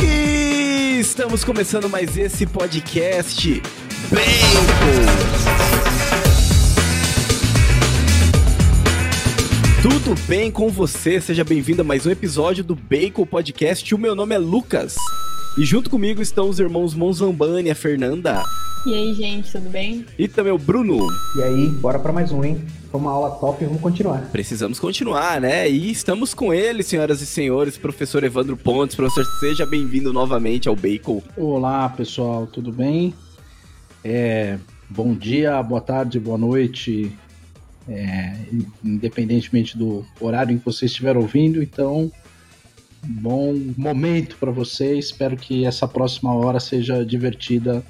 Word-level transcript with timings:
E 0.00 1.00
estamos 1.00 1.42
começando 1.42 1.88
mais 1.88 2.16
esse 2.16 2.46
podcast 2.46 3.60
Bacon. 4.08 4.26
Tudo 9.82 10.14
bem 10.28 10.52
com 10.52 10.68
você? 10.68 11.20
Seja 11.20 11.42
bem-vindo 11.42 11.82
a 11.82 11.84
mais 11.84 12.06
um 12.06 12.10
episódio 12.10 12.62
do 12.62 12.76
Bacon 12.76 13.26
Podcast. 13.26 13.92
O 13.92 13.98
meu 13.98 14.14
nome 14.14 14.36
é 14.36 14.38
Lucas. 14.38 14.94
E 15.58 15.64
junto 15.64 15.90
comigo 15.90 16.22
estão 16.22 16.48
os 16.48 16.60
irmãos 16.60 16.94
Monzambani, 16.94 17.68
a 17.70 17.74
Fernanda. 17.74 18.44
E 18.86 18.94
aí, 18.94 19.12
gente, 19.14 19.50
tudo 19.50 19.68
bem? 19.68 20.06
E 20.16 20.28
também 20.28 20.52
o 20.52 20.58
Bruno. 20.58 20.96
E 21.36 21.42
aí, 21.42 21.66
bora 21.70 21.98
para 21.98 22.12
mais 22.12 22.30
um, 22.30 22.44
hein? 22.44 22.64
Foi 22.88 23.00
uma 23.00 23.10
aula 23.10 23.32
top 23.32 23.64
e 23.64 23.66
vamos 23.66 23.82
continuar. 23.82 24.30
Precisamos 24.30 24.78
continuar, 24.78 25.40
né? 25.40 25.68
E 25.68 25.90
estamos 25.90 26.32
com 26.32 26.54
ele, 26.54 26.84
senhoras 26.84 27.20
e 27.20 27.26
senhores, 27.26 27.76
professor 27.76 28.22
Evandro 28.22 28.56
Pontes. 28.56 28.94
Professor, 28.94 29.24
seja 29.40 29.66
bem-vindo 29.66 30.12
novamente 30.12 30.68
ao 30.68 30.76
Bacon. 30.76 31.20
Olá, 31.36 31.88
pessoal, 31.88 32.46
tudo 32.46 32.70
bem? 32.70 33.12
É, 34.04 34.56
bom 34.88 35.14
dia, 35.14 35.60
boa 35.64 35.80
tarde, 35.80 36.20
boa 36.20 36.38
noite, 36.38 37.10
é, 37.88 38.36
independentemente 38.84 39.76
do 39.76 40.06
horário 40.20 40.54
em 40.54 40.58
que 40.58 40.64
você 40.64 40.86
estiver 40.86 41.16
ouvindo. 41.16 41.60
Então, 41.60 42.08
bom 43.04 43.52
momento 43.76 44.36
para 44.36 44.52
você. 44.52 44.96
Espero 44.96 45.36
que 45.36 45.64
essa 45.64 45.88
próxima 45.88 46.32
hora 46.32 46.60
seja 46.60 47.04
divertida 47.04 47.84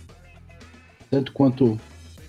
tanto 1.16 1.32
quanto 1.32 1.80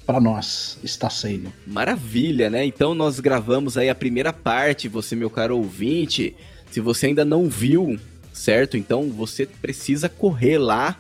para 0.05 0.21
nós 0.21 0.79
está 0.81 1.09
sendo. 1.09 1.51
Maravilha, 1.65 2.49
né? 2.49 2.65
Então 2.65 2.95
nós 2.95 3.19
gravamos 3.19 3.77
aí 3.77 3.89
a 3.89 3.95
primeira 3.95 4.31
parte, 4.31 4.87
você, 4.87 5.13
meu 5.15 5.29
caro 5.29 5.57
ouvinte. 5.57 6.33
Se 6.71 6.79
você 6.79 7.07
ainda 7.07 7.25
não 7.25 7.49
viu, 7.49 7.99
certo? 8.31 8.77
Então 8.77 9.09
você 9.09 9.45
precisa 9.45 10.07
correr 10.07 10.57
lá 10.57 10.97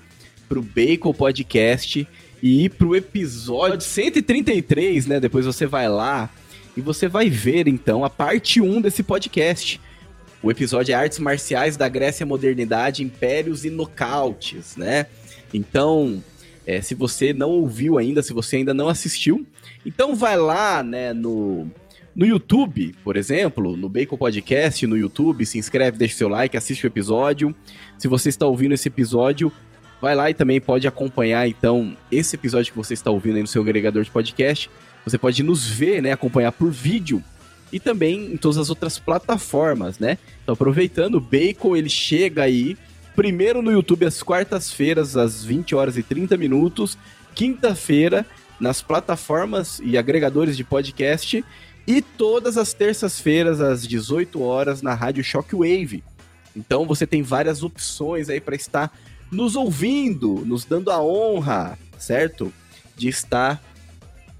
pro 0.49 0.61
Bacon 0.61 1.13
Podcast 1.13 2.05
e 2.43 2.65
ir 2.65 2.69
pro 2.71 2.95
episódio 2.95 3.79
133, 3.79 5.07
né? 5.07 5.19
Depois 5.21 5.45
você 5.45 5.65
vai 5.65 5.87
lá 5.87 6.29
e 6.75 6.81
você 6.81 7.07
vai 7.07 7.29
ver 7.29 7.69
então 7.69 8.03
a 8.03 8.09
parte 8.09 8.59
1 8.59 8.81
desse 8.81 9.01
podcast. 9.01 9.79
O 10.43 10.51
episódio 10.51 10.91
é 10.91 10.95
Artes 10.95 11.19
Marciais 11.19 11.77
da 11.77 11.87
Grécia 11.87 12.25
Modernidade, 12.25 13.01
Impérios 13.03 13.63
e 13.63 13.69
Nocautes, 13.69 14.75
né? 14.75 15.05
Então, 15.53 16.21
é, 16.67 16.81
se 16.81 16.93
você 16.93 17.31
não 17.31 17.49
ouviu 17.49 17.97
ainda, 17.97 18.21
se 18.21 18.33
você 18.33 18.57
ainda 18.57 18.73
não 18.73 18.89
assistiu, 18.89 19.47
então 19.85 20.13
vai 20.13 20.35
lá, 20.35 20.83
né, 20.83 21.13
no, 21.13 21.65
no 22.13 22.25
YouTube, 22.25 22.93
por 23.05 23.15
exemplo, 23.15 23.77
no 23.77 23.87
Bacon 23.87 24.17
Podcast, 24.17 24.85
no 24.85 24.97
YouTube, 24.97 25.45
se 25.45 25.57
inscreve, 25.57 25.97
deixa 25.97 26.17
seu 26.17 26.27
like, 26.27 26.57
assiste 26.57 26.85
o 26.85 26.87
episódio. 26.87 27.55
Se 27.97 28.09
você 28.09 28.27
está 28.27 28.45
ouvindo 28.45 28.73
esse 28.73 28.89
episódio, 28.89 29.49
vai 30.01 30.13
lá 30.13 30.29
e 30.29 30.33
também 30.33 30.59
pode 30.59 30.85
acompanhar, 30.85 31.47
então, 31.47 31.95
esse 32.11 32.35
episódio 32.35 32.73
que 32.73 32.77
você 32.77 32.93
está 32.93 33.09
ouvindo 33.09 33.37
aí 33.37 33.41
no 33.41 33.47
seu 33.47 33.61
agregador 33.61 34.03
de 34.03 34.11
podcast. 34.11 34.69
Você 35.05 35.17
pode 35.17 35.41
nos 35.43 35.65
ver, 35.65 36.01
né, 36.01 36.11
acompanhar 36.11 36.51
por 36.51 36.69
vídeo 36.69 37.23
e 37.71 37.79
também 37.79 38.33
em 38.33 38.35
todas 38.35 38.57
as 38.57 38.69
outras 38.69 38.99
plataformas, 38.99 39.99
né? 39.99 40.17
Então, 40.43 40.51
aproveitando, 40.51 41.15
o 41.15 41.21
Bacon, 41.21 41.77
ele 41.77 41.89
chega 41.89 42.43
aí 42.43 42.75
primeiro 43.17 43.63
no 43.63 43.71
YouTube 43.71 44.05
às 44.05 44.21
quartas-feiras, 44.21 45.17
às 45.17 45.43
20 45.43 45.73
horas 45.73 45.97
e 45.97 46.03
30 46.03 46.37
minutos, 46.37 46.95
quinta-feira 47.33 48.23
nas 48.59 48.79
plataformas 48.79 49.81
e 49.83 49.97
agregadores 49.97 50.55
de 50.55 50.63
podcast 50.63 51.43
e 51.87 51.99
todas 51.99 52.59
as 52.59 52.73
terças-feiras 52.73 53.59
às 53.59 53.87
18 53.87 54.39
horas 54.39 54.83
na 54.83 54.93
Rádio 54.93 55.23
Shockwave. 55.23 56.03
Então 56.55 56.85
você 56.85 57.07
tem 57.07 57.23
várias 57.23 57.63
opções 57.63 58.29
aí 58.29 58.39
para 58.39 58.55
estar 58.55 58.95
nos 59.31 59.55
ouvindo, 59.55 60.45
nos 60.45 60.63
dando 60.63 60.91
a 60.91 61.01
honra, 61.01 61.75
certo? 61.97 62.53
De 62.95 63.07
estar 63.07 63.59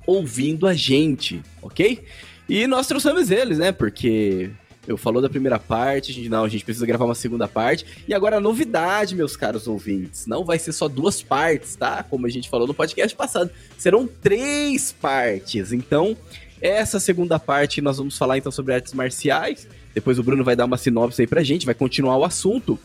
ouvindo 0.06 0.68
a 0.68 0.76
gente, 0.76 1.42
ok? 1.64 2.06
E 2.48 2.68
nós 2.68 2.86
trouxemos 2.86 3.32
eles, 3.32 3.58
né? 3.58 3.72
Porque 3.72 4.52
eu 4.88 4.98
falou 4.98 5.22
da 5.22 5.30
primeira 5.30 5.60
parte, 5.60 6.12
a 6.12 6.14
gente 6.14 6.30
não, 6.30 6.46
a 6.46 6.50
gente 6.50 6.64
precisa 6.64 6.86
gravar 6.86 7.04
uma 7.04 7.14
segunda 7.14 7.48
parte. 7.48 7.86
E 8.08 8.14
agora 8.14 8.38
a 8.38 8.40
novidade, 8.40 9.16
meus 9.16 9.36
caros 9.36 9.68
ouvintes, 9.68 10.26
não 10.26 10.46
vai 10.46 10.58
ser 10.58 10.72
só 10.72 10.88
duas 10.88 11.22
partes, 11.22 11.76
tá? 11.76 12.04
Como 12.04 12.26
a 12.26 12.30
gente 12.30 12.50
falou 12.50 12.66
no 12.66 12.74
podcast 12.74 13.16
passado, 13.16 13.52
serão 13.78 14.08
três 14.08 14.94
partes. 14.94 15.74
Então, 15.74 16.16
essa 16.62 17.00
segunda 17.02 17.38
parte 17.38 17.82
nós 17.82 17.98
vamos 17.98 18.18
falar 18.18 18.38
então 18.38 18.52
sobre 18.52 18.74
artes 18.74 18.94
marciais. 18.94 19.68
Depois 19.94 20.18
o 20.18 20.24
Bruno 20.24 20.44
vai 20.44 20.56
dar 20.56 20.66
uma 20.66 20.78
sinopse 20.78 21.22
aí 21.22 21.28
pra 21.28 21.44
gente, 21.44 21.66
vai 21.66 21.76
continuar 21.76 22.16
o 22.18 22.24
assunto. 22.24 22.80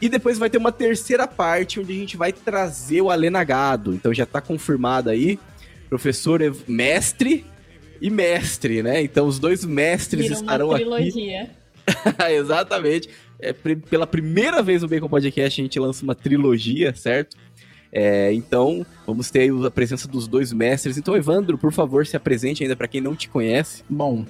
E 0.00 0.08
depois 0.08 0.38
vai 0.38 0.48
ter 0.48 0.58
uma 0.58 0.72
terceira 0.72 1.28
parte 1.28 1.78
onde 1.78 1.92
a 1.92 1.96
gente 1.96 2.16
vai 2.16 2.32
trazer 2.32 3.02
o 3.02 3.10
Alenagado. 3.10 3.94
Então 3.94 4.12
já 4.12 4.24
tá 4.24 4.40
confirmado 4.40 5.10
aí, 5.10 5.38
professor 5.90 6.40
mestre 6.66 7.44
e 8.02 8.10
mestre, 8.10 8.82
né? 8.82 9.00
Então 9.00 9.28
os 9.28 9.38
dois 9.38 9.64
mestres 9.64 10.22
Vira 10.22 10.34
estarão 10.34 10.66
uma 10.66 10.74
aqui. 10.74 10.84
trilogia. 10.84 11.50
Exatamente. 12.30 13.08
É, 13.38 13.52
pela 13.52 14.08
primeira 14.08 14.60
vez 14.60 14.82
no 14.82 14.88
Bacon 14.88 15.08
Podcast 15.08 15.60
a 15.60 15.64
gente 15.64 15.78
lança 15.78 16.02
uma 16.02 16.14
trilogia, 16.14 16.92
certo? 16.94 17.36
É, 17.92 18.32
então, 18.32 18.84
vamos 19.06 19.30
ter 19.30 19.40
aí 19.40 19.66
a 19.66 19.70
presença 19.70 20.08
dos 20.08 20.26
dois 20.26 20.52
mestres. 20.52 20.98
Então, 20.98 21.14
Evandro, 21.14 21.56
por 21.56 21.72
favor, 21.72 22.04
se 22.04 22.16
apresente 22.16 22.64
ainda 22.64 22.74
para 22.74 22.88
quem 22.88 23.00
não 23.00 23.14
te 23.14 23.28
conhece. 23.28 23.84
Bom, 23.88 24.24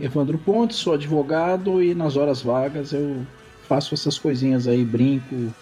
Evandro 0.00 0.38
Pontes, 0.38 0.76
sou 0.76 0.94
advogado 0.94 1.82
e 1.82 1.94
nas 1.94 2.16
horas 2.16 2.42
vagas 2.42 2.92
eu 2.92 3.26
faço 3.66 3.92
essas 3.94 4.18
coisinhas 4.18 4.68
aí, 4.68 4.84
brinco 4.84 5.52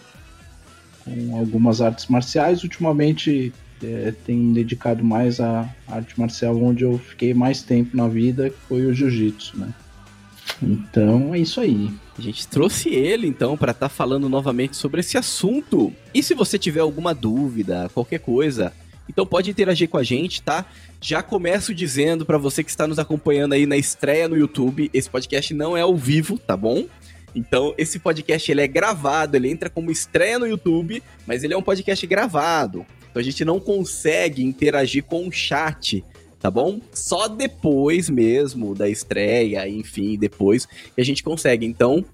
com 1.05 1.39
algumas 1.39 1.81
artes 1.81 2.09
marciais. 2.09 2.63
Ultimamente 2.63 3.53
é, 3.85 4.15
dedicado 4.53 5.05
mais 5.05 5.41
à 5.41 5.69
arte 5.87 6.19
marcial 6.19 6.57
onde 6.63 6.85
eu 6.85 6.99
fiquei 6.99 7.35
mais 7.35 7.63
tempo 7.63 7.97
na 7.97 8.09
vida, 8.09 8.53
foi 8.69 8.87
o 8.87 8.95
jiu-jitsu, 8.95 9.59
né? 9.59 9.75
Então 10.63 11.35
é 11.35 11.39
isso 11.39 11.61
aí. 11.61 11.91
A 12.17 12.23
gente 12.23 12.47
trouxe 12.47 12.91
ele, 12.91 13.27
então, 13.27 13.57
para 13.57 13.73
estar 13.73 13.89
falando 13.89 14.29
novamente 14.29 14.77
sobre 14.77 15.01
esse 15.01 15.19
assunto. 15.19 15.93
E 16.13 16.23
se 16.23 16.35
você 16.35 16.59
tiver 16.59 16.81
alguma 16.81 17.13
dúvida, 17.13 17.91
qualquer 17.93 18.21
coisa, 18.21 18.73
então 19.09 19.27
pode 19.27 19.51
interagir 19.51 19.89
com 19.89 19.99
a 19.99 20.03
gente, 20.03 20.41
tá? 20.41 20.65
Já 21.01 21.23
começo 21.23 21.75
dizendo 21.75 22.25
para 22.25 22.39
você 22.39 22.63
que 22.63 22.71
está 22.71 22.87
nos 22.87 22.99
acompanhando 22.99 23.53
aí 23.53 23.67
na 23.67 23.77
estreia 23.77 24.29
no 24.29 24.37
YouTube, 24.37 24.91
esse 24.95 25.11
podcast 25.11 25.53
não 25.53 25.77
é 25.77 25.81
ao 25.81 25.97
vivo, 25.97 26.39
tá 26.39 26.57
bom? 26.57 26.87
Então, 27.35 27.75
esse 27.77 27.99
podcast 27.99 28.51
ele 28.51 28.61
é 28.61 28.69
gravado, 28.69 29.37
ele 29.37 29.51
entra 29.51 29.69
como 29.69 29.91
estreia 29.91 30.39
no 30.39 30.47
YouTube, 30.47 31.03
mas 31.27 31.43
ele 31.43 31.53
é 31.53 31.57
um 31.57 31.63
podcast 31.63 32.07
gravado. 32.07 32.87
Então 33.15 33.21
a 33.21 33.25
gente 33.25 33.45
não 33.45 33.61
consegue 33.61 34.43
interagir 34.43 35.05
com 35.05 35.29
o 35.29 35.31
chat, 35.31 36.05
tá 36.41 36.51
bom? 36.51 36.81
Só 36.93 37.29
depois 37.29 38.11
mesmo 38.11 38.75
da 38.75 38.89
estreia, 38.89 39.69
enfim, 39.69 40.19
depois 40.19 40.67
que 40.67 41.01
a 41.01 41.05
gente 41.05 41.23
consegue. 41.23 41.65
Então, 41.65 42.05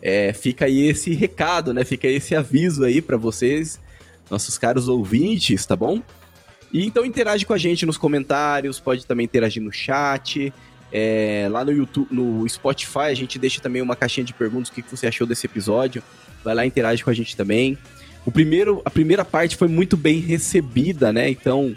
é, 0.00 0.32
fica 0.32 0.64
aí 0.64 0.88
esse 0.88 1.12
recado, 1.12 1.74
né? 1.74 1.84
Fica 1.84 2.08
esse 2.08 2.34
aviso 2.34 2.84
aí 2.84 3.02
para 3.02 3.18
vocês, 3.18 3.78
nossos 4.30 4.56
caros 4.56 4.88
ouvintes, 4.88 5.66
tá 5.66 5.76
bom? 5.76 6.00
E 6.72 6.86
então 6.86 7.04
interage 7.04 7.44
com 7.44 7.52
a 7.52 7.58
gente 7.58 7.84
nos 7.84 7.98
comentários, 7.98 8.80
pode 8.80 9.04
também 9.04 9.24
interagir 9.24 9.62
no 9.62 9.70
chat. 9.70 10.50
É, 10.90 11.48
lá 11.50 11.66
no 11.66 11.70
YouTube, 11.72 12.08
no 12.10 12.48
Spotify, 12.48 13.10
a 13.10 13.14
gente 13.14 13.38
deixa 13.38 13.60
também 13.60 13.82
uma 13.82 13.94
caixinha 13.94 14.24
de 14.24 14.32
perguntas, 14.32 14.70
o 14.70 14.72
que 14.72 14.80
que 14.80 14.90
você 14.90 15.06
achou 15.06 15.26
desse 15.26 15.44
episódio. 15.44 16.02
Vai 16.42 16.54
lá 16.54 16.64
interage 16.64 17.04
com 17.04 17.10
a 17.10 17.12
gente 17.12 17.36
também. 17.36 17.76
O 18.26 18.30
primeiro, 18.32 18.82
a 18.84 18.90
primeira 18.90 19.24
parte 19.24 19.56
foi 19.56 19.68
muito 19.68 19.96
bem 19.96 20.18
recebida, 20.18 21.12
né? 21.12 21.30
Então, 21.30 21.74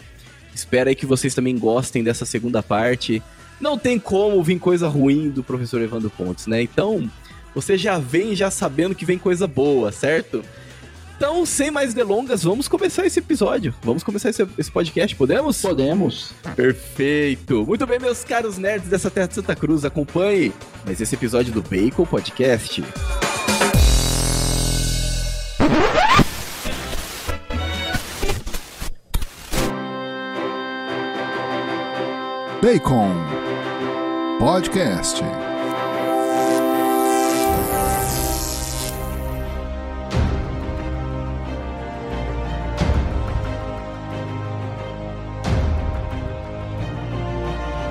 espero 0.52 0.88
aí 0.88 0.96
que 0.96 1.06
vocês 1.06 1.32
também 1.32 1.56
gostem 1.56 2.02
dessa 2.02 2.26
segunda 2.26 2.60
parte. 2.60 3.22
Não 3.60 3.78
tem 3.78 3.98
como 4.00 4.42
vir 4.42 4.58
coisa 4.58 4.88
ruim 4.88 5.30
do 5.30 5.44
professor 5.44 5.80
Evandro 5.80 6.10
Pontes, 6.10 6.48
né? 6.48 6.60
Então, 6.60 7.08
você 7.54 7.78
já 7.78 7.98
vem 7.98 8.34
já 8.34 8.50
sabendo 8.50 8.96
que 8.96 9.04
vem 9.04 9.16
coisa 9.16 9.46
boa, 9.46 9.92
certo? 9.92 10.42
Então, 11.16 11.44
sem 11.44 11.70
mais 11.70 11.92
delongas, 11.92 12.42
vamos 12.42 12.66
começar 12.66 13.06
esse 13.06 13.18
episódio. 13.18 13.74
Vamos 13.82 14.02
começar 14.02 14.30
esse, 14.30 14.44
esse 14.56 14.72
podcast, 14.72 15.14
podemos? 15.14 15.60
Podemos. 15.60 16.32
Perfeito! 16.56 17.64
Muito 17.66 17.86
bem, 17.86 18.00
meus 18.00 18.24
caros 18.24 18.56
nerds 18.56 18.88
dessa 18.88 19.10
terra 19.10 19.28
de 19.28 19.34
Santa 19.34 19.54
Cruz, 19.54 19.84
acompanhe 19.84 20.50
mais 20.84 21.00
esse 21.00 21.14
episódio 21.14 21.52
do 21.52 21.60
Bacon 21.60 22.06
Podcast. 22.06 22.82
Bacon 32.62 33.08
Podcast. 34.38 35.22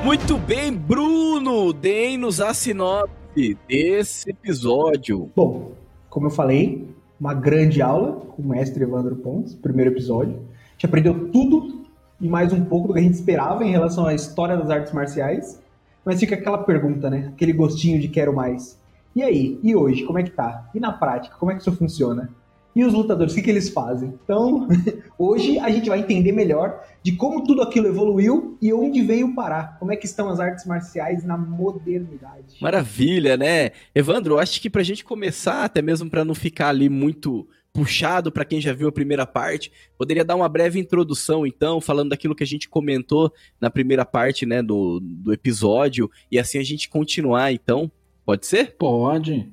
Muito 0.04 0.38
bem, 0.38 0.72
Bruno, 0.72 1.74
deem-nos 1.74 2.40
a 2.40 2.54
sinopse 2.54 3.58
desse 3.68 4.30
episódio. 4.30 5.32
Bom, 5.36 5.72
como 6.12 6.28
eu 6.28 6.32
falei, 6.32 6.88
uma 7.20 7.34
grande 7.34 7.82
aula 7.82 8.18
com 8.18 8.44
o 8.44 8.48
mestre 8.48 8.84
Evandro 8.84 9.16
Pontes, 9.16 9.56
primeiro 9.56 9.90
episódio. 9.90 10.36
A 10.36 10.72
gente 10.74 10.86
aprendeu 10.86 11.30
tudo 11.32 11.79
e 12.22 12.28
mais 12.28 12.52
um 12.52 12.64
pouco 12.64 12.88
do 12.88 12.94
que 12.94 13.00
a 13.00 13.04
gente 13.04 13.14
esperava 13.14 13.64
em 13.64 13.72
relação 13.72 14.06
à 14.06 14.14
história 14.14 14.58
das 14.58 14.70
artes 14.70 14.94
marciais. 14.94 15.62
Mas 16.04 16.20
fica 16.20 16.36
aquela 16.36 16.58
pergunta, 16.60 17.10
né? 17.10 17.32
Aquele 17.34 17.54
gostinho 17.54 18.00
de 18.00 18.08
quero 18.08 18.34
mais. 18.34 18.80
E 19.16 19.24
aí? 19.24 19.60
E 19.64 19.76
hoje? 19.76 20.04
Como 20.04 20.20
é 20.20 20.24
que 20.24 20.32
tá? 20.32 20.70
E 20.74 20.80
na 20.80 20.92
prática? 20.92 21.36
Como 21.38 21.52
é 21.52 21.56
que 21.56 21.62
isso 21.62 21.72
funciona? 21.72 22.30
E 22.76 22.84
os 22.84 22.94
lutadores, 22.94 23.34
o 23.34 23.36
que, 23.36 23.42
que 23.42 23.50
eles 23.50 23.70
fazem? 23.70 24.14
Então, 24.24 24.68
hoje 25.18 25.58
a 25.60 25.70
gente 25.70 25.90
vai 25.90 26.00
entender 26.00 26.32
melhor 26.32 26.82
de 27.02 27.14
como 27.14 27.44
tudo 27.44 27.62
aquilo 27.62 27.88
evoluiu 27.88 28.58
e 28.62 28.72
onde 28.72 29.02
veio 29.02 29.34
parar. 29.34 29.78
Como 29.80 29.92
é 29.92 29.96
que 29.96 30.06
estão 30.06 30.30
as 30.30 30.40
artes 30.40 30.66
marciais 30.66 31.24
na 31.24 31.38
modernidade. 31.38 32.56
Maravilha, 32.62 33.36
né? 33.36 33.72
Evandro, 33.94 34.38
acho 34.38 34.62
que 34.62 34.70
pra 34.70 34.84
gente 34.84 35.04
começar, 35.04 35.64
até 35.64 35.82
mesmo 35.82 36.10
para 36.10 36.24
não 36.24 36.36
ficar 36.36 36.70
ali 36.70 36.90
muito 36.90 37.48
puxado 37.74 38.32
para 38.32 38.46
quem 38.46 38.60
já 38.60 38.74
viu 38.74 38.88
a 38.88 38.92
primeira 38.92 39.26
parte, 39.26 39.72
poderia 39.98 40.26
dar 40.26 40.36
uma 40.36 40.50
breve 40.50 40.80
introdução, 40.80 41.46
então, 41.46 41.80
falando 41.80 42.10
daquilo 42.10 42.36
que 42.36 42.44
a 42.44 42.48
gente 42.48 42.68
comentou 42.68 43.32
na 43.60 43.70
primeira 43.70 44.06
parte, 44.06 44.46
né, 44.46 44.62
do, 44.62 45.00
do 45.02 45.32
episódio, 45.32 46.10
e 46.32 46.40
assim 46.40 46.58
a 46.58 46.64
gente 46.64 46.90
continuar, 46.90 47.52
então. 47.52 47.92
Pode 48.26 48.46
ser? 48.46 48.76
Pode. 48.78 49.52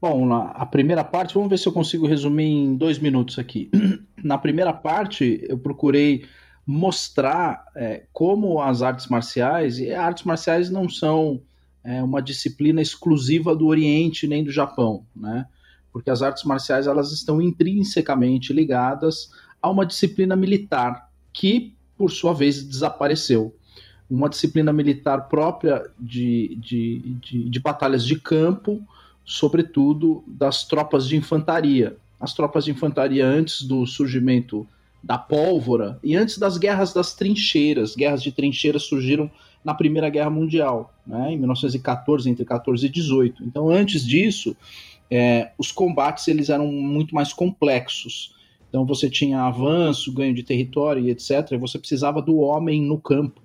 Bom, 0.00 0.32
a 0.32 0.66
primeira 0.66 1.04
parte, 1.04 1.34
vamos 1.34 1.48
ver 1.48 1.58
se 1.58 1.68
eu 1.68 1.72
consigo 1.72 2.08
resumir 2.08 2.44
em 2.44 2.74
dois 2.74 2.98
minutos 2.98 3.38
aqui. 3.38 3.70
Na 4.22 4.36
primeira 4.36 4.72
parte, 4.72 5.44
eu 5.48 5.56
procurei 5.56 6.24
mostrar 6.66 7.64
é, 7.76 8.04
como 8.12 8.60
as 8.60 8.82
artes 8.82 9.06
marciais, 9.06 9.78
e 9.78 9.92
artes 9.92 10.24
marciais 10.24 10.70
não 10.70 10.88
são 10.88 11.40
é, 11.84 12.02
uma 12.02 12.20
disciplina 12.20 12.82
exclusiva 12.82 13.54
do 13.54 13.66
Oriente 13.66 14.26
nem 14.26 14.42
do 14.42 14.50
Japão, 14.50 15.04
né? 15.14 15.46
Porque 15.92 16.10
as 16.10 16.22
artes 16.22 16.44
marciais 16.44 16.86
elas 16.86 17.12
estão 17.12 17.40
intrinsecamente 17.40 18.52
ligadas 18.52 19.30
a 19.60 19.70
uma 19.70 19.86
disciplina 19.86 20.34
militar 20.34 21.10
que, 21.32 21.74
por 21.96 22.10
sua 22.10 22.32
vez, 22.32 22.62
desapareceu. 22.62 23.54
Uma 24.10 24.28
disciplina 24.28 24.72
militar 24.72 25.28
própria 25.28 25.88
de, 25.98 26.56
de, 26.60 26.98
de, 27.20 27.48
de 27.48 27.60
batalhas 27.60 28.04
de 28.04 28.18
campo, 28.18 28.82
sobretudo 29.24 30.24
das 30.26 30.64
tropas 30.64 31.06
de 31.06 31.16
infantaria. 31.16 31.96
As 32.20 32.34
tropas 32.34 32.64
de 32.64 32.70
infantaria, 32.70 33.26
antes 33.26 33.62
do 33.62 33.86
surgimento 33.86 34.66
da 35.02 35.18
pólvora 35.18 35.98
e 36.02 36.14
antes 36.14 36.38
das 36.38 36.56
guerras 36.56 36.92
das 36.92 37.14
trincheiras, 37.14 37.96
guerras 37.96 38.22
de 38.22 38.30
trincheiras 38.30 38.84
surgiram 38.84 39.30
na 39.64 39.74
Primeira 39.74 40.08
Guerra 40.08 40.30
Mundial, 40.30 40.92
né, 41.06 41.32
em 41.32 41.38
1914, 41.38 42.28
entre 42.28 42.44
14 42.44 42.86
e 42.86 42.88
18. 42.88 43.44
Então, 43.44 43.70
antes 43.70 44.04
disso, 44.04 44.56
é, 45.14 45.52
os 45.58 45.70
combates 45.70 46.26
eles 46.26 46.48
eram 46.48 46.72
muito 46.72 47.14
mais 47.14 47.34
complexos. 47.34 48.34
Então, 48.66 48.86
você 48.86 49.10
tinha 49.10 49.42
avanço, 49.42 50.10
ganho 50.10 50.32
de 50.32 50.42
território 50.42 51.04
e 51.04 51.10
etc. 51.10 51.52
E 51.52 51.58
você 51.58 51.78
precisava 51.78 52.22
do 52.22 52.38
homem 52.38 52.80
no 52.80 52.98
campo, 52.98 53.42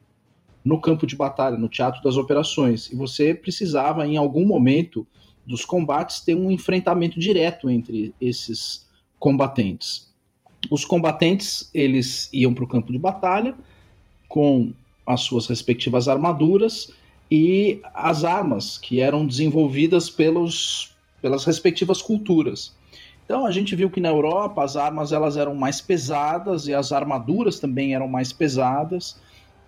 no 0.64 0.80
campo 0.80 1.06
de 1.06 1.14
batalha, 1.14 1.58
no 1.58 1.68
teatro 1.68 2.02
das 2.02 2.16
operações. 2.16 2.90
E 2.90 2.96
você 2.96 3.34
precisava, 3.34 4.08
em 4.08 4.16
algum 4.16 4.46
momento, 4.46 5.06
dos 5.46 5.66
combates 5.66 6.22
ter 6.22 6.36
um 6.36 6.50
enfrentamento 6.50 7.20
direto 7.20 7.70
entre 7.70 8.16
esses 8.22 8.88
combatentes. 9.20 10.10
Os 10.72 10.86
combatentes 10.86 11.70
eles 11.74 12.30
iam 12.32 12.54
para 12.54 12.64
o 12.64 12.68
campo 12.68 12.94
de 12.94 12.98
batalha 12.98 13.54
com 14.30 14.72
as 15.06 15.20
suas 15.20 15.48
respectivas 15.48 16.08
armaduras 16.08 16.94
e 17.30 17.82
as 17.94 18.24
armas 18.24 18.78
que 18.78 19.02
eram 19.02 19.28
desenvolvidas 19.28 20.10
pelos, 20.10 20.96
pelas 21.22 21.46
respectivas 21.46 22.02
culturas. 22.02 22.76
Então 23.26 23.46
a 23.46 23.52
gente 23.52 23.76
viu 23.76 23.90
que 23.90 24.00
na 24.00 24.10
Europa 24.10 24.64
as 24.64 24.78
armas 24.78 25.12
elas 25.12 25.36
eram 25.36 25.54
mais 25.54 25.82
pesadas 25.82 26.68
e 26.68 26.74
as 26.74 26.92
armaduras 26.92 27.60
também 27.60 27.94
eram 27.94 28.08
mais 28.08 28.32
pesadas, 28.32 29.20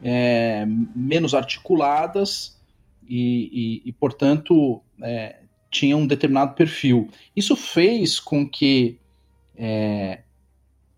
é, 0.01 0.65
menos 0.95 1.33
articuladas 1.33 2.57
e, 3.07 3.81
e, 3.83 3.89
e 3.89 3.91
portanto 3.91 4.81
é, 5.01 5.39
tinha 5.69 5.97
um 5.97 6.07
determinado 6.07 6.53
perfil. 6.55 7.09
Isso 7.35 7.55
fez 7.55 8.19
com 8.19 8.47
que 8.47 8.97
é, 9.57 10.21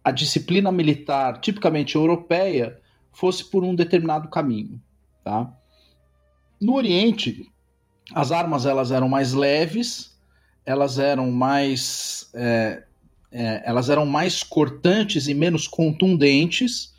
a 0.04 0.12
disciplina 0.12 0.72
militar, 0.72 1.40
tipicamente 1.42 1.96
europeia, 1.96 2.80
fosse 3.12 3.44
por 3.44 3.64
um 3.64 3.76
determinado 3.76 4.30
caminho. 4.30 4.82
Tá? 5.24 5.52
No 6.60 6.76
Oriente, 6.76 7.52
as 8.14 8.32
armas 8.32 8.66
elas 8.66 8.92
eram 8.92 9.10
mais 9.10 9.34
leves, 9.34 10.11
elas 10.66 11.00
eram 11.00 11.32
mais, 11.32 12.30
é, 12.34 12.84
é, 13.32 13.64
elas 13.66 13.90
eram 13.90 14.06
mais 14.06 14.44
cortantes 14.44 15.28
e 15.28 15.34
menos 15.34 15.68
contundentes, 15.68 16.92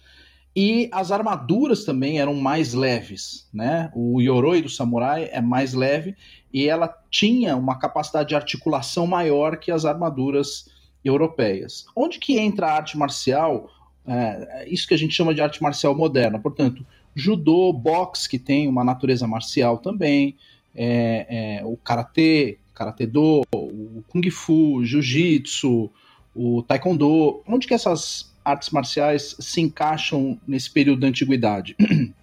e 0.55 0.91
as 0.93 1.11
armaduras 1.11 1.85
também 1.85 2.21
eram 2.21 2.35
mais 2.35 2.75
leves, 2.75 3.49
né? 3.53 3.91
O 3.95 4.21
Yoroi 4.21 4.61
do 4.61 4.69
samurai 4.69 5.31
é 5.33 5.41
mais 5.41 5.73
leve 5.73 6.15
e 6.53 6.69
ela 6.69 6.95
tinha 7.11 7.57
uma 7.57 7.79
capacidade 7.79 8.29
de 8.29 8.35
articulação 8.35 9.07
maior 9.07 9.57
que 9.57 9.73
as 9.73 9.87
armaduras 9.87 10.69
europeias. 11.03 11.87
Onde 11.97 12.19
que 12.19 12.39
entra 12.39 12.67
a 12.67 12.75
arte 12.75 12.99
marcial? 12.99 13.71
É, 14.07 14.67
isso 14.69 14.87
que 14.87 14.93
a 14.93 14.99
gente 14.99 15.15
chama 15.15 15.35
de 15.35 15.41
arte 15.41 15.63
marcial 15.63 15.95
moderna. 15.95 16.39
Portanto, 16.39 16.85
judô, 17.15 17.73
boxe, 17.73 18.29
que 18.29 18.39
tem 18.39 18.69
uma 18.69 18.85
natureza 18.85 19.27
marcial 19.27 19.79
também, 19.79 20.37
é, 20.75 21.61
é, 21.61 21.65
o 21.65 21.79
karatê, 21.79 22.59
karatê 22.75 23.07
do, 23.07 23.43
o 23.55 24.03
kung 24.09 24.29
fu, 24.31 24.85
jiu-jitsu, 24.85 25.91
o 26.35 26.63
taekwondo. 26.63 27.43
Onde 27.47 27.67
que 27.67 27.75
essas 27.75 28.35
artes 28.45 28.71
marciais 28.71 29.37
se 29.39 29.61
encaixam 29.61 30.41
nesse 30.47 30.71
período 30.71 31.01
da 31.01 31.07
antiguidade? 31.07 31.77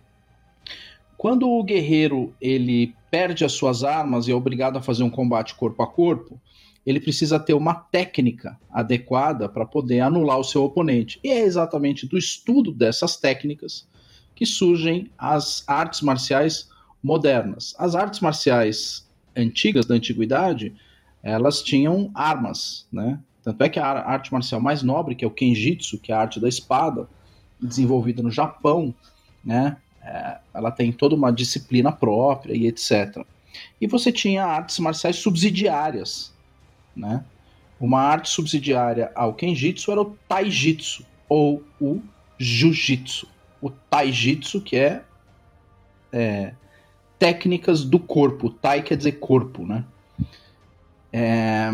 Quando 1.18 1.50
o 1.50 1.64
guerreiro 1.64 2.34
ele 2.40 2.96
perde 3.12 3.44
as 3.44 3.52
suas 3.52 3.84
armas 3.84 4.28
e 4.28 4.32
é 4.32 4.36
obrigado 4.36 4.78
a 4.78 4.82
fazer 4.82 5.04
um 5.04 5.10
combate 5.10 5.56
corpo 5.56 5.84
a 5.84 5.88
corpo, 5.88 6.40
ele 6.86 7.00
precisa 7.00 7.40
ter 7.40 7.54
uma 7.54 7.74
técnica 7.74 8.58
adequada 8.72 9.50
para 9.50 9.66
poder 9.66 10.00
anular 10.00 10.40
o 10.40 10.44
seu 10.44 10.64
oponente. 10.64 11.20
E 11.24 11.30
é 11.30 11.42
exatamente 11.42 12.08
do 12.08 12.18
estudo 12.18 12.72
dessas 12.72 13.18
técnicas 13.18 13.88
que 14.34 14.46
surgem 14.46 15.12
as 15.18 15.64
artes 15.68 16.02
marciais 16.02 16.70
modernas. 17.04 17.76
As 17.78 17.96
artes 17.96 18.22
marciais 18.22 19.09
antigas 19.36 19.86
da 19.86 19.96
antiguidade, 19.96 20.74
elas 21.22 21.62
tinham 21.62 22.12
armas, 22.14 22.88
né? 22.92 23.20
Tanto 23.44 23.64
é 23.64 23.70
que 23.70 23.80
a 23.80 23.86
arte 23.86 24.32
marcial 24.32 24.62
mais 24.62 24.84
nobre, 24.84 25.16
que 25.16 25.24
é 25.24 25.28
o 25.28 25.32
Kenjitsu, 25.32 25.98
que 25.98 26.12
é 26.12 26.16
a 26.16 26.20
arte 26.20 26.40
da 26.40 26.48
espada, 26.48 27.08
desenvolvida 27.60 28.22
no 28.22 28.32
Japão, 28.32 28.94
né? 29.44 29.78
É, 30.02 30.38
ela 30.54 30.72
tem 30.72 30.92
toda 30.92 31.16
uma 31.16 31.32
disciplina 31.32 31.92
própria 31.92 32.54
e 32.54 32.68
etc. 32.68 33.24
E 33.80 33.88
você 33.88 34.12
tinha 34.12 34.46
artes 34.46 34.80
marciais 34.80 35.18
subsidiárias, 35.18 36.34
né? 36.96 37.24
Uma 37.80 38.02
arte 38.02 38.30
subsidiária 38.30 39.12
ao 39.16 39.34
Kenjitsu 39.34 39.92
era 39.92 40.02
o 40.02 40.18
Taijitsu 40.28 41.06
ou 41.28 41.64
o 41.80 42.02
Jiu-Jitsu. 42.38 43.28
O 43.62 43.70
Taijitsu, 43.70 44.62
que 44.62 44.76
é, 44.76 45.02
é, 46.12 46.54
técnicas 47.20 47.84
do 47.84 48.00
corpo. 48.00 48.50
Tai 48.50 48.82
quer 48.82 48.96
dizer 48.96 49.14
corpo, 49.14 49.66
né? 49.66 49.86
É, 51.12 51.70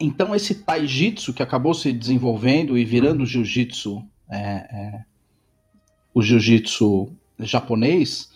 então 0.00 0.34
esse 0.34 0.56
taijitsu 0.56 1.32
que 1.32 1.42
acabou 1.42 1.74
se 1.74 1.92
desenvolvendo 1.92 2.76
e 2.76 2.84
virando 2.84 3.26
jiu-jitsu, 3.26 4.02
é, 4.28 4.38
é, 4.38 5.04
o 6.12 6.22
jiu-jitsu 6.22 7.12
japonês, 7.38 8.32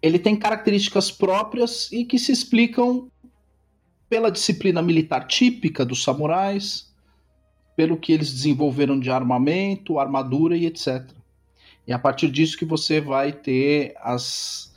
ele 0.00 0.18
tem 0.18 0.36
características 0.36 1.10
próprias 1.10 1.90
e 1.92 2.04
que 2.04 2.18
se 2.18 2.32
explicam 2.32 3.10
pela 4.08 4.30
disciplina 4.30 4.80
militar 4.80 5.26
típica 5.26 5.84
dos 5.84 6.02
samurais, 6.02 6.92
pelo 7.74 7.96
que 7.96 8.12
eles 8.12 8.32
desenvolveram 8.32 8.98
de 8.98 9.10
armamento, 9.10 9.98
armadura 9.98 10.56
e 10.56 10.66
etc. 10.66 11.15
E 11.86 11.92
é 11.92 11.94
a 11.94 11.98
partir 11.98 12.30
disso 12.30 12.56
que 12.56 12.64
você 12.64 13.00
vai 13.00 13.32
ter 13.32 13.94
as, 13.98 14.74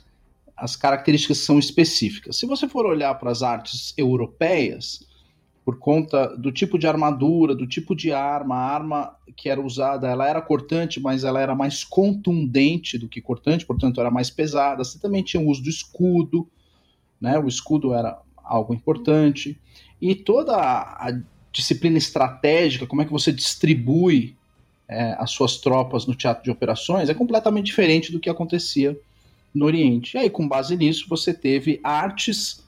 as 0.56 0.76
características 0.76 1.38
que 1.38 1.44
são 1.44 1.58
específicas. 1.58 2.38
Se 2.38 2.46
você 2.46 2.68
for 2.68 2.86
olhar 2.86 3.14
para 3.16 3.30
as 3.30 3.42
artes 3.42 3.92
europeias, 3.96 5.00
por 5.64 5.78
conta 5.78 6.36
do 6.36 6.50
tipo 6.50 6.78
de 6.78 6.86
armadura, 6.86 7.54
do 7.54 7.66
tipo 7.66 7.94
de 7.94 8.12
arma, 8.12 8.56
a 8.56 8.74
arma 8.74 9.16
que 9.36 9.48
era 9.48 9.60
usada, 9.60 10.08
ela 10.08 10.28
era 10.28 10.40
cortante, 10.40 11.00
mas 11.00 11.24
ela 11.24 11.40
era 11.40 11.54
mais 11.54 11.84
contundente 11.84 12.98
do 12.98 13.08
que 13.08 13.20
cortante, 13.20 13.66
portanto 13.66 14.00
era 14.00 14.10
mais 14.10 14.30
pesada. 14.30 14.84
Você 14.84 14.98
também 14.98 15.22
tinha 15.22 15.42
o 15.42 15.48
uso 15.48 15.62
do 15.62 15.68
escudo, 15.68 16.48
né? 17.20 17.38
O 17.38 17.46
escudo 17.48 17.92
era 17.92 18.20
algo 18.36 18.74
importante 18.74 19.60
e 20.00 20.14
toda 20.14 20.56
a 20.56 21.12
disciplina 21.52 21.98
estratégica, 21.98 22.86
como 22.86 23.02
é 23.02 23.04
que 23.04 23.12
você 23.12 23.32
distribui 23.32 24.36
é, 24.90 25.14
as 25.20 25.30
suas 25.30 25.56
tropas 25.58 26.04
no 26.04 26.16
teatro 26.16 26.42
de 26.42 26.50
operações 26.50 27.08
é 27.08 27.14
completamente 27.14 27.66
diferente 27.66 28.10
do 28.10 28.18
que 28.18 28.28
acontecia 28.28 28.98
no 29.54 29.64
Oriente. 29.64 30.16
E 30.16 30.18
aí, 30.18 30.28
com 30.28 30.48
base 30.48 30.76
nisso, 30.76 31.06
você 31.08 31.32
teve 31.32 31.78
artes 31.84 32.64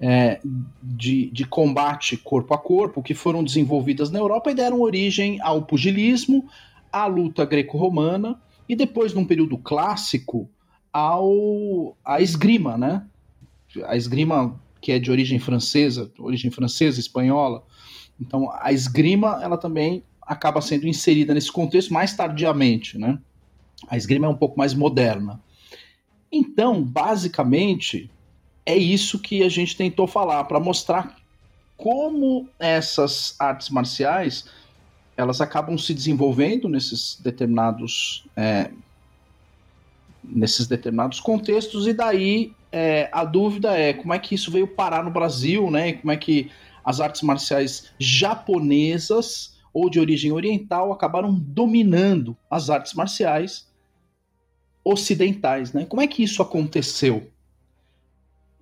é, 0.00 0.40
de, 0.82 1.30
de 1.30 1.44
combate 1.44 2.16
corpo 2.16 2.54
a 2.54 2.58
corpo 2.58 3.02
que 3.02 3.12
foram 3.12 3.44
desenvolvidas 3.44 4.10
na 4.10 4.18
Europa 4.18 4.50
e 4.50 4.54
deram 4.54 4.80
origem 4.80 5.38
ao 5.42 5.62
pugilismo, 5.62 6.48
à 6.90 7.04
luta 7.04 7.44
greco-romana 7.44 8.40
e 8.66 8.74
depois, 8.74 9.12
num 9.12 9.26
período 9.26 9.58
clássico, 9.58 10.48
ao 10.90 11.94
à 12.02 12.22
esgrima, 12.22 12.78
né? 12.78 13.04
A 13.84 13.96
esgrima 13.96 14.58
que 14.80 14.92
é 14.92 14.98
de 14.98 15.10
origem 15.10 15.38
francesa, 15.38 16.10
origem 16.18 16.50
francesa, 16.50 16.98
espanhola. 16.98 17.62
Então, 18.18 18.50
a 18.50 18.72
esgrima, 18.72 19.40
ela 19.42 19.58
também 19.58 20.02
acaba 20.26 20.60
sendo 20.60 20.86
inserida 20.86 21.32
nesse 21.32 21.52
contexto 21.52 21.92
mais 21.92 22.14
tardiamente, 22.14 22.98
né? 22.98 23.18
A 23.88 23.96
esgrima 23.96 24.26
é 24.26 24.30
um 24.30 24.36
pouco 24.36 24.58
mais 24.58 24.74
moderna. 24.74 25.40
Então, 26.32 26.82
basicamente, 26.82 28.10
é 28.64 28.76
isso 28.76 29.18
que 29.18 29.42
a 29.42 29.48
gente 29.48 29.76
tentou 29.76 30.06
falar 30.06 30.42
para 30.44 30.58
mostrar 30.58 31.16
como 31.76 32.48
essas 32.58 33.36
artes 33.38 33.68
marciais 33.70 34.46
elas 35.16 35.40
acabam 35.40 35.78
se 35.78 35.94
desenvolvendo 35.94 36.68
nesses 36.68 37.18
determinados 37.22 38.26
é, 38.36 38.70
nesses 40.22 40.66
determinados 40.66 41.20
contextos 41.20 41.86
e 41.86 41.92
daí 41.92 42.52
é, 42.70 43.08
a 43.12 43.24
dúvida 43.24 43.76
é 43.78 43.94
como 43.94 44.12
é 44.12 44.18
que 44.18 44.34
isso 44.34 44.50
veio 44.50 44.66
parar 44.66 45.02
no 45.02 45.10
Brasil, 45.10 45.70
né? 45.70 45.94
Como 45.94 46.10
é 46.12 46.16
que 46.16 46.50
as 46.84 47.00
artes 47.00 47.22
marciais 47.22 47.92
japonesas 47.98 49.55
ou 49.76 49.90
de 49.90 50.00
origem 50.00 50.32
oriental 50.32 50.90
acabaram 50.90 51.34
dominando 51.38 52.34
as 52.50 52.70
artes 52.70 52.94
marciais 52.94 53.70
ocidentais, 54.82 55.74
né? 55.74 55.84
Como 55.84 56.00
é 56.00 56.06
que 56.06 56.22
isso 56.22 56.40
aconteceu? 56.40 57.30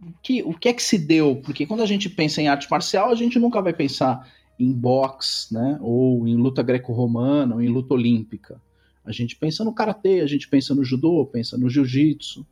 O 0.02 0.12
que, 0.20 0.42
o 0.42 0.52
que 0.54 0.70
é 0.70 0.72
que 0.72 0.82
se 0.82 0.98
deu? 0.98 1.36
Porque 1.36 1.66
quando 1.66 1.84
a 1.84 1.86
gente 1.86 2.10
pensa 2.10 2.42
em 2.42 2.48
arte 2.48 2.68
marcial, 2.68 3.12
a 3.12 3.14
gente 3.14 3.38
nunca 3.38 3.62
vai 3.62 3.72
pensar 3.72 4.28
em 4.58 4.72
boxe, 4.72 5.54
né? 5.54 5.78
Ou 5.80 6.26
em 6.26 6.34
luta 6.34 6.64
greco-romana, 6.64 7.54
ou 7.54 7.62
em 7.62 7.68
luta 7.68 7.94
olímpica. 7.94 8.60
A 9.04 9.12
gente 9.12 9.36
pensa 9.36 9.62
no 9.62 9.72
karatê, 9.72 10.20
a 10.20 10.26
gente 10.26 10.48
pensa 10.48 10.74
no 10.74 10.82
judô, 10.82 11.24
pensa 11.26 11.56
no 11.56 11.70
jiu-jitsu. 11.70 12.44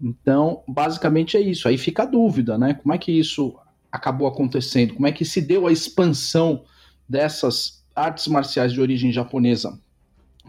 Então, 0.00 0.62
basicamente 0.66 1.36
é 1.36 1.40
isso. 1.40 1.68
Aí 1.68 1.76
fica 1.76 2.04
a 2.04 2.06
dúvida, 2.06 2.56
né? 2.56 2.72
Como 2.72 2.94
é 2.94 2.96
que 2.96 3.12
isso 3.12 3.54
acabou 3.92 4.26
acontecendo? 4.26 4.94
Como 4.94 5.06
é 5.06 5.12
que 5.12 5.26
se 5.26 5.42
deu 5.42 5.66
a 5.66 5.72
expansão 5.72 6.64
dessas 7.08 7.84
artes 7.94 8.26
marciais 8.26 8.72
de 8.72 8.80
origem 8.80 9.12
japonesa 9.12 9.78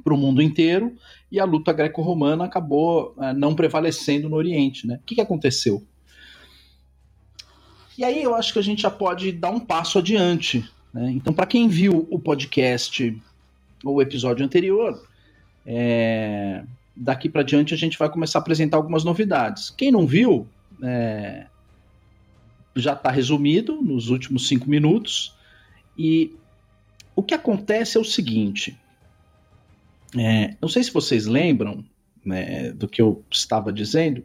para 0.04 0.14
o 0.14 0.18
mundo 0.18 0.42
inteiro 0.42 0.96
e 1.32 1.40
a 1.40 1.46
luta 1.46 1.72
greco-romana 1.72 2.46
acabou 2.46 3.16
é, 3.20 3.34
não 3.34 3.56
prevalecendo 3.56 4.30
no 4.30 4.36
Oriente, 4.36 4.88
né? 4.88 4.96
O 4.96 5.06
que, 5.06 5.16
que 5.16 5.22
aconteceu? 5.22 5.84
E 7.98 8.04
aí 8.04 8.22
eu 8.22 8.36
acho 8.36 8.52
que 8.52 8.60
a 8.60 8.62
gente 8.62 8.82
já 8.82 8.92
pode 8.92 9.32
dar 9.32 9.52
um 9.52 9.60
passo 9.60 10.00
adiante. 10.00 10.70
Né? 10.94 11.12
Então, 11.12 11.34
para 11.34 11.46
quem 11.46 11.68
viu 11.68 12.08
o 12.10 12.20
podcast 12.20 13.22
ou 13.84 13.96
o 13.96 14.02
episódio 14.02 14.46
anterior, 14.46 15.02
é... 15.66 16.64
daqui 16.96 17.30
para 17.30 17.44
diante 17.44 17.74
a 17.74 17.78
gente 17.78 17.98
vai 17.98 18.10
começar 18.10 18.40
a 18.40 18.42
apresentar 18.42 18.78
algumas 18.78 19.04
novidades. 19.04 19.70
Quem 19.70 19.92
não 19.92 20.06
viu, 20.06 20.46
é... 20.82 21.46
já 22.76 22.94
está 22.94 23.10
resumido 23.10 23.82
nos 23.82 24.10
últimos 24.10 24.48
cinco 24.48 24.70
minutos. 24.70 25.34
E 25.98 26.36
o 27.16 27.24
que 27.24 27.34
acontece 27.34 27.98
é 27.98 28.00
o 28.00 28.06
seguinte: 28.06 28.78
é, 30.18 30.56
não 30.62 30.70
sei 30.70 30.84
se 30.84 30.92
vocês 30.92 31.26
lembram 31.26 31.84
né, 32.26 32.72
do 32.72 32.88
que 32.88 33.02
eu 33.02 33.24
estava 33.32 33.72
dizendo. 33.72 34.24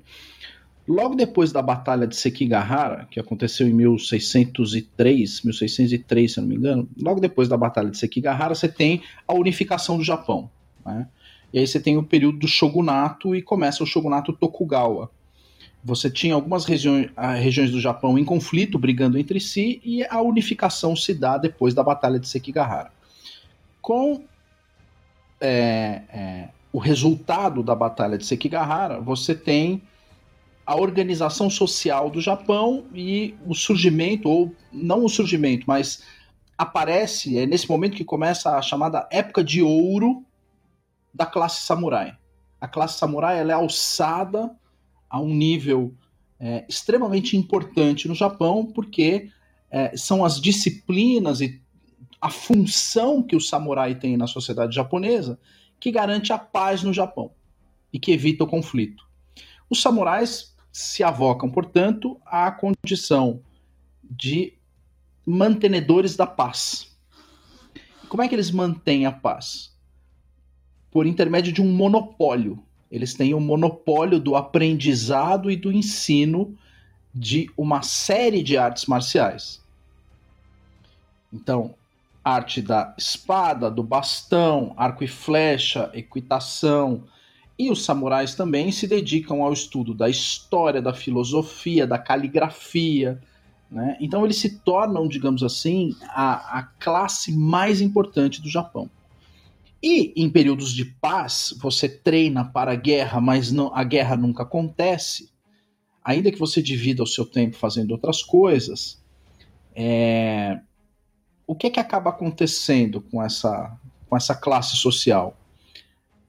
Logo 0.88 1.14
depois 1.14 1.52
da 1.52 1.62
Batalha 1.62 2.06
de 2.06 2.16
Sekigahara, 2.16 3.06
que 3.10 3.20
aconteceu 3.20 3.68
em 3.68 3.72
1603, 3.72 5.42
1603, 5.42 6.32
se 6.32 6.40
não 6.40 6.48
me 6.48 6.56
engano, 6.56 6.88
logo 7.00 7.20
depois 7.20 7.48
da 7.48 7.56
Batalha 7.56 7.90
de 7.90 7.98
Sekigahara, 7.98 8.54
você 8.54 8.66
tem 8.66 9.02
a 9.28 9.34
unificação 9.34 9.98
do 9.98 10.02
Japão. 10.02 10.50
Né? 10.84 11.06
E 11.52 11.60
aí 11.60 11.66
você 11.66 11.78
tem 11.78 11.96
o 11.96 12.02
período 12.02 12.38
do 12.38 12.48
shogunato 12.48 13.36
e 13.36 13.42
começa 13.42 13.84
o 13.84 13.86
shogunato 13.86 14.32
Tokugawa. 14.32 15.10
Você 15.82 16.10
tinha 16.10 16.34
algumas 16.34 16.64
regiões, 16.64 17.10
regiões 17.38 17.70
do 17.70 17.80
Japão 17.80 18.18
em 18.18 18.24
conflito, 18.24 18.78
brigando 18.78 19.18
entre 19.18 19.40
si, 19.40 19.80
e 19.82 20.04
a 20.04 20.20
unificação 20.20 20.94
se 20.94 21.14
dá 21.14 21.38
depois 21.38 21.72
da 21.72 21.82
Batalha 21.82 22.18
de 22.18 22.28
Sekigahara. 22.28 22.92
Com 23.80 24.22
é, 25.40 26.02
é, 26.12 26.48
o 26.70 26.78
resultado 26.78 27.62
da 27.62 27.74
Batalha 27.74 28.18
de 28.18 28.26
Sekigahara, 28.26 29.00
você 29.00 29.34
tem 29.34 29.82
a 30.66 30.76
organização 30.76 31.48
social 31.48 32.10
do 32.10 32.20
Japão 32.20 32.84
e 32.94 33.34
o 33.46 33.54
surgimento, 33.54 34.28
ou 34.28 34.54
não 34.70 35.04
o 35.04 35.08
surgimento, 35.08 35.64
mas 35.66 36.02
aparece, 36.56 37.38
é 37.38 37.46
nesse 37.46 37.68
momento 37.68 37.96
que 37.96 38.04
começa 38.04 38.56
a 38.56 38.62
chamada 38.62 39.08
época 39.10 39.42
de 39.42 39.62
ouro 39.62 40.22
da 41.12 41.24
classe 41.24 41.62
samurai. 41.62 42.14
A 42.60 42.68
classe 42.68 42.98
samurai 42.98 43.40
ela 43.40 43.52
é 43.52 43.54
alçada 43.54 44.54
a 45.10 45.20
um 45.20 45.34
nível 45.34 45.92
é, 46.38 46.64
extremamente 46.68 47.36
importante 47.36 48.08
no 48.08 48.14
Japão, 48.14 48.64
porque 48.64 49.30
é, 49.70 49.94
são 49.96 50.24
as 50.24 50.40
disciplinas 50.40 51.40
e 51.40 51.60
a 52.20 52.30
função 52.30 53.22
que 53.22 53.34
o 53.34 53.40
samurai 53.40 53.94
tem 53.94 54.16
na 54.16 54.26
sociedade 54.26 54.74
japonesa 54.74 55.38
que 55.78 55.90
garante 55.90 56.32
a 56.32 56.38
paz 56.38 56.82
no 56.82 56.92
Japão 56.92 57.32
e 57.92 57.98
que 57.98 58.12
evita 58.12 58.44
o 58.44 58.46
conflito. 58.46 59.04
Os 59.68 59.80
samurais 59.80 60.54
se 60.70 61.02
avocam, 61.02 61.50
portanto, 61.50 62.20
à 62.24 62.50
condição 62.52 63.42
de 64.04 64.54
mantenedores 65.26 66.16
da 66.16 66.26
paz. 66.26 66.96
Como 68.08 68.22
é 68.22 68.28
que 68.28 68.34
eles 68.34 68.50
mantêm 68.50 69.06
a 69.06 69.12
paz? 69.12 69.74
Por 70.90 71.06
intermédio 71.06 71.52
de 71.52 71.62
um 71.62 71.72
monopólio. 71.72 72.62
Eles 72.90 73.14
têm 73.14 73.34
o 73.34 73.38
um 73.38 73.40
monopólio 73.40 74.18
do 74.18 74.34
aprendizado 74.34 75.50
e 75.50 75.56
do 75.56 75.70
ensino 75.70 76.56
de 77.14 77.50
uma 77.56 77.82
série 77.82 78.42
de 78.42 78.56
artes 78.56 78.86
marciais. 78.86 79.60
Então, 81.32 81.74
arte 82.24 82.60
da 82.60 82.94
espada, 82.98 83.70
do 83.70 83.82
bastão, 83.82 84.74
arco 84.76 85.04
e 85.04 85.08
flecha, 85.08 85.90
equitação. 85.94 87.04
E 87.58 87.70
os 87.70 87.84
samurais 87.84 88.34
também 88.34 88.72
se 88.72 88.86
dedicam 88.86 89.42
ao 89.42 89.52
estudo 89.52 89.94
da 89.94 90.08
história, 90.08 90.82
da 90.82 90.94
filosofia, 90.94 91.86
da 91.86 91.98
caligrafia. 91.98 93.20
Né? 93.70 93.96
Então 94.00 94.24
eles 94.24 94.38
se 94.38 94.58
tornam, 94.60 95.06
digamos 95.06 95.42
assim, 95.42 95.94
a, 96.08 96.58
a 96.58 96.62
classe 96.62 97.36
mais 97.36 97.80
importante 97.80 98.40
do 98.40 98.48
Japão. 98.48 98.90
E 99.82 100.12
em 100.14 100.28
períodos 100.28 100.74
de 100.74 100.84
paz, 100.84 101.54
você 101.58 101.88
treina 101.88 102.44
para 102.44 102.72
a 102.72 102.76
guerra, 102.76 103.20
mas 103.20 103.50
não, 103.50 103.74
a 103.74 103.82
guerra 103.82 104.16
nunca 104.16 104.42
acontece. 104.42 105.30
Ainda 106.04 106.30
que 106.30 106.38
você 106.38 106.60
divida 106.60 107.02
o 107.02 107.06
seu 107.06 107.24
tempo 107.24 107.56
fazendo 107.56 107.92
outras 107.92 108.22
coisas, 108.22 109.02
é, 109.74 110.60
o 111.46 111.54
que 111.54 111.66
é 111.66 111.70
que 111.70 111.80
acaba 111.80 112.10
acontecendo 112.10 113.00
com 113.00 113.22
essa, 113.22 113.78
com 114.08 114.16
essa 114.16 114.34
classe 114.34 114.76
social? 114.76 115.36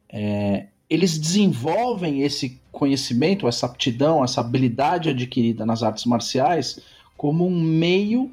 É, 0.10 0.68
eles 0.90 1.18
desenvolvem 1.18 2.22
esse 2.22 2.62
conhecimento, 2.72 3.48
essa 3.48 3.66
aptidão, 3.66 4.24
essa 4.24 4.42
habilidade 4.42 5.10
adquirida 5.10 5.66
nas 5.66 5.84
artes 5.84 6.06
marciais 6.06 6.80
como 7.16 7.46
um 7.46 7.62
meio 7.62 8.32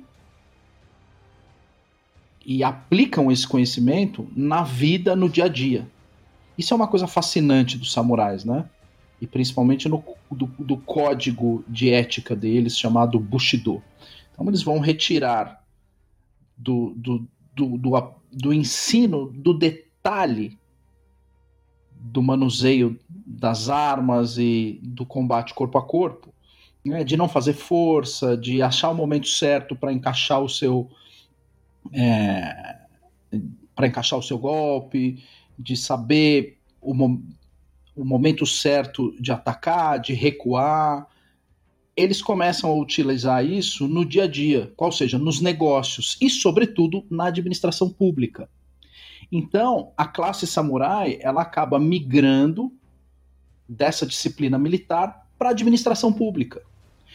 e 2.48 2.64
aplicam 2.64 3.30
esse 3.30 3.46
conhecimento 3.46 4.26
na 4.34 4.62
vida, 4.62 5.14
no 5.14 5.28
dia 5.28 5.44
a 5.44 5.48
dia. 5.48 5.86
Isso 6.56 6.72
é 6.72 6.76
uma 6.76 6.88
coisa 6.88 7.06
fascinante 7.06 7.76
dos 7.76 7.92
samurais, 7.92 8.42
né? 8.42 8.64
E 9.20 9.26
principalmente 9.26 9.86
no, 9.86 10.02
do, 10.30 10.46
do 10.58 10.78
código 10.78 11.62
de 11.68 11.90
ética 11.90 12.34
deles 12.34 12.78
chamado 12.78 13.20
Bushido. 13.20 13.82
Então 14.32 14.48
eles 14.48 14.62
vão 14.62 14.78
retirar 14.78 15.62
do, 16.56 16.94
do, 16.96 17.28
do, 17.54 17.76
do, 17.76 18.14
do 18.32 18.52
ensino 18.54 19.30
do 19.30 19.52
detalhe 19.52 20.56
do 22.00 22.22
manuseio 22.22 22.98
das 23.26 23.68
armas 23.68 24.38
e 24.38 24.80
do 24.82 25.04
combate 25.04 25.52
corpo 25.52 25.76
a 25.76 25.82
corpo, 25.82 26.32
né, 26.82 27.04
de 27.04 27.14
não 27.14 27.28
fazer 27.28 27.52
força, 27.52 28.38
de 28.38 28.62
achar 28.62 28.88
o 28.88 28.94
momento 28.94 29.28
certo 29.28 29.76
para 29.76 29.92
encaixar 29.92 30.40
o 30.40 30.48
seu 30.48 30.90
é, 31.92 32.78
para 33.74 33.86
encaixar 33.86 34.18
o 34.18 34.22
seu 34.22 34.38
golpe, 34.38 35.22
de 35.58 35.76
saber 35.76 36.58
o, 36.80 36.92
o 37.96 38.04
momento 38.04 38.46
certo 38.46 39.14
de 39.20 39.32
atacar, 39.32 39.98
de 39.98 40.14
recuar, 40.14 41.06
eles 41.96 42.22
começam 42.22 42.70
a 42.70 42.74
utilizar 42.74 43.44
isso 43.44 43.88
no 43.88 44.04
dia 44.04 44.24
a 44.24 44.26
dia, 44.28 44.72
qual 44.76 44.92
seja, 44.92 45.18
nos 45.18 45.40
negócios 45.40 46.16
e, 46.20 46.30
sobretudo, 46.30 47.04
na 47.10 47.26
administração 47.26 47.90
pública. 47.90 48.48
Então, 49.32 49.92
a 49.96 50.06
classe 50.06 50.46
samurai, 50.46 51.18
ela 51.20 51.42
acaba 51.42 51.78
migrando 51.78 52.72
dessa 53.68 54.06
disciplina 54.06 54.56
militar 54.58 55.28
para 55.36 55.48
a 55.48 55.52
administração 55.52 56.12
pública. 56.12 56.62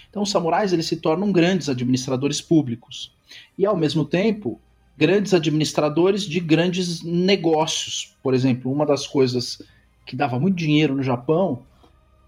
Então, 0.10 0.22
os 0.22 0.30
samurais 0.30 0.74
eles 0.74 0.86
se 0.86 0.98
tornam 0.98 1.32
grandes 1.32 1.70
administradores 1.70 2.42
públicos 2.42 3.16
e, 3.58 3.66
ao 3.66 3.78
mesmo 3.78 4.04
tempo, 4.04 4.60
grandes 4.98 5.34
administradores 5.34 6.24
de 6.24 6.40
grandes 6.40 7.04
negócios. 7.04 8.16
Por 8.22 8.34
exemplo, 8.34 8.72
uma 8.72 8.86
das 8.86 9.08
coisas 9.08 9.62
que 10.06 10.16
dava 10.16 10.40
muito 10.40 10.56
dinheiro 10.56 10.96
no 10.96 11.04
Japão 11.04 11.64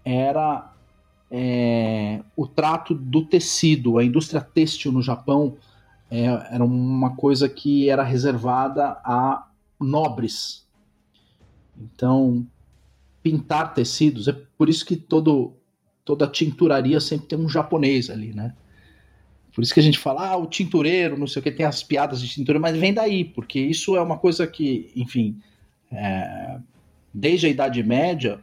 era 0.04 0.72
é, 1.30 2.20
o 2.36 2.46
trato 2.46 2.94
do 2.94 3.24
tecido. 3.24 3.98
A 3.98 4.04
indústria 4.04 4.40
têxtil 4.40 4.92
no 4.92 5.02
Japão 5.02 5.56
é, 6.10 6.26
era 6.26 6.64
uma 6.64 7.14
coisa 7.16 7.48
que 7.48 7.88
era 7.88 8.02
reservada 8.02 8.98
a 9.04 9.46
nobres. 9.80 10.66
Então, 11.78 12.46
pintar 13.22 13.74
tecidos, 13.74 14.28
é 14.28 14.32
por 14.56 14.68
isso 14.68 14.86
que 14.86 14.96
todo, 14.96 15.52
toda 16.04 16.26
tinturaria 16.26 17.00
sempre 17.00 17.26
tem 17.26 17.38
um 17.38 17.48
japonês 17.48 18.08
ali, 18.08 18.32
né? 18.32 18.54
Por 19.56 19.62
isso 19.62 19.72
que 19.72 19.80
a 19.80 19.82
gente 19.82 19.98
fala, 19.98 20.28
ah, 20.28 20.36
o 20.36 20.46
tintureiro, 20.46 21.16
não 21.16 21.26
sei 21.26 21.40
o 21.40 21.42
que, 21.42 21.50
tem 21.50 21.64
as 21.64 21.82
piadas 21.82 22.20
de 22.20 22.28
tintureiro, 22.28 22.60
mas 22.60 22.76
vem 22.76 22.92
daí, 22.92 23.24
porque 23.24 23.58
isso 23.58 23.96
é 23.96 24.02
uma 24.02 24.18
coisa 24.18 24.46
que, 24.46 24.92
enfim, 24.94 25.40
é, 25.90 26.58
desde 27.12 27.46
a 27.46 27.48
Idade 27.48 27.82
Média, 27.82 28.38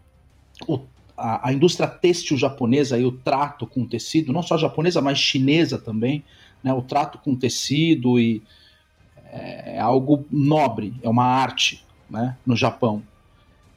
o, 0.68 0.80
a, 1.16 1.50
a, 1.50 1.54
indústria 1.54 1.88
têxtil 1.88 2.36
japonesa 2.36 2.98
e 2.98 3.06
o 3.06 3.12
trato 3.12 3.68
com 3.68 3.86
tecido, 3.86 4.34
não 4.34 4.42
só 4.42 4.58
japonesa, 4.58 5.04
mas 5.04 5.20
chinesa 5.20 5.78
também, 5.78 6.24
né, 6.64 6.74
o 6.74 6.82
trato 6.82 7.20
com 7.20 7.36
tecido 7.36 8.20
e 8.20 8.42
é, 9.32 9.76
é 9.76 9.80
algo 9.80 10.26
nobre, 10.32 10.96
é 11.04 11.08
uma 11.08 11.26
arte 11.26 11.86
né, 12.10 12.36
no 12.44 12.56
Japão. 12.56 13.04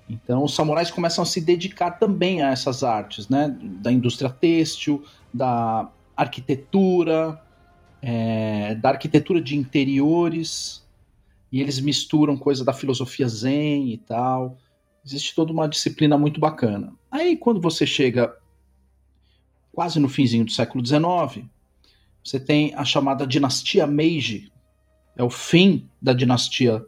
Então 0.09 0.43
os 0.43 0.55
samurais 0.55 0.91
começam 0.91 1.23
a 1.23 1.27
se 1.27 1.43
dedicar 1.43 1.91
também 1.99 2.41
a 2.41 2.49
essas 2.51 2.83
artes, 2.83 3.29
né, 3.29 3.55
da 3.61 3.93
indústria 3.93 4.31
têxtil, 4.31 5.05
da 5.35 5.91
arquitetura, 6.17 7.41
é, 8.01 8.75
da 8.77 8.91
arquitetura 8.91 9.41
de 9.41 9.57
interiores, 9.57 10.87
e 11.53 11.61
eles 11.61 11.79
misturam 11.81 12.37
coisa 12.37 12.65
da 12.65 12.73
filosofia 12.73 13.29
zen 13.29 13.93
e 13.93 13.99
tal. 13.99 14.57
Existe 15.05 15.35
toda 15.35 15.53
uma 15.53 15.69
disciplina 15.69 16.19
muito 16.19 16.41
bacana. 16.41 16.93
Aí 17.11 17.37
quando 17.37 17.61
você 17.61 17.87
chega 17.87 18.37
quase 19.73 20.01
no 20.01 20.09
finzinho 20.09 20.45
do 20.45 20.51
século 20.51 20.85
XIX, 20.85 21.47
você 22.25 22.41
tem 22.41 22.75
a 22.75 22.85
chamada 22.85 23.27
dinastia 23.27 23.87
Meiji, 23.87 24.51
é 25.15 25.23
o 25.23 25.31
fim 25.31 25.89
da 26.01 26.13
dinastia 26.13 26.85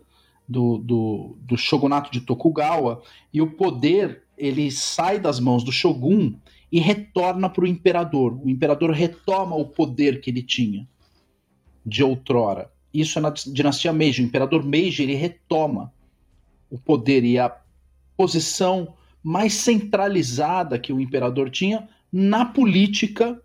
do, 0.49 0.79
do, 0.79 1.37
do 1.41 1.57
shogunato 1.57 2.11
de 2.11 2.23
Tokugawa, 2.23 3.03
e 3.33 3.41
o 3.43 3.53
poder 3.53 4.25
ele 4.37 4.71
sai 4.71 5.19
das 5.19 5.39
mãos 5.39 5.63
do 5.63 5.71
shogun 5.71 6.35
e 6.71 6.81
retorna 6.81 7.49
para 7.49 7.65
o 7.65 7.67
imperador. 7.67 8.39
O 8.43 8.49
imperador 8.49 8.91
retoma 8.91 9.57
o 9.57 9.65
poder 9.65 10.21
que 10.21 10.31
ele 10.31 10.43
tinha 10.43 10.87
de 11.85 12.05
outrora. 12.05 12.71
Isso 12.93 13.19
é 13.19 13.23
na 13.23 13.31
dinastia 13.31 13.93
Meiji. 13.93 14.23
O 14.23 14.27
imperador 14.27 14.65
Meiji 14.65 15.03
ele 15.03 15.15
retoma 15.15 15.93
o 16.71 16.79
poder 16.79 17.25
e 17.25 17.39
a 17.39 17.55
posição 18.17 18.95
mais 19.23 19.55
centralizada 19.55 20.79
que 20.79 20.93
o 20.93 21.01
imperador 21.01 21.51
tinha 21.51 21.89
na 22.13 22.45
política 22.45 23.41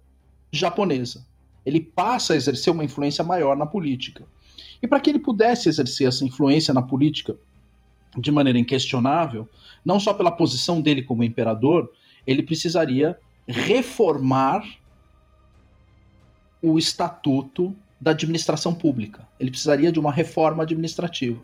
japonesa. 0.52 1.26
Ele 1.66 1.80
passa 1.80 2.34
a 2.34 2.36
exercer 2.36 2.72
uma 2.72 2.84
influência 2.84 3.24
maior 3.24 3.56
na 3.56 3.66
política. 3.66 4.26
E 4.82 4.88
para 4.88 5.00
que 5.00 5.10
ele 5.10 5.20
pudesse 5.20 5.70
exercer 5.70 6.08
essa 6.08 6.26
influência 6.26 6.74
na 6.74 6.82
política 6.82 7.36
de 8.18 8.32
maneira 8.32 8.60
inquestionável, 8.60 9.48
não 9.84 10.00
só 10.00 10.14
pela 10.14 10.32
posição 10.32 10.82
dele 10.82 11.02
como 11.02 11.24
imperador, 11.24 11.92
ele 12.26 12.44
precisaria 12.44 13.18
reformar 13.48 14.64
o 16.62 16.78
estatuto 16.78 17.76
da 18.00 18.12
administração 18.12 18.74
pública. 18.74 19.28
Ele 19.40 19.50
precisaria 19.50 19.92
de 19.92 20.00
uma 20.00 20.12
reforma 20.12 20.64
administrativa. 20.64 21.42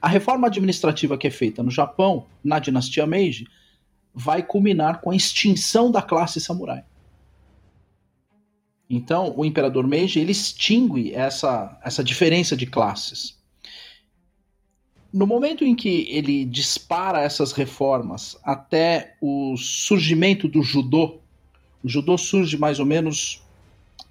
A 0.00 0.08
reforma 0.08 0.46
administrativa 0.46 1.16
que 1.16 1.26
é 1.26 1.30
feita 1.30 1.62
no 1.62 1.70
Japão, 1.70 2.26
na 2.42 2.58
dinastia 2.58 3.06
Meiji, 3.06 3.46
vai 4.14 4.42
culminar 4.42 5.00
com 5.00 5.10
a 5.10 5.16
extinção 5.16 5.90
da 5.90 6.02
classe 6.02 6.40
samurai. 6.40 6.84
Então, 8.88 9.32
o 9.36 9.44
imperador 9.44 9.86
Meiji 9.86 10.20
ele 10.20 10.32
extingue 10.32 11.14
essa, 11.14 11.78
essa 11.82 12.04
diferença 12.04 12.54
de 12.54 12.66
classes. 12.66 13.41
No 15.12 15.26
momento 15.26 15.62
em 15.62 15.74
que 15.74 16.08
ele 16.08 16.44
dispara 16.44 17.20
essas 17.20 17.52
reformas 17.52 18.38
até 18.42 19.14
o 19.20 19.54
surgimento 19.58 20.48
do 20.48 20.62
judô, 20.62 21.18
o 21.84 21.88
judô 21.88 22.16
surge 22.16 22.56
mais 22.56 22.80
ou 22.80 22.86
menos 22.86 23.42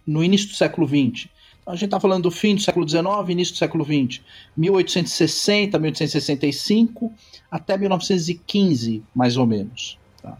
no 0.06 0.24
início 0.24 0.50
do 0.50 0.54
século 0.54 0.88
XX. 0.88 1.28
Então, 1.62 1.74
a 1.74 1.76
gente 1.76 1.86
está 1.86 2.00
falando 2.00 2.24
do 2.24 2.32
fim 2.32 2.56
do 2.56 2.62
século 2.62 2.88
XIX, 2.88 3.06
início 3.30 3.54
do 3.54 3.58
século 3.58 3.84
XX. 3.84 4.22
1860, 4.56 5.80
1865 5.80 7.12
até 7.50 7.78
1915, 7.78 9.04
mais 9.16 9.38
ou 9.38 9.46
menos. 9.48 9.98
Tá? 10.22 10.38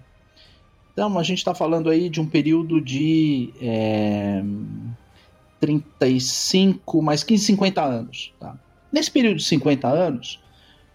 Então, 0.93 1.17
a 1.17 1.24
gente 1.24 1.39
está 1.39 1.56
falando 1.56 1.89
aí 1.89 2.10
de 2.10 2.19
um 2.19 2.26
período 2.26 2.82
de 2.82 3.54
é, 3.62 4.43
35, 5.60 7.02
mais 7.02 7.24
15, 7.24 7.45
50 7.45 7.84
anos. 7.84 8.34
Tá? 8.39 8.60
Nesse 8.91 9.10
período 9.10 9.38
de 9.38 9.43
50 9.45 9.88
anos, 9.88 10.39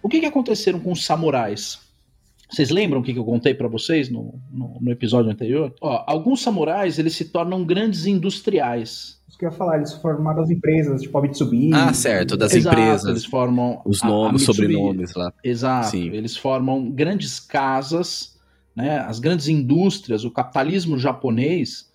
o 0.06 0.08
que, 0.08 0.20
que 0.20 0.26
aconteceram 0.26 0.78
com 0.78 0.92
os 0.92 1.04
samurais? 1.04 1.80
Vocês 2.48 2.70
lembram 2.70 3.00
o 3.00 3.02
que, 3.02 3.12
que 3.12 3.18
eu 3.18 3.24
contei 3.24 3.52
para 3.52 3.66
vocês 3.66 4.08
no, 4.08 4.40
no, 4.52 4.78
no, 4.80 4.90
episódio 4.92 5.32
anterior? 5.32 5.74
Ó, 5.80 6.04
alguns 6.06 6.42
samurais 6.42 6.96
eles 6.96 7.16
se 7.16 7.24
tornam 7.24 7.64
grandes 7.64 8.06
industriais. 8.06 9.20
Isso 9.28 9.36
que 9.36 9.44
eu 9.44 9.50
ia 9.50 9.56
falar, 9.56 9.78
eles 9.78 9.92
formaram 9.94 10.44
as 10.44 10.50
empresas, 10.50 11.02
tipo 11.02 11.18
a 11.18 11.22
Mitsubishi. 11.22 11.74
Ah, 11.74 11.92
certo, 11.92 12.36
das 12.36 12.54
Exato, 12.54 12.78
empresas. 12.78 13.10
Eles 13.10 13.24
formam 13.24 13.82
os 13.84 14.00
nomes, 14.00 14.42
a, 14.42 14.44
a 14.44 14.54
sobrenomes 14.54 15.12
lá. 15.16 15.32
Exato. 15.42 15.88
Sim. 15.88 16.10
Eles 16.12 16.36
formam 16.36 16.88
grandes 16.88 17.40
casas, 17.40 18.38
né? 18.76 19.00
As 19.00 19.18
grandes 19.18 19.48
indústrias, 19.48 20.24
o 20.24 20.30
capitalismo 20.30 20.96
japonês, 21.00 21.90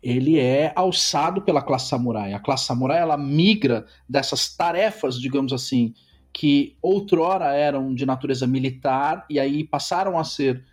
ele 0.00 0.38
é 0.38 0.72
alçado 0.76 1.42
pela 1.42 1.60
classe 1.60 1.88
samurai. 1.88 2.32
A 2.32 2.38
classe 2.38 2.64
samurai 2.64 3.00
ela 3.00 3.16
migra 3.16 3.86
dessas 4.08 4.54
tarefas, 4.54 5.18
digamos 5.18 5.52
assim, 5.52 5.94
que 6.34 6.76
outrora 6.82 7.54
eram 7.54 7.94
de 7.94 8.04
natureza 8.04 8.44
militar 8.44 9.24
e 9.30 9.38
aí 9.38 9.62
passaram 9.62 10.18
a 10.18 10.24
ser 10.24 10.64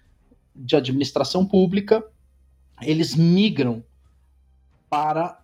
de 0.55 0.75
administração 0.75 1.45
pública, 1.45 2.03
eles 2.81 3.15
migram 3.15 3.83
para 4.89 5.39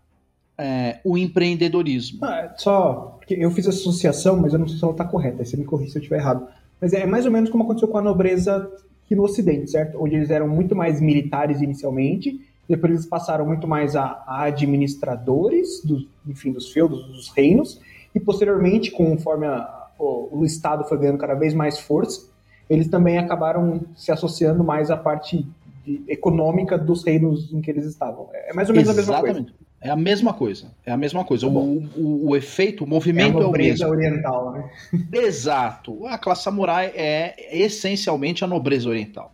é, 0.58 1.00
o 1.06 1.18
empreendedorismo. 1.18 2.26
Ah, 2.26 2.52
só, 2.58 3.16
porque 3.20 3.36
eu 3.36 3.52
fiz 3.52 3.68
associação, 3.68 4.38
mas 4.38 4.54
eu 4.54 4.60
não 4.60 4.68
sei 4.68 4.80
se 4.80 4.84
ela 4.84 4.92
está 4.92 5.06
correta, 5.06 5.46
você 5.46 5.56
me 5.56 5.64
corrija 5.64 5.92
se 5.92 5.98
eu 6.00 6.02
estiver 6.02 6.18
errado. 6.18 6.48
Mas 6.82 6.94
é 6.94 7.06
mais 7.06 7.28
ou 7.28 7.32
menos 7.32 7.52
como 7.52 7.64
aconteceu 7.64 7.88
com 7.88 8.00
a 8.00 8.02
nobreza 8.02 8.70
aqui 9.06 9.16
no 9.16 9.24
Ocidente, 9.24 9.70
certo? 9.70 10.02
Onde 10.02 10.16
eles 10.16 10.32
eram 10.32 10.48
muito 10.48 10.76
mais 10.76 11.00
militares 11.00 11.62
inicialmente, 11.62 12.42
depois 12.68 12.92
eles 12.92 13.06
passaram 13.06 13.46
muito 13.46 13.68
mais 13.68 13.96
a, 13.96 14.24
a 14.26 14.46
administradores, 14.46 15.82
dos, 15.86 16.08
enfim, 16.28 16.52
dos 16.52 16.72
feudos, 16.72 17.06
dos 17.06 17.30
reinos, 17.30 17.80
e 18.16 18.20
posteriormente, 18.20 18.90
conforme 18.90 19.46
a, 19.46 19.77
o, 19.98 20.40
o 20.40 20.46
Estado 20.46 20.84
foi 20.84 20.98
ganhando 20.98 21.18
cada 21.18 21.34
vez 21.34 21.54
mais 21.54 21.80
força, 21.80 22.28
eles 22.70 22.88
também 22.88 23.18
acabaram 23.18 23.82
se 23.96 24.12
associando 24.12 24.64
mais 24.64 24.92
à 24.92 24.98
parte 24.98 25.46
de, 25.86 26.04
econômica 26.08 26.78
dos 26.78 27.04
reinos 27.04 27.52
em 27.54 27.62
que 27.62 27.72
eles 27.72 27.86
estavam. 27.86 28.30
É 28.34 28.54
mais 28.54 28.70
ou 28.70 28.76
menos 28.76 28.98
Exatamente. 28.98 29.30
a 29.30 29.36
mesma 29.36 29.54
coisa. 29.54 29.58
É 29.80 29.90
a 29.90 29.96
mesma 29.96 30.34
coisa. 30.34 30.72
É 30.86 30.92
a 30.92 30.98
mesma 30.98 31.24
coisa. 31.24 31.48
O, 31.48 31.78
o, 31.96 32.30
o, 32.30 32.36
efeito, 32.36 32.84
o 32.84 32.88
movimento 32.88 33.38
é, 33.38 33.42
a 33.42 33.44
é 33.44 33.48
o 33.48 33.52
mesmo. 33.52 33.88
oriental, 33.88 34.52
né? 34.52 34.70
Exato. 35.14 36.06
A 36.08 36.18
classe 36.18 36.44
samurai 36.44 36.92
é 36.96 37.36
essencialmente 37.52 38.44
a 38.44 38.48
nobreza 38.48 38.90
oriental. 38.90 39.34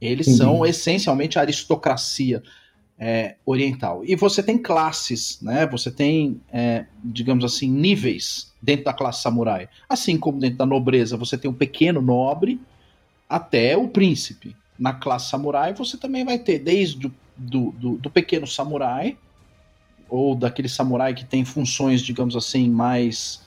Eles 0.00 0.36
são 0.36 0.64
essencialmente 0.64 1.38
a 1.38 1.42
aristocracia 1.42 2.42
é, 2.98 3.36
oriental. 3.46 4.02
E 4.04 4.16
você 4.16 4.42
tem 4.42 4.58
classes, 4.58 5.38
né? 5.40 5.66
Você 5.68 5.90
tem, 5.90 6.40
é, 6.52 6.86
digamos 7.04 7.44
assim, 7.44 7.68
níveis 7.70 8.52
dentro 8.60 8.86
da 8.86 8.92
classe 8.92 9.22
samurai. 9.22 9.68
Assim 9.88 10.18
como 10.18 10.40
dentro 10.40 10.58
da 10.58 10.66
nobreza 10.66 11.16
você 11.16 11.38
tem 11.38 11.50
um 11.50 11.54
pequeno 11.54 12.02
nobre 12.02 12.60
até 13.28 13.76
o 13.76 13.88
príncipe. 13.88 14.56
Na 14.78 14.92
classe 14.92 15.30
samurai 15.30 15.72
você 15.72 15.96
também 15.96 16.24
vai 16.24 16.38
ter 16.38 16.58
desde 16.58 17.06
o 17.06 17.14
do, 17.38 17.70
do, 17.72 17.96
do 17.98 18.10
pequeno 18.10 18.46
samurai 18.46 19.16
ou 20.08 20.34
daquele 20.34 20.68
samurai 20.68 21.14
que 21.14 21.24
tem 21.24 21.44
funções, 21.44 22.00
digamos 22.00 22.34
assim, 22.34 22.68
mais, 22.68 23.42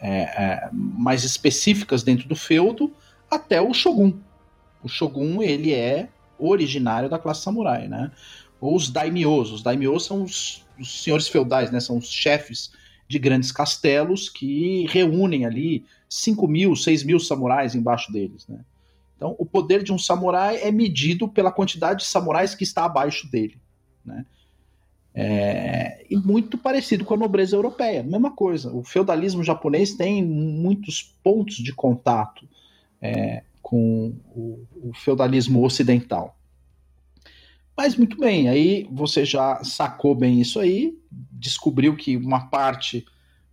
é, 0.00 0.20
é, 0.20 0.68
mais 0.72 1.24
específicas 1.24 2.02
dentro 2.02 2.28
do 2.28 2.36
feudo, 2.36 2.92
até 3.30 3.60
o 3.60 3.74
shogun. 3.74 4.14
O 4.82 4.88
shogun 4.88 5.42
ele 5.42 5.74
é 5.74 6.08
originário 6.38 7.08
da 7.08 7.18
classe 7.18 7.42
samurai, 7.42 7.88
né? 7.88 8.10
Ou 8.60 8.76
os 8.76 8.90
daimyos. 8.90 9.52
Os 9.52 9.62
daimyos 9.62 10.04
são 10.04 10.22
os, 10.22 10.64
os 10.78 11.02
senhores 11.02 11.28
feudais, 11.28 11.70
né? 11.70 11.80
São 11.80 11.96
os 11.96 12.10
chefes 12.10 12.72
de 13.08 13.18
grandes 13.18 13.52
castelos 13.52 14.28
que 14.28 14.86
reúnem 14.88 15.44
ali 15.44 15.84
5 16.08 16.46
mil, 16.48 16.74
6 16.74 17.02
mil 17.04 17.20
samurais 17.20 17.74
embaixo 17.74 18.12
deles. 18.12 18.46
Né? 18.48 18.58
Então, 19.16 19.34
o 19.38 19.46
poder 19.46 19.82
de 19.82 19.92
um 19.92 19.98
samurai 19.98 20.60
é 20.60 20.70
medido 20.70 21.28
pela 21.28 21.52
quantidade 21.52 22.00
de 22.00 22.06
samurais 22.06 22.54
que 22.54 22.64
está 22.64 22.84
abaixo 22.84 23.30
dele. 23.30 23.58
Né? 24.04 24.26
É, 25.14 26.04
e 26.10 26.16
muito 26.16 26.58
parecido 26.58 27.04
com 27.04 27.14
a 27.14 27.16
nobreza 27.16 27.56
europeia, 27.56 28.02
mesma 28.02 28.30
coisa. 28.30 28.70
O 28.74 28.84
feudalismo 28.84 29.42
japonês 29.42 29.94
tem 29.94 30.22
muitos 30.22 31.14
pontos 31.22 31.56
de 31.56 31.72
contato 31.72 32.46
é, 33.00 33.42
com 33.62 34.14
o, 34.34 34.60
o, 34.82 34.92
feudalismo 34.92 35.64
ocidental. 35.64 36.35
Mas 37.76 37.96
muito 37.96 38.16
bem, 38.16 38.48
aí 38.48 38.88
você 38.90 39.24
já 39.24 39.62
sacou 39.62 40.14
bem 40.14 40.40
isso 40.40 40.58
aí, 40.58 40.96
descobriu 41.32 41.94
que 41.94 42.16
uma 42.16 42.48
parte 42.48 43.04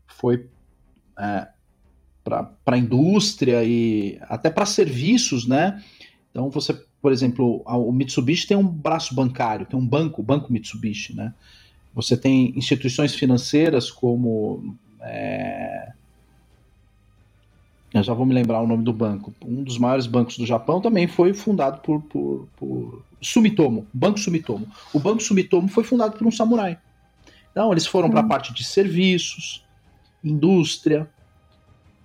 foi 0.07 0.47
é, 1.19 1.47
para 2.23 2.55
a 2.65 2.77
indústria 2.77 3.63
e 3.63 4.17
até 4.21 4.49
para 4.49 4.65
serviços, 4.65 5.45
né? 5.45 5.83
Então 6.31 6.49
você 6.49 6.73
por 7.03 7.11
exemplo, 7.11 7.61
o 7.65 7.91
Mitsubishi 7.91 8.47
tem 8.47 8.55
um 8.55 8.65
braço 8.65 9.13
bancário, 9.13 9.65
tem 9.65 9.77
um 9.77 9.85
banco, 9.85 10.21
o 10.21 10.23
Banco 10.23 10.53
Mitsubishi, 10.53 11.13
né? 11.13 11.33
Você 11.93 12.15
tem 12.15 12.57
instituições 12.57 13.13
financeiras 13.13 13.91
como. 13.91 14.73
É... 15.01 15.82
Eu 17.93 18.01
já 18.01 18.13
vou 18.13 18.25
me 18.25 18.33
lembrar 18.33 18.59
o 18.59 18.67
nome 18.67 18.83
do 18.83 18.91
banco. 18.91 19.31
Um 19.45 19.63
dos 19.63 19.77
maiores 19.77 20.07
bancos 20.07 20.37
do 20.37 20.45
Japão 20.45 20.81
também 20.81 21.07
foi 21.07 21.33
fundado 21.33 21.79
por, 21.81 22.01
por, 22.01 22.47
por 22.57 23.03
Sumitomo, 23.21 23.85
Banco 23.93 24.19
Sumitomo. 24.19 24.67
O 24.91 24.99
Banco 24.99 25.21
Sumitomo 25.21 25.67
foi 25.67 25.83
fundado 25.83 26.17
por 26.17 26.25
um 26.25 26.31
samurai. 26.31 26.77
Então, 27.51 27.71
eles 27.71 27.85
foram 27.85 28.09
para 28.09 28.21
a 28.21 28.23
hum. 28.23 28.27
parte 28.27 28.51
de 28.51 28.63
serviços, 28.63 29.63
indústria. 30.23 31.07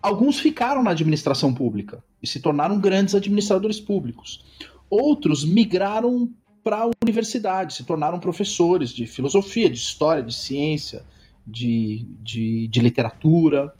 Alguns 0.02 0.38
ficaram 0.38 0.82
na 0.82 0.90
administração 0.90 1.54
pública 1.54 2.04
e 2.22 2.26
se 2.26 2.38
tornaram 2.38 2.78
grandes 2.78 3.14
administradores 3.14 3.80
públicos. 3.80 4.44
Outros 4.90 5.42
migraram 5.42 6.28
para 6.62 6.82
a 6.82 6.90
universidade, 7.02 7.72
se 7.72 7.84
tornaram 7.84 8.20
professores 8.20 8.90
de 8.90 9.06
filosofia, 9.06 9.70
de 9.70 9.78
história, 9.78 10.22
de 10.22 10.34
ciência, 10.34 11.02
de, 11.46 12.06
de, 12.22 12.68
de 12.68 12.80
literatura. 12.80 13.72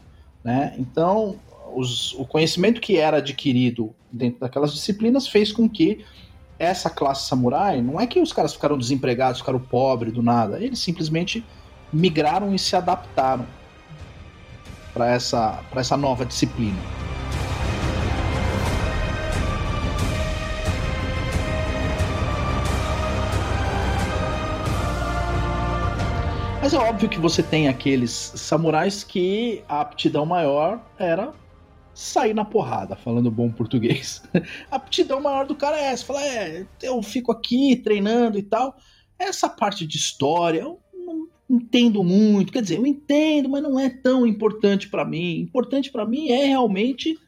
Né? 0.43 0.75
Então, 0.79 1.37
os, 1.79 2.13
o 2.15 2.25
conhecimento 2.25 2.81
que 2.81 2.97
era 2.97 3.19
adquirido 3.19 3.95
dentro 4.11 4.41
daquelas 4.41 4.73
disciplinas 4.73 5.29
fez 5.29 5.53
com 5.53 5.69
que 5.69 6.05
essa 6.59 6.91
classe 6.91 7.29
samurai, 7.29 7.81
não 7.81 8.01
é 8.01 8.07
que 8.07 8.21
os 8.21 8.33
caras 8.33 8.53
ficaram 8.53 8.77
desempregados, 8.77 9.39
ficaram 9.39 9.61
pobres 9.61 10.13
do 10.13 10.23
nada, 10.23 10.61
eles 10.61 10.81
simplesmente 10.81 11.45
migraram 11.93 12.53
e 12.53 12.59
se 12.59 12.75
adaptaram 12.75 13.47
para 14.93 15.09
essa, 15.09 15.63
essa 15.77 15.97
nova 15.97 16.27
disciplina. 16.27 16.79
Mas 26.61 26.75
é 26.75 26.79
óbvio 26.79 27.09
que 27.09 27.21
você 27.21 27.41
tem 27.41 27.69
aqueles 27.69 28.33
samurais 28.35 29.05
que 29.05 29.63
a 29.69 29.81
aptidão 29.81 30.27
maior 30.27 30.81
era 30.99 31.33
sair 31.99 32.33
na 32.33 32.45
porrada, 32.45 32.95
falando 32.95 33.29
bom 33.29 33.51
português. 33.51 34.23
a 34.71 34.77
aptidão 34.77 35.21
maior 35.21 35.45
do 35.45 35.57
cara 35.57 35.77
é 35.77 35.87
essa, 35.87 36.05
fala, 36.05 36.25
é, 36.25 36.65
eu 36.81 37.03
fico 37.03 37.33
aqui 37.33 37.75
treinando 37.75 38.39
e 38.39 38.43
tal. 38.43 38.77
Essa 39.19 39.49
parte 39.49 39.85
de 39.85 39.97
história 39.97 40.61
eu 40.61 40.79
não 40.95 41.29
entendo 41.51 42.05
muito, 42.05 42.53
quer 42.53 42.63
dizer, 42.63 42.77
eu 42.79 42.87
entendo, 42.87 43.49
mas 43.49 43.65
não 43.65 43.81
é 43.81 43.91
tão 43.91 44.25
importante 44.25 44.89
para 44.89 45.05
mim. 45.05 45.41
Importante 45.41 45.91
para 45.91 46.07
mim 46.07 46.29
é 46.29 46.47
realmente 46.47 47.19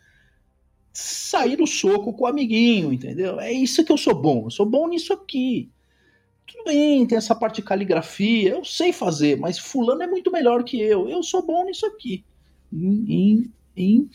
sair 0.92 1.58
no 1.58 1.66
soco 1.66 2.12
com 2.12 2.22
o 2.22 2.28
amiguinho, 2.28 2.92
entendeu? 2.92 3.40
É 3.40 3.52
isso 3.52 3.84
que 3.84 3.90
eu 3.90 3.98
sou 3.98 4.14
bom, 4.14 4.44
eu 4.44 4.50
sou 4.50 4.66
bom 4.66 4.86
nisso 4.86 5.12
aqui. 5.12 5.68
Tudo 6.46 6.62
bem, 6.62 7.04
tem 7.08 7.18
essa 7.18 7.34
parte 7.34 7.56
de 7.56 7.62
caligrafia, 7.62 8.50
eu 8.50 8.64
sei 8.64 8.92
fazer, 8.92 9.36
mas 9.36 9.58
fulano 9.58 10.04
é 10.04 10.06
muito 10.06 10.30
melhor 10.30 10.62
que 10.62 10.80
eu. 10.80 11.08
Eu 11.08 11.24
sou 11.24 11.44
bom 11.44 11.64
nisso 11.64 11.86
aqui. 11.86 12.24
Em, 12.72 13.04
em, 13.08 13.52
em 13.76 14.10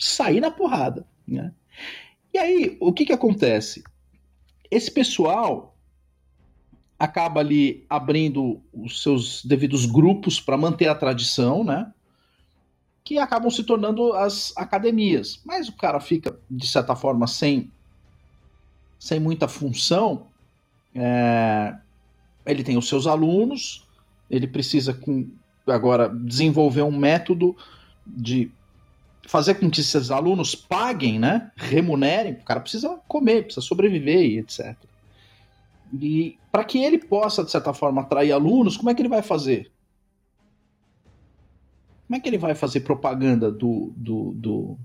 sair 0.00 0.40
na 0.40 0.50
porrada. 0.50 1.06
Né? 1.28 1.52
E 2.34 2.38
aí, 2.38 2.76
o 2.80 2.92
que, 2.92 3.04
que 3.04 3.12
acontece? 3.12 3.84
Esse 4.70 4.90
pessoal 4.90 5.76
acaba 6.98 7.40
ali 7.40 7.84
abrindo 7.88 8.60
os 8.72 9.02
seus 9.02 9.44
devidos 9.44 9.86
grupos 9.86 10.40
para 10.40 10.56
manter 10.56 10.88
a 10.88 10.94
tradição, 10.94 11.62
né? 11.64 11.92
Que 13.04 13.18
acabam 13.18 13.50
se 13.50 13.64
tornando 13.64 14.12
as 14.12 14.52
academias. 14.56 15.40
Mas 15.44 15.68
o 15.68 15.76
cara 15.76 15.98
fica, 16.00 16.38
de 16.50 16.66
certa 16.66 16.94
forma, 16.94 17.26
sem, 17.26 17.70
sem 18.98 19.18
muita 19.18 19.48
função 19.48 20.26
é, 20.94 21.76
ele 22.44 22.62
tem 22.62 22.76
os 22.76 22.88
seus 22.88 23.06
alunos, 23.06 23.86
ele 24.28 24.46
precisa 24.46 24.92
com, 24.94 25.28
agora 25.66 26.08
desenvolver 26.08 26.82
um 26.82 26.96
método 26.96 27.56
de 28.06 28.50
fazer 29.26 29.54
com 29.54 29.70
que 29.70 29.80
esses 29.80 30.10
alunos 30.10 30.54
paguem, 30.54 31.18
né? 31.18 31.50
Remunerem, 31.56 32.34
o 32.34 32.44
cara 32.44 32.60
precisa 32.60 32.98
comer, 33.06 33.44
precisa 33.44 33.64
sobreviver 33.64 34.22
e 34.22 34.38
etc. 34.38 34.76
E 36.00 36.38
para 36.50 36.64
que 36.64 36.82
ele 36.82 36.98
possa, 36.98 37.44
de 37.44 37.50
certa 37.50 37.72
forma, 37.72 38.02
atrair 38.02 38.32
alunos, 38.32 38.76
como 38.76 38.90
é 38.90 38.94
que 38.94 39.02
ele 39.02 39.08
vai 39.08 39.22
fazer? 39.22 39.70
Como 42.06 42.16
é 42.16 42.20
que 42.20 42.28
ele 42.28 42.38
vai 42.38 42.54
fazer 42.54 42.80
propaganda 42.80 43.50
do, 43.50 43.92
do, 43.96 44.32
do, 44.34 44.78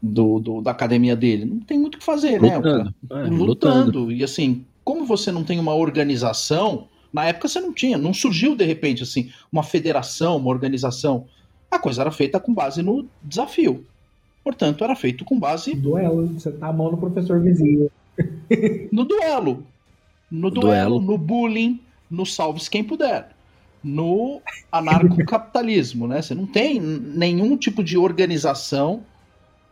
do, 0.00 0.38
do, 0.38 0.60
da 0.62 0.70
academia 0.70 1.16
dele. 1.16 1.44
Não 1.44 1.60
tem 1.60 1.78
muito 1.78 1.96
o 1.96 1.98
que 1.98 2.04
fazer, 2.04 2.40
né, 2.40 2.56
lutando, 2.56 2.84
né? 2.84 2.92
É, 3.10 3.14
lutando. 3.24 3.38
lutando. 3.38 4.12
E 4.12 4.22
assim, 4.22 4.64
como 4.84 5.04
você 5.04 5.30
não 5.32 5.44
tem 5.44 5.58
uma 5.58 5.74
organização, 5.74 6.88
na 7.12 7.26
época 7.26 7.48
você 7.48 7.60
não 7.60 7.72
tinha, 7.72 7.98
não 7.98 8.14
surgiu 8.14 8.54
de 8.54 8.64
repente 8.64 9.02
assim, 9.02 9.30
uma 9.50 9.62
federação, 9.62 10.36
uma 10.36 10.50
organização. 10.50 11.26
A 11.70 11.78
coisa 11.78 12.02
era 12.02 12.10
feita 12.10 12.40
com 12.40 12.52
base 12.52 12.82
no 12.82 13.06
desafio. 13.22 13.84
Portanto, 14.42 14.82
era 14.82 14.96
feito 14.96 15.24
com 15.24 15.38
base. 15.38 15.74
Duelo, 15.74 16.26
você 16.26 16.50
tá 16.50 16.68
a 16.68 16.72
mão 16.72 16.90
no 16.90 16.96
professor 16.96 17.40
vizinho. 17.40 17.90
no 18.90 19.04
duelo. 19.04 19.64
No 20.30 20.50
duelo, 20.50 20.98
duelo, 20.98 21.00
no 21.00 21.18
bullying, 21.18 21.80
no 22.10 22.24
salve-se 22.24 22.70
quem 22.70 22.84
puder. 22.84 23.30
No 23.82 24.40
anarcocapitalismo, 24.72 26.06
né? 26.06 26.20
Você 26.20 26.34
não 26.34 26.46
tem 26.46 26.80
nenhum 26.80 27.56
tipo 27.56 27.82
de 27.82 27.96
organização 27.96 29.02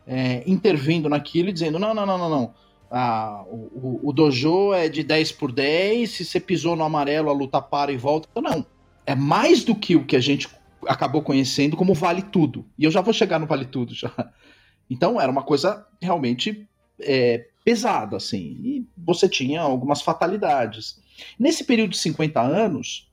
é, 0.06 0.42
intervindo 0.46 1.08
naquilo 1.08 1.48
e 1.48 1.52
dizendo: 1.52 1.78
não, 1.78 1.92
não, 1.92 2.06
não, 2.06 2.18
não, 2.18 2.30
não. 2.30 2.54
Ah, 2.90 3.42
o, 3.48 4.00
o, 4.04 4.12
dojo 4.12 4.72
é 4.72 4.88
de 4.88 5.02
10 5.02 5.32
por 5.32 5.50
10, 5.50 6.08
se 6.08 6.24
você 6.24 6.38
pisou 6.38 6.76
no 6.76 6.84
amarelo, 6.84 7.28
a 7.28 7.32
luta 7.32 7.60
para 7.60 7.90
e 7.90 7.96
volta. 7.96 8.28
Não. 8.40 8.64
É 9.04 9.14
mais 9.14 9.64
do 9.64 9.74
que 9.74 9.96
o 9.96 10.04
que 10.04 10.16
a 10.16 10.20
gente 10.20 10.48
acabou 10.86 11.22
conhecendo 11.22 11.76
como 11.76 11.94
vale 11.94 12.22
tudo. 12.22 12.66
E 12.78 12.84
eu 12.84 12.90
já 12.90 13.00
vou 13.00 13.12
chegar 13.12 13.38
no 13.38 13.46
vale 13.46 13.64
tudo 13.64 13.94
já. 13.94 14.12
Então 14.88 15.20
era 15.20 15.30
uma 15.30 15.42
coisa 15.42 15.86
realmente 16.00 16.68
é, 17.00 17.48
pesada, 17.64 18.16
assim. 18.16 18.60
E 18.62 18.86
você 18.96 19.28
tinha 19.28 19.60
algumas 19.60 20.00
fatalidades. 20.00 21.00
Nesse 21.38 21.64
período 21.64 21.90
de 21.90 21.98
50 21.98 22.40
anos, 22.40 23.10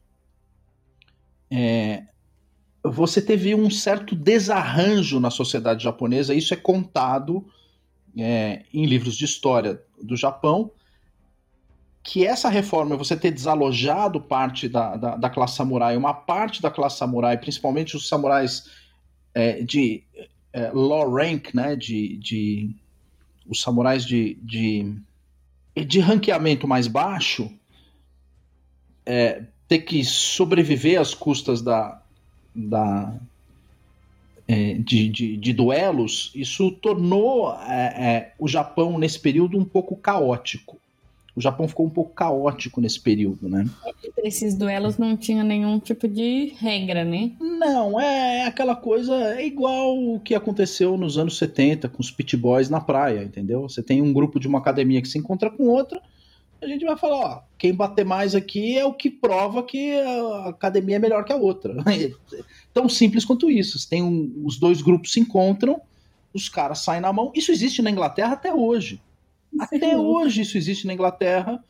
é, 1.49 2.03
você 2.83 3.21
teve 3.21 3.55
um 3.55 3.69
certo 3.69 4.15
desarranjo 4.15 5.19
na 5.19 5.29
sociedade 5.29 5.83
japonesa, 5.83 6.33
isso 6.33 6.53
é 6.53 6.57
contado 6.57 7.45
é, 8.17 8.63
em 8.73 8.85
livros 8.85 9.15
de 9.15 9.25
história 9.25 9.81
do 10.01 10.15
Japão, 10.15 10.71
que 12.03 12.27
essa 12.27 12.49
reforma, 12.49 12.97
você 12.97 13.15
ter 13.15 13.31
desalojado 13.31 14.19
parte 14.19 14.67
da, 14.67 14.97
da, 14.97 15.15
da 15.15 15.29
classe 15.29 15.55
samurai, 15.55 15.95
uma 15.95 16.13
parte 16.13 16.61
da 16.61 16.69
classe 16.69 16.97
samurai, 16.97 17.37
principalmente 17.37 17.95
os 17.95 18.09
samurais 18.09 18.69
é, 19.33 19.63
de 19.63 20.03
é, 20.51 20.69
low 20.71 21.09
rank, 21.09 21.53
né, 21.53 21.77
de, 21.77 22.17
de 22.17 22.75
os 23.47 23.61
samurais 23.61 24.05
de, 24.05 24.37
de, 24.41 24.93
de 25.75 25.99
ranqueamento 26.01 26.67
mais 26.67 26.87
baixo, 26.87 27.49
é, 29.05 29.43
ter 29.67 29.79
que 29.79 30.03
sobreviver 30.03 30.99
às 30.99 31.13
custas 31.13 31.61
da, 31.61 32.01
da, 32.53 33.13
é, 34.47 34.73
de, 34.73 35.07
de, 35.09 35.37
de, 35.37 35.53
duelos, 35.53 36.31
isso 36.35 36.69
tornou 36.71 37.53
é, 37.53 37.73
é, 37.73 38.33
o 38.37 38.47
Japão 38.47 38.99
nesse 38.99 39.19
período 39.19 39.57
um 39.57 39.65
pouco 39.65 39.95
caótico. 39.95 40.82
O 41.35 41.41
Japão 41.41 41.67
ficou 41.67 41.85
um 41.85 41.89
pouco 41.89 42.13
caótico 42.13 42.79
nesse 42.79 42.99
período, 42.99 43.49
né? 43.49 43.67
Esses 44.23 44.53
duelos 44.53 44.97
não 44.97 45.17
tinha 45.17 45.43
nenhum 45.43 45.79
tipo 45.79 46.07
de 46.07 46.53
regra, 46.59 47.03
né? 47.03 47.31
Não, 47.39 47.99
é 47.99 48.45
aquela 48.45 48.75
coisa, 48.75 49.13
é 49.35 49.45
igual 49.45 49.97
o 49.97 50.19
que 50.19 50.35
aconteceu 50.35 50.95
nos 50.95 51.17
anos 51.17 51.37
70 51.37 51.89
com 51.89 52.01
os 52.01 52.11
pit 52.11 52.37
boys 52.37 52.69
na 52.69 52.79
praia, 52.79 53.23
entendeu? 53.23 53.63
Você 53.63 53.81
tem 53.81 54.01
um 54.01 54.13
grupo 54.13 54.39
de 54.39 54.47
uma 54.47 54.59
academia 54.59 55.01
que 55.01 55.07
se 55.07 55.17
encontra 55.17 55.49
com 55.49 55.67
outra, 55.67 55.99
a 56.63 56.67
gente 56.67 56.85
vai 56.85 56.97
falar, 56.97 57.17
ó, 57.17 57.41
quem 57.57 57.73
bater 57.73 58.05
mais 58.05 58.33
aqui 58.33 58.77
é 58.77 58.85
o 58.85 58.93
que 58.93 59.09
prova 59.09 59.63
que 59.63 59.99
a 59.99 60.49
academia 60.49 60.95
é 60.95 60.99
melhor 60.99 61.25
que 61.25 61.33
a 61.33 61.35
outra. 61.35 61.75
Tão 62.73 62.87
simples 62.87 63.25
quanto 63.25 63.49
isso. 63.49 63.89
Tem 63.89 64.01
um, 64.01 64.41
os 64.45 64.57
dois 64.57 64.81
grupos 64.81 65.11
se 65.11 65.19
encontram, 65.19 65.81
os 66.33 66.47
caras 66.47 66.79
saem 66.79 67.01
na 67.01 67.11
mão. 67.11 67.31
Isso 67.35 67.51
existe 67.51 67.81
na 67.81 67.91
Inglaterra 67.91 68.33
até 68.33 68.53
hoje. 68.53 69.01
Até 69.59 69.97
hoje 69.97 70.41
isso 70.41 70.57
existe 70.57 70.87
na 70.87 70.93
Inglaterra. 70.93 71.63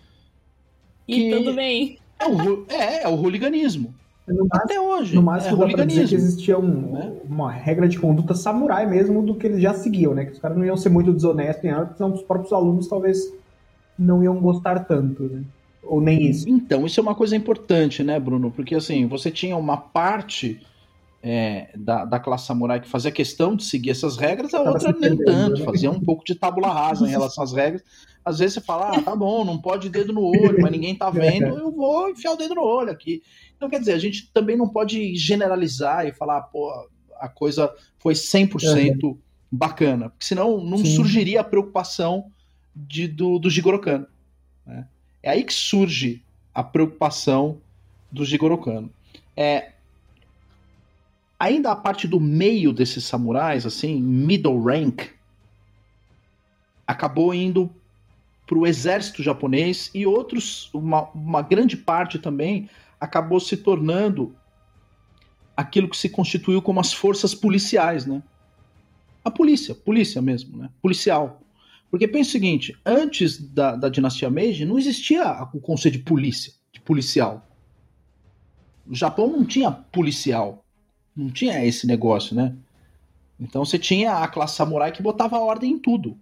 E 1.07 1.31
tudo 1.31 1.53
bem. 1.53 1.97
É 2.19 2.27
o, 2.27 2.65
é, 2.69 3.03
é 3.03 3.07
o 3.07 3.15
hooliganismo. 3.15 3.93
No 4.25 4.35
máximo, 4.47 4.61
Até 4.63 4.79
hoje. 4.79 5.15
No 5.15 5.21
máximo, 5.21 5.63
é 5.63 5.67
dá 5.67 5.73
pra 5.73 5.85
dizer 5.85 6.07
que 6.07 6.15
existia 6.15 6.57
um- 6.57 6.93
né? 6.93 7.11
uma 7.29 7.51
regra 7.51 7.89
de 7.89 7.99
conduta 7.99 8.33
samurai 8.33 8.89
mesmo 8.89 9.21
do 9.21 9.35
que 9.35 9.47
eles 9.47 9.61
já 9.61 9.73
seguiam, 9.73 10.13
né? 10.13 10.25
Que 10.25 10.31
os 10.31 10.39
caras 10.39 10.55
não 10.57 10.63
iam 10.65 10.77
ser 10.77 10.89
muito 10.89 11.11
desonestos 11.11 11.65
em 11.65 11.71
nada, 11.71 11.93
senão 11.95 12.13
os 12.13 12.21
próprios 12.21 12.53
alunos 12.53 12.87
talvez 12.87 13.19
não 13.99 14.23
iam 14.23 14.39
gostar 14.39 14.79
tanto, 14.85 15.23
né? 15.23 15.43
Ou 15.83 15.99
nem 15.99 16.29
isso. 16.29 16.49
Então, 16.49 16.85
isso 16.85 16.97
é 17.01 17.03
uma 17.03 17.13
coisa 17.15 17.35
importante, 17.35 18.01
né, 18.01 18.17
Bruno? 18.17 18.49
Porque 18.49 18.75
assim, 18.75 19.05
você 19.07 19.29
tinha 19.29 19.57
uma 19.57 19.75
parte 19.75 20.61
é, 21.25 21.69
da, 21.77 22.03
da 22.03 22.19
classe 22.19 22.45
samurai 22.45 22.81
que 22.81 22.89
fazia 22.89 23.09
questão 23.09 23.55
de 23.55 23.63
seguir 23.63 23.91
essas 23.91 24.17
regras, 24.17 24.53
a 24.53 24.57
Tava 24.57 24.71
outra 24.71 24.91
nem 24.91 25.15
tanto, 25.15 25.59
né? 25.59 25.65
fazia 25.65 25.89
um 25.89 26.01
pouco 26.01 26.25
de 26.25 26.35
tábula 26.35 26.67
rasa 26.67 27.07
em 27.07 27.09
relação 27.09 27.45
às 27.45 27.53
regras. 27.53 27.81
Às 28.25 28.39
vezes 28.39 28.55
você 28.55 28.61
fala, 28.61 28.97
ah, 28.97 29.01
tá 29.01 29.15
bom, 29.15 29.45
não 29.45 29.57
pode 29.57 29.89
dedo 29.89 30.11
no 30.11 30.21
olho, 30.21 30.61
mas 30.61 30.71
ninguém 30.71 30.93
tá 30.93 31.09
vendo, 31.11 31.57
eu 31.57 31.71
vou 31.71 32.09
enfiar 32.09 32.33
o 32.33 32.35
dedo 32.35 32.55
no 32.55 32.61
olho 32.61 32.91
aqui. 32.91 33.23
Então, 33.55 33.69
quer 33.69 33.79
dizer, 33.79 33.93
a 33.93 33.99
gente 33.99 34.29
também 34.33 34.57
não 34.57 34.67
pode 34.67 35.15
generalizar 35.15 36.05
e 36.05 36.11
falar, 36.11 36.41
pô, 36.41 36.69
a 37.17 37.29
coisa 37.29 37.73
foi 37.99 38.13
100% 38.13 39.17
bacana, 39.49 40.09
porque 40.09 40.25
senão 40.25 40.61
não 40.61 40.79
Sim. 40.79 40.95
surgiria 40.97 41.39
a 41.39 41.43
preocupação 41.43 42.25
de, 42.75 43.07
do, 43.07 43.39
do 43.39 43.49
Jigoro 43.49 43.79
Kano. 43.79 44.07
né? 44.65 44.87
É 45.21 45.29
aí 45.29 45.43
que 45.45 45.53
surge 45.53 46.21
a 46.53 46.61
preocupação 46.61 47.61
do 48.11 48.25
Jigoro 48.25 48.57
Kano. 48.57 48.91
É, 49.37 49.72
ainda 51.43 51.71
a 51.71 51.75
parte 51.75 52.07
do 52.07 52.21
meio 52.21 52.71
desses 52.71 53.03
samurais, 53.03 53.65
assim, 53.65 54.01
middle 54.01 54.63
rank, 54.63 55.09
acabou 56.87 57.33
indo 57.33 57.69
para 58.47 58.57
o 58.57 58.65
exército 58.65 59.21
japonês 59.21 59.91
e 59.93 60.05
outros, 60.05 60.69
uma, 60.73 61.09
uma 61.09 61.41
grande 61.41 61.75
parte 61.75 62.17
também, 62.17 62.69
acabou 62.97 63.41
se 63.41 63.57
tornando 63.57 64.33
aquilo 65.55 65.89
que 65.89 65.97
se 65.97 66.07
constituiu 66.07 66.61
como 66.61 66.79
as 66.79 66.93
forças 66.93 67.35
policiais, 67.35 68.05
né? 68.05 68.23
A 69.23 69.29
polícia, 69.29 69.75
polícia 69.75 70.21
mesmo, 70.21 70.57
né? 70.57 70.69
Policial. 70.81 71.41
Porque 71.91 72.07
pensa 72.07 72.29
o 72.29 72.31
seguinte, 72.31 72.77
antes 72.85 73.37
da, 73.37 73.75
da 73.75 73.89
dinastia 73.89 74.29
Meiji 74.29 74.65
não 74.65 74.79
existia 74.79 75.43
o 75.53 75.59
conceito 75.59 75.97
de 75.97 76.03
polícia, 76.03 76.53
de 76.71 76.79
policial. 76.79 77.45
O 78.87 78.95
Japão 78.95 79.27
não 79.27 79.45
tinha 79.45 79.71
policial, 79.71 80.62
não 81.15 81.29
tinha 81.29 81.63
esse 81.65 81.85
negócio, 81.87 82.35
né? 82.35 82.53
Então 83.39 83.63
você 83.65 83.77
tinha 83.77 84.17
a 84.17 84.27
classe 84.27 84.55
samurai 84.55 84.91
que 84.91 85.01
botava 85.01 85.37
ordem 85.39 85.71
em 85.71 85.79
tudo. 85.79 86.17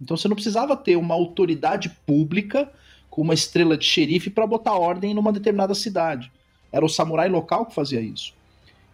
Então 0.00 0.16
você 0.16 0.28
não 0.28 0.34
precisava 0.34 0.76
ter 0.76 0.96
uma 0.96 1.14
autoridade 1.14 1.90
pública 2.06 2.70
com 3.10 3.22
uma 3.22 3.34
estrela 3.34 3.76
de 3.76 3.84
xerife 3.84 4.30
para 4.30 4.46
botar 4.46 4.72
ordem 4.74 5.14
numa 5.14 5.32
determinada 5.32 5.74
cidade. 5.74 6.32
Era 6.72 6.84
o 6.84 6.88
samurai 6.88 7.28
local 7.28 7.66
que 7.66 7.74
fazia 7.74 8.00
isso. 8.00 8.34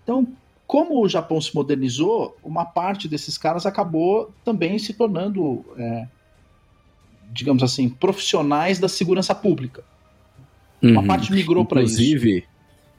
Então, 0.02 0.26
como 0.66 1.02
o 1.02 1.08
Japão 1.08 1.40
se 1.40 1.54
modernizou, 1.54 2.36
uma 2.44 2.64
parte 2.64 3.08
desses 3.08 3.38
caras 3.38 3.64
acabou 3.64 4.30
também 4.44 4.78
se 4.78 4.92
tornando, 4.92 5.64
é, 5.76 6.06
digamos 7.32 7.62
assim, 7.62 7.88
profissionais 7.88 8.78
da 8.78 8.88
segurança 8.88 9.34
pública. 9.34 9.82
Uma 10.82 11.00
Uhum. 11.00 11.06
parte 11.06 11.32
migrou 11.32 11.64
para 11.64 11.82
isso. 11.82 11.94
Inclusive, 11.94 12.44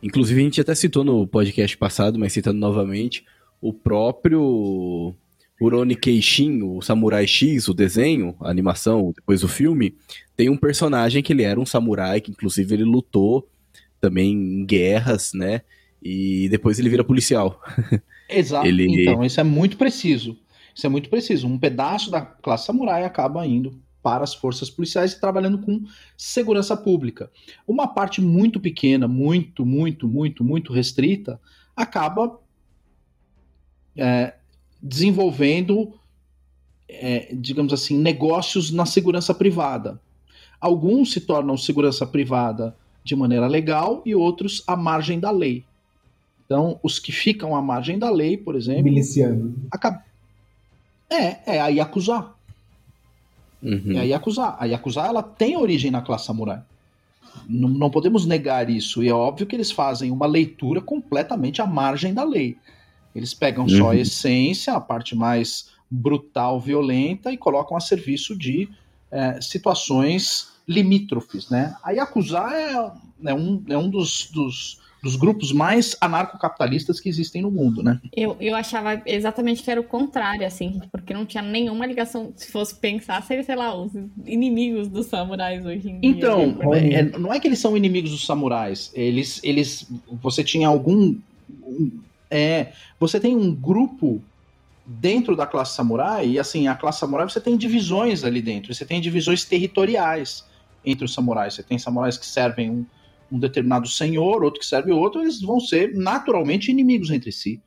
inclusive 0.02 0.40
a 0.40 0.44
gente 0.44 0.62
até 0.62 0.74
citou 0.76 1.04
no 1.04 1.26
podcast 1.28 1.78
passado, 1.78 2.18
mas 2.20 2.34
citando 2.34 2.60
novamente, 2.60 3.24
o 3.62 3.72
próprio 3.74 5.14
Uroni 5.60 5.96
Keishin, 5.96 6.62
o 6.64 6.82
Samurai 6.82 7.28
X, 7.28 7.68
o 7.68 7.74
desenho, 7.74 8.36
a 8.42 8.50
animação, 8.50 9.14
depois 9.16 9.44
o 9.44 9.48
filme, 9.48 9.94
tem 10.36 10.50
um 10.50 10.58
personagem 10.58 11.22
que 11.22 11.32
ele 11.34 11.44
era 11.44 11.60
um 11.60 11.66
samurai, 11.66 12.20
que 12.20 12.32
inclusive 12.32 12.74
ele 12.74 12.84
lutou 12.84 13.48
também 14.00 14.32
em 14.34 14.66
guerras, 14.66 15.34
né? 15.34 15.62
E 16.02 16.48
depois 16.50 16.80
ele 16.80 16.90
vira 16.90 17.04
policial. 17.04 17.62
Exato. 18.28 18.66
Ele- 18.66 19.04
Então, 19.04 19.24
isso 19.24 19.40
é 19.40 19.44
muito 19.44 19.78
preciso. 19.78 20.36
Isso 20.74 20.88
é 20.88 20.90
muito 20.90 21.10
preciso. 21.10 21.46
Um 21.48 21.60
pedaço 21.60 22.10
da 22.10 22.22
classe 22.22 22.66
samurai 22.66 23.04
acaba 23.04 23.46
indo 23.46 23.74
para 24.02 24.24
as 24.24 24.34
forças 24.34 24.70
policiais 24.70 25.14
e 25.14 25.20
trabalhando 25.20 25.60
com 25.60 25.84
segurança 26.18 26.76
pública. 26.76 27.32
Uma 27.68 27.88
parte 27.88 28.22
muito 28.22 28.60
pequena, 28.60 29.08
muito, 29.08 29.66
muito, 29.66 30.08
muito, 30.08 30.44
muito 30.44 30.74
restrita, 30.74 31.40
acaba 31.76 32.40
é, 33.96 34.34
desenvolvendo, 34.82 35.94
é, 36.90 37.34
digamos 37.34 37.74
assim, 37.74 37.98
negócios 37.98 38.72
na 38.72 38.86
segurança 38.86 39.34
privada. 39.34 40.02
Alguns 40.60 41.12
se 41.12 41.22
tornam 41.22 41.58
segurança 41.58 42.06
privada 42.06 42.76
de 43.04 43.16
maneira 43.16 43.48
legal 43.48 44.02
e 44.06 44.14
outros 44.16 44.64
à 44.68 44.76
margem 44.76 45.20
da 45.20 45.32
lei. 45.32 45.66
Então, 46.46 46.80
os 46.84 47.00
que 47.00 47.12
ficam 47.12 47.56
à 47.56 47.62
margem 47.62 47.98
da 47.98 48.10
lei, 48.10 48.38
por 48.38 48.56
exemplo, 48.56 48.84
Miliciano. 48.84 49.56
é, 51.10 51.56
é 51.56 51.60
a 51.62 51.68
Yakuza. 51.68 52.32
Uhum. 53.62 53.94
É 53.96 54.00
a 54.00 54.04
Yakuza. 54.04 54.56
A 54.58 54.66
Yakuza 54.66 55.02
ela 55.02 55.22
tem 55.24 55.58
origem 55.58 55.92
na 55.92 56.02
classe 56.02 56.26
samurai. 56.26 56.62
Não, 57.48 57.70
não 57.70 57.90
podemos 57.90 58.26
negar 58.26 58.70
isso. 58.70 59.04
E 59.04 59.10
é 59.10 59.14
óbvio 59.14 59.46
que 59.48 59.56
eles 59.56 59.72
fazem 59.72 60.12
uma 60.12 60.26
leitura 60.26 60.82
completamente 60.82 61.62
à 61.62 61.68
margem 61.68 62.14
da 62.14 62.24
lei. 62.24 62.58
Eles 63.16 63.34
pegam 63.34 63.68
só 63.68 63.86
a 63.86 63.88
Uhum. 63.88 63.94
essência, 63.94 64.74
a 64.74 64.80
parte 64.82 65.16
mais 65.16 65.70
brutal, 65.90 66.60
violenta, 66.60 67.32
e 67.32 67.38
colocam 67.38 67.76
a 67.76 67.80
serviço 67.80 68.38
de 68.38 68.70
é, 69.12 69.42
situações 69.42 70.50
limítrofes. 70.68 71.50
Né? 71.50 71.76
A 71.84 71.92
Yakuza 71.92 72.40
é, 72.40 72.92
é 73.30 73.34
um, 73.34 73.64
é 73.68 73.78
um 73.78 73.90
dos, 73.90 74.30
dos, 74.32 74.80
dos 75.02 75.16
grupos 75.16 75.52
mais 75.52 75.96
anarcocapitalistas 76.00 77.00
que 77.00 77.10
existem 77.10 77.42
no 77.42 77.50
mundo. 77.50 77.82
Né? 77.82 78.00
Eu, 78.16 78.38
eu 78.40 78.56
achava 78.56 79.02
exatamente 79.06 79.64
que 79.64 79.72
era 79.72 79.82
o 79.82 79.84
contrário, 79.84 80.46
assim, 80.46 80.80
porque 80.92 81.14
não 81.14 81.26
tinha 81.26 81.42
nenhuma 81.42 81.86
ligação. 81.86 82.32
Se 82.36 82.52
fosse 82.52 82.76
pensar, 82.76 83.22
seria, 83.24 83.44
sei 83.44 83.56
lá, 83.56 83.76
os 83.76 83.92
inimigos 84.26 84.88
dos 84.88 85.08
samurais 85.08 85.66
hoje 85.66 85.90
em 85.90 86.00
dia. 86.00 86.10
Então, 86.10 86.48
né? 86.70 86.94
É- 86.94 87.18
não 87.18 87.34
é 87.34 87.40
que 87.40 87.48
eles 87.48 87.60
são 87.60 87.76
inimigos 87.76 88.12
dos 88.12 88.26
samurais. 88.26 88.92
Eles, 88.94 89.40
eles, 89.44 89.88
você 90.22 90.44
tinha 90.44 90.68
algum, 90.68 91.16
um- 91.64 91.92
é, 92.30 92.72
você 93.00 93.20
tem 93.20 93.36
um 93.36 93.54
grupo 93.54 94.22
dentro 94.86 95.36
da 95.36 95.46
classe 95.46 95.76
samurai 95.76 96.28
e 96.28 96.40
assim 96.40 96.68
a 96.68 96.76
classe 96.76 97.00
samurai 97.00 97.28
você 97.28 97.40
tem 97.42 97.58
divisões 97.58 98.24
ali 98.24 98.42
dentro. 98.42 98.74
Você 98.74 98.86
tem 98.86 99.02
divisões 99.02 99.44
territoriais 99.46 100.46
entre 100.86 101.06
os 101.06 101.14
samurais. 101.14 101.56
Você 101.56 101.64
tem 101.64 101.78
samurais 101.80 102.18
que 102.18 102.26
servem 102.26 102.70
um, 102.70 102.86
um 103.32 103.40
determinado 103.40 103.88
senhor, 103.88 104.44
outro 104.44 104.60
que 104.60 104.66
serve 104.66 104.92
outro. 104.92 105.22
Eles 105.22 105.42
vão 105.42 105.60
ser 105.60 105.96
naturalmente 105.96 106.70
inimigos 106.70 107.10
entre 107.12 107.32
si. 107.32 107.62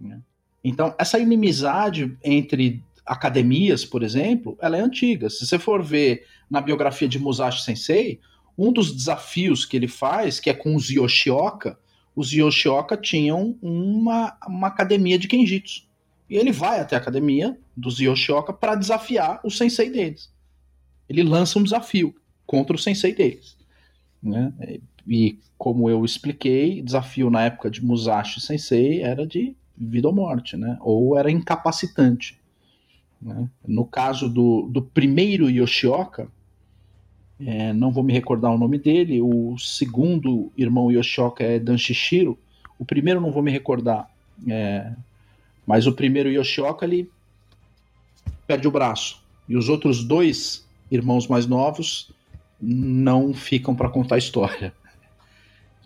né? 0.00 0.20
Então 0.64 0.94
essa 0.98 1.18
inimizade 1.18 2.16
entre 2.24 2.82
academias, 3.04 3.84
por 3.84 4.02
exemplo, 4.02 4.56
ela 4.60 4.76
é 4.76 4.80
antiga. 4.80 5.30
Se 5.30 5.46
você 5.46 5.58
for 5.58 5.82
ver 5.82 6.26
na 6.50 6.60
biografia 6.60 7.08
de 7.08 7.18
Musashi 7.18 7.64
Sensei, 7.64 8.20
um 8.56 8.72
dos 8.72 8.92
desafios 8.92 9.64
que 9.64 9.76
ele 9.76 9.88
faz, 9.88 10.40
que 10.40 10.50
é 10.50 10.54
com 10.54 10.74
os 10.74 10.90
Yoshioka, 10.90 11.78
os 12.14 12.32
Yoshioka 12.32 12.96
tinham 12.96 13.56
uma, 13.62 14.36
uma 14.46 14.66
academia 14.66 15.18
de 15.18 15.28
Kenjitsu. 15.28 15.86
E 16.28 16.36
ele 16.36 16.52
vai 16.52 16.80
até 16.80 16.96
a 16.96 16.98
academia 16.98 17.56
dos 17.76 18.00
Yoshioka 18.00 18.52
para 18.52 18.74
desafiar 18.74 19.40
o 19.44 19.50
sensei 19.50 19.88
deles. 19.88 20.30
Ele 21.08 21.22
lança 21.22 21.58
um 21.58 21.62
desafio 21.62 22.14
contra 22.44 22.76
o 22.76 22.78
sensei 22.78 23.14
deles. 23.14 23.56
Né? 24.22 24.52
E 25.06 25.38
como 25.56 25.88
eu 25.88 26.04
expliquei, 26.04 26.82
desafio 26.82 27.30
na 27.30 27.44
época 27.44 27.70
de 27.70 27.84
Musashi 27.84 28.40
Sensei 28.40 29.02
era 29.02 29.26
de 29.26 29.56
vida 29.76 30.08
ou 30.08 30.14
morte, 30.14 30.56
né? 30.56 30.76
ou 30.80 31.16
era 31.16 31.30
incapacitante. 31.30 32.38
né? 33.20 33.48
No 33.66 33.84
caso 33.84 34.28
do, 34.28 34.62
do 34.62 34.82
primeiro 34.82 35.48
Yoshioka, 35.48 36.28
é, 37.40 37.72
não 37.72 37.92
vou 37.92 38.02
me 38.02 38.12
recordar 38.12 38.50
o 38.50 38.58
nome 38.58 38.78
dele. 38.78 39.22
O 39.22 39.56
segundo 39.58 40.50
irmão 40.56 40.90
Yoshioka 40.90 41.44
é 41.44 41.58
Danshishiro. 41.58 42.36
O 42.78 42.84
primeiro 42.84 43.20
não 43.20 43.30
vou 43.30 43.42
me 43.42 43.50
recordar. 43.50 44.10
é, 44.48 44.92
mas 45.66 45.86
o 45.86 45.92
primeiro 45.92 46.30
Yoshioka 46.30 46.86
ele 46.86 47.10
perde 48.46 48.66
o 48.66 48.70
braço. 48.70 49.22
E 49.48 49.56
os 49.56 49.68
outros 49.68 50.02
dois 50.02 50.66
irmãos 50.90 51.26
mais 51.26 51.46
novos 51.46 52.10
não 52.60 53.32
ficam 53.32 53.74
para 53.74 53.88
contar 53.88 54.16
a 54.16 54.18
história. 54.18 54.74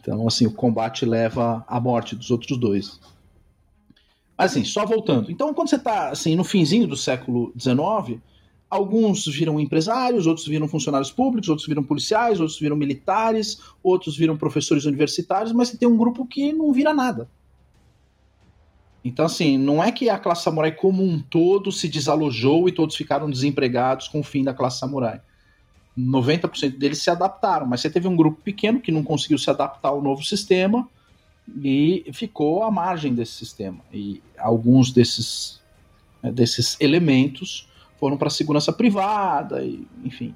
Então, 0.00 0.26
assim, 0.26 0.46
o 0.46 0.52
combate 0.52 1.06
leva 1.06 1.64
à 1.68 1.80
morte 1.80 2.16
dos 2.16 2.30
outros 2.30 2.58
dois. 2.58 3.00
Mas, 4.37 4.50
assim, 4.50 4.64
só 4.64 4.85
voltando. 4.85 5.30
Então, 5.30 5.54
quando 5.54 5.68
você 5.68 5.76
está 5.76 6.11
assim, 6.11 6.35
no 6.35 6.42
finzinho 6.42 6.87
do 6.87 6.96
século 6.96 7.52
XIX, 7.58 8.20
alguns 8.68 9.26
viram 9.26 9.61
empresários, 9.61 10.26
outros 10.26 10.46
viram 10.48 10.66
funcionários 10.66 11.12
públicos, 11.12 11.48
outros 11.48 11.68
viram 11.68 11.85
policiais, 11.85 12.40
outros 12.40 12.58
viram 12.58 12.74
militares, 12.74 13.61
outros 13.82 14.16
viram 14.16 14.37
professores 14.37 14.87
universitários, 14.87 15.52
mas 15.52 15.68
você 15.68 15.76
tem 15.76 15.87
um 15.87 15.96
grupo 15.96 16.26
que 16.26 16.52
não 16.52 16.72
vira 16.72 16.92
nada. 16.92 17.28
Então, 19.04 19.26
assim, 19.26 19.58
não 19.58 19.82
é 19.82 19.92
que 19.92 20.08
a 20.08 20.18
classe 20.18 20.44
samurai 20.44 20.72
como 20.72 21.02
um 21.02 21.20
todo 21.20 21.70
se 21.70 21.88
desalojou 21.88 22.68
e 22.68 22.72
todos 22.72 22.96
ficaram 22.96 23.30
desempregados 23.30 24.08
com 24.08 24.20
o 24.20 24.24
fim 24.24 24.42
da 24.42 24.54
classe 24.54 24.78
samurai. 24.78 25.20
90% 25.98 26.78
deles 26.78 27.02
se 27.02 27.11
adaptaram, 27.11 27.66
mas 27.66 27.81
você 27.81 27.90
teve 27.90 28.09
um 28.09 28.16
grupo 28.16 28.40
pequeno 28.42 28.81
que 28.81 28.92
não 28.92 29.02
conseguiu 29.02 29.38
se 29.38 29.50
adaptar 29.50 29.90
ao 29.90 30.02
novo 30.02 30.22
sistema 30.22 30.88
e 31.62 32.05
ficou 32.12 32.62
à 32.62 32.70
margem 32.70 33.14
desse 33.14 33.33
sistema. 33.33 33.81
E 33.92 34.22
alguns 34.38 34.90
desses, 34.90 35.61
né, 36.22 36.33
desses 36.33 36.76
elementos 36.81 37.68
foram 37.98 38.16
para 38.16 38.28
a 38.28 38.31
segurança 38.31 38.72
privada, 38.72 39.62
e, 39.62 39.87
enfim. 40.02 40.35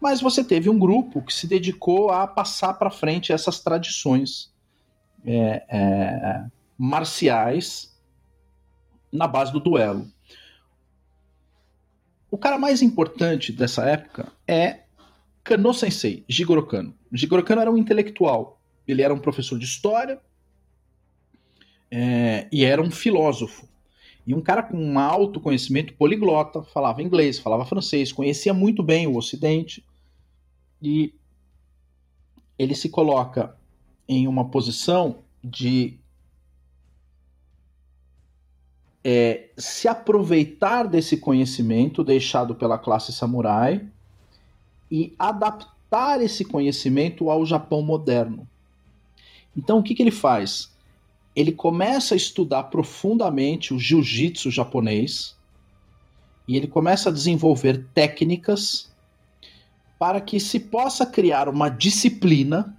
Mas 0.00 0.20
você 0.20 0.44
teve 0.44 0.68
um 0.70 0.78
grupo 0.78 1.22
que 1.22 1.32
se 1.32 1.46
dedicou 1.46 2.10
a 2.10 2.26
passar 2.26 2.74
para 2.74 2.90
frente 2.90 3.32
essas 3.32 3.60
tradições 3.60 4.52
é, 5.24 5.64
é, 5.68 6.44
marciais 6.78 7.92
na 9.10 9.26
base 9.26 9.52
do 9.52 9.60
duelo. 9.60 10.10
O 12.30 12.38
cara 12.38 12.58
mais 12.58 12.80
importante 12.80 13.52
dessa 13.52 13.84
época 13.84 14.32
é 14.48 14.81
Kano 15.44 15.74
Sensei, 15.74 16.24
Jigoro 16.28 16.66
Kano. 16.66 16.94
Jigoro 17.12 17.44
Kano 17.44 17.60
era 17.60 17.70
um 17.70 17.76
intelectual. 17.76 18.60
Ele 18.86 19.02
era 19.02 19.12
um 19.12 19.18
professor 19.18 19.58
de 19.58 19.64
história 19.64 20.20
é, 21.90 22.48
e 22.50 22.64
era 22.64 22.80
um 22.80 22.90
filósofo. 22.90 23.68
E 24.26 24.34
um 24.34 24.40
cara 24.40 24.62
com 24.62 24.76
um 24.76 24.98
alto 24.98 25.40
conhecimento 25.40 25.94
poliglota, 25.94 26.62
falava 26.62 27.02
inglês, 27.02 27.38
falava 27.38 27.64
francês, 27.64 28.12
conhecia 28.12 28.54
muito 28.54 28.82
bem 28.82 29.06
o 29.06 29.16
Ocidente. 29.16 29.84
E 30.80 31.12
ele 32.58 32.74
se 32.74 32.88
coloca 32.88 33.56
em 34.08 34.28
uma 34.28 34.48
posição 34.48 35.24
de 35.42 35.98
é, 39.02 39.50
se 39.56 39.88
aproveitar 39.88 40.84
desse 40.84 41.16
conhecimento 41.16 42.04
deixado 42.04 42.54
pela 42.54 42.78
classe 42.78 43.12
samurai 43.12 43.84
e 44.92 45.14
adaptar 45.18 46.20
esse 46.20 46.44
conhecimento 46.44 47.30
ao 47.30 47.46
Japão 47.46 47.80
moderno. 47.80 48.46
Então, 49.56 49.78
o 49.78 49.82
que, 49.82 49.94
que 49.94 50.02
ele 50.02 50.10
faz? 50.10 50.70
Ele 51.34 51.50
começa 51.50 52.14
a 52.14 52.16
estudar 52.16 52.64
profundamente 52.64 53.72
o 53.72 53.78
jiu-jitsu 53.78 54.50
japonês 54.50 55.34
e 56.46 56.58
ele 56.58 56.66
começa 56.66 57.08
a 57.08 57.12
desenvolver 57.12 57.86
técnicas 57.94 58.92
para 59.98 60.20
que 60.20 60.38
se 60.38 60.60
possa 60.60 61.06
criar 61.06 61.48
uma 61.48 61.70
disciplina 61.70 62.76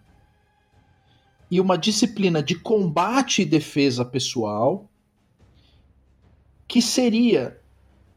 e 1.50 1.60
uma 1.60 1.80
disciplina 1.80 2.44
de 2.44 2.54
combate 2.54 3.42
e 3.42 3.46
defesa 3.46 4.06
pessoal 4.06 4.88
que 6.68 6.80
seria 6.80 7.60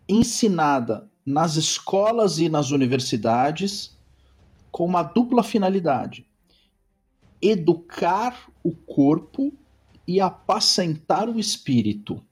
ensinada 0.06 1.08
nas 1.26 1.56
escolas 1.56 2.38
e 2.38 2.48
nas 2.48 2.70
universidades 2.70 3.98
com 4.70 4.84
uma 4.84 5.02
dupla 5.02 5.42
finalidade: 5.42 6.24
educar 7.42 8.48
o 8.62 8.70
corpo 8.72 9.52
e 10.06 10.20
apacentar 10.20 11.28
o 11.28 11.40
espírito. 11.40 12.22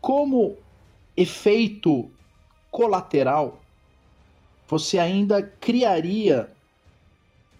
Como 0.00 0.56
efeito 1.16 2.10
colateral, 2.70 3.60
você 4.68 4.98
ainda 4.98 5.42
criaria 5.42 6.50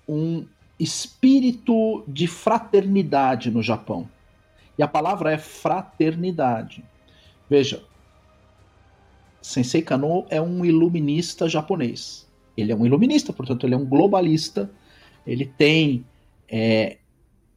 um 0.09 0.47
espírito 0.79 2.03
de 2.09 2.27
fraternidade 2.27 3.51
no 3.51 3.63
Japão. 3.63 4.09
E 4.77 4.83
a 4.83 4.89
palavra 4.89 5.33
é 5.33 5.39
fraternidade. 5.39 6.85
Veja, 7.49 7.85
Sensei 9.43 9.83
Kano 9.83 10.25
é 10.31 10.41
um 10.41 10.65
iluminista 10.65 11.49
japonês. 11.49 12.27
Ele 12.57 12.73
é 12.73 12.77
um 12.77 12.87
iluminista, 12.87 13.33
portanto, 13.33 13.67
ele 13.67 13.75
é 13.75 13.77
um 13.77 13.85
globalista. 13.85 14.71
Ele 15.27 15.45
tem 15.45 16.07
é, 16.49 16.99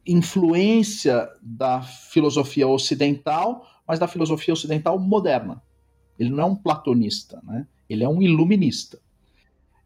influência 0.06 1.28
da 1.40 1.82
filosofia 1.82 2.66
ocidental, 2.66 3.66
mas 3.86 3.98
da 3.98 4.08
filosofia 4.08 4.52
ocidental 4.52 4.98
moderna. 4.98 5.62
Ele 6.18 6.30
não 6.30 6.42
é 6.42 6.46
um 6.46 6.56
platonista, 6.56 7.40
né? 7.44 7.66
ele 7.88 8.02
é 8.02 8.08
um 8.08 8.20
iluminista. 8.20 8.98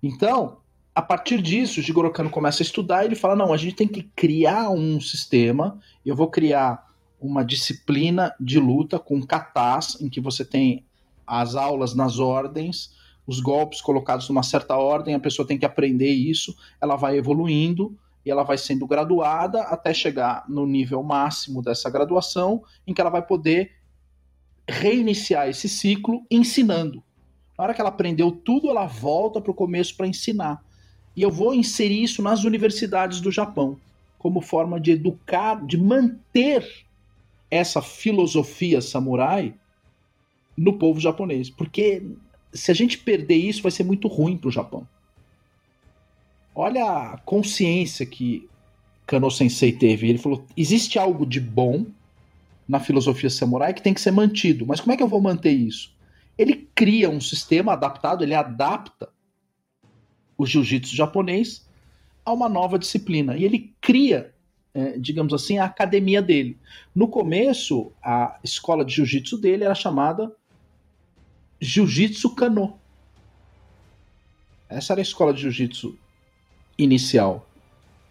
Então, 0.02 0.58
a 0.94 1.02
partir 1.02 1.42
disso, 1.42 1.82
Jigoro 1.82 2.10
Kano 2.12 2.30
começa 2.30 2.62
a 2.62 2.64
estudar 2.64 3.02
e 3.02 3.08
ele 3.08 3.14
fala: 3.14 3.36
não, 3.36 3.52
a 3.52 3.56
gente 3.56 3.76
tem 3.76 3.88
que 3.88 4.02
criar 4.02 4.70
um 4.70 5.00
sistema, 5.00 5.78
eu 6.04 6.16
vou 6.16 6.28
criar 6.28 6.88
uma 7.20 7.44
disciplina 7.44 8.34
de 8.40 8.58
luta 8.58 8.98
com 8.98 9.20
katas, 9.22 10.00
em 10.00 10.08
que 10.08 10.20
você 10.20 10.44
tem 10.44 10.84
as 11.30 11.54
aulas 11.54 11.94
nas 11.94 12.18
ordens, 12.18 12.92
os 13.24 13.38
golpes 13.38 13.80
colocados 13.80 14.28
numa 14.28 14.42
certa 14.42 14.76
ordem, 14.76 15.14
a 15.14 15.20
pessoa 15.20 15.46
tem 15.46 15.56
que 15.56 15.64
aprender 15.64 16.10
isso, 16.10 16.56
ela 16.80 16.96
vai 16.96 17.16
evoluindo 17.16 17.96
e 18.26 18.30
ela 18.30 18.42
vai 18.42 18.58
sendo 18.58 18.84
graduada 18.84 19.62
até 19.62 19.94
chegar 19.94 20.44
no 20.48 20.66
nível 20.66 21.04
máximo 21.04 21.62
dessa 21.62 21.88
graduação, 21.88 22.64
em 22.84 22.92
que 22.92 23.00
ela 23.00 23.10
vai 23.10 23.22
poder 23.22 23.70
reiniciar 24.68 25.48
esse 25.48 25.68
ciclo 25.68 26.26
ensinando. 26.28 27.00
Na 27.56 27.64
hora 27.64 27.74
que 27.74 27.80
ela 27.80 27.90
aprendeu 27.90 28.32
tudo, 28.32 28.68
ela 28.68 28.86
volta 28.86 29.40
para 29.40 29.52
o 29.52 29.54
começo 29.54 29.96
para 29.96 30.08
ensinar. 30.08 30.60
E 31.14 31.22
eu 31.22 31.30
vou 31.30 31.54
inserir 31.54 32.02
isso 32.02 32.22
nas 32.22 32.42
universidades 32.42 33.20
do 33.20 33.30
Japão, 33.30 33.78
como 34.18 34.40
forma 34.40 34.80
de 34.80 34.90
educar, 34.90 35.64
de 35.64 35.78
manter 35.78 36.66
essa 37.48 37.80
filosofia 37.80 38.80
samurai 38.80 39.54
no 40.60 40.74
povo 40.74 41.00
japonês. 41.00 41.48
Porque 41.48 42.02
se 42.52 42.70
a 42.70 42.74
gente 42.74 42.98
perder 42.98 43.36
isso, 43.36 43.62
vai 43.62 43.72
ser 43.72 43.82
muito 43.82 44.06
ruim 44.08 44.36
para 44.36 44.48
o 44.48 44.52
Japão. 44.52 44.86
Olha 46.54 46.84
a 46.84 47.18
consciência 47.18 48.04
que 48.04 48.46
Kano 49.06 49.30
Sensei 49.30 49.72
teve. 49.72 50.08
Ele 50.08 50.18
falou: 50.18 50.44
existe 50.54 50.98
algo 50.98 51.24
de 51.24 51.40
bom 51.40 51.86
na 52.68 52.78
filosofia 52.78 53.30
samurai 53.30 53.72
que 53.72 53.82
tem 53.82 53.94
que 53.94 54.00
ser 54.00 54.10
mantido. 54.10 54.66
Mas 54.66 54.80
como 54.80 54.92
é 54.92 54.96
que 54.96 55.02
eu 55.02 55.08
vou 55.08 55.20
manter 55.20 55.52
isso? 55.52 55.92
Ele 56.36 56.68
cria 56.74 57.08
um 57.08 57.20
sistema 57.20 57.72
adaptado, 57.72 58.22
ele 58.22 58.34
adapta 58.34 59.08
o 60.36 60.46
jiu-jitsu 60.46 60.94
japonês 60.94 61.66
a 62.24 62.32
uma 62.32 62.48
nova 62.48 62.78
disciplina. 62.78 63.36
E 63.36 63.44
ele 63.44 63.74
cria 63.80 64.32
é, 64.72 64.96
digamos 64.98 65.32
assim, 65.32 65.58
a 65.58 65.64
academia 65.64 66.22
dele. 66.22 66.56
No 66.94 67.08
começo, 67.08 67.92
a 68.02 68.38
escola 68.44 68.84
de 68.84 68.94
jiu-jitsu 68.94 69.38
dele 69.38 69.64
era 69.64 69.74
chamada 69.74 70.32
Jiu-Jitsu 71.60 72.30
Kano. 72.34 72.78
Essa 74.68 74.92
era 74.94 75.00
a 75.00 75.02
escola 75.02 75.34
de 75.34 75.42
jiu-jitsu 75.42 75.98
inicial. 76.78 77.46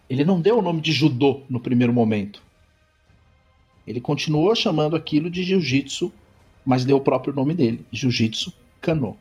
Ele 0.08 0.24
não 0.24 0.40
deu 0.40 0.58
o 0.58 0.62
nome 0.62 0.80
de 0.80 0.92
judô 0.92 1.42
no 1.48 1.58
primeiro 1.60 1.92
momento. 1.92 2.42
Ele 3.86 4.00
continuou 4.00 4.54
chamando 4.54 4.94
aquilo 4.94 5.30
de 5.30 5.42
jiu-jitsu, 5.42 6.12
mas 6.64 6.84
deu 6.84 6.98
o 6.98 7.00
próprio 7.00 7.34
nome 7.34 7.54
dele, 7.54 7.84
Jiu-Jitsu 7.90 8.52
Kano. 8.80 9.16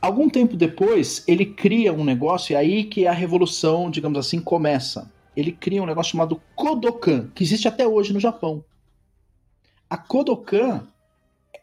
Algum 0.00 0.28
tempo 0.28 0.56
depois, 0.56 1.22
ele 1.28 1.46
cria 1.46 1.92
um 1.92 2.02
negócio 2.02 2.52
e 2.52 2.56
é 2.56 2.58
aí 2.58 2.84
que 2.84 3.06
a 3.06 3.12
revolução, 3.12 3.90
digamos 3.90 4.18
assim, 4.18 4.40
começa 4.40 5.12
ele 5.36 5.52
cria 5.52 5.82
um 5.82 5.86
negócio 5.86 6.12
chamado 6.12 6.40
Kodokan, 6.54 7.30
que 7.34 7.42
existe 7.42 7.66
até 7.66 7.86
hoje 7.86 8.12
no 8.12 8.20
Japão. 8.20 8.64
A 9.88 9.96
Kodokan 9.96 10.86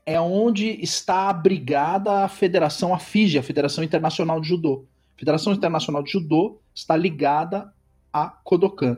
é 0.05 0.19
onde 0.19 0.81
está 0.81 1.29
abrigada 1.29 2.23
a 2.23 2.27
Federação 2.27 2.93
AFIGE, 2.93 3.37
a 3.37 3.43
Federação 3.43 3.83
Internacional 3.83 4.41
de 4.41 4.47
Judô. 4.47 4.85
A 5.15 5.19
Federação 5.19 5.53
Internacional 5.53 6.01
de 6.01 6.11
Judô 6.11 6.59
está 6.73 6.95
ligada 6.95 7.73
a 8.11 8.27
Kodokan. 8.27 8.97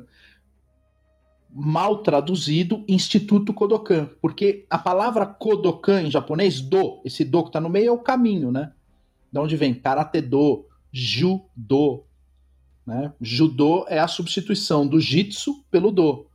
Mal 1.53 1.97
traduzido, 1.97 2.85
Instituto 2.87 3.53
Kodokan, 3.53 4.09
porque 4.21 4.65
a 4.69 4.77
palavra 4.77 5.25
Kodokan 5.25 6.03
em 6.03 6.11
japonês, 6.11 6.61
do, 6.61 7.01
esse 7.03 7.25
do 7.25 7.43
que 7.43 7.49
está 7.49 7.59
no 7.59 7.69
meio 7.69 7.89
é 7.89 7.91
o 7.91 7.97
caminho, 7.97 8.51
né? 8.51 8.71
Da 9.31 9.41
onde 9.41 9.57
vem 9.57 9.73
Karate 9.73 10.21
Do, 10.21 10.65
Judo, 10.93 12.05
né? 12.85 13.13
Judô 13.19 13.85
é 13.87 13.99
a 13.99 14.07
substituição 14.07 14.87
do 14.87 14.99
jitsu 14.99 15.63
pelo 15.69 15.91
do. 15.91 16.25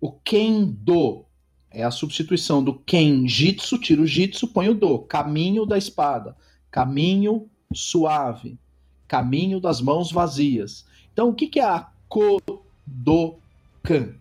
O 0.00 0.12
kendo 0.12 1.24
é 1.70 1.84
a 1.84 1.90
substituição 1.90 2.62
do 2.62 2.74
kenjitsu, 2.74 3.78
tira 3.78 4.02
o 4.02 4.06
jitsu, 4.06 4.48
põe 4.48 4.68
o 4.68 4.74
do. 4.74 4.98
Caminho 4.98 5.64
da 5.64 5.78
espada, 5.78 6.36
caminho 6.70 7.48
suave, 7.72 8.58
caminho 9.06 9.60
das 9.60 9.80
mãos 9.80 10.10
vazias. 10.10 10.84
Então, 11.12 11.28
o 11.28 11.34
que, 11.34 11.46
que 11.46 11.60
é 11.60 11.64
a 11.64 11.88
Kodokan? 12.08 14.14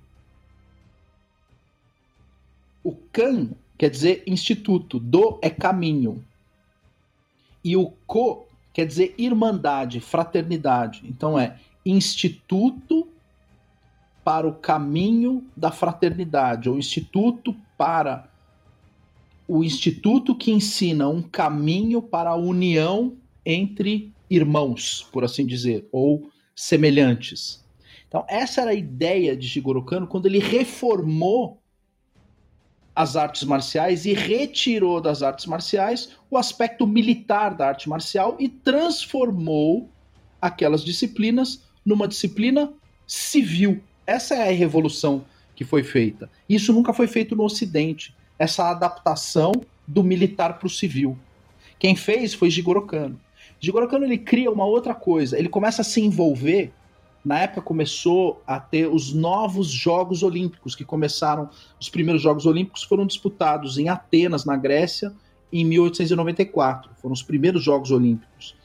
O 2.83 2.95
kan 3.11 3.49
quer 3.77 3.89
dizer 3.89 4.23
instituto, 4.27 4.99
do 4.99 5.39
é 5.41 5.49
caminho. 5.49 6.23
E 7.63 7.75
o 7.75 7.91
ko 8.05 8.45
quer 8.73 8.85
dizer 8.85 9.15
irmandade, 9.17 9.99
fraternidade. 9.99 11.01
Então 11.05 11.37
é 11.37 11.57
instituto 11.85 13.07
para 14.23 14.47
o 14.47 14.53
caminho 14.53 15.43
da 15.55 15.71
fraternidade, 15.71 16.69
ou 16.69 16.77
instituto 16.77 17.55
para 17.77 18.29
o 19.47 19.63
instituto 19.63 20.35
que 20.35 20.51
ensina 20.51 21.09
um 21.09 21.21
caminho 21.21 22.01
para 22.01 22.29
a 22.29 22.35
união 22.35 23.17
entre 23.43 24.13
irmãos, 24.29 25.07
por 25.11 25.23
assim 25.23 25.45
dizer, 25.45 25.87
ou 25.91 26.29
semelhantes. 26.55 27.65
Então, 28.07 28.25
essa 28.27 28.61
era 28.61 28.71
a 28.71 28.75
ideia 28.75 29.35
de 29.35 29.47
Jigoro 29.47 29.83
Kano 29.83 30.05
quando 30.05 30.27
ele 30.27 30.39
reformou 30.39 31.59
as 32.95 33.15
artes 33.15 33.43
marciais 33.43 34.05
e 34.05 34.13
retirou 34.13 34.99
das 34.99 35.23
artes 35.23 35.45
marciais 35.45 36.09
o 36.29 36.37
aspecto 36.37 36.85
militar 36.85 37.55
da 37.55 37.69
arte 37.69 37.87
marcial 37.87 38.35
e 38.39 38.49
transformou 38.49 39.89
aquelas 40.41 40.83
disciplinas 40.83 41.63
numa 41.85 42.07
disciplina 42.07 42.73
civil. 43.07 43.81
Essa 44.09 44.35
é 44.35 44.49
a 44.49 44.51
revolução 44.51 45.23
que 45.55 45.63
foi 45.63 45.83
feita. 45.83 46.29
Isso 46.47 46.73
nunca 46.73 46.93
foi 46.93 47.07
feito 47.07 47.35
no 47.35 47.43
Ocidente. 47.43 48.15
Essa 48.37 48.71
adaptação 48.71 49.51
do 49.87 50.03
militar 50.03 50.57
para 50.57 50.67
o 50.67 50.69
civil. 50.69 51.17
Quem 51.77 51.95
fez 51.95 52.33
foi 52.33 52.49
Jigoro 52.49 52.85
Kano. 52.85 53.19
Jigoro 53.59 53.87
Kano 53.87 54.05
ele 54.05 54.17
cria 54.17 54.49
uma 54.49 54.65
outra 54.65 54.95
coisa. 54.95 55.37
Ele 55.37 55.49
começa 55.49 55.81
a 55.81 55.85
se 55.85 56.01
envolver 56.01 56.71
na 57.23 57.39
época 57.39 57.61
começou 57.61 58.41
a 58.47 58.59
ter 58.59 58.87
os 58.87 59.13
novos 59.13 59.67
Jogos 59.67 60.23
Olímpicos, 60.23 60.73
que 60.73 60.85
começaram. 60.85 61.49
Os 61.79 61.89
primeiros 61.89 62.21
Jogos 62.21 62.45
Olímpicos 62.45 62.83
foram 62.83 63.05
disputados 63.05 63.77
em 63.77 63.89
Atenas, 63.89 64.45
na 64.45 64.55
Grécia, 64.55 65.13
em 65.51 65.65
1894. 65.65 66.89
Foram 66.95 67.13
os 67.13 67.21
primeiros 67.21 67.63
Jogos 67.63 67.91
Olímpicos. 67.91 68.55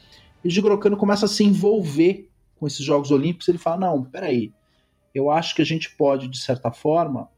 E 0.44 0.48
Jigoro 0.48 0.78
Kano 0.78 0.96
começa 0.96 1.26
a 1.26 1.28
se 1.28 1.42
envolver 1.42 2.28
com 2.56 2.66
esses 2.66 2.84
Jogos 2.84 3.10
Olímpicos. 3.10 3.48
Ele 3.48 3.58
fala: 3.58 3.88
não, 3.88 4.04
peraí, 4.04 4.52
eu 5.14 5.30
acho 5.30 5.54
que 5.54 5.62
a 5.62 5.64
gente 5.64 5.90
pode, 5.90 6.28
de 6.28 6.38
certa 6.38 6.72
forma, 6.72 7.30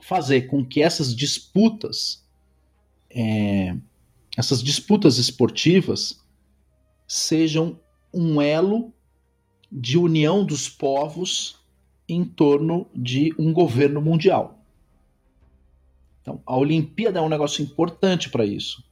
fazer 0.00 0.42
com 0.42 0.64
que 0.64 0.82
essas 0.82 1.14
disputas, 1.14 2.24
é, 3.10 3.76
essas 4.36 4.62
disputas 4.62 5.18
esportivas, 5.18 6.24
sejam 7.06 7.78
um 8.12 8.40
elo 8.40 8.92
de 9.70 9.98
união 9.98 10.44
dos 10.44 10.68
povos 10.68 11.58
em 12.08 12.24
torno 12.24 12.86
de 12.94 13.34
um 13.38 13.52
governo 13.52 14.00
mundial. 14.00 14.58
Então, 16.22 16.40
a 16.46 16.56
Olimpíada 16.56 17.18
é 17.18 17.22
um 17.22 17.28
negócio 17.28 17.62
importante 17.62 18.30
para 18.30 18.46
isso. 18.46 18.82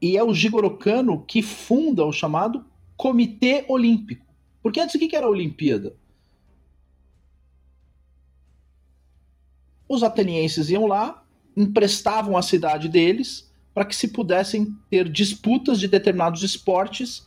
E 0.00 0.16
é 0.16 0.24
o 0.24 0.32
Jigoro 0.32 0.78
Kano 0.78 1.24
que 1.24 1.42
funda 1.42 2.04
o 2.04 2.12
chamado 2.12 2.64
Comitê 2.96 3.64
Olímpico. 3.68 4.24
Porque 4.62 4.80
antes 4.80 4.94
o 4.94 4.98
que 4.98 5.14
era 5.14 5.26
a 5.26 5.30
Olimpíada? 5.30 5.94
Os 9.88 10.02
atenienses 10.02 10.70
iam 10.70 10.86
lá, 10.86 11.22
emprestavam 11.56 12.36
a 12.36 12.42
cidade 12.42 12.88
deles 12.88 13.50
para 13.72 13.84
que 13.84 13.94
se 13.94 14.08
pudessem 14.08 14.74
ter 14.88 15.08
disputas 15.08 15.80
de 15.80 15.88
determinados 15.88 16.42
esportes 16.42 17.26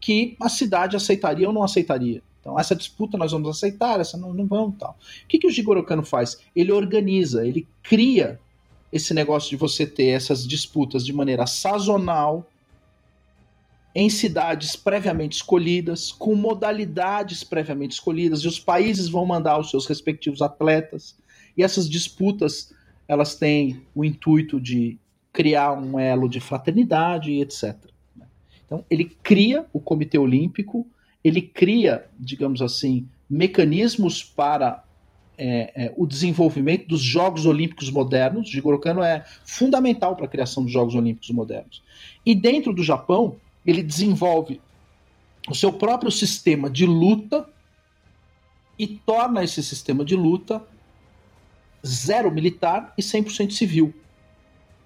que 0.00 0.36
a 0.40 0.48
cidade 0.48 0.96
aceitaria 0.96 1.48
ou 1.48 1.54
não 1.54 1.62
aceitaria. 1.62 2.22
Então, 2.40 2.60
essa 2.60 2.76
disputa 2.76 3.18
nós 3.18 3.32
vamos 3.32 3.48
aceitar, 3.48 3.98
essa 3.98 4.16
não, 4.16 4.32
não 4.32 4.46
vamos 4.46 4.76
tal. 4.78 4.96
O 5.24 5.26
que, 5.26 5.38
que 5.38 5.48
o 5.48 5.50
Jigoro 5.50 5.82
Kano 5.82 6.04
faz? 6.04 6.38
Ele 6.54 6.70
organiza, 6.70 7.44
ele 7.44 7.66
cria 7.82 8.38
esse 8.92 9.12
negócio 9.12 9.50
de 9.50 9.56
você 9.56 9.84
ter 9.86 10.10
essas 10.10 10.46
disputas 10.46 11.04
de 11.04 11.12
maneira 11.12 11.46
sazonal, 11.46 12.48
em 13.94 14.10
cidades 14.10 14.76
previamente 14.76 15.36
escolhidas, 15.36 16.12
com 16.12 16.34
modalidades 16.34 17.42
previamente 17.42 17.94
escolhidas, 17.94 18.40
e 18.40 18.46
os 18.46 18.60
países 18.60 19.08
vão 19.08 19.24
mandar 19.24 19.58
os 19.58 19.70
seus 19.70 19.86
respectivos 19.86 20.42
atletas. 20.42 21.16
E 21.56 21.62
essas 21.62 21.88
disputas, 21.88 22.72
elas 23.08 23.34
têm 23.34 23.82
o 23.94 24.04
intuito 24.04 24.60
de 24.60 24.98
criar 25.32 25.72
um 25.72 25.98
elo 25.98 26.28
de 26.28 26.40
fraternidade 26.40 27.32
etc. 27.40 27.76
Então, 28.64 28.84
ele 28.90 29.04
cria 29.22 29.64
o 29.72 29.78
Comitê 29.78 30.18
Olímpico, 30.18 30.86
ele 31.22 31.40
cria, 31.40 32.06
digamos 32.18 32.60
assim, 32.60 33.06
mecanismos 33.28 34.24
para 34.24 34.84
é, 35.38 35.86
é, 35.86 35.94
o 35.96 36.06
desenvolvimento 36.06 36.88
dos 36.88 37.00
Jogos 37.00 37.46
Olímpicos 37.46 37.90
modernos. 37.90 38.48
Jigoro 38.48 38.78
Kano 38.78 39.02
é 39.02 39.24
fundamental 39.44 40.16
para 40.16 40.24
a 40.24 40.28
criação 40.28 40.64
dos 40.64 40.72
Jogos 40.72 40.94
Olímpicos 40.94 41.30
modernos. 41.30 41.82
E 42.24 42.34
dentro 42.34 42.72
do 42.72 42.82
Japão, 42.82 43.36
ele 43.64 43.82
desenvolve 43.82 44.60
o 45.48 45.54
seu 45.54 45.72
próprio 45.72 46.10
sistema 46.10 46.68
de 46.68 46.86
luta 46.86 47.48
e 48.78 48.86
torna 48.86 49.44
esse 49.44 49.62
sistema 49.62 50.04
de 50.04 50.16
luta 50.16 50.62
zero 51.86 52.30
militar 52.30 52.92
e 52.98 53.02
100% 53.02 53.52
civil. 53.52 53.94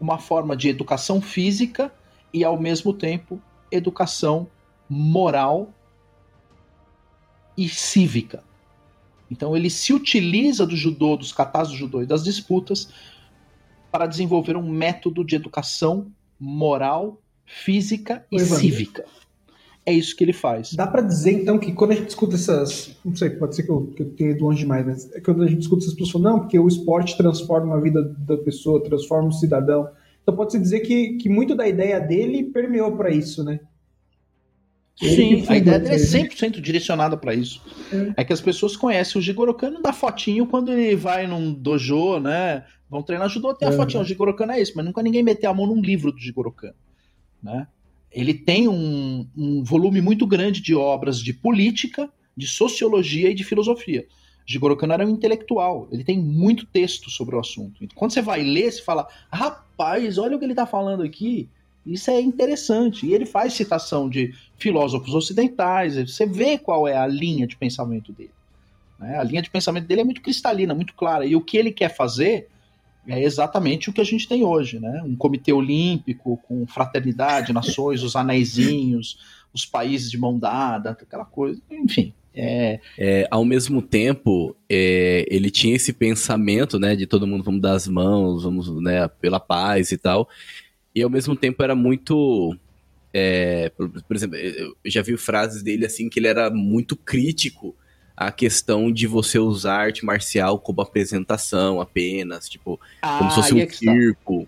Uma 0.01 0.19
forma 0.19 0.57
de 0.57 0.69
educação 0.69 1.21
física 1.21 1.93
e, 2.33 2.45
ao 2.45 2.61
mesmo 2.61 2.93
tempo, 2.93 3.41
educação 3.71 4.49
moral 4.89 5.73
e 7.57 7.69
cívica. 7.69 8.43
Então 9.31 9.57
ele 9.57 9.71
se 9.71 9.93
utiliza 9.93 10.67
do 10.67 10.77
judô, 10.77 11.17
dos 11.17 11.33
katas 11.33 11.69
do 11.69 11.77
judô 11.77 12.03
e 12.03 12.07
das 12.07 12.25
disputas 12.25 12.89
para 13.91 14.07
desenvolver 14.07 14.57
um 14.57 14.69
método 14.69 15.25
de 15.25 15.37
educação 15.37 16.11
moral, 16.39 17.21
física 17.45 18.27
e 18.31 18.37
Oi, 18.37 18.45
cívica. 18.45 19.05
É 19.85 19.93
isso 19.93 20.15
que 20.15 20.23
ele 20.23 20.33
faz. 20.33 20.75
Dá 20.75 20.87
para 20.87 21.01
dizer 21.01 21.33
então 21.33 21.59
que 21.59 21.73
quando 21.73 21.93
a 21.93 21.95
gente 21.95 22.09
escuta 22.09 22.35
essas, 22.35 22.97
não 23.05 23.17
sei, 23.17 23.31
pode 23.31 23.57
ser 23.57 23.63
que 23.63 23.71
eu, 23.71 23.87
que 23.87 24.03
eu 24.03 24.11
tenha 24.11 24.31
ido 24.31 24.45
longe 24.45 24.61
demais, 24.61 24.87
mas 24.87 25.13
é 25.13 25.21
quando 25.21 25.43
a 25.43 25.47
gente 25.47 25.63
escuta 25.63 25.85
essas 25.85 25.95
pessoas, 25.95 26.23
não, 26.23 26.41
porque 26.41 26.59
o 26.59 26.69
esporte 26.69 27.17
transforma 27.17 27.77
a 27.77 27.81
vida 27.81 28.03
da 28.03 28.37
pessoa, 28.37 28.83
transforma 28.83 29.29
o 29.29 29.33
cidadão. 29.33 29.89
Então 30.23 30.37
pode-se 30.37 30.59
dizer 30.59 30.81
que, 30.81 31.15
que 31.15 31.29
muito 31.29 31.55
da 31.55 31.67
ideia 31.67 31.99
dele 31.99 32.45
permeou 32.45 32.97
para 32.97 33.11
isso, 33.11 33.43
né? 33.43 33.61
Sim, 34.97 35.45
a 35.49 35.57
ideia 35.57 35.79
dele 35.79 35.95
é 35.95 35.99
100% 35.99 36.61
direcionada 36.61 37.17
para 37.17 37.35
isso. 37.35 37.63
É. 37.91 38.21
é. 38.21 38.25
que 38.25 38.35
as 38.35 38.41
pessoas 38.41 38.77
conhecem 38.77 39.19
o 39.19 39.23
Jigoro 39.23 39.55
Kano 39.55 39.81
da 39.81 39.95
fotinho 39.95 40.47
quando 40.47 40.71
ele 40.71 40.95
vai 40.95 41.27
num 41.27 41.55
dojo, 41.55 42.19
né? 42.21 42.65
Vão 42.89 43.03
treinar 43.03 43.29
judô, 43.31 43.55
tem 43.55 43.69
a 43.69 43.73
é. 43.73 43.75
fotinha, 43.75 44.03
o 44.03 44.07
Jigoro 44.07 44.37
Kano 44.37 44.53
é 44.53 44.61
isso, 44.61 44.73
mas 44.77 44.85
nunca 44.85 45.03
ninguém 45.03 45.23
meteu 45.23 45.51
a 45.51 45.55
mão 45.55 45.67
num 45.67 45.81
livro 45.81 46.13
do 46.13 46.19
Jigoro 46.19 46.53
Kano, 46.53 46.75
né? 47.43 47.67
Ele 48.13 48.35
tem 48.35 48.69
um, 48.69 49.27
um 49.37 49.63
volume 49.63 50.01
muito 50.01 50.27
grande 50.27 50.61
de 50.61 50.75
obras 50.75 51.21
de 51.21 51.33
política, 51.33 52.11
de 52.37 52.47
sociologia 52.47 53.31
e 53.31 53.35
de 53.35 53.45
filosofia. 53.45 54.07
Jigoro 54.47 54.77
Kano 54.77 54.93
era 54.93 55.07
um 55.07 55.11
intelectual, 55.11 55.87
ele 55.93 56.03
tem 56.03 56.19
muito 56.19 56.67
texto 56.67 57.09
sobre 57.09 57.37
o 57.37 57.39
assunto. 57.39 57.85
Então, 57.85 57.97
quando 57.97 58.13
você 58.13 58.21
vai 58.21 58.43
ler, 58.43 58.73
você 58.73 58.83
fala, 58.83 59.07
rapaz, 59.31 60.19
olha 60.19 60.35
o 60.35 60.39
que 60.39 60.45
ele 60.45 60.53
está 60.53 60.67
falando 60.67 61.05
aqui. 61.05 61.49
Isso 61.87 62.11
é 62.11 62.21
interessante. 62.21 63.07
E 63.07 63.15
ele 63.15 63.25
faz 63.25 63.53
citação 63.53 64.09
de 64.09 64.35
filósofos 64.59 65.15
ocidentais, 65.15 65.95
você 65.97 66.27
vê 66.27 66.59
qual 66.59 66.89
é 66.89 66.97
a 66.97 67.07
linha 67.07 67.47
de 67.47 67.57
pensamento 67.57 68.13
dele. 68.13 68.33
Né? 68.99 69.17
A 69.19 69.23
linha 69.23 69.41
de 69.41 69.51
pensamento 69.51 69.87
dele 69.87 70.01
é 70.01 70.05
muito 70.05 70.21
cristalina, 70.21 70.75
muito 70.75 70.95
clara. 70.95 71.25
E 71.25 71.37
o 71.37 71.41
que 71.41 71.57
ele 71.57 71.71
quer 71.71 71.95
fazer 71.95 72.49
é 73.11 73.23
exatamente 73.23 73.91
o 73.91 73.93
que 73.93 74.01
a 74.01 74.05
gente 74.05 74.29
tem 74.29 74.45
hoje, 74.45 74.79
né? 74.79 75.03
Um 75.05 75.17
comitê 75.17 75.53
olímpico 75.53 76.37
com 76.47 76.67
fraternidade, 76.67 77.53
nações, 77.53 78.03
os 78.03 78.15
anéisinhos, 78.17 79.19
os 79.53 79.67
países 79.67 80.11
de 80.11 80.19
mão 80.19 80.39
dada, 80.39 80.91
aquela 80.91 81.25
coisa, 81.25 81.61
enfim. 81.71 82.13
É... 82.35 82.79
é 82.97 83.27
ao 83.31 83.45
mesmo 83.45 83.83
tempo, 83.83 84.55
é, 84.69 85.27
ele 85.29 85.51
tinha 85.51 85.75
esse 85.75 85.93
pensamento, 85.93 86.79
né, 86.79 86.95
de 86.95 87.07
todo 87.07 87.27
mundo 87.27 87.43
vamos 87.43 87.61
dar 87.61 87.73
as 87.73 87.89
mãos, 87.89 88.45
vamos, 88.45 88.69
né, 88.83 89.09
pela 89.09 89.41
paz 89.41 89.91
e 89.91 89.99
tal. 89.99 90.29
E 90.95 91.03
ao 91.03 91.11
mesmo 91.11 91.35
tempo 91.35 91.63
era 91.63 91.75
muito 91.75 92.57
é, 93.13 93.71
por, 93.71 93.91
por, 93.91 94.17
exemplo, 94.17 94.37
eu 94.37 94.75
já 94.85 95.03
vi 95.03 95.17
frases 95.17 95.63
dele 95.63 95.85
assim 95.85 96.09
que 96.09 96.19
ele 96.19 96.29
era 96.29 96.49
muito 96.51 96.97
crítico 96.97 97.75
à 98.21 98.31
questão 98.31 98.93
de 98.93 99.07
você 99.07 99.39
usar 99.39 99.77
arte 99.77 100.05
marcial 100.05 100.59
como 100.59 100.83
apresentação 100.83 101.81
apenas, 101.81 102.51
tipo, 102.51 102.79
ah, 103.01 103.17
como 103.17 103.31
se 103.31 103.37
fosse 103.37 103.55
um 103.55 103.59
é 103.59 103.67
circo, 103.67 104.47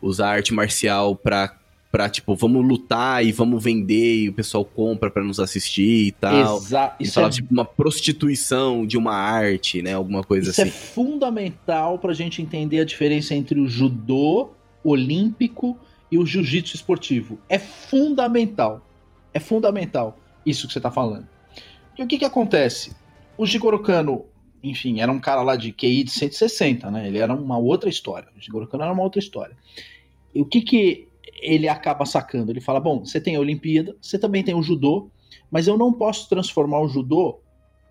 usar 0.00 0.28
arte 0.28 0.54
marcial 0.54 1.16
pra 1.16 1.58
pra, 1.90 2.06
tipo, 2.06 2.36
vamos 2.36 2.62
lutar 2.68 3.24
e 3.24 3.32
vamos 3.32 3.64
vender 3.64 4.24
e 4.24 4.28
o 4.28 4.32
pessoal 4.34 4.62
compra 4.62 5.10
para 5.10 5.24
nos 5.24 5.40
assistir 5.40 6.08
e 6.08 6.12
tal. 6.12 6.58
Exato. 6.58 7.02
Isso 7.02 7.14
falar, 7.14 7.28
é... 7.28 7.30
tipo, 7.30 7.50
uma 7.50 7.64
prostituição 7.64 8.86
de 8.86 8.98
uma 8.98 9.14
arte, 9.14 9.80
né? 9.80 9.94
Alguma 9.94 10.22
coisa 10.22 10.50
Isso 10.50 10.60
assim. 10.60 10.68
Isso 10.68 10.78
é 10.78 10.92
fundamental 10.92 11.98
pra 11.98 12.12
gente 12.12 12.42
entender 12.42 12.80
a 12.80 12.84
diferença 12.84 13.34
entre 13.34 13.58
o 13.58 13.66
judô 13.66 14.50
olímpico 14.84 15.78
e 16.12 16.18
o 16.18 16.26
jiu-jitsu 16.26 16.76
esportivo. 16.76 17.38
É 17.48 17.58
fundamental. 17.58 18.86
É 19.32 19.40
fundamental 19.40 20.18
isso 20.44 20.66
que 20.66 20.74
você 20.74 20.78
está 20.78 20.90
falando. 20.90 21.26
E 21.98 22.02
o 22.02 22.06
que, 22.06 22.18
que 22.18 22.24
acontece? 22.24 22.92
O 23.38 23.46
Jigoro 23.46 23.80
Kano 23.80 24.26
enfim, 24.62 25.00
era 25.00 25.10
um 25.10 25.20
cara 25.20 25.42
lá 25.42 25.56
de 25.56 25.72
QI 25.72 26.04
de 26.04 26.10
160, 26.10 26.90
né? 26.90 27.06
Ele 27.06 27.18
era 27.18 27.32
uma 27.34 27.58
outra 27.58 27.88
história. 27.88 28.28
O 28.36 28.40
Jigoro 28.40 28.66
Kano 28.66 28.84
era 28.84 28.92
uma 28.92 29.02
outra 29.02 29.20
história. 29.20 29.56
E 30.34 30.40
o 30.40 30.44
que 30.44 30.60
que 30.60 31.08
ele 31.40 31.68
acaba 31.68 32.04
sacando? 32.04 32.50
Ele 32.50 32.60
fala: 32.60 32.80
bom, 32.80 33.04
você 33.04 33.20
tem 33.20 33.36
a 33.36 33.40
Olimpíada, 33.40 33.96
você 34.00 34.18
também 34.18 34.42
tem 34.42 34.54
o 34.54 34.62
judô, 34.62 35.10
mas 35.50 35.68
eu 35.68 35.78
não 35.78 35.92
posso 35.92 36.28
transformar 36.28 36.80
o 36.80 36.88
judô 36.88 37.40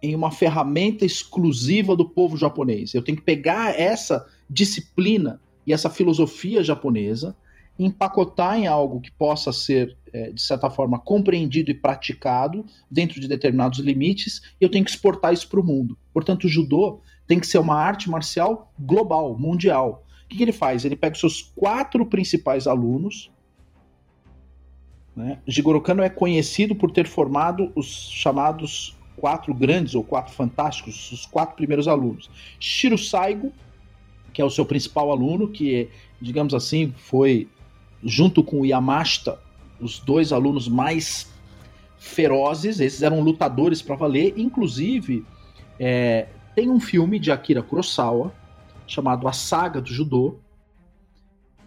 em 0.01 0.13
uma 0.13 0.29
ferramenta 0.29 1.05
exclusiva 1.05 1.95
do 1.95 2.07
povo 2.07 2.37
japonês. 2.37 2.93
Eu 2.93 3.01
tenho 3.01 3.17
que 3.17 3.23
pegar 3.23 3.79
essa 3.79 4.27
disciplina 4.49 5.41
e 5.65 5.73
essa 5.73 5.89
filosofia 5.89 6.63
japonesa, 6.63 7.35
empacotar 7.79 8.57
em 8.59 8.67
algo 8.67 9.01
que 9.01 9.11
possa 9.11 9.51
ser, 9.51 9.97
é, 10.17 10.31
de 10.31 10.41
certa 10.41 10.69
forma, 10.69 10.97
compreendido 10.97 11.69
e 11.69 11.75
praticado 11.75 12.65
dentro 12.89 13.21
de 13.21 13.27
determinados 13.27 13.79
limites, 13.79 14.41
e 14.59 14.63
eu 14.63 14.69
tenho 14.69 14.83
que 14.83 14.89
exportar 14.89 15.31
isso 15.31 15.47
para 15.47 15.59
o 15.59 15.63
mundo. 15.63 15.97
Portanto, 16.11 16.45
o 16.45 16.49
judô 16.49 17.01
tem 17.27 17.39
que 17.39 17.45
ser 17.45 17.59
uma 17.59 17.75
arte 17.75 18.09
marcial 18.09 18.73
global, 18.79 19.37
mundial. 19.37 20.03
O 20.25 20.27
que, 20.27 20.37
que 20.37 20.43
ele 20.43 20.51
faz? 20.51 20.83
Ele 20.83 20.95
pega 20.95 21.13
os 21.13 21.19
seus 21.19 21.41
quatro 21.55 22.05
principais 22.05 22.65
alunos. 22.65 23.31
Né? 25.15 25.39
Jigoro 25.47 25.81
Kano 25.81 26.01
é 26.01 26.09
conhecido 26.09 26.75
por 26.75 26.91
ter 26.91 27.07
formado 27.07 27.71
os 27.75 28.09
chamados 28.09 28.97
quatro 29.15 29.53
grandes 29.53 29.93
ou 29.93 30.03
quatro 30.03 30.33
fantásticos, 30.33 31.11
os 31.11 31.25
quatro 31.25 31.55
primeiros 31.55 31.87
alunos. 31.87 32.29
Shiro 32.59 32.97
Saigo, 32.97 33.51
que 34.33 34.41
é 34.41 34.45
o 34.45 34.49
seu 34.49 34.65
principal 34.65 35.11
aluno, 35.11 35.47
que, 35.47 35.89
digamos 36.19 36.53
assim, 36.53 36.93
foi, 36.97 37.47
junto 38.03 38.43
com 38.43 38.61
o 38.61 38.65
Yamashita, 38.65 39.39
os 39.79 39.99
dois 39.99 40.31
alunos 40.31 40.67
mais 40.67 41.31
ferozes. 41.97 42.79
Esses 42.79 43.01
eram 43.01 43.21
lutadores 43.21 43.81
para 43.81 43.95
valer. 43.95 44.33
Inclusive, 44.37 45.25
é, 45.79 46.27
tem 46.55 46.69
um 46.69 46.79
filme 46.79 47.19
de 47.19 47.31
Akira 47.31 47.61
Kurosawa 47.61 48.33
chamado 48.85 49.27
A 49.27 49.33
Saga 49.33 49.81
do 49.81 49.89
Judô, 49.89 50.39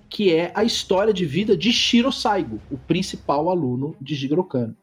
que 0.09 0.35
é 0.35 0.51
a 0.55 0.65
história 0.65 1.13
de 1.13 1.25
vida 1.25 1.57
de 1.57 1.73
Shiro 1.73 2.11
Saigo, 2.11 2.61
o 2.71 2.77
principal 2.77 3.49
aluno 3.49 3.95
de 4.01 4.15
Jigoro 4.15 4.43
Kano. 4.43 4.77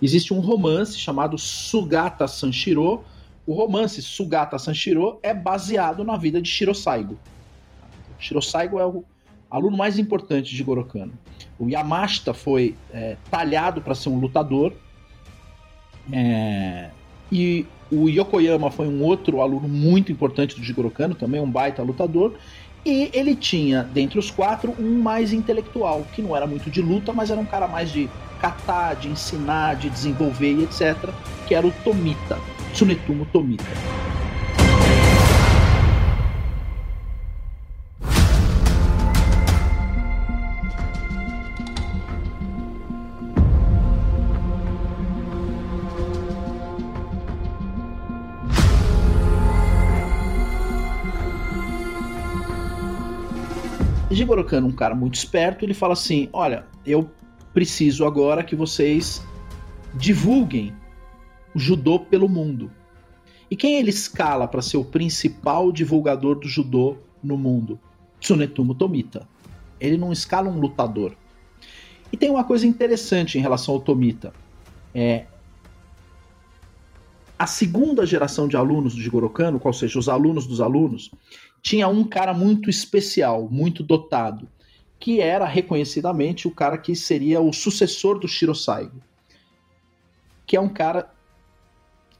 Existe 0.00 0.32
um 0.32 0.38
romance 0.38 0.96
chamado 0.98 1.36
Sugata 1.36 2.28
Sanshiro. 2.28 3.02
O 3.44 3.54
romance 3.54 4.00
Sugata 4.00 4.58
Sanshiro 4.58 5.18
é 5.22 5.34
baseado 5.34 6.04
na 6.04 6.16
vida 6.16 6.40
de 6.40 6.48
Shiro 6.48 6.74
Saigo. 6.74 7.18
Shiro 8.18 8.40
Saigo 8.40 8.78
é 8.78 8.86
o 8.86 9.04
aluno 9.50 9.76
mais 9.76 9.98
importante 9.98 10.50
de 10.50 10.56
Jigoro 10.56 10.84
Kano. 10.84 11.12
O 11.58 11.68
Yamashita 11.68 12.34
foi 12.34 12.74
é, 12.92 13.16
talhado 13.30 13.80
para 13.80 13.94
ser 13.94 14.08
um 14.08 14.18
lutador. 14.18 14.72
É, 16.12 16.90
e 17.30 17.66
o 17.90 18.08
Yokoyama 18.08 18.70
foi 18.70 18.86
um 18.86 19.02
outro 19.02 19.40
aluno 19.40 19.68
muito 19.68 20.12
importante 20.12 20.54
do 20.54 20.62
Jigoro 20.62 20.90
Kano, 20.90 21.14
também 21.14 21.40
um 21.40 21.50
baita 21.50 21.82
lutador. 21.82 22.34
E 22.84 23.10
ele 23.12 23.34
tinha, 23.34 23.82
dentre 23.82 24.18
os 24.18 24.30
quatro, 24.30 24.74
um 24.78 25.02
mais 25.02 25.32
intelectual, 25.32 26.06
que 26.14 26.22
não 26.22 26.36
era 26.36 26.46
muito 26.46 26.70
de 26.70 26.80
luta, 26.80 27.12
mas 27.12 27.30
era 27.30 27.40
um 27.40 27.44
cara 27.44 27.66
mais 27.66 27.90
de 27.90 28.08
catar, 28.40 28.94
de 28.94 29.08
ensinar, 29.08 29.76
de 29.76 29.90
desenvolver 29.90 30.52
e 30.52 30.64
etc., 30.64 30.96
que 31.46 31.54
era 31.54 31.66
o 31.66 31.72
Tomita, 31.82 32.38
Tsunetumo 32.72 33.26
Tomita. 33.26 33.64
Jigoro 54.28 54.44
Kano, 54.44 54.66
um 54.66 54.72
cara 54.72 54.94
muito 54.94 55.14
esperto, 55.14 55.64
ele 55.64 55.72
fala 55.72 55.94
assim: 55.94 56.28
Olha, 56.34 56.66
eu 56.84 57.10
preciso 57.54 58.04
agora 58.04 58.44
que 58.44 58.54
vocês 58.54 59.26
divulguem 59.94 60.74
o 61.54 61.58
judô 61.58 61.98
pelo 61.98 62.28
mundo. 62.28 62.70
E 63.50 63.56
quem 63.56 63.76
ele 63.76 63.88
escala 63.88 64.46
para 64.46 64.60
ser 64.60 64.76
o 64.76 64.84
principal 64.84 65.72
divulgador 65.72 66.38
do 66.38 66.46
judô 66.46 66.98
no 67.22 67.38
mundo? 67.38 67.80
Tsunetumo 68.20 68.74
Tomita. 68.74 69.26
Ele 69.80 69.96
não 69.96 70.12
escala 70.12 70.50
um 70.50 70.60
lutador. 70.60 71.16
E 72.12 72.16
tem 72.18 72.28
uma 72.28 72.44
coisa 72.44 72.66
interessante 72.66 73.38
em 73.38 73.40
relação 73.40 73.76
ao 73.76 73.80
Tomita. 73.80 74.34
É, 74.94 75.24
a 77.38 77.46
segunda 77.46 78.04
geração 78.04 78.46
de 78.46 78.58
alunos 78.58 78.94
do 78.94 79.00
Jigoro 79.00 79.30
Kano, 79.30 79.58
qual 79.58 79.72
seja, 79.72 79.98
os 79.98 80.08
alunos 80.08 80.46
dos 80.46 80.60
alunos, 80.60 81.10
tinha 81.62 81.88
um 81.88 82.04
cara 82.04 82.32
muito 82.32 82.70
especial, 82.70 83.48
muito 83.50 83.82
dotado, 83.82 84.48
que 84.98 85.20
era 85.20 85.46
reconhecidamente 85.46 86.48
o 86.48 86.54
cara 86.54 86.78
que 86.78 86.94
seria 86.94 87.40
o 87.40 87.52
sucessor 87.52 88.18
do 88.18 88.28
Shiro 88.28 88.54
Saigo, 88.54 89.00
que 90.46 90.56
é 90.56 90.60
um 90.60 90.68
cara 90.68 91.12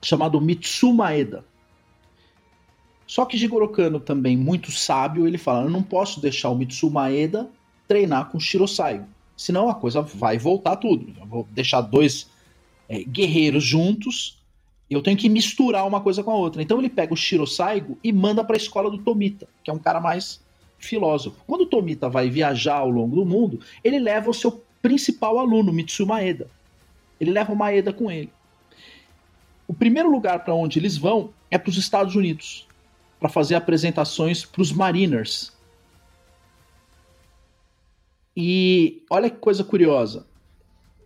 chamado 0.02 0.40
Mitsu 0.40 0.92
Maeda. 0.92 1.44
Só 3.06 3.24
que 3.24 3.38
Jigoro 3.38 3.68
Kano 3.70 3.98
também 3.98 4.36
muito 4.36 4.70
sábio, 4.70 5.26
ele 5.26 5.38
fala: 5.38 5.64
"Eu 5.64 5.70
não 5.70 5.82
posso 5.82 6.20
deixar 6.20 6.50
o 6.50 6.54
Mitsu 6.54 6.90
Maeda 6.90 7.50
treinar 7.86 8.28
com 8.28 8.38
o 8.38 8.40
Shiro 8.40 8.68
Saigo, 8.68 9.08
senão 9.36 9.68
a 9.68 9.74
coisa 9.74 10.02
vai 10.02 10.38
voltar 10.38 10.76
tudo. 10.76 11.14
Eu 11.18 11.26
vou 11.26 11.48
deixar 11.50 11.80
dois 11.80 12.30
é, 12.88 13.02
guerreiros 13.02 13.64
juntos 13.64 14.37
eu 14.94 15.02
tenho 15.02 15.16
que 15.16 15.28
misturar 15.28 15.86
uma 15.86 16.00
coisa 16.00 16.22
com 16.22 16.30
a 16.30 16.36
outra. 16.36 16.62
Então 16.62 16.78
ele 16.78 16.88
pega 16.88 17.12
o 17.12 17.16
Shiro 17.16 17.46
Saigo 17.46 17.98
e 18.02 18.12
manda 18.12 18.42
para 18.42 18.56
a 18.56 18.58
escola 18.58 18.90
do 18.90 18.98
Tomita, 18.98 19.46
que 19.62 19.70
é 19.70 19.74
um 19.74 19.78
cara 19.78 20.00
mais 20.00 20.40
filósofo. 20.78 21.36
Quando 21.46 21.62
o 21.62 21.66
Tomita 21.66 22.08
vai 22.08 22.30
viajar 22.30 22.76
ao 22.76 22.90
longo 22.90 23.16
do 23.16 23.24
mundo, 23.24 23.60
ele 23.84 23.98
leva 23.98 24.30
o 24.30 24.34
seu 24.34 24.64
principal 24.80 25.38
aluno, 25.38 25.72
Mitsu 25.72 26.06
Maeda. 26.06 26.48
Ele 27.20 27.30
leva 27.30 27.52
o 27.52 27.56
Maeda 27.56 27.92
com 27.92 28.10
ele. 28.10 28.32
O 29.66 29.74
primeiro 29.74 30.10
lugar 30.10 30.44
para 30.44 30.54
onde 30.54 30.78
eles 30.78 30.96
vão 30.96 31.30
é 31.50 31.58
para 31.58 31.68
os 31.68 31.76
Estados 31.76 32.14
Unidos, 32.14 32.66
para 33.20 33.28
fazer 33.28 33.56
apresentações 33.56 34.44
para 34.44 34.62
os 34.62 34.72
Mariners. 34.72 35.52
E 38.34 39.02
olha 39.10 39.28
que 39.28 39.36
coisa 39.36 39.64
curiosa 39.64 40.27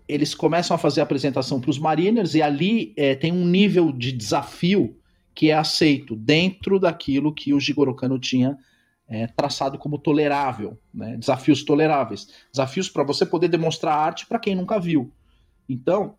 eles 0.09 0.34
começam 0.34 0.74
a 0.74 0.78
fazer 0.78 1.00
a 1.00 1.05
apresentação 1.05 1.61
para 1.61 1.70
os 1.70 1.78
Mariners 1.78 2.34
e 2.34 2.42
ali 2.42 2.92
é, 2.96 3.14
tem 3.14 3.32
um 3.32 3.46
nível 3.46 3.92
de 3.92 4.12
desafio 4.12 4.96
que 5.34 5.50
é 5.50 5.55
aceito 5.55 6.14
dentro 6.14 6.78
daquilo 6.78 7.34
que 7.34 7.55
o 7.55 7.61
Jigoro 7.61 7.94
Kano 7.94 8.18
tinha 8.18 8.59
é, 9.09 9.26
traçado 9.26 9.78
como 9.78 9.98
tolerável, 9.98 10.78
né? 10.92 11.16
desafios 11.16 11.62
toleráveis, 11.62 12.28
desafios 12.50 12.88
para 12.88 13.05
você 13.05 13.24
poder 13.24 13.48
demonstrar 13.48 13.96
arte 13.96 14.26
para 14.26 14.38
quem 14.38 14.55
nunca 14.55 14.78
viu. 14.78 15.12
Então, 15.68 16.16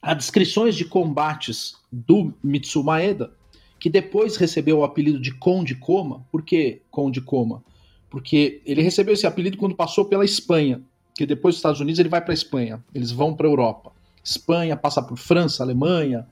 há 0.00 0.14
descrições 0.14 0.74
de 0.74 0.84
combates 0.84 1.74
do 1.90 2.34
Mitsu 2.42 2.82
Maeda, 2.82 3.32
que 3.78 3.88
depois 3.90 4.36
recebeu 4.36 4.78
o 4.78 4.84
apelido 4.84 5.20
de 5.20 5.34
Conde 5.34 5.74
Koma. 5.74 6.26
Por 6.30 6.42
que 6.42 6.82
Conde 6.90 7.20
Koma? 7.20 7.64
Porque 8.10 8.62
ele 8.64 8.82
recebeu 8.82 9.14
esse 9.14 9.26
apelido 9.26 9.56
quando 9.56 9.74
passou 9.74 10.04
pela 10.04 10.24
Espanha 10.24 10.82
que 11.14 11.26
depois 11.26 11.54
dos 11.54 11.58
Estados 11.58 11.80
Unidos 11.80 11.98
ele 11.98 12.08
vai 12.08 12.20
para 12.20 12.32
a 12.32 12.34
Espanha, 12.34 12.82
eles 12.94 13.10
vão 13.10 13.34
para 13.34 13.46
a 13.46 13.50
Europa. 13.50 13.92
Espanha, 14.24 14.76
passa 14.76 15.02
por 15.02 15.18
França, 15.18 15.62
Alemanha, 15.62 16.26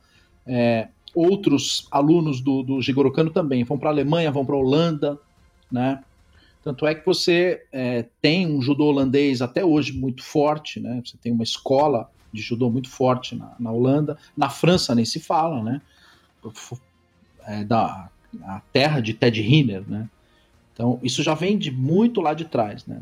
é, 0.47 0.89
outros 1.15 1.87
alunos 1.91 2.41
do, 2.41 2.63
do 2.63 2.81
Jigoro 2.81 3.13
Kano 3.13 3.31
também 3.31 3.65
vão 3.65 3.79
para 3.79 3.91
a 3.91 3.93
Alemanha, 3.93 4.31
vão 4.31 4.45
para 4.45 4.55
a 4.55 4.59
Holanda, 4.59 5.19
né? 5.71 6.03
Tanto 6.63 6.87
é 6.87 6.95
que 6.95 7.07
você 7.07 7.65
é, 7.73 8.05
tem 8.21 8.47
um 8.47 8.61
judô 8.61 8.85
holandês 8.85 9.41
até 9.41 9.65
hoje 9.65 9.93
muito 9.93 10.23
forte, 10.23 10.79
né? 10.79 11.01
Você 11.05 11.17
tem 11.17 11.33
uma 11.33 11.43
escola 11.43 12.11
de 12.33 12.43
judô 12.43 12.71
muito 12.71 12.89
forte 12.89 13.35
na, 13.35 13.55
na 13.59 13.73
Holanda. 13.73 14.19
Na 14.37 14.51
França 14.51 14.95
nem 14.95 15.05
se 15.05 15.19
fala, 15.19 15.63
né? 15.63 15.81
É 17.47 17.65
da 17.65 18.11
a 18.43 18.61
terra 18.73 19.01
de 19.01 19.15
Ted 19.15 19.41
Riner, 19.41 19.83
né? 19.89 20.09
Então 20.73 21.01
isso 21.03 21.23
já 21.23 21.35
vem 21.35 21.59
de 21.59 21.71
muito 21.71 22.21
lá 22.21 22.35
de 22.35 22.45
trás, 22.45 22.87
né? 22.87 23.01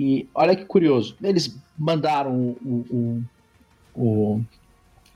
E 0.00 0.26
olha 0.34 0.56
que 0.56 0.64
curioso, 0.64 1.14
eles 1.22 1.54
mandaram 1.76 2.56
o, 2.64 2.86
o, 2.90 3.22
o 3.94 4.40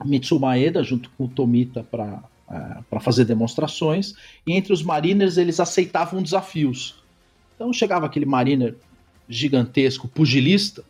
Mitsu 0.05 0.39
Maeda 0.39 0.83
junto 0.83 1.09
com 1.17 1.23
o 1.23 1.27
Tomita 1.27 1.83
para 1.83 2.21
uh, 2.47 2.83
para 2.87 2.99
fazer 2.99 3.25
demonstrações, 3.25 4.13
e 4.45 4.53
entre 4.53 4.71
os 4.71 4.83
mariners 4.83 5.37
eles 5.37 5.59
aceitavam 5.59 6.21
desafios. 6.21 7.03
Então 7.55 7.73
chegava 7.73 8.05
aquele 8.05 8.27
mariner 8.27 8.75
gigantesco, 9.27 10.07
pugilista, 10.07 10.83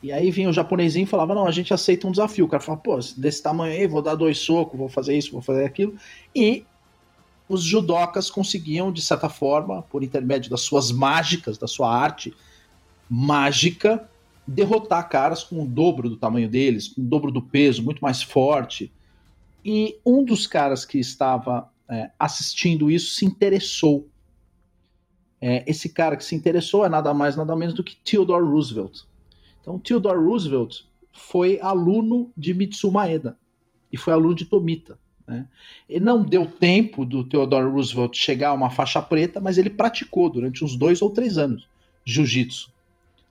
e 0.00 0.12
aí 0.12 0.30
vinha 0.30 0.48
o 0.48 0.52
japonesinho 0.52 1.02
e 1.02 1.06
falava: 1.06 1.34
Não, 1.34 1.48
a 1.48 1.50
gente 1.50 1.74
aceita 1.74 2.06
um 2.06 2.12
desafio. 2.12 2.44
O 2.44 2.48
cara 2.48 2.62
fala: 2.62 2.78
Pô, 2.78 2.96
desse 3.16 3.42
tamanho 3.42 3.72
aí, 3.72 3.88
vou 3.88 4.02
dar 4.02 4.14
dois 4.14 4.38
socos, 4.38 4.78
vou 4.78 4.88
fazer 4.88 5.18
isso, 5.18 5.32
vou 5.32 5.42
fazer 5.42 5.64
aquilo. 5.64 5.96
E 6.32 6.64
os 7.48 7.64
judocas 7.64 8.30
conseguiam, 8.30 8.92
de 8.92 9.02
certa 9.02 9.28
forma, 9.28 9.82
por 9.82 10.04
intermédio 10.04 10.48
das 10.48 10.60
suas 10.60 10.92
mágicas, 10.92 11.58
da 11.58 11.66
sua 11.66 11.92
arte 11.92 12.32
mágica 13.10 14.08
derrotar 14.46 15.08
caras 15.08 15.42
com 15.42 15.62
o 15.62 15.66
dobro 15.66 16.08
do 16.08 16.16
tamanho 16.16 16.48
deles, 16.48 16.88
com 16.88 17.00
o 17.00 17.04
dobro 17.04 17.32
do 17.32 17.42
peso, 17.42 17.82
muito 17.82 18.00
mais 18.00 18.22
forte. 18.22 18.92
E 19.64 19.98
um 20.06 20.24
dos 20.24 20.46
caras 20.46 20.84
que 20.84 20.98
estava 20.98 21.68
é, 21.88 22.10
assistindo 22.18 22.90
isso, 22.90 23.14
se 23.14 23.24
interessou. 23.24 24.08
É, 25.40 25.64
esse 25.68 25.88
cara 25.88 26.16
que 26.16 26.24
se 26.24 26.34
interessou 26.34 26.84
é 26.84 26.88
nada 26.88 27.12
mais, 27.12 27.36
nada 27.36 27.56
menos 27.56 27.74
do 27.74 27.82
que 27.82 27.96
Theodore 27.96 28.44
Roosevelt. 28.44 29.02
Então, 29.60 29.78
Theodore 29.78 30.18
Roosevelt 30.18 30.82
foi 31.12 31.58
aluno 31.60 32.30
de 32.36 32.54
Mitsu 32.54 32.90
Maeda 32.90 33.36
e 33.92 33.96
foi 33.96 34.12
aluno 34.12 34.34
de 34.34 34.44
Tomita. 34.44 34.98
Né? 35.26 35.46
E 35.88 35.98
não 35.98 36.22
deu 36.22 36.46
tempo 36.46 37.04
do 37.04 37.24
Theodore 37.24 37.70
Roosevelt 37.70 38.16
chegar 38.16 38.50
a 38.50 38.54
uma 38.54 38.70
faixa 38.70 39.02
preta, 39.02 39.40
mas 39.40 39.58
ele 39.58 39.70
praticou 39.70 40.30
durante 40.30 40.64
uns 40.64 40.76
dois 40.76 41.02
ou 41.02 41.10
três 41.10 41.38
anos 41.38 41.68
jiu-jitsu. 42.04 42.72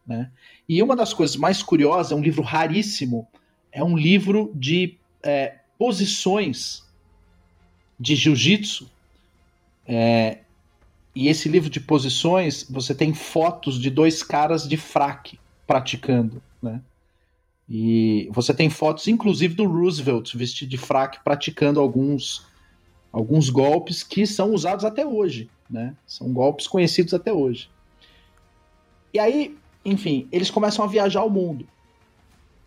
Né? 0.10 0.32
E 0.68 0.82
uma 0.82 0.96
das 0.96 1.14
coisas 1.14 1.36
mais 1.36 1.62
curiosas, 1.62 2.12
é 2.12 2.16
um 2.16 2.22
livro 2.22 2.42
raríssimo, 2.42 3.28
é 3.72 3.84
um 3.84 3.96
livro 3.96 4.52
de 4.56 4.98
é, 5.22 5.60
posições 5.78 6.84
de 8.00 8.16
jiu-jitsu. 8.16 8.90
É, 9.86 10.40
e 11.14 11.28
esse 11.28 11.48
livro 11.48 11.70
de 11.70 11.80
posições, 11.80 12.66
você 12.68 12.96
tem 12.96 13.14
fotos 13.14 13.80
de 13.80 13.92
dois 13.92 14.24
caras 14.24 14.68
de 14.68 14.78
fraque 14.78 15.40
praticando, 15.68 16.42
né? 16.60 16.82
E 17.70 18.28
você 18.32 18.52
tem 18.52 18.68
fotos, 18.68 19.08
inclusive, 19.08 19.54
do 19.54 19.68
Roosevelt 19.68 20.36
vestido 20.36 20.70
de 20.70 20.78
fraque 20.78 21.24
praticando 21.24 21.80
alguns, 21.80 22.48
alguns 23.12 23.52
golpes 23.52 24.02
que 24.02 24.26
são 24.26 24.56
usados 24.56 24.84
até 24.84 25.06
hoje, 25.06 25.48
né? 25.70 25.96
São 26.08 26.34
golpes 26.34 26.68
conhecidos 26.68 27.14
até 27.14 27.32
hoje. 27.32 27.70
E 29.14 29.20
aí, 29.20 29.59
enfim, 29.84 30.28
eles 30.32 30.50
começam 30.50 30.84
a 30.84 30.88
viajar 30.88 31.24
o 31.24 31.30
mundo. 31.30 31.66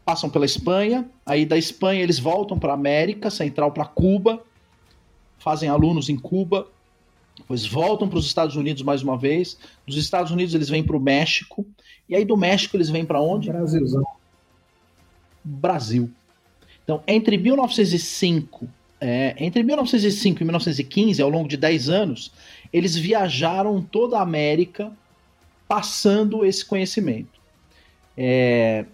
Passam 0.04 0.28
pela 0.28 0.44
Espanha, 0.44 1.08
aí 1.24 1.46
da 1.46 1.56
Espanha 1.56 2.02
eles 2.02 2.18
voltam 2.18 2.58
para 2.58 2.72
a 2.72 2.74
América 2.74 3.30
Central, 3.30 3.70
para 3.70 3.84
Cuba, 3.84 4.42
fazem 5.38 5.68
alunos 5.68 6.08
em 6.08 6.16
Cuba, 6.16 6.66
depois 7.36 7.66
voltam 7.66 8.08
para 8.08 8.18
os 8.18 8.26
Estados 8.26 8.56
Unidos 8.56 8.82
mais 8.82 9.02
uma 9.02 9.16
vez. 9.16 9.58
Dos 9.86 9.96
Estados 9.96 10.30
Unidos 10.30 10.54
eles 10.54 10.68
vêm 10.68 10.82
para 10.82 10.96
o 10.96 11.00
México. 11.00 11.66
E 12.08 12.14
aí 12.14 12.24
do 12.24 12.36
México 12.36 12.76
eles 12.76 12.90
vêm 12.90 13.04
para 13.04 13.20
onde? 13.20 13.48
Brasilzão. 13.48 14.04
Brasil. 15.42 16.10
Então, 16.84 17.02
entre 17.06 17.38
1905, 17.38 18.68
é, 19.00 19.34
entre 19.38 19.62
1905 19.62 20.42
e 20.42 20.44
1915, 20.44 21.22
ao 21.22 21.28
longo 21.28 21.48
de 21.48 21.56
10 21.56 21.88
anos, 21.88 22.32
eles 22.72 22.96
viajaram 22.96 23.80
toda 23.82 24.18
a 24.18 24.22
América 24.22 24.92
passando 25.72 26.44
esse 26.44 26.62
conhecimento. 26.62 27.40
É, 28.14 28.84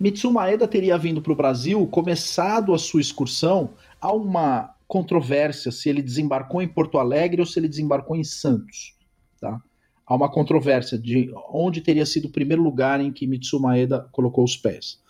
Mitsu 0.00 0.32
Maeda 0.32 0.66
teria 0.66 0.96
vindo 0.96 1.20
para 1.20 1.34
o 1.34 1.36
Brasil, 1.36 1.86
começado 1.88 2.72
a 2.72 2.78
sua 2.78 3.02
excursão 3.02 3.74
a 4.00 4.10
uma 4.10 4.74
controvérsia 4.86 5.70
se 5.70 5.86
ele 5.86 6.00
desembarcou 6.00 6.62
em 6.62 6.66
Porto 6.66 6.96
Alegre 6.96 7.42
ou 7.42 7.46
se 7.46 7.60
ele 7.60 7.68
desembarcou 7.68 8.16
em 8.16 8.24
Santos. 8.24 8.96
Tá? 9.38 9.60
Há 10.06 10.14
uma 10.14 10.30
controvérsia 10.30 10.96
de 10.96 11.30
onde 11.52 11.82
teria 11.82 12.06
sido 12.06 12.28
o 12.28 12.32
primeiro 12.32 12.62
lugar 12.62 13.02
em 13.02 13.12
que 13.12 13.26
Mitsu 13.26 13.60
Maeda 13.60 14.08
colocou 14.10 14.44
os 14.44 14.56
pés. 14.56 15.02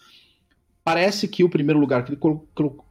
Parece 0.82 1.28
que 1.28 1.44
o 1.44 1.49
primeiro 1.49 1.78
lugar 1.78 2.05
que 2.05 2.11
ele, 2.11 2.20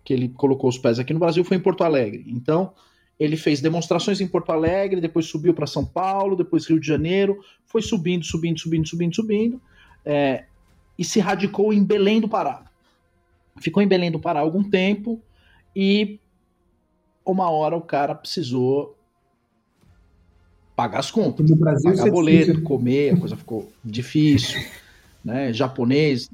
que 0.05 0.14
ele 0.14 0.30
colocou 0.30 0.70
os 0.70 0.78
pés 0.78 0.97
aqui 0.97 1.14
no 1.14 1.20
Brasil 1.20 1.43
foi 1.43 1.58
em 1.58 1.62
Porto 1.62 1.84
Alegre. 1.84 2.24
Então, 2.26 2.74
ele 3.20 3.36
fez 3.36 3.59
demonstrações 3.61 4.22
em 4.22 4.28
Porto 4.28 4.51
Alegre, 4.51 5.01
depois 5.01 5.26
subiu 5.26 5.53
para 5.53 5.65
São 5.65 5.84
Paulo, 5.84 6.36
depois 6.36 6.68
Rio 6.68 6.80
de 6.80 6.88
Janeiro, 6.88 7.39
foi 7.65 7.82
subindo, 7.82 8.24
subindo, 8.24 8.59
subindo, 8.59 8.88
subindo, 8.88 9.15
subindo, 9.15 9.61
é, 10.05 10.45
e 10.97 11.03
se 11.03 11.20
radicou 11.20 11.74
em 11.74 11.84
Belém 11.84 12.22
do 12.22 12.30
Pará. 12.30 12.65
Ficou 13.59 13.82
em 13.82 13.88
Belém 13.88 14.11
do 14.11 14.20
Pará 14.20 14.39
algum 14.39 14.63
tempo 14.63 15.22
e 15.76 16.20
uma 17.26 17.49
hora 17.49 17.76
o 17.76 17.82
cara 17.82 18.13
precisou 18.13 18.95
pagar 20.76 20.99
as 20.99 21.09
contas, 21.09 21.49
no 21.49 21.55
Brasil, 21.55 21.91
pagar 21.91 22.11
boleto, 22.11 22.45
difícil. 22.45 22.63
comer, 22.63 23.13
a 23.15 23.18
coisa 23.18 23.36
ficou 23.36 23.72
difícil, 23.84 24.63
né? 25.26 25.51
Japonês, 25.51 26.30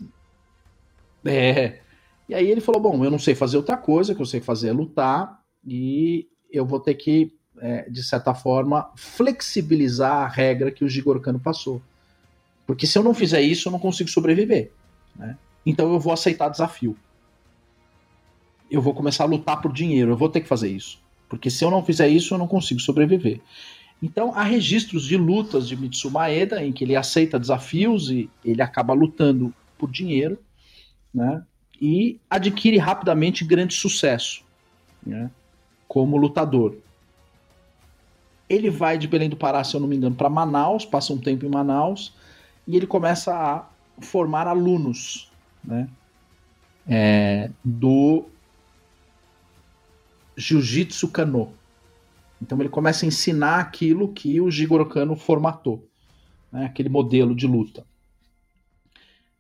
é. 1.24 1.80
E 2.28 2.36
aí 2.36 2.50
ele 2.52 2.60
falou, 2.60 2.82
bom, 2.82 3.06
eu 3.06 3.12
não 3.12 3.20
sei 3.20 3.36
fazer 3.36 3.56
outra 3.56 3.78
coisa, 3.78 4.14
que 4.14 4.22
eu 4.22 4.26
sei 4.26 4.42
fazer 4.42 4.70
é 4.70 4.74
lutar 4.74 5.42
e 5.66 6.28
eu 6.54 6.66
vou 6.66 6.80
ter 6.80 6.94
que, 6.94 7.34
é, 7.60 7.90
de 7.90 8.04
certa 8.04 8.34
forma, 8.34 8.90
flexibilizar 8.96 10.24
a 10.24 10.28
regra 10.28 10.72
que 10.72 10.86
o 10.86 10.90
Jigoro 10.90 11.20
Kano 11.20 11.40
passou, 11.40 11.82
porque 12.66 12.88
se 12.88 12.98
eu 12.98 13.04
não 13.04 13.14
fizer 13.14 13.42
isso, 13.42 13.68
eu 13.68 13.72
não 13.72 13.80
consigo 13.80 14.10
sobreviver, 14.10 14.72
né? 15.16 15.38
Então 15.66 15.92
eu 15.92 16.00
vou 16.00 16.14
aceitar 16.14 16.50
desafio 16.50 16.96
eu 18.74 18.82
vou 18.82 18.94
começar 18.94 19.24
a 19.24 19.28
lutar 19.28 19.62
por 19.62 19.72
dinheiro, 19.72 20.12
eu 20.12 20.18
vou 20.18 20.28
ter 20.28 20.42
que 20.42 20.48
fazer 20.48 20.70
isso. 20.70 21.00
Porque 21.30 21.52
se 21.52 21.64
eu 21.64 21.70
não 21.70 21.86
fizer 21.86 22.08
isso, 22.08 22.34
eu 22.34 22.40
não 22.40 22.48
consigo 22.48 22.80
sobreviver. 22.80 23.40
Então, 24.02 24.34
há 24.36 24.42
registros 24.42 25.06
de 25.06 25.16
lutas 25.16 25.68
de 25.68 25.78
Mitsu 25.78 26.10
Maeda 26.10 26.66
em 26.66 26.74
que 26.74 26.84
ele 26.84 26.96
aceita 26.96 27.40
desafios 27.40 28.10
e 28.10 28.30
ele 28.44 28.64
acaba 28.64 28.94
lutando 28.94 29.54
por 29.78 29.92
dinheiro, 29.92 30.40
né? 31.14 31.44
E 31.80 32.20
adquire 32.28 32.78
rapidamente 32.78 33.46
grande 33.46 33.76
sucesso, 33.76 34.44
né? 35.06 35.30
Como 35.94 36.18
lutador. 36.18 36.76
Ele 38.50 38.72
vai 38.72 38.98
de 38.98 39.08
Belém 39.08 39.30
do 39.30 39.38
Pará, 39.38 39.64
se 39.64 39.76
eu 39.76 39.80
não 39.80 39.88
me 39.88 39.96
engano, 39.96 40.16
para 40.16 40.28
Manaus, 40.28 40.88
passa 40.88 41.14
um 41.14 41.20
tempo 41.20 41.46
em 41.46 41.50
Manaus 41.50 42.16
e 42.68 42.76
ele 42.76 42.88
começa 42.88 43.32
a 43.32 43.70
formar 44.02 44.48
alunos, 44.48 45.32
né? 45.64 45.88
É, 46.88 47.52
do 47.64 48.26
Jiu-Jitsu 50.36 51.10
Kano. 51.10 51.54
Então 52.42 52.60
ele 52.60 52.70
começa 52.70 53.06
a 53.06 53.08
ensinar 53.08 53.60
aquilo 53.60 54.12
que 54.12 54.42
o 54.42 54.50
Jigoro 54.50 54.90
Kano 54.90 55.16
formatou, 55.16 55.88
né? 56.52 56.66
aquele 56.66 56.90
modelo 56.90 57.36
de 57.36 57.46
luta. 57.46 57.86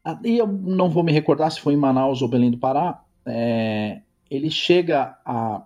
Ah, 0.05 0.19
e 0.23 0.37
eu 0.37 0.45
não 0.45 0.87
vou 0.87 1.01
me 1.01 1.11
recordar 1.11 1.51
se 1.51 1.59
foi 1.59 1.73
em 1.73 1.77
Manaus 1.77 2.21
ou 2.21 2.27
Belém 2.27 2.51
do 2.51 2.59
Pará. 2.59 3.03
É, 3.25 4.01
ele 4.29 4.51
chega 4.51 5.17
a 5.25 5.63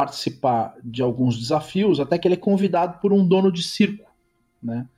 participar 0.00 0.76
de 0.82 1.02
alguns 1.02 1.38
desafios, 1.38 2.00
até 2.00 2.16
que 2.16 2.26
ele 2.26 2.32
é 2.32 2.38
convidado 2.38 2.98
por 3.00 3.12
um 3.12 3.22
dono 3.22 3.52
de 3.52 3.62
circo, 3.62 4.10
né? 4.62 4.88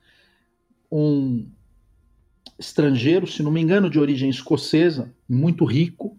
Um 0.91 1.45
estrangeiro, 2.57 3.27
se 3.27 3.43
não 3.43 3.51
me 3.51 3.61
engano, 3.61 3.91
de 3.91 3.99
origem 3.99 4.31
escocesa, 4.31 5.13
muito 5.29 5.65
rico, 5.65 6.17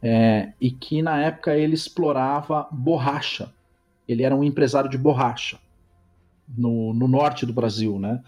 é, 0.00 0.52
e 0.60 0.70
que 0.70 1.02
na 1.02 1.20
época 1.20 1.56
ele 1.56 1.74
explorava 1.74 2.68
borracha. 2.70 3.52
Ele 4.06 4.22
era 4.22 4.36
um 4.36 4.44
empresário 4.44 4.88
de 4.88 4.96
borracha 4.96 5.58
no, 6.56 6.94
no 6.94 7.08
norte 7.08 7.44
do 7.44 7.52
Brasil, 7.52 7.98
né? 7.98 8.22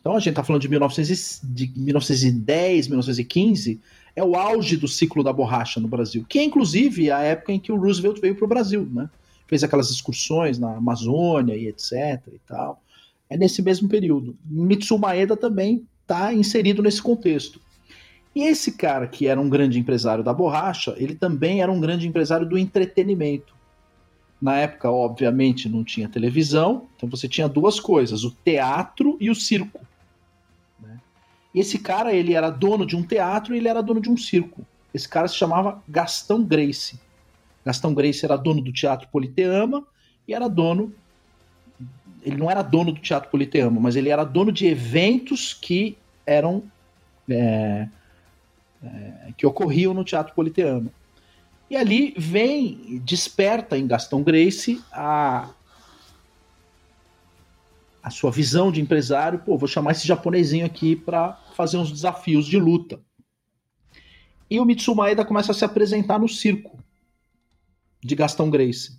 Então 0.00 0.16
a 0.16 0.18
gente 0.18 0.30
está 0.30 0.42
falando 0.42 0.62
de, 0.62 0.68
1900, 0.68 1.40
de 1.44 1.72
1910, 1.76 2.88
1915, 2.88 3.80
é 4.16 4.24
o 4.24 4.34
auge 4.34 4.76
do 4.76 4.88
ciclo 4.88 5.22
da 5.22 5.32
borracha 5.32 5.78
no 5.78 5.86
Brasil, 5.86 6.26
que 6.28 6.40
é 6.40 6.42
inclusive 6.42 7.12
a 7.12 7.20
época 7.20 7.52
em 7.52 7.60
que 7.60 7.70
o 7.70 7.76
Roosevelt 7.76 8.20
veio 8.20 8.34
para 8.34 8.44
o 8.44 8.48
Brasil, 8.48 8.88
né? 8.90 9.08
Fez 9.46 9.62
aquelas 9.62 9.90
excursões 9.90 10.58
na 10.58 10.76
Amazônia 10.76 11.54
e 11.54 11.68
etc 11.68 11.92
e 12.32 12.40
tal. 12.46 12.82
É 13.28 13.36
nesse 13.36 13.62
mesmo 13.62 13.88
período. 13.88 14.36
Mitsu 14.44 14.98
Maeda 14.98 15.36
também 15.36 15.86
está 16.02 16.32
inserido 16.32 16.82
nesse 16.82 17.02
contexto. 17.02 17.60
E 18.34 18.42
esse 18.42 18.72
cara, 18.72 19.06
que 19.06 19.26
era 19.26 19.40
um 19.40 19.48
grande 19.48 19.78
empresário 19.78 20.22
da 20.22 20.32
borracha, 20.32 20.94
ele 20.98 21.14
também 21.14 21.62
era 21.62 21.72
um 21.72 21.80
grande 21.80 22.06
empresário 22.06 22.46
do 22.46 22.58
entretenimento. 22.58 23.54
Na 24.40 24.58
época, 24.58 24.90
obviamente, 24.90 25.68
não 25.68 25.82
tinha 25.82 26.06
televisão, 26.08 26.86
então 26.94 27.08
você 27.08 27.26
tinha 27.26 27.48
duas 27.48 27.80
coisas: 27.80 28.24
o 28.24 28.30
teatro 28.30 29.16
e 29.18 29.30
o 29.30 29.34
circo. 29.34 29.80
Né? 30.78 31.00
E 31.54 31.60
esse 31.60 31.78
cara, 31.78 32.12
ele 32.12 32.34
era 32.34 32.50
dono 32.50 32.84
de 32.84 32.94
um 32.94 33.02
teatro 33.02 33.54
e 33.54 33.58
ele 33.58 33.68
era 33.68 33.82
dono 33.82 34.00
de 34.00 34.10
um 34.10 34.16
circo. 34.16 34.66
Esse 34.92 35.08
cara 35.08 35.26
se 35.26 35.36
chamava 35.36 35.82
Gastão 35.88 36.44
Grace. 36.44 37.00
Gastão 37.66 37.92
Grace 37.92 38.24
era 38.24 38.36
dono 38.36 38.62
do 38.62 38.72
Teatro 38.72 39.08
Politeama 39.08 39.84
e 40.28 40.32
era 40.32 40.48
dono. 40.48 40.94
Ele 42.22 42.36
não 42.36 42.48
era 42.48 42.62
dono 42.62 42.92
do 42.92 43.00
Teatro 43.00 43.28
Politeama, 43.28 43.80
mas 43.80 43.96
ele 43.96 44.08
era 44.08 44.22
dono 44.22 44.52
de 44.52 44.66
eventos 44.66 45.52
que 45.52 45.98
eram 46.24 46.62
é, 47.28 47.88
é, 48.84 49.32
que 49.36 49.44
ocorriam 49.44 49.92
no 49.92 50.04
Teatro 50.04 50.32
Politeama. 50.32 50.92
E 51.68 51.76
ali 51.76 52.14
vem, 52.16 53.02
desperta 53.04 53.76
em 53.76 53.84
Gastão 53.84 54.22
Grace 54.22 54.80
a, 54.92 55.50
a 58.00 58.10
sua 58.10 58.30
visão 58.30 58.70
de 58.70 58.80
empresário. 58.80 59.40
Pô, 59.40 59.58
vou 59.58 59.66
chamar 59.66 59.90
esse 59.90 60.06
japonesinho 60.06 60.64
aqui 60.64 60.94
para 60.94 61.32
fazer 61.56 61.78
uns 61.78 61.90
desafios 61.90 62.46
de 62.46 62.60
luta. 62.60 63.00
E 64.48 64.60
o 64.60 64.64
Mitsumaeda 64.64 65.24
começa 65.24 65.50
a 65.50 65.54
se 65.54 65.64
apresentar 65.64 66.20
no 66.20 66.28
circo 66.28 66.85
de 68.02 68.14
Gastão 68.14 68.50
Grace. 68.50 68.98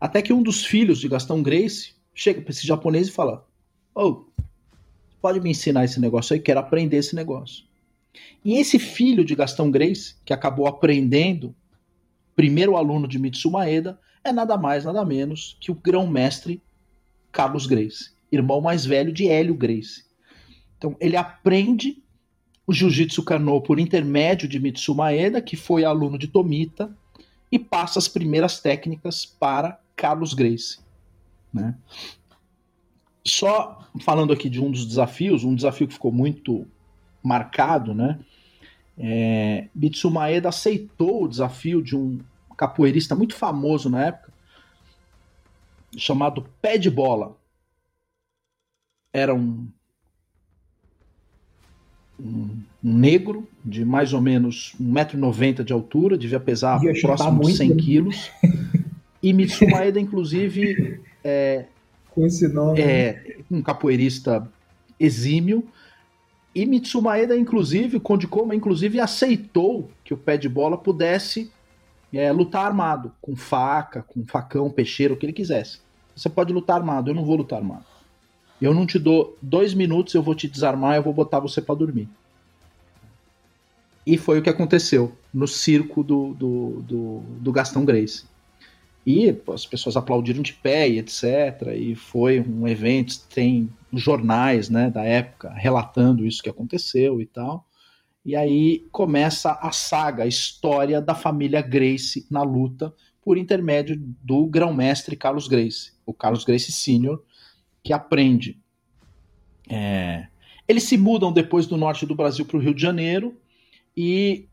Até 0.00 0.22
que 0.22 0.32
um 0.32 0.42
dos 0.42 0.64
filhos 0.64 0.98
de 0.98 1.08
Gastão 1.08 1.42
Grace 1.42 1.94
chega 2.14 2.40
para 2.40 2.50
esse 2.50 2.66
japonês 2.66 3.08
e 3.08 3.12
fala: 3.12 3.46
Oh, 3.94 4.24
pode 5.20 5.40
me 5.40 5.50
ensinar 5.50 5.84
esse 5.84 6.00
negócio 6.00 6.34
aí? 6.34 6.40
Quero 6.40 6.60
aprender 6.60 6.98
esse 6.98 7.14
negócio. 7.14 7.64
E 8.44 8.54
esse 8.54 8.78
filho 8.78 9.24
de 9.24 9.34
Gastão 9.34 9.70
Grace, 9.70 10.16
que 10.24 10.32
acabou 10.32 10.66
aprendendo, 10.66 11.54
primeiro 12.34 12.76
aluno 12.76 13.08
de 13.08 13.18
Mitsu 13.18 13.50
Maeda, 13.50 13.98
é 14.22 14.32
nada 14.32 14.56
mais, 14.56 14.84
nada 14.84 15.04
menos 15.04 15.56
que 15.60 15.70
o 15.70 15.74
grão-mestre 15.74 16.62
Carlos 17.32 17.66
Grace, 17.66 18.12
irmão 18.30 18.60
mais 18.60 18.84
velho 18.84 19.12
de 19.12 19.28
Hélio 19.28 19.54
Grace. 19.54 20.04
Então, 20.78 20.96
ele 21.00 21.16
aprende 21.16 22.02
o 22.66 22.72
Jiu-Jitsu 22.72 23.22
Kano 23.22 23.60
por 23.60 23.78
intermédio 23.78 24.48
de 24.48 24.58
Mitsu 24.58 24.94
Maeda, 24.94 25.40
que 25.40 25.56
foi 25.56 25.84
aluno 25.84 26.18
de 26.18 26.26
Tomita, 26.26 26.96
e 27.50 27.58
passa 27.58 27.98
as 27.98 28.08
primeiras 28.08 28.60
técnicas 28.60 29.24
para 29.24 29.80
Carlos 29.94 30.34
Grace. 30.34 30.78
Né? 31.52 31.74
Só 33.24 33.88
falando 34.04 34.32
aqui 34.32 34.48
de 34.48 34.60
um 34.60 34.70
dos 34.70 34.86
desafios, 34.86 35.44
um 35.44 35.54
desafio 35.54 35.88
que 35.88 35.94
ficou 35.94 36.12
muito 36.12 36.66
marcado, 37.22 37.94
né? 37.94 38.20
É, 38.98 39.68
Mitsu 39.74 40.10
Maeda 40.10 40.48
aceitou 40.48 41.24
o 41.24 41.28
desafio 41.28 41.82
de 41.82 41.96
um 41.96 42.20
capoeirista 42.56 43.14
muito 43.14 43.34
famoso 43.34 43.90
na 43.90 44.06
época, 44.06 44.32
chamado 45.96 46.48
Pé 46.62 46.78
de 46.78 46.90
Bola. 46.90 47.36
Era 49.12 49.34
um, 49.34 49.68
um, 52.18 52.48
negro 52.82 53.46
de 53.64 53.84
mais 53.84 54.12
ou 54.12 54.20
menos 54.20 54.74
1,90m 54.80 55.62
de 55.62 55.72
altura, 55.72 56.16
devia 56.16 56.40
pesar 56.40 56.82
Ia 56.82 57.00
próximo 57.00 57.30
de 57.32 57.36
muito, 57.36 57.56
100 57.56 57.68
né? 57.70 57.76
quilos. 57.76 58.30
E 59.22 59.32
Mitsu 59.32 59.66
Maeda, 59.68 59.98
inclusive, 60.00 61.00
é, 61.22 61.64
Com 62.10 62.24
esse 62.26 62.48
nome. 62.48 62.80
é 62.80 63.36
um 63.50 63.62
capoeirista 63.62 64.48
exímio. 64.98 65.64
E 66.54 66.64
Mitsumaeda, 66.64 67.36
inclusive, 67.36 67.98
o 67.98 68.00
Conde 68.00 68.26
Koma, 68.26 68.54
inclusive, 68.54 68.98
aceitou 68.98 69.90
que 70.02 70.14
o 70.14 70.16
pé 70.16 70.38
de 70.38 70.48
bola 70.48 70.78
pudesse 70.78 71.50
é, 72.12 72.32
lutar 72.32 72.64
armado, 72.64 73.12
com 73.20 73.36
faca, 73.36 74.02
com 74.02 74.24
facão, 74.24 74.70
peixeiro, 74.70 75.12
o 75.12 75.16
que 75.18 75.26
ele 75.26 75.34
quisesse. 75.34 75.80
Você 76.14 76.30
pode 76.30 76.54
lutar 76.54 76.76
armado, 76.76 77.10
eu 77.10 77.14
não 77.14 77.26
vou 77.26 77.36
lutar 77.36 77.58
armado. 77.58 77.84
Eu 78.60 78.72
não 78.72 78.86
te 78.86 78.98
dou 78.98 79.36
dois 79.40 79.74
minutos, 79.74 80.14
eu 80.14 80.22
vou 80.22 80.34
te 80.34 80.48
desarmar, 80.48 80.96
eu 80.96 81.02
vou 81.02 81.12
botar 81.12 81.40
você 81.40 81.60
para 81.60 81.74
dormir. 81.74 82.08
E 84.06 84.16
foi 84.16 84.38
o 84.38 84.42
que 84.42 84.48
aconteceu 84.48 85.16
no 85.34 85.48
circo 85.48 86.02
do, 86.02 86.32
do, 86.34 86.82
do, 86.82 87.18
do 87.40 87.52
Gastão 87.52 87.84
Grace. 87.84 88.24
E 89.04 89.32
pô, 89.32 89.52
as 89.52 89.66
pessoas 89.66 89.96
aplaudiram 89.96 90.42
de 90.42 90.52
pé 90.52 90.88
e 90.88 90.98
etc. 90.98 91.72
E 91.76 91.94
foi 91.94 92.40
um 92.40 92.66
evento, 92.66 93.20
tem 93.32 93.68
jornais 93.92 94.68
né, 94.68 94.90
da 94.90 95.04
época 95.04 95.52
relatando 95.52 96.26
isso 96.26 96.42
que 96.42 96.50
aconteceu 96.50 97.20
e 97.20 97.26
tal. 97.26 97.66
E 98.24 98.34
aí 98.34 98.84
começa 98.90 99.52
a 99.52 99.70
saga, 99.70 100.24
a 100.24 100.26
história 100.26 101.00
da 101.00 101.14
família 101.14 101.60
Grace 101.60 102.26
na 102.28 102.42
luta 102.42 102.92
por 103.22 103.38
intermédio 103.38 103.96
do 104.22 104.46
grão-mestre 104.46 105.16
Carlos 105.16 105.46
Grace, 105.46 105.92
o 106.04 106.12
Carlos 106.12 106.44
Grace 106.44 106.72
Sr., 106.72 107.20
que 107.86 107.92
aprende. 107.92 108.58
É, 109.70 110.26
Eles 110.66 110.82
se 110.82 110.96
mudam 110.96 111.32
depois 111.32 111.68
do 111.68 111.76
norte 111.76 112.04
do 112.04 112.16
Brasil 112.16 112.44
para 112.44 112.56
o 112.56 112.60
Rio 112.60 112.74
de 112.74 112.82
Janeiro 112.82 113.36
e 113.96 114.48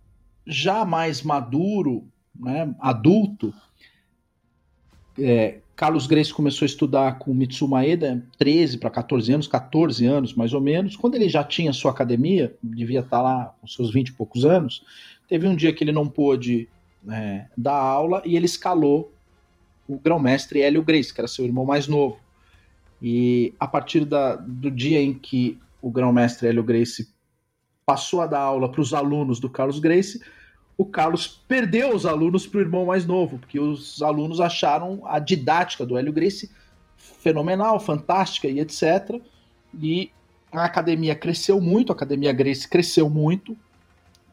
já 0.46 0.86
mais 0.86 1.24
maduro, 1.24 2.08
né, 2.40 2.74
adulto, 2.80 3.52
é, 5.18 5.60
Carlos 5.76 6.06
Grace 6.06 6.32
começou 6.32 6.64
a 6.64 6.68
estudar 6.68 7.18
com 7.18 7.34
Mitsu 7.34 7.68
Maeda, 7.68 8.24
13 8.38 8.78
para 8.78 8.92
14 8.92 9.34
anos, 9.34 9.48
14 9.48 10.06
anos 10.06 10.36
mais 10.36 10.54
ou 10.54 10.62
menos. 10.62 10.96
Quando 10.96 11.16
ele 11.16 11.28
já 11.28 11.44
tinha 11.44 11.74
sua 11.74 11.90
academia, 11.90 12.56
devia 12.62 13.00
estar 13.00 13.22
lá 13.22 13.56
com 13.60 13.66
seus 13.66 13.92
20 13.92 14.10
e 14.10 14.14
poucos 14.14 14.46
anos, 14.46 14.84
teve 15.28 15.48
um 15.48 15.56
dia 15.56 15.74
que 15.74 15.84
ele 15.84 15.92
não 15.92 16.08
pôde 16.08 16.70
é, 17.10 17.48
dar 17.58 17.78
aula 17.78 18.22
e 18.26 18.36
ele 18.36 18.46
escalou 18.46 19.12
o 19.88 19.98
grão-mestre 19.98 20.62
Hélio 20.62 20.84
Grace, 20.84 21.12
que 21.12 21.20
era 21.20 21.28
seu 21.28 21.44
irmão 21.46 21.66
mais 21.66 21.88
novo. 21.88 22.22
E 23.04 23.54
a 23.60 23.68
partir 23.68 24.06
da, 24.06 24.38
do 24.38 24.72
dia 24.72 25.01
em 25.01 25.14
que 25.14 25.60
o 25.82 25.91
grão-mestre 25.91 26.47
Hélio 26.47 26.64
Grace 26.64 27.14
passou 27.86 28.22
a 28.22 28.28
dar 28.28 28.39
aula 28.39 28.72
para 28.72 28.80
os 28.80 28.93
alunos 28.93 29.41
do 29.41 29.49
Carlos 29.49 29.78
Grace, 29.78 30.22
o 30.78 30.86
Carlos 30.86 31.28
perdeu 31.45 31.93
os 31.93 32.06
alunos 32.06 32.47
para 32.47 32.60
o 32.60 32.62
irmão 32.62 32.86
mais 32.86 33.06
novo, 33.06 33.38
porque 33.38 33.60
os 33.60 34.01
alunos 34.01 34.39
acharam 34.39 35.01
a 35.06 35.20
didática 35.20 35.86
do 35.86 35.97
Hélio 35.97 36.14
Grace 36.14 36.49
fenomenal, 36.95 37.78
fantástica 37.78 38.47
e 38.47 38.62
etc. 38.62 39.22
E 39.78 40.10
a 40.49 40.64
academia 40.64 41.14
cresceu 41.14 41.60
muito, 41.60 41.91
a 41.91 41.95
academia 41.95 42.32
Grace 42.32 42.68
cresceu 42.68 43.10
muito. 43.10 43.58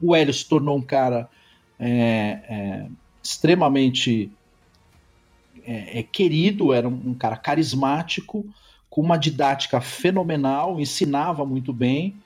O 0.00 0.14
Hélio 0.14 0.32
se 0.32 0.48
tornou 0.48 0.78
um 0.78 0.82
cara 0.82 1.28
é, 1.78 1.88
é, 2.48 2.86
extremamente 3.20 4.30
é, 5.70 6.00
é, 6.00 6.02
querido, 6.02 6.72
era 6.72 6.88
um, 6.88 7.10
um 7.10 7.14
cara 7.14 7.36
carismático, 7.36 8.44
com 8.90 9.00
uma 9.00 9.16
didática 9.16 9.80
fenomenal, 9.80 10.80
ensinava 10.80 11.46
muito 11.46 11.72
bem, 11.72 12.16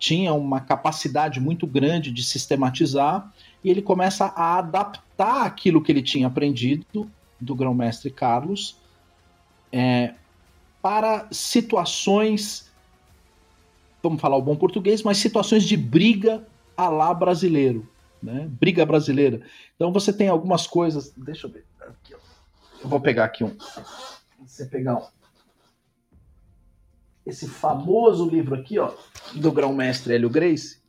tinha 0.00 0.34
uma 0.34 0.60
capacidade 0.60 1.38
muito 1.38 1.64
grande 1.64 2.10
de 2.10 2.24
sistematizar 2.24 3.32
e 3.62 3.70
ele 3.70 3.80
começa 3.80 4.26
a 4.26 4.58
adaptar 4.58 5.46
aquilo 5.46 5.80
que 5.80 5.92
ele 5.92 6.02
tinha 6.02 6.26
aprendido 6.26 7.08
do 7.40 7.54
grão-mestre 7.54 8.10
Carlos 8.10 8.76
é, 9.70 10.14
para 10.82 11.28
situações, 11.30 12.68
vamos 14.02 14.20
falar 14.20 14.36
o 14.36 14.42
bom 14.42 14.56
português, 14.56 15.04
mas 15.04 15.18
situações 15.18 15.62
de 15.62 15.76
briga 15.76 16.44
a 16.76 16.88
lá 16.88 17.14
brasileiro, 17.14 17.88
né? 18.20 18.48
Briga 18.58 18.84
brasileira. 18.84 19.40
Então 19.76 19.92
você 19.92 20.12
tem 20.12 20.28
algumas 20.28 20.66
coisas, 20.66 21.12
deixa 21.16 21.46
eu 21.46 21.52
ver. 21.52 21.64
Eu 22.82 22.88
vou 22.88 23.00
pegar 23.00 23.24
aqui 23.24 23.44
um, 23.44 23.56
você 24.46 24.66
pegar 24.66 24.96
um, 24.96 25.06
esse 27.26 27.46
famoso 27.46 28.28
livro 28.28 28.54
aqui, 28.54 28.78
ó, 28.78 28.94
do 29.34 29.52
grão-mestre 29.52 30.14
Hélio 30.14 30.30
Grace, 30.30 30.80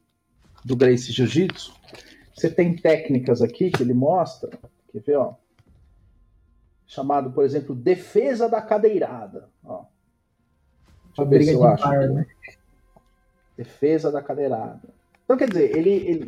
do 0.63 0.75
Grace 0.75 1.11
Jiu-Jitsu, 1.11 1.73
você 2.33 2.49
tem 2.49 2.75
técnicas 2.75 3.41
aqui 3.41 3.69
que 3.69 3.83
ele 3.83 3.93
mostra, 3.93 4.49
quer 4.91 5.01
ver, 5.01 5.17
ó? 5.17 5.35
Chamado, 6.87 7.31
por 7.31 7.43
exemplo, 7.43 7.75
defesa 7.75 8.47
da 8.47 8.61
cadeirada. 8.61 9.49
Ó. 9.63 9.83
Deixa 11.07 11.21
eu 11.21 11.27
ver 11.27 11.43
se 11.43 11.51
eu 11.51 11.63
acho. 11.65 11.83
par, 11.83 12.09
né? 12.09 12.25
Defesa 13.57 14.11
da 14.11 14.23
cadeirada. 14.23 14.81
Então, 15.23 15.37
quer 15.37 15.49
dizer, 15.49 15.77
ele, 15.77 15.89
ele. 15.89 16.27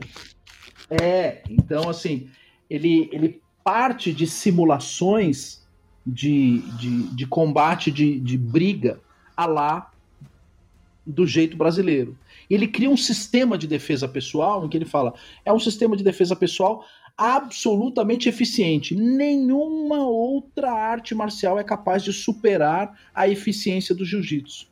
É, 1.02 1.42
então, 1.50 1.90
assim, 1.90 2.30
ele, 2.70 3.10
ele 3.14 3.42
parte 3.64 4.14
de 4.14 4.28
simulações 4.28 5.62
de, 6.06 6.60
de, 6.78 7.04
de 7.16 7.28
combate, 7.28 7.92
de, 7.92 8.20
de 8.20 8.38
briga, 8.38 9.00
a 9.36 9.46
lá 9.46 9.92
do 11.06 11.26
jeito 11.26 11.58
brasileiro. 11.58 12.18
Ele 12.50 12.68
cria 12.68 12.90
um 12.90 12.98
sistema 12.98 13.58
de 13.58 13.68
defesa 13.68 14.08
pessoal 14.08 14.66
em 14.66 14.70
que 14.70 14.78
ele 14.78 14.86
fala: 14.86 15.14
é 15.46 15.52
um 15.52 15.60
sistema 15.60 15.96
de 15.96 16.04
defesa 16.04 16.36
pessoal 16.36 16.86
absolutamente 17.18 18.30
eficiente. 18.30 18.96
Nenhuma 18.96 20.06
outra 20.06 20.72
arte 20.72 21.14
marcial 21.14 21.60
é 21.60 21.64
capaz 21.64 22.04
de 22.04 22.14
superar 22.14 22.98
a 23.14 23.28
eficiência 23.28 23.94
do 23.94 24.06
jiu-jitsu. 24.06 24.68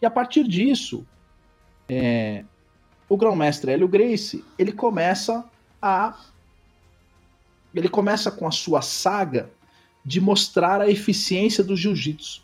E 0.00 0.06
a 0.06 0.10
partir 0.10 0.46
disso, 0.46 1.06
é, 1.88 2.44
o 3.08 3.16
grão-mestre 3.16 3.70
Hélio 3.70 3.88
Grace 3.88 4.44
ele 4.58 4.72
começa 4.72 5.44
a 5.80 6.18
ele 7.74 7.88
começa 7.88 8.30
com 8.30 8.46
a 8.46 8.50
sua 8.50 8.82
saga 8.82 9.50
de 10.04 10.20
mostrar 10.20 10.80
a 10.80 10.90
eficiência 10.90 11.64
do 11.64 11.76
jiu-jitsu 11.76 12.42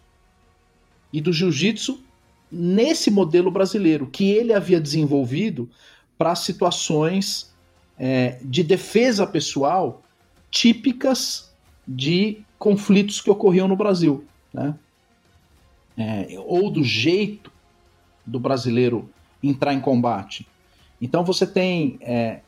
e 1.13 1.21
do 1.21 1.33
jiu-jitsu 1.33 2.01
nesse 2.51 3.11
modelo 3.11 3.51
brasileiro 3.51 4.07
que 4.07 4.31
ele 4.31 4.53
havia 4.53 4.81
desenvolvido 4.81 5.69
para 6.19 6.35
situações 6.35 7.55
é, 7.99 8.39
de 8.43 8.63
defesa 8.63 9.27
pessoal 9.27 10.03
típicas 10.51 11.53
de 11.87 12.43
conflitos 12.59 13.21
que 13.21 13.31
ocorriam 13.31 13.69
no 13.69 13.77
Brasil, 13.77 14.25
né? 14.53 14.75
É, 15.97 16.29
ou 16.47 16.71
do 16.71 16.83
jeito 16.83 17.53
do 18.25 18.41
brasileiro 18.41 19.09
entrar 19.43 19.75
em 19.75 19.81
combate. 19.81 20.47
Então 21.01 21.25
você 21.25 21.47
tem 21.47 21.99
é, 22.01 22.41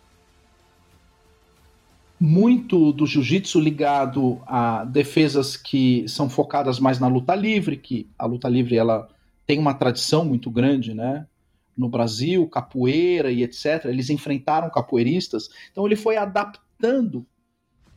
muito 2.22 2.92
do 2.92 3.04
jiu-jitsu 3.04 3.58
ligado 3.58 4.40
a 4.46 4.84
defesas 4.84 5.56
que 5.56 6.06
são 6.06 6.30
focadas 6.30 6.78
mais 6.78 7.00
na 7.00 7.08
luta 7.08 7.34
livre, 7.34 7.76
que 7.76 8.08
a 8.16 8.24
luta 8.26 8.48
livre 8.48 8.76
ela 8.76 9.08
tem 9.44 9.58
uma 9.58 9.74
tradição 9.74 10.24
muito 10.24 10.48
grande, 10.48 10.94
né? 10.94 11.26
No 11.76 11.88
Brasil, 11.88 12.46
capoeira 12.46 13.32
e 13.32 13.42
etc. 13.42 13.86
Eles 13.86 14.08
enfrentaram 14.08 14.70
capoeiristas, 14.70 15.48
então 15.72 15.84
ele 15.84 15.96
foi 15.96 16.16
adaptando 16.16 17.26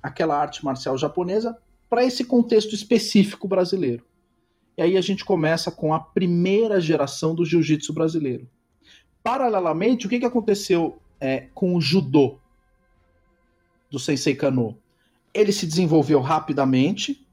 aquela 0.02 0.36
arte 0.36 0.66
marcial 0.66 0.98
japonesa 0.98 1.56
para 1.88 2.04
esse 2.04 2.26
contexto 2.26 2.74
específico 2.74 3.48
brasileiro. 3.48 4.04
E 4.76 4.82
aí 4.82 4.98
a 4.98 5.02
gente 5.02 5.24
começa 5.24 5.70
com 5.70 5.94
a 5.94 6.00
primeira 6.00 6.82
geração 6.82 7.36
do 7.36 7.46
jiu-jitsu 7.46 7.94
brasileiro. 7.94 8.50
Paralelamente, 9.22 10.08
o 10.08 10.10
que, 10.10 10.18
que 10.18 10.26
aconteceu 10.26 10.98
é, 11.22 11.42
com 11.54 11.76
o 11.76 11.82
judô 11.82 12.40
do 13.96 14.00
Sensei 14.00 14.36
Kano? 14.36 14.78
Ele 15.34 15.54
se 15.54 15.66
desenvolveu 15.66 16.20
rapidamente, 16.20 17.26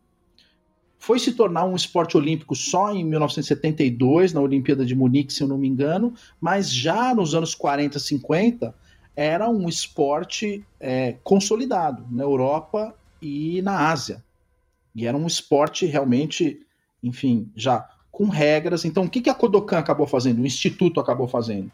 foi 0.96 1.18
se 1.18 1.32
tornar 1.32 1.64
um 1.64 1.74
esporte 1.74 2.16
olímpico 2.16 2.54
só 2.54 2.92
em 2.92 3.04
1972, 3.04 4.32
na 4.32 4.40
Olimpíada 4.40 4.86
de 4.86 4.94
Munique, 4.94 5.32
se 5.32 5.42
eu 5.42 5.48
não 5.48 5.58
me 5.58 5.66
engano, 5.66 6.14
mas 6.40 6.72
já 6.72 7.12
nos 7.12 7.34
anos 7.34 7.54
40, 7.56 7.98
50, 7.98 8.72
era 9.16 9.48
um 9.50 9.68
esporte 9.68 10.64
é, 10.78 11.16
consolidado 11.24 12.06
na 12.08 12.22
Europa 12.22 12.94
e 13.20 13.60
na 13.62 13.90
Ásia. 13.90 14.22
E 14.94 15.06
era 15.06 15.16
um 15.16 15.26
esporte 15.26 15.84
realmente, 15.86 16.60
enfim, 17.02 17.50
já 17.56 17.88
com 18.12 18.28
regras. 18.28 18.84
Então, 18.84 19.04
o 19.04 19.10
que, 19.10 19.20
que 19.20 19.30
a 19.30 19.34
Kodokan 19.34 19.78
acabou 19.78 20.06
fazendo? 20.06 20.40
O 20.40 20.46
Instituto 20.46 21.00
acabou 21.00 21.26
fazendo? 21.26 21.70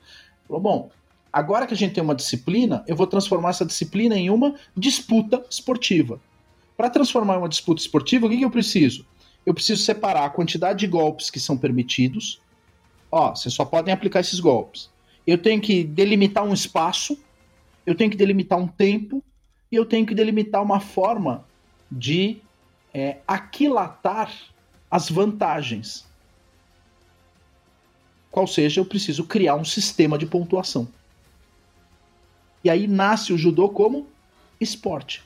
Falou, 0.46 0.62
bom, 0.62 0.90
agora 1.38 1.68
que 1.68 1.74
a 1.74 1.76
gente 1.76 1.94
tem 1.94 2.02
uma 2.02 2.16
disciplina, 2.16 2.82
eu 2.88 2.96
vou 2.96 3.06
transformar 3.06 3.50
essa 3.50 3.64
disciplina 3.64 4.16
em 4.16 4.28
uma 4.28 4.56
disputa 4.76 5.44
esportiva. 5.48 6.20
Para 6.76 6.90
transformar 6.90 7.38
uma 7.38 7.48
disputa 7.48 7.80
esportiva, 7.80 8.26
o 8.26 8.28
que, 8.28 8.38
que 8.38 8.44
eu 8.44 8.50
preciso? 8.50 9.06
Eu 9.46 9.54
preciso 9.54 9.80
separar 9.84 10.24
a 10.24 10.30
quantidade 10.30 10.80
de 10.80 10.88
golpes 10.88 11.30
que 11.30 11.38
são 11.38 11.56
permitidos. 11.56 12.40
Ó, 13.10 13.36
vocês 13.36 13.54
só 13.54 13.64
podem 13.64 13.94
aplicar 13.94 14.18
esses 14.18 14.40
golpes. 14.40 14.90
Eu 15.24 15.38
tenho 15.38 15.60
que 15.60 15.84
delimitar 15.84 16.42
um 16.42 16.52
espaço, 16.52 17.16
eu 17.86 17.94
tenho 17.94 18.10
que 18.10 18.16
delimitar 18.16 18.58
um 18.58 18.66
tempo, 18.66 19.22
e 19.70 19.76
eu 19.76 19.86
tenho 19.86 20.04
que 20.04 20.16
delimitar 20.16 20.60
uma 20.60 20.80
forma 20.80 21.44
de 21.88 22.38
é, 22.92 23.18
aquilatar 23.28 24.32
as 24.90 25.08
vantagens. 25.08 26.04
Qual 28.28 28.46
seja, 28.46 28.80
eu 28.80 28.84
preciso 28.84 29.24
criar 29.24 29.54
um 29.54 29.64
sistema 29.64 30.18
de 30.18 30.26
pontuação. 30.26 30.88
E 32.68 32.70
aí 32.70 32.86
nasce 32.86 33.32
o 33.32 33.38
judô 33.38 33.70
como 33.70 34.08
esporte. 34.60 35.22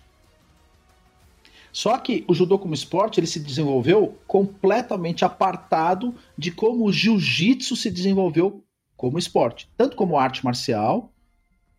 Só 1.73 1.99
que 1.99 2.25
o 2.29 2.35
judô 2.35 2.57
como 2.57 2.73
esporte 2.73 3.19
ele 3.19 3.27
se 3.27 3.41
desenvolveu 3.41 4.17
completamente 4.29 5.25
apartado 5.25 6.15
de 6.39 6.53
como 6.53 6.85
o 6.85 6.93
jiu-jitsu 6.93 7.75
se 7.75 7.91
desenvolveu 7.91 8.65
como 8.97 9.19
esporte, 9.19 9.69
tanto 9.77 9.97
como 9.97 10.17
arte 10.17 10.45
marcial, 10.45 11.13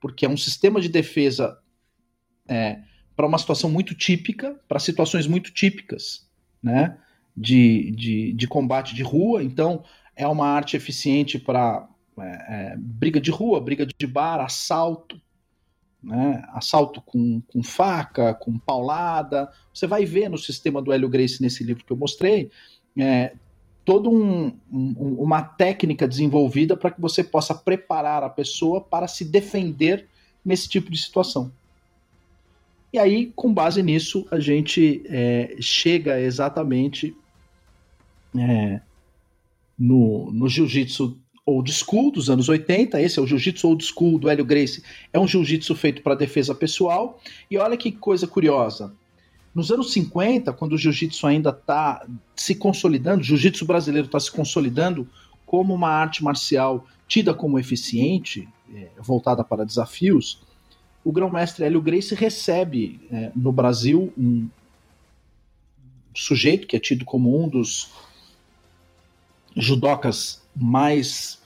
porque 0.01 0.25
é 0.25 0.29
um 0.29 0.35
sistema 0.35 0.81
de 0.81 0.89
defesa 0.89 1.57
é, 2.45 2.81
para 3.15 3.25
uma 3.25 3.37
situação 3.37 3.71
muito 3.71 3.95
típica, 3.95 4.59
para 4.67 4.79
situações 4.79 5.27
muito 5.27 5.49
típicas, 5.53 6.29
né? 6.61 6.97
De, 7.37 7.89
de, 7.91 8.33
de 8.33 8.47
combate 8.49 8.93
de 8.93 9.01
rua. 9.01 9.41
Então, 9.41 9.85
é 10.13 10.27
uma 10.27 10.45
arte 10.45 10.75
eficiente 10.75 11.39
para 11.39 11.87
é, 12.19 12.73
é, 12.73 12.75
briga 12.77 13.21
de 13.21 13.31
rua, 13.31 13.61
briga 13.61 13.85
de 13.85 14.05
bar, 14.05 14.41
assalto, 14.41 15.22
né? 16.03 16.43
assalto 16.49 17.01
com, 17.01 17.41
com 17.47 17.63
faca, 17.63 18.33
com 18.33 18.57
paulada. 18.57 19.49
Você 19.73 19.87
vai 19.87 20.05
ver 20.05 20.29
no 20.29 20.37
sistema 20.37 20.81
do 20.81 20.91
Hélio 20.91 21.09
Grace 21.09 21.41
nesse 21.41 21.63
livro 21.63 21.85
que 21.85 21.91
eu 21.91 21.97
mostrei, 21.97 22.51
é, 22.97 23.33
toda 23.85 24.09
um, 24.09 24.47
um, 24.71 25.15
uma 25.19 25.41
técnica 25.41 26.07
desenvolvida 26.07 26.75
para 26.75 26.91
que 26.91 27.01
você 27.01 27.23
possa 27.23 27.55
preparar 27.55 28.23
a 28.23 28.29
pessoa 28.29 28.81
para 28.81 29.07
se 29.07 29.25
defender 29.25 30.07
nesse 30.43 30.67
tipo 30.67 30.91
de 30.91 30.97
situação. 30.97 31.51
E 32.91 32.99
aí, 32.99 33.31
com 33.35 33.53
base 33.53 33.81
nisso, 33.81 34.27
a 34.29 34.39
gente 34.39 35.01
é, 35.07 35.55
chega 35.59 36.19
exatamente 36.19 37.15
é, 38.37 38.81
no, 39.77 40.31
no 40.31 40.47
jiu-jitsu 40.47 41.17
old 41.45 41.71
school 41.71 42.11
dos 42.11 42.29
anos 42.29 42.49
80. 42.49 43.01
Esse 43.01 43.19
é 43.19 43.21
o 43.21 43.27
jiu-jitsu 43.27 43.67
old 43.67 43.83
school 43.83 44.19
do 44.19 44.29
Hélio 44.29 44.45
Gracie. 44.45 44.83
É 45.11 45.19
um 45.19 45.27
jiu-jitsu 45.27 45.75
feito 45.75 46.01
para 46.01 46.15
defesa 46.15 46.55
pessoal. 46.55 47.19
E 47.49 47.57
olha 47.57 47.77
que 47.77 47.91
coisa 47.91 48.27
curiosa. 48.27 48.93
Nos 49.53 49.71
anos 49.71 49.91
50, 49.93 50.51
quando 50.53 50.73
o 50.73 50.77
jiu-jitsu 50.77 51.27
ainda 51.27 51.49
está 51.49 52.05
se 52.35 52.55
consolidando, 52.55 53.21
o 53.21 53.23
jiu-jitsu 53.23 53.65
brasileiro 53.65 54.07
está 54.07 54.19
se 54.19 54.31
consolidando 54.31 55.07
como 55.45 55.73
uma 55.73 55.89
arte 55.89 56.23
marcial 56.23 56.87
tida 57.07 57.33
como 57.33 57.59
eficiente, 57.59 58.47
é, 58.73 58.89
voltada 58.97 59.43
para 59.43 59.65
desafios, 59.65 60.41
o 61.03 61.11
grão-mestre 61.11 61.65
Hélio 61.65 61.81
Gracie 61.81 62.15
recebe 62.15 62.99
é, 63.11 63.31
no 63.35 63.51
Brasil 63.51 64.11
um 64.17 64.49
sujeito 66.15 66.65
que 66.65 66.75
é 66.75 66.79
tido 66.79 67.05
como 67.05 67.43
um 67.43 67.47
dos 67.47 67.91
judocas 69.55 70.42
mais 70.55 71.41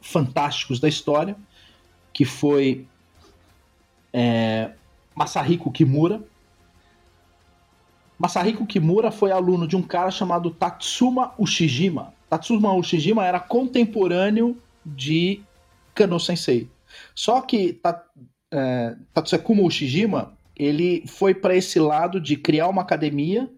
fantásticos 0.00 0.80
da 0.80 0.88
história, 0.88 1.36
que 2.12 2.24
foi 2.24 2.86
é, 4.12 4.72
Masahiko 5.14 5.70
Kimura. 5.70 6.22
Masahiko 8.18 8.66
Kimura 8.66 9.10
foi 9.10 9.32
aluno 9.32 9.66
de 9.66 9.76
um 9.76 9.82
cara 9.82 10.10
chamado 10.10 10.50
Tatsuma 10.50 11.32
Ushijima. 11.38 12.14
Tatsuma 12.28 12.72
Ushijima 12.74 13.24
era 13.24 13.40
contemporâneo 13.40 14.56
de 14.84 15.42
Kano 15.94 16.18
Sensei. 16.20 16.68
Só 17.14 17.40
que 17.40 17.80
é, 18.52 18.96
Ushijima, 19.62 20.36
ele 20.56 21.04
foi 21.06 21.34
para 21.34 21.56
esse 21.56 21.78
lado 21.78 22.20
de 22.20 22.36
criar 22.36 22.68
uma 22.68 22.82
academia, 22.82 23.50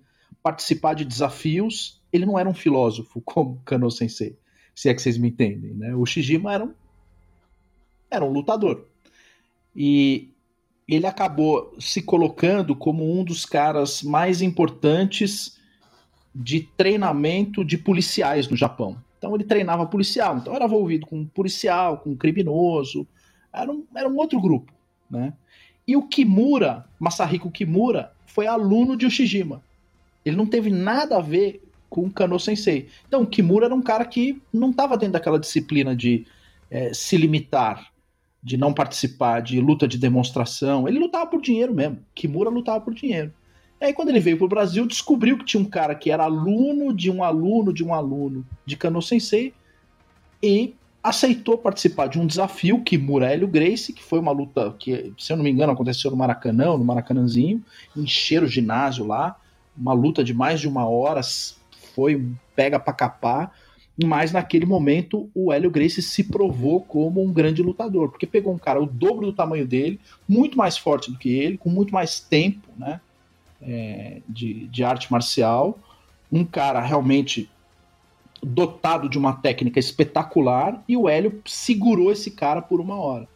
participar 0.42 0.94
de 0.94 1.04
desafios. 1.04 2.00
Ele 2.12 2.24
não 2.24 2.38
era 2.38 2.48
um 2.48 2.54
filósofo 2.54 3.20
como 3.20 3.60
Kano 3.64 3.90
Sensei, 3.90 4.38
se 4.74 4.88
é 4.88 4.94
que 4.94 5.00
vocês 5.00 5.16
me 5.16 5.28
entendem. 5.28 5.72
Né? 5.72 5.94
O 5.94 6.00
Ushijima 6.00 6.52
era 6.52 6.64
um, 6.64 6.72
era 8.10 8.24
um 8.24 8.32
lutador. 8.32 8.86
E 9.74 10.30
ele 10.86 11.06
acabou 11.06 11.74
se 11.78 12.02
colocando 12.02 12.76
como 12.76 13.18
um 13.18 13.24
dos 13.24 13.46
caras 13.46 14.02
mais 14.02 14.42
importantes 14.42 15.58
de 16.34 16.60
treinamento 16.76 17.64
de 17.64 17.78
policiais 17.78 18.48
no 18.48 18.56
Japão. 18.56 18.96
Então 19.18 19.34
ele 19.34 19.44
treinava 19.44 19.86
policial, 19.86 20.36
então 20.36 20.54
era 20.54 20.66
envolvido 20.66 21.06
com 21.06 21.24
policial, 21.24 21.98
com 21.98 22.14
criminoso, 22.14 23.06
era 23.52 23.70
um, 23.70 23.84
era 23.94 24.08
um 24.08 24.16
outro 24.16 24.40
grupo. 24.40 24.72
Né? 25.08 25.32
E 25.86 25.96
o 25.96 26.02
Kimura, 26.02 26.84
Masahiko 26.98 27.50
Kimura, 27.50 28.12
foi 28.26 28.46
aluno 28.46 28.96
de 28.96 29.06
Ushijima. 29.06 29.62
Ele 30.24 30.36
não 30.36 30.46
teve 30.46 30.68
nada 30.68 31.18
a 31.18 31.22
ver 31.22 31.62
com 31.94 32.10
Kano 32.10 32.40
Sensei. 32.40 32.88
Então, 33.06 33.22
o 33.22 33.26
Kimura 33.26 33.66
era 33.66 33.74
um 33.74 33.80
cara 33.80 34.04
que 34.04 34.42
não 34.52 34.70
estava 34.70 34.96
dentro 34.96 35.12
daquela 35.12 35.38
disciplina 35.38 35.94
de 35.94 36.26
é, 36.68 36.92
se 36.92 37.16
limitar, 37.16 37.86
de 38.42 38.56
não 38.56 38.74
participar 38.74 39.40
de 39.40 39.60
luta 39.60 39.86
de 39.86 39.96
demonstração. 39.96 40.88
Ele 40.88 40.98
lutava 40.98 41.30
por 41.30 41.40
dinheiro 41.40 41.72
mesmo. 41.72 42.00
Kimura 42.12 42.50
lutava 42.50 42.80
por 42.80 42.92
dinheiro. 42.92 43.32
E 43.80 43.84
aí, 43.84 43.94
quando 43.94 44.08
ele 44.08 44.18
veio 44.18 44.36
para 44.36 44.44
o 44.44 44.48
Brasil, 44.48 44.84
descobriu 44.88 45.38
que 45.38 45.44
tinha 45.44 45.62
um 45.62 45.66
cara 45.66 45.94
que 45.94 46.10
era 46.10 46.24
aluno 46.24 46.92
de 46.92 47.12
um 47.12 47.22
aluno 47.22 47.72
de 47.72 47.84
um 47.84 47.94
aluno 47.94 48.44
de 48.66 48.76
Kano 48.76 49.00
Sensei 49.00 49.54
e 50.42 50.74
aceitou 51.00 51.56
participar 51.56 52.08
de 52.08 52.18
um 52.18 52.26
desafio 52.26 52.82
que 52.82 52.98
Murélio 52.98 53.46
Grace, 53.46 53.92
que 53.92 54.02
foi 54.02 54.18
uma 54.18 54.32
luta 54.32 54.74
que, 54.80 55.12
se 55.16 55.32
eu 55.32 55.36
não 55.36 55.44
me 55.44 55.50
engano, 55.50 55.72
aconteceu 55.72 56.10
no 56.10 56.16
Maracanã, 56.16 56.76
no 56.76 56.84
Maracanãzinho, 56.84 57.62
encheram 57.96 58.46
o 58.46 58.50
ginásio 58.50 59.06
lá, 59.06 59.36
uma 59.76 59.92
luta 59.92 60.24
de 60.24 60.34
mais 60.34 60.60
de 60.60 60.66
uma 60.66 60.86
hora, 60.88 61.20
foi 61.94 62.16
um 62.16 62.34
pega 62.54 62.78
para 62.78 62.92
capar, 62.92 63.52
mas 64.02 64.32
naquele 64.32 64.66
momento 64.66 65.30
o 65.34 65.52
Hélio 65.52 65.70
Grace 65.70 66.02
se 66.02 66.24
provou 66.24 66.80
como 66.80 67.22
um 67.22 67.32
grande 67.32 67.62
lutador, 67.62 68.10
porque 68.10 68.26
pegou 68.26 68.52
um 68.52 68.58
cara 68.58 68.82
o 68.82 68.86
dobro 68.86 69.26
do 69.26 69.32
tamanho 69.32 69.66
dele, 69.66 70.00
muito 70.28 70.58
mais 70.58 70.76
forte 70.76 71.10
do 71.10 71.18
que 71.18 71.32
ele, 71.32 71.56
com 71.56 71.70
muito 71.70 71.94
mais 71.94 72.18
tempo 72.18 72.68
né, 72.76 73.00
é, 73.62 74.20
de, 74.28 74.66
de 74.66 74.82
arte 74.82 75.10
marcial, 75.12 75.78
um 76.30 76.44
cara 76.44 76.80
realmente 76.80 77.48
dotado 78.42 79.08
de 79.08 79.16
uma 79.16 79.32
técnica 79.34 79.78
espetacular 79.78 80.82
e 80.88 80.96
o 80.96 81.08
Hélio 81.08 81.40
segurou 81.46 82.12
esse 82.12 82.30
cara 82.30 82.60
por 82.60 82.80
uma 82.80 82.96
hora. 82.96 83.28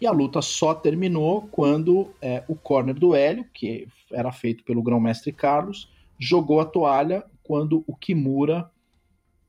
E 0.00 0.06
a 0.06 0.10
luta 0.10 0.40
só 0.42 0.74
terminou 0.74 1.48
quando 1.52 2.10
é, 2.20 2.42
o 2.48 2.54
corner 2.54 2.94
do 2.94 3.14
Hélio, 3.14 3.44
que 3.52 3.86
era 4.10 4.32
feito 4.32 4.64
pelo 4.64 4.82
grão-mestre 4.82 5.32
Carlos, 5.32 5.88
jogou 6.18 6.60
a 6.60 6.64
toalha 6.64 7.24
quando 7.52 7.84
o 7.86 7.94
Kimura 7.94 8.70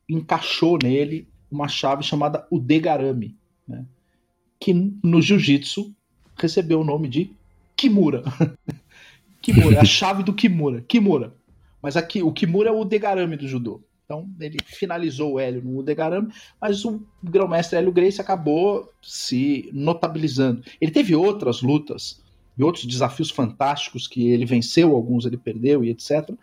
encaixou 0.09 0.77
nele 0.77 1.25
uma 1.49 1.69
chave 1.69 2.03
chamada 2.03 2.45
o 2.51 2.59
Degarami, 2.59 3.37
né? 3.65 3.85
que 4.59 4.73
no 5.01 5.21
jiu-jitsu 5.21 5.95
recebeu 6.35 6.81
o 6.81 6.83
nome 6.83 7.07
de 7.07 7.31
Kimura. 7.77 8.21
Kimura, 9.41 9.77
é 9.77 9.79
a 9.79 9.85
chave 9.85 10.21
do 10.21 10.33
Kimura. 10.33 10.81
Kimura. 10.81 11.33
Mas 11.81 11.95
aqui, 11.95 12.21
o 12.21 12.33
Kimura 12.33 12.71
é 12.71 12.73
o 12.73 12.83
Degarami 12.83 13.37
do 13.37 13.47
judô. 13.47 13.81
Então 14.03 14.29
ele 14.37 14.57
finalizou 14.65 15.35
o 15.35 15.39
Hélio 15.39 15.63
no 15.63 15.79
Udegaram, 15.79 16.27
mas 16.59 16.83
o 16.83 17.01
grão-mestre 17.23 17.77
Hélio 17.77 17.93
Grace 17.93 18.19
acabou 18.19 18.91
se 19.01 19.69
notabilizando. 19.71 20.61
Ele 20.81 20.91
teve 20.91 21.15
outras 21.15 21.61
lutas 21.61 22.21
e 22.57 22.63
outros 22.63 22.85
desafios 22.85 23.31
fantásticos 23.31 24.09
que 24.09 24.27
ele 24.27 24.45
venceu, 24.45 24.93
alguns 24.93 25.25
ele 25.25 25.37
perdeu 25.37 25.85
e 25.85 25.89
etc. 25.89 26.35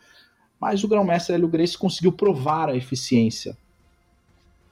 Mas 0.60 0.84
o 0.84 0.88
grão-mestre 0.88 1.34
Hélio 1.34 1.48
Grace 1.48 1.76
conseguiu 1.76 2.12
provar 2.12 2.68
a 2.68 2.76
eficiência 2.76 3.56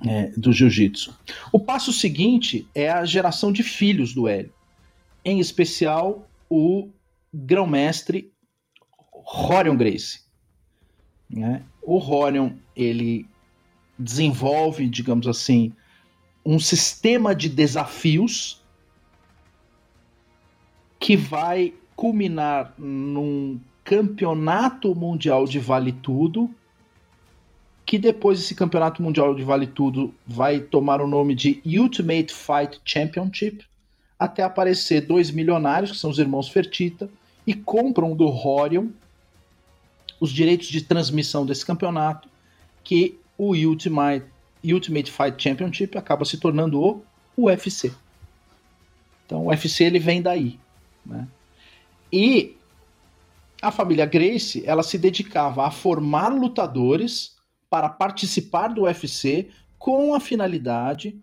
é, 0.06 0.26
do 0.36 0.52
jiu-jitsu. 0.52 1.18
O 1.50 1.58
passo 1.58 1.92
seguinte 1.92 2.68
é 2.74 2.90
a 2.90 3.04
geração 3.04 3.50
de 3.50 3.62
filhos 3.62 4.12
do 4.14 4.28
Hélio, 4.28 4.52
em 5.24 5.40
especial 5.40 6.28
o 6.48 6.88
grão-mestre 7.32 8.30
Rorion 9.10 9.76
Grace. 9.76 10.20
Né? 11.28 11.62
O 11.82 11.98
Horion 11.98 12.52
ele 12.76 13.26
desenvolve, 13.98 14.86
digamos 14.88 15.26
assim, 15.26 15.72
um 16.44 16.58
sistema 16.58 17.34
de 17.34 17.48
desafios 17.48 18.62
que 20.98 21.16
vai 21.16 21.74
culminar 21.94 22.74
num 22.78 23.60
campeonato 23.88 24.94
mundial 24.94 25.46
de 25.46 25.58
vale 25.58 25.92
tudo, 25.92 26.50
que 27.86 27.98
depois 27.98 28.38
esse 28.38 28.54
campeonato 28.54 29.02
mundial 29.02 29.34
de 29.34 29.42
vale 29.42 29.66
tudo 29.66 30.14
vai 30.26 30.60
tomar 30.60 31.00
o 31.00 31.06
nome 31.06 31.34
de 31.34 31.62
Ultimate 31.64 32.30
Fight 32.30 32.78
Championship, 32.84 33.64
até 34.18 34.42
aparecer 34.42 35.06
dois 35.06 35.30
milionários, 35.30 35.92
que 35.92 35.96
são 35.96 36.10
os 36.10 36.18
irmãos 36.18 36.50
Fertita, 36.50 37.08
e 37.46 37.54
compram 37.54 38.14
do 38.14 38.26
Horion 38.26 38.88
os 40.20 40.30
direitos 40.30 40.68
de 40.68 40.82
transmissão 40.82 41.46
desse 41.46 41.64
campeonato, 41.64 42.28
que 42.84 43.18
o 43.38 43.54
Ultimate, 43.54 44.26
Ultimate 44.62 45.10
Fight 45.10 45.42
Championship 45.42 45.96
acaba 45.96 46.26
se 46.26 46.36
tornando 46.36 46.78
o 46.78 47.02
UFC. 47.38 47.90
Então 49.24 49.46
o 49.46 49.48
UFC 49.48 49.84
ele 49.84 49.98
vem 49.98 50.20
daí. 50.20 50.60
Né? 51.06 51.26
E 52.12 52.57
a 53.60 53.70
família 53.70 54.06
Grace 54.06 54.62
ela 54.64 54.82
se 54.82 54.98
dedicava 54.98 55.66
a 55.66 55.70
formar 55.70 56.28
lutadores 56.28 57.36
para 57.68 57.88
participar 57.88 58.68
do 58.68 58.82
UFC 58.82 59.48
com 59.78 60.14
a 60.14 60.20
finalidade 60.20 61.20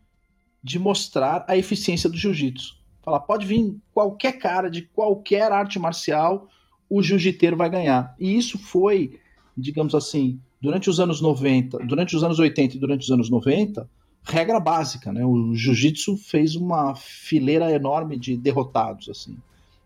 de 0.64 0.80
mostrar 0.80 1.46
a 1.48 1.58
eficiência 1.58 2.10
do 2.10 2.18
jiu-jitsu. 2.18 2.76
Falar, 3.02 3.20
pode 3.20 3.46
vir 3.46 3.76
qualquer 3.94 4.34
cara 4.34 4.70
de 4.70 4.82
qualquer 4.82 5.52
arte 5.52 5.78
marcial, 5.78 6.50
o 6.90 7.04
jiu-jiteiro 7.04 7.56
vai 7.56 7.70
ganhar. 7.70 8.16
E 8.20 8.36
isso 8.36 8.58
foi, 8.58 9.20
digamos 9.56 9.94
assim, 9.94 10.40
durante 10.60 10.90
os 10.90 11.00
anos 11.00 11.22
90, 11.22 11.80
durante 11.86 12.16
os 12.16 12.24
anos 12.24 12.40
80 12.40 12.76
e 12.76 12.80
durante 12.80 13.04
os 13.04 13.12
anos 13.12 13.30
90, 13.30 13.88
regra 14.24 14.60
básica, 14.60 15.14
né? 15.14 15.24
O 15.24 15.54
jiu-jitsu 15.54 16.18
fez 16.18 16.56
uma 16.56 16.96
fileira 16.96 17.72
enorme 17.72 18.18
de 18.18 18.36
derrotados, 18.36 19.08
assim. 19.08 19.38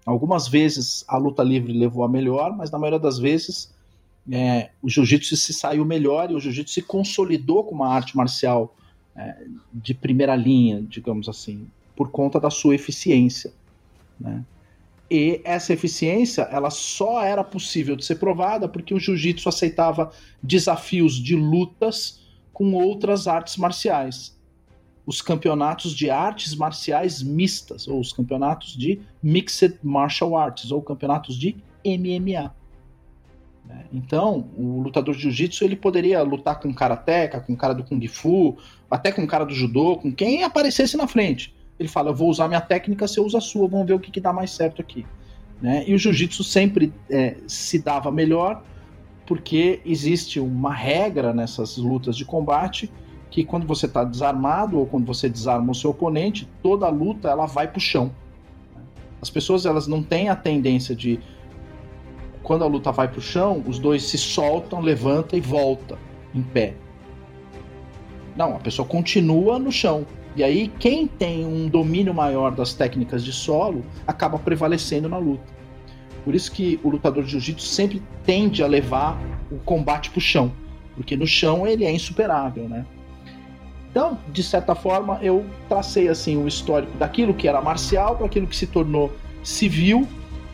Algumas 0.09 0.47
vezes 0.47 1.05
a 1.07 1.17
luta 1.17 1.43
livre 1.43 1.71
levou 1.71 2.03
a 2.03 2.09
melhor, 2.09 2.57
mas 2.57 2.71
na 2.71 2.79
maioria 2.79 2.97
das 2.97 3.19
vezes 3.19 3.71
é, 4.31 4.71
o 4.81 4.89
jiu-jitsu 4.89 5.37
se 5.37 5.53
saiu 5.53 5.85
melhor 5.85 6.31
e 6.31 6.33
o 6.33 6.39
jiu-jitsu 6.39 6.73
se 6.73 6.81
consolidou 6.81 7.63
como 7.63 7.83
uma 7.83 7.93
arte 7.93 8.17
marcial 8.17 8.75
é, 9.15 9.45
de 9.71 9.93
primeira 9.93 10.35
linha, 10.35 10.81
digamos 10.81 11.29
assim, 11.29 11.67
por 11.95 12.09
conta 12.09 12.39
da 12.39 12.49
sua 12.49 12.73
eficiência. 12.73 13.53
Né? 14.19 14.43
E 15.11 15.41
essa 15.43 15.73
eficiência 15.73 16.41
ela 16.41 16.71
só 16.71 17.21
era 17.21 17.43
possível 17.43 17.95
de 17.95 18.03
ser 18.03 18.15
provada 18.15 18.67
porque 18.67 18.95
o 18.95 18.99
jiu-jitsu 18.99 19.47
aceitava 19.47 20.11
desafios 20.41 21.13
de 21.13 21.35
lutas 21.35 22.19
com 22.51 22.73
outras 22.73 23.27
artes 23.27 23.57
marciais. 23.57 24.35
Os 25.05 25.21
campeonatos 25.21 25.93
de 25.93 26.09
artes 26.09 26.55
marciais 26.55 27.23
mistas, 27.23 27.87
ou 27.87 27.99
os 27.99 28.13
campeonatos 28.13 28.75
de 28.77 29.01
Mixed 29.21 29.79
Martial 29.81 30.37
Arts, 30.37 30.71
ou 30.71 30.81
campeonatos 30.81 31.35
de 31.35 31.55
MMA. 31.85 32.53
Né? 33.65 33.85
Então, 33.93 34.49
o 34.57 34.81
lutador 34.81 35.15
de 35.15 35.21
jiu-jitsu 35.21 35.63
ele 35.63 35.75
poderia 35.75 36.21
lutar 36.23 36.59
com 36.59 36.73
karateca, 36.73 37.39
com 37.39 37.55
cara 37.55 37.73
do 37.73 37.83
kung 37.83 38.05
fu, 38.07 38.57
até 38.89 39.11
com 39.11 39.25
cara 39.27 39.45
do 39.45 39.53
judô, 39.53 39.97
com 39.97 40.11
quem 40.11 40.43
aparecesse 40.43 40.97
na 40.97 41.07
frente. 41.07 41.53
Ele 41.79 41.87
fala: 41.87 42.09
Eu 42.09 42.15
vou 42.15 42.29
usar 42.29 42.47
minha 42.47 42.61
técnica, 42.61 43.07
você 43.07 43.21
usa 43.21 43.37
a 43.37 43.41
sua, 43.41 43.67
vamos 43.67 43.87
ver 43.87 43.93
o 43.93 43.99
que, 43.99 44.11
que 44.11 44.19
dá 44.19 44.33
mais 44.33 44.51
certo 44.51 44.81
aqui. 44.81 45.05
Né? 45.61 45.83
E 45.87 45.93
o 45.93 45.97
jiu-jitsu 45.97 46.43
sempre 46.43 46.93
é, 47.09 47.37
se 47.47 47.79
dava 47.79 48.11
melhor, 48.11 48.63
porque 49.25 49.81
existe 49.85 50.39
uma 50.39 50.73
regra 50.73 51.33
nessas 51.33 51.77
lutas 51.77 52.17
de 52.17 52.25
combate 52.25 52.91
que 53.29 53.43
quando 53.43 53.67
você 53.67 53.85
está 53.85 54.03
desarmado 54.03 54.77
ou 54.79 54.85
quando 54.85 55.05
você 55.05 55.29
desarma 55.29 55.71
o 55.71 55.75
seu 55.75 55.91
oponente, 55.91 56.47
toda 56.63 56.85
a 56.85 56.89
luta 56.89 57.29
ela 57.29 57.45
vai 57.45 57.67
para 57.67 57.77
o 57.77 57.81
chão. 57.81 58.11
As 59.21 59.29
pessoas 59.29 59.65
elas 59.65 59.87
não 59.87 60.01
têm 60.01 60.29
a 60.29 60.35
tendência 60.35 60.95
de 60.95 61.19
quando 62.41 62.63
a 62.63 62.67
luta 62.67 62.91
vai 62.91 63.07
para 63.07 63.19
o 63.19 63.21
chão, 63.21 63.63
os 63.67 63.77
dois 63.77 64.03
se 64.03 64.17
soltam, 64.17 64.79
levanta 64.79 65.37
e 65.37 65.41
volta 65.41 65.97
em 66.33 66.41
pé. 66.41 66.73
Não, 68.35 68.55
a 68.55 68.59
pessoa 68.59 68.87
continua 68.87 69.59
no 69.59 69.71
chão. 69.71 70.05
E 70.35 70.43
aí, 70.43 70.69
quem 70.79 71.05
tem 71.05 71.45
um 71.45 71.67
domínio 71.67 72.13
maior 72.13 72.51
das 72.51 72.73
técnicas 72.73 73.23
de 73.23 73.33
solo 73.33 73.83
acaba 74.07 74.39
prevalecendo 74.39 75.09
na 75.09 75.17
luta. 75.17 75.43
Por 76.23 76.33
isso 76.33 76.51
que 76.51 76.79
o 76.83 76.89
lutador 76.89 77.23
de 77.23 77.31
jiu-jitsu 77.31 77.65
sempre 77.65 78.01
tende 78.23 78.63
a 78.63 78.67
levar 78.67 79.19
o 79.51 79.57
combate 79.57 80.09
para 80.09 80.19
o 80.19 80.21
chão, 80.21 80.51
porque 80.95 81.17
no 81.17 81.27
chão 81.27 81.67
ele 81.67 81.83
é 81.83 81.91
insuperável, 81.91 82.69
né? 82.69 82.85
Então, 83.91 84.17
de 84.27 84.43
certa 84.43 84.75
forma, 84.75 85.19
eu 85.21 85.45
tracei 85.67 86.07
assim 86.07 86.37
o 86.37 86.47
histórico 86.47 86.95
daquilo 86.97 87.33
que 87.33 87.47
era 87.47 87.61
marcial 87.61 88.15
para 88.15 88.27
aquilo 88.27 88.45
que 88.45 88.55
se 88.55 88.67
tornou 88.67 89.11
civil 89.43 90.07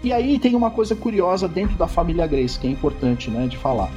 e 0.06 0.14
aí 0.14 0.38
tem 0.38 0.54
uma 0.54 0.70
coisa 0.70 0.96
curiosa 0.96 1.48
dentro 1.48 1.76
da 1.76 1.88
família 1.88 2.28
Grace, 2.28 2.60
que 2.60 2.68
é 2.68 2.70
importante 2.70 3.32
né, 3.32 3.48
de 3.48 3.58
falar. 3.58 3.90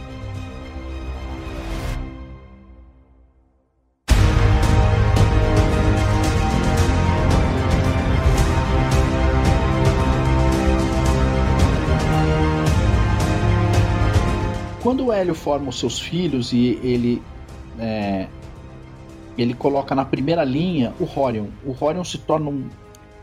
Quando 14.83 15.05
o 15.05 15.13
Hélio 15.13 15.35
forma 15.35 15.69
os 15.69 15.79
seus 15.79 16.01
filhos 16.01 16.55
e 16.55 16.81
ele 16.83 17.23
é, 17.79 18.29
ele 19.39 19.55
coloca 19.55 19.95
na 19.95 20.05
primeira 20.05 20.45
linha 20.45 20.93
o 20.99 21.05
Horion. 21.05 21.47
O 21.65 21.73
Horion 21.73 22.03
se 22.03 22.19
torna 22.19 22.51
um 22.51 22.69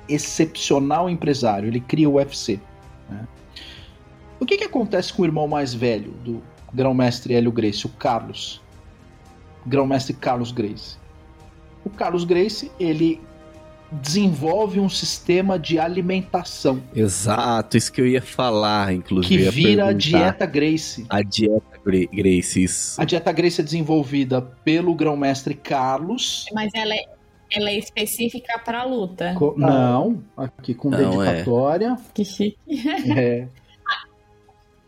excepcional 0.08 1.10
empresário. 1.10 1.68
Ele 1.68 1.82
cria 1.82 2.10
o 2.10 2.14
UFC. 2.14 2.60
Né? 3.10 3.28
O 4.40 4.46
que, 4.46 4.58
que 4.58 4.64
acontece 4.64 5.14
com 5.14 5.24
o 5.24 5.26
irmão 5.26 5.48
mais 5.48 5.74
velho 5.74 6.12
do 6.24 6.42
grão-mestre 6.74 7.34
Hélio 7.34 7.52
Grace, 7.52 7.86
o 7.86 7.90
Carlos? 7.90 8.62
Grão-mestre 9.66 10.14
Carlos 10.14 10.52
Grace. 10.52 10.98
O 11.84 11.90
Carlos 11.90 12.24
Grace, 12.24 12.72
ele 12.80 13.22
desenvolve 13.92 14.80
um 14.80 14.90
sistema 14.90 15.60
de 15.60 15.80
alimentação. 15.80 16.82
Exato, 16.96 17.78
isso 17.78 17.92
que 17.92 18.02
eu 18.02 18.08
ia 18.08 18.22
falar, 18.22 18.94
inclusive. 18.94 19.44
Que 19.44 19.50
vira 19.50 19.90
a 19.90 19.94
dieta 19.94 20.46
Grace. 20.46 21.06
A 21.10 21.22
dieta 21.22 21.75
A 23.00 23.06
dieta 23.06 23.32
Grace 23.32 23.62
é 23.62 23.64
desenvolvida 23.64 24.42
pelo 24.42 24.94
grão-mestre 24.96 25.54
Carlos. 25.54 26.46
Mas 26.54 26.74
ela 26.74 26.94
é, 26.94 27.06
ela 27.52 27.70
é 27.70 27.78
específica 27.78 28.60
para 28.60 28.84
luta. 28.84 29.36
Co 29.38 29.54
não, 29.56 30.24
aqui 30.36 30.74
com 30.74 30.90
Não, 30.90 31.22
é. 31.22 31.28
dedicatória. 31.28 31.98
É. 31.98 32.12
Que 32.14 32.26
chique. 32.26 32.58
É. 33.18 33.48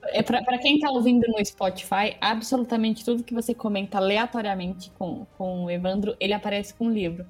É 0.10 0.24
para 0.24 0.58
quem 0.58 0.80
tá 0.80 0.90
ouvindo 0.90 1.28
no 1.28 1.46
Spotify, 1.46 2.16
absolutamente 2.22 3.04
tudo 3.04 3.24
que 3.24 3.34
você 3.34 3.54
comenta 3.54 3.98
aleatoriamente 3.98 4.90
com, 4.98 5.26
com 5.38 5.66
o 5.66 5.70
Evandro, 5.70 6.16
ele 6.18 6.32
aparece 6.32 6.74
com 6.74 6.86
um 6.86 6.92
livro. 6.92 7.26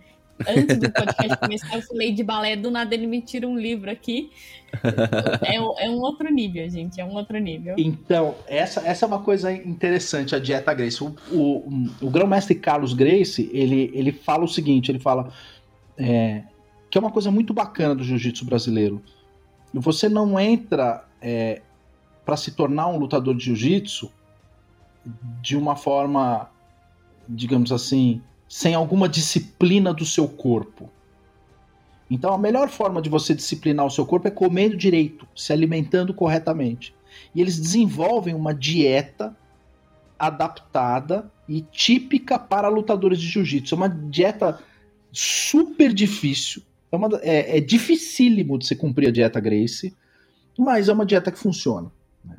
Antes 0.45 0.77
do 0.77 0.91
podcast 0.91 1.38
começar, 1.38 1.75
eu 1.75 1.81
falei 1.81 2.11
de 2.11 2.23
balé, 2.23 2.55
do 2.55 2.69
nada 2.69 2.93
ele 2.93 3.07
me 3.07 3.21
tira 3.21 3.47
um 3.47 3.57
livro 3.57 3.89
aqui. 3.89 4.31
É, 5.43 5.55
é, 5.55 5.89
um 5.89 5.99
outro 6.01 6.29
nível, 6.31 6.69
gente, 6.69 6.99
é 6.99 7.05
um 7.05 7.13
outro 7.13 7.38
nível. 7.39 7.75
Então, 7.77 8.35
essa, 8.47 8.81
essa 8.81 9.05
é 9.05 9.07
uma 9.07 9.21
coisa 9.21 9.51
interessante, 9.51 10.35
a 10.35 10.39
dieta 10.39 10.73
Grace. 10.73 11.03
O, 11.03 11.15
o, 11.31 11.88
o 12.01 12.09
grão-mestre 12.09 12.55
Carlos 12.55 12.93
Grace, 12.93 13.49
ele, 13.53 13.89
ele 13.93 14.11
fala 14.11 14.43
o 14.43 14.47
seguinte, 14.47 14.91
ele 14.91 14.99
fala 14.99 15.31
é, 15.97 16.43
que 16.89 16.97
é 16.97 17.01
uma 17.01 17.11
coisa 17.11 17.31
muito 17.31 17.53
bacana 17.53 17.95
do 17.95 18.03
jiu-jitsu 18.03 18.45
brasileiro. 18.45 19.01
Você 19.73 20.07
não 20.07 20.39
entra 20.39 21.05
é, 21.21 21.61
para 22.25 22.38
se 22.38 22.51
tornar 22.51 22.88
um 22.88 22.97
lutador 22.97 23.35
de 23.35 23.45
jiu-jitsu 23.45 24.11
de 25.41 25.55
uma 25.55 25.75
forma, 25.75 26.49
digamos 27.27 27.71
assim, 27.71 28.21
sem 28.48 28.74
alguma 28.74 29.10
disciplina 29.10 29.93
do 29.93 30.06
seu 30.06 30.28
corpo. 30.28 30.89
Então, 32.10 32.34
a 32.34 32.38
melhor 32.38 32.70
forma 32.70 33.02
de 33.02 33.10
você 33.10 33.34
disciplinar 33.34 33.86
o 33.86 33.91
seu 33.91 34.06
corpo 34.06 34.28
é 34.28 34.32
comendo 34.32 34.78
direito, 34.78 35.28
se 35.36 35.52
alimentando 35.52 36.14
corretamente. 36.14 36.95
E 37.36 37.41
eles 37.41 37.60
desenvolvem 37.60 38.34
uma 38.34 38.54
dieta 38.54 39.36
adaptada 40.18 41.30
e 41.48 41.62
típica 41.62 42.39
para 42.39 42.70
lutadores 42.70 43.20
de 43.20 43.28
jiu-jitsu. 43.28 43.76
É 43.76 43.78
uma 43.78 43.89
dieta 43.89 44.60
super 45.12 45.93
difícil. 45.93 46.62
É, 46.91 46.95
uma, 46.95 47.10
é, 47.22 47.58
é 47.58 47.60
dificílimo 47.60 48.58
de 48.58 48.66
se 48.66 48.76
cumprir 48.76 49.10
a 49.10 49.12
dieta 49.12 49.39
Grace, 49.39 49.93
mas 50.58 50.88
é 50.88 50.93
uma 50.93 51.06
dieta 51.06 51.32
que 51.32 51.38
funciona. 51.38 51.91
Né? 52.24 52.38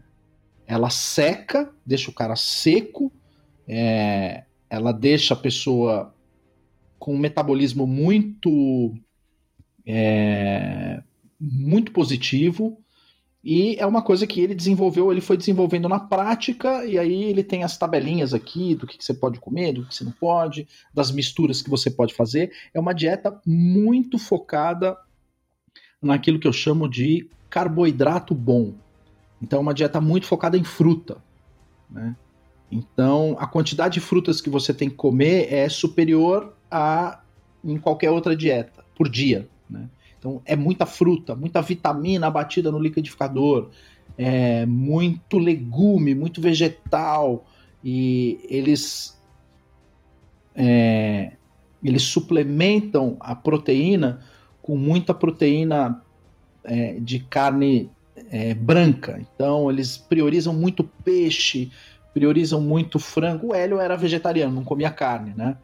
Ela 0.66 0.88
seca, 0.88 1.70
deixa 1.84 2.10
o 2.10 2.14
cara 2.14 2.34
seco, 2.34 3.12
é, 3.66 4.44
ela 4.70 4.92
deixa 4.92 5.34
a 5.34 5.36
pessoa 5.36 6.14
com 6.98 7.14
um 7.14 7.18
metabolismo 7.18 7.86
muito 7.86 8.94
é, 9.86 11.02
muito 11.40 11.92
positivo 11.92 12.78
E 13.42 13.76
é 13.78 13.86
uma 13.86 14.02
coisa 14.02 14.26
que 14.26 14.40
ele 14.40 14.54
desenvolveu, 14.54 15.10
ele 15.12 15.20
foi 15.20 15.36
desenvolvendo 15.36 15.88
na 15.88 16.00
prática, 16.00 16.84
e 16.84 16.98
aí 16.98 17.24
ele 17.24 17.44
tem 17.44 17.62
as 17.62 17.78
tabelinhas 17.78 18.34
aqui 18.34 18.74
do 18.74 18.86
que, 18.86 18.98
que 18.98 19.04
você 19.04 19.14
pode 19.14 19.38
comer, 19.40 19.72
do 19.72 19.86
que 19.86 19.94
você 19.94 20.04
não 20.04 20.12
pode, 20.12 20.66
das 20.92 21.10
misturas 21.10 21.62
que 21.62 21.70
você 21.70 21.90
pode 21.90 22.14
fazer. 22.14 22.52
É 22.74 22.80
uma 22.80 22.92
dieta 22.92 23.40
muito 23.46 24.18
focada 24.18 24.98
naquilo 26.02 26.38
que 26.38 26.48
eu 26.48 26.52
chamo 26.52 26.88
de 26.88 27.30
carboidrato 27.48 28.34
bom. 28.34 28.74
Então, 29.40 29.60
é 29.60 29.62
uma 29.62 29.74
dieta 29.74 30.00
muito 30.00 30.26
focada 30.26 30.58
em 30.58 30.64
fruta. 30.64 31.16
Né? 31.88 32.16
Então, 32.70 33.36
a 33.38 33.46
quantidade 33.46 33.94
de 33.94 34.00
frutas 34.00 34.40
que 34.40 34.50
você 34.50 34.74
tem 34.74 34.90
que 34.90 34.96
comer 34.96 35.52
é 35.52 35.68
superior 35.68 36.54
a 36.70 37.20
em 37.64 37.78
qualquer 37.78 38.10
outra 38.10 38.36
dieta 38.36 38.84
por 38.94 39.08
dia. 39.08 39.48
Né? 39.68 39.88
Então, 40.18 40.42
é 40.44 40.54
muita 40.54 40.86
fruta, 40.86 41.34
muita 41.34 41.62
vitamina 41.62 42.30
batida 42.30 42.70
no 42.70 42.78
liquidificador, 42.78 43.70
é 44.16 44.66
muito 44.66 45.38
legume, 45.38 46.14
muito 46.14 46.40
vegetal, 46.40 47.46
e 47.84 48.40
eles, 48.48 49.18
é, 50.54 51.32
eles 51.82 52.02
suplementam 52.02 53.16
a 53.20 53.34
proteína 53.34 54.20
com 54.60 54.76
muita 54.76 55.14
proteína 55.14 56.02
é, 56.64 56.98
de 57.00 57.20
carne 57.20 57.90
é, 58.30 58.54
branca. 58.54 59.20
Então, 59.34 59.70
eles 59.70 59.96
priorizam 59.96 60.52
muito 60.52 60.82
peixe, 61.04 61.70
priorizam 62.18 62.60
muito 62.60 62.98
frango. 62.98 63.48
O 63.48 63.54
Hélio 63.54 63.78
era 63.78 63.96
vegetariano, 63.96 64.52
não 64.52 64.64
comia 64.64 64.90
carne, 64.90 65.32
né? 65.36 65.56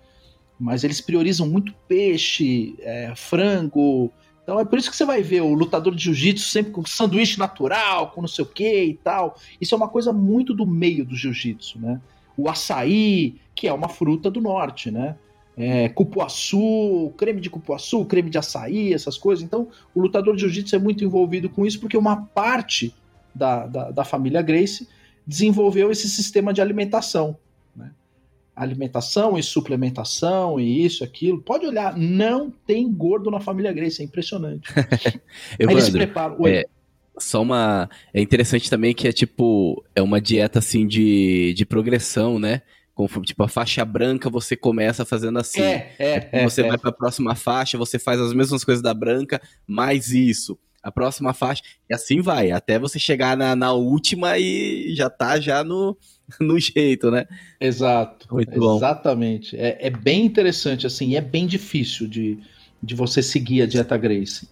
Mas 0.59 0.85
eles 0.85 1.01
priorizam 1.01 1.49
muito 1.49 1.75
peixe, 1.89 2.77
é, 2.79 3.13
frango, 3.17 4.13
então 4.45 4.61
é 4.61 4.65
por 4.65 4.79
isso 4.79 4.91
que 4.91 4.97
você 4.97 5.07
vai 5.07 5.23
ver 5.23 5.41
o 5.41 5.55
lutador 5.55 5.95
de 5.95 6.05
jiu-jitsu 6.05 6.49
sempre 6.49 6.71
com 6.71 6.85
sanduíche 6.85 7.39
natural, 7.39 8.11
com 8.11 8.21
não 8.21 8.29
sei 8.29 8.45
o 8.45 8.49
que 8.49 8.85
e 8.85 8.95
tal. 8.95 9.37
Isso 9.59 9.75
é 9.75 9.77
uma 9.77 9.89
coisa 9.89 10.13
muito 10.13 10.55
do 10.55 10.67
meio 10.67 11.05
do 11.05 11.17
jiu-jitsu, 11.17 11.81
né? 11.81 12.01
O 12.37 12.49
açaí, 12.49 13.37
que 13.55 13.67
é 13.67 13.73
uma 13.73 13.89
fruta 13.89 14.31
do 14.31 14.43
norte, 14.43 14.91
né? 14.91 15.17
É, 15.57 15.89
cupuaçu, 15.89 17.13
creme 17.17 17.41
de 17.41 17.49
cupuaçu, 17.49 18.05
creme 18.05 18.29
de 18.29 18.37
açaí, 18.37 18.93
essas 18.93 19.17
coisas. 19.17 19.43
Então, 19.43 19.69
o 19.95 20.01
lutador 20.01 20.37
de 20.37 20.43
jiu-jitsu 20.43 20.77
é 20.77 20.79
muito 20.79 21.03
envolvido 21.03 21.49
com 21.49 21.65
isso 21.65 21.81
porque 21.81 21.97
uma 21.97 22.17
parte 22.17 22.95
da, 23.35 23.67
da, 23.67 23.91
da 23.91 24.05
família 24.05 24.43
Grace 24.43 24.87
desenvolveu 25.27 25.91
esse 25.91 26.09
sistema 26.09 26.53
de 26.53 26.61
alimentação 26.61 27.39
alimentação 28.55 29.37
e 29.37 29.43
suplementação 29.43 30.61
e 30.61 30.85
isso, 30.85 31.03
aquilo. 31.03 31.41
Pode 31.41 31.66
olhar, 31.66 31.97
não 31.97 32.51
tem 32.51 32.91
gordo 32.91 33.31
na 33.31 33.41
família 33.41 33.72
Grace, 33.72 34.01
é 34.01 34.05
impressionante. 34.05 34.70
Evandro, 35.59 35.68
Aí 35.68 35.75
eles 35.75 35.91
preparam. 35.91 36.37
Oi. 36.39 36.51
É, 36.53 36.64
só 37.18 37.43
uma. 37.43 37.89
É 38.12 38.20
interessante 38.20 38.70
também 38.70 38.95
que 38.95 39.09
é 39.09 39.12
tipo. 39.12 39.85
É 39.95 40.03
uma 40.03 40.20
dieta 40.20 40.61
assim 40.61 40.87
de, 40.87 41.53
de 41.55 41.66
progressão, 41.66 42.39
né? 42.39 42.62
Conforme, 42.95 43.27
tipo, 43.27 43.43
a 43.43 43.49
faixa 43.49 43.85
branca 43.85 44.31
você 44.31 44.57
começa 44.57 45.05
fazendo 45.05 45.39
assim. 45.41 45.61
É, 45.61 45.95
é, 45.99 46.29
é 46.31 46.45
você 46.45 46.62
é, 46.62 46.68
vai 46.68 46.79
para 46.79 46.91
a 46.91 46.93
próxima 46.93 47.35
faixa, 47.35 47.77
você 47.77 47.99
faz 47.99 48.20
as 48.20 48.33
mesmas 48.33 48.62
coisas 48.62 48.83
da 48.83 48.95
branca, 48.95 49.43
mais 49.66 50.11
isso. 50.11 50.57
A 50.85 50.93
próxima 50.93 51.32
faixa, 51.32 51.62
e 51.89 51.95
assim 51.95 52.20
vai, 52.20 52.51
até 52.51 52.78
você 52.78 52.99
chegar 52.99 53.37
na, 53.37 53.57
na 53.57 53.72
última 53.72 54.39
e 54.39 54.95
já 54.95 55.09
tá 55.09 55.41
já 55.41 55.64
no, 55.64 55.97
no 56.39 56.59
jeito, 56.61 57.11
né? 57.11 57.26
Exato. 57.61 58.32
Muito 58.32 58.59
bom. 58.59 58.76
Exatamente. 58.76 59.57
É, 59.57 59.87
é 59.87 59.91
bem 59.91 60.24
interessante, 60.24 60.87
assim, 60.87 61.16
é 61.16 61.20
bem 61.20 61.47
difícil 61.47 62.07
de, 62.07 62.39
de 62.82 62.95
você 62.95 63.22
seguir 63.22 63.62
a 63.62 63.66
dieta 63.66 63.97
Grace. 63.97 64.49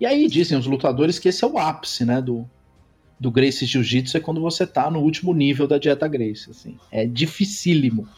E 0.00 0.04
aí 0.04 0.28
dizem 0.28 0.58
os 0.58 0.66
lutadores 0.66 1.18
que 1.18 1.28
esse 1.28 1.44
é 1.44 1.46
o 1.46 1.58
ápice, 1.58 2.04
né, 2.04 2.20
do, 2.20 2.48
do 3.18 3.30
Grace 3.30 3.64
Jiu-Jitsu, 3.64 4.16
é 4.16 4.20
quando 4.20 4.40
você 4.40 4.66
tá 4.66 4.90
no 4.90 5.00
último 5.00 5.32
nível 5.32 5.66
da 5.66 5.78
dieta 5.78 6.06
Grace, 6.06 6.50
assim. 6.50 6.76
É 6.90 7.06
dificílimo. 7.06 8.08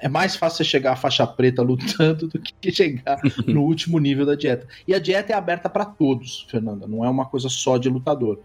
É 0.00 0.08
mais 0.08 0.34
fácil 0.34 0.58
você 0.58 0.64
chegar 0.64 0.92
à 0.92 0.96
faixa 0.96 1.26
preta 1.26 1.62
lutando 1.62 2.26
do 2.26 2.40
que 2.40 2.72
chegar 2.72 3.20
no 3.46 3.62
último 3.62 3.98
nível 3.98 4.24
da 4.24 4.34
dieta. 4.34 4.66
E 4.88 4.94
a 4.94 4.98
dieta 4.98 5.32
é 5.32 5.36
aberta 5.36 5.68
para 5.68 5.84
todos, 5.84 6.46
Fernanda, 6.50 6.86
não 6.86 7.04
é 7.04 7.10
uma 7.10 7.26
coisa 7.26 7.48
só 7.48 7.76
de 7.76 7.88
lutador. 7.88 8.40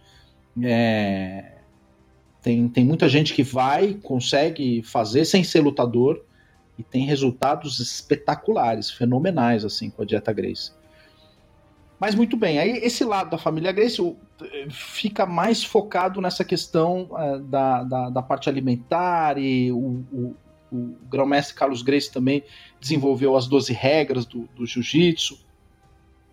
É, 0.62 1.54
tem, 2.42 2.68
tem 2.68 2.86
muita 2.86 3.08
gente 3.08 3.34
que 3.34 3.42
vai, 3.42 3.94
consegue 3.94 4.84
fazer 4.84 5.26
sem 5.26 5.44
ser 5.44 5.62
lutador 5.62 6.24
e 6.78 6.84
tem 6.84 7.06
resultados 7.06 7.80
espetaculares, 7.80 8.92
fenomenais, 8.92 9.64
assim, 9.64 9.90
com 9.90 10.02
a 10.02 10.06
dieta 10.06 10.34
Grace. 10.34 10.72
Mas 12.00 12.14
muito 12.14 12.36
bem, 12.36 12.60
aí 12.60 12.72
esse 12.84 13.06
lado 13.06 13.30
da 13.30 13.38
família 13.38 13.72
Grace 13.72 14.02
fica 14.70 15.26
mais 15.26 15.64
focado 15.64 16.20
nessa 16.20 16.44
questão 16.44 17.10
é, 17.18 17.40
da, 17.40 17.84
da, 17.84 18.10
da, 18.10 18.22
parte 18.22 18.50
alimentar 18.50 19.38
e 19.38 19.72
o, 19.72 20.04
o, 20.12 20.36
o 20.76 21.08
grão-mestre 21.10 21.56
Carlos 21.56 21.82
Grace 21.82 22.12
também 22.12 22.44
desenvolveu 22.80 23.36
as 23.36 23.48
12 23.48 23.74
regras 23.74 24.26
do, 24.26 24.50
do 24.56 24.66
jiu-jitsu. 24.66 25.40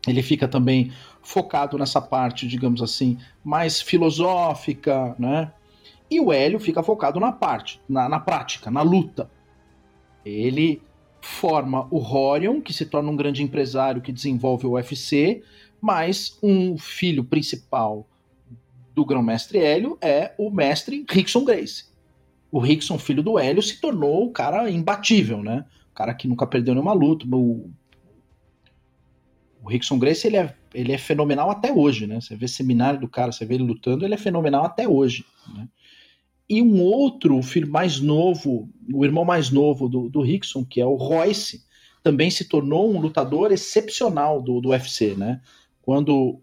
Ele 0.07 0.23
fica 0.23 0.49
também 0.49 0.93
focado 1.23 1.79
nessa 1.79 2.01
parte, 2.01 2.47
digamos 2.47 2.83
assim, 2.83 3.19
mais 3.45 3.81
filosófica, 3.81 5.15
né? 5.19 5.53
E 6.11 6.21
o 6.21 6.33
Hélio 6.33 6.59
fica 6.59 6.83
focado 6.83 7.21
na 7.21 7.33
parte, 7.33 7.81
na, 7.89 8.09
na 8.09 8.21
prática, 8.21 8.71
na 8.71 8.83
luta. 8.83 9.31
Ele 10.25 10.83
forma 11.21 11.87
o 11.91 11.99
Horion, 11.99 12.61
que 12.61 12.73
se 12.73 12.85
torna 12.85 13.11
um 13.11 13.17
grande 13.17 13.43
empresário 13.43 14.03
que 14.03 14.13
desenvolve 14.13 14.67
o 14.67 14.73
UFC, 14.73 15.43
mas 15.81 16.39
um 16.43 16.77
filho 16.77 17.25
principal 17.25 18.07
do 18.95 19.05
grão-mestre 19.05 19.59
Hélio 19.59 19.97
é 20.01 20.35
o 20.37 20.51
mestre 20.51 21.05
Rickson 21.09 21.45
Grace. 21.45 21.92
O 22.53 22.61
Rickson, 22.61 22.99
filho 22.99 23.23
do 23.23 23.39
Hélio, 23.39 23.63
se 23.63 23.81
tornou 23.81 24.27
o 24.27 24.31
cara 24.31 24.71
imbatível, 24.71 25.43
né? 25.43 25.65
O 25.91 25.95
cara 25.95 26.13
que 26.13 26.29
nunca 26.29 26.47
perdeu 26.47 26.75
nenhuma 26.75 26.93
luta. 26.93 27.25
O, 27.35 27.71
o 29.63 29.69
Rickson 29.69 29.99
Grace, 29.99 30.27
ele 30.27 30.37
é, 30.37 30.55
ele 30.75 30.93
é 30.93 30.99
fenomenal 30.99 31.51
até 31.51 31.73
hoje, 31.73 32.07
né? 32.07 32.21
Você 32.21 32.37
vê 32.37 32.47
seminário 32.47 33.01
do 33.01 33.09
cara, 33.09 33.33
você 33.33 33.47
vê 33.47 33.55
ele 33.55 33.65
lutando, 33.65 34.05
ele 34.05 34.13
é 34.13 34.19
fenomenal 34.19 34.67
até 34.67 34.87
hoje, 34.87 35.25
né? 35.55 35.67
E 36.47 36.61
um 36.61 36.83
outro, 36.83 37.39
o 37.39 37.43
filho 37.43 37.71
mais 37.71 37.99
novo, 37.99 38.69
o 38.93 39.03
irmão 39.07 39.25
mais 39.25 39.51
novo 39.51 39.89
do, 39.89 40.11
do 40.11 40.21
Rickson, 40.21 40.63
que 40.63 40.83
é 40.83 40.85
o 40.85 40.97
Royce, 40.97 41.65
também 42.03 42.31
se 42.31 42.45
tornou 42.45 42.93
um 42.93 43.01
lutador 43.01 43.51
excepcional 43.51 44.43
do, 44.43 44.61
do 44.61 44.69
UFC, 44.69 45.15
né? 45.15 45.41
Quando 45.81 46.39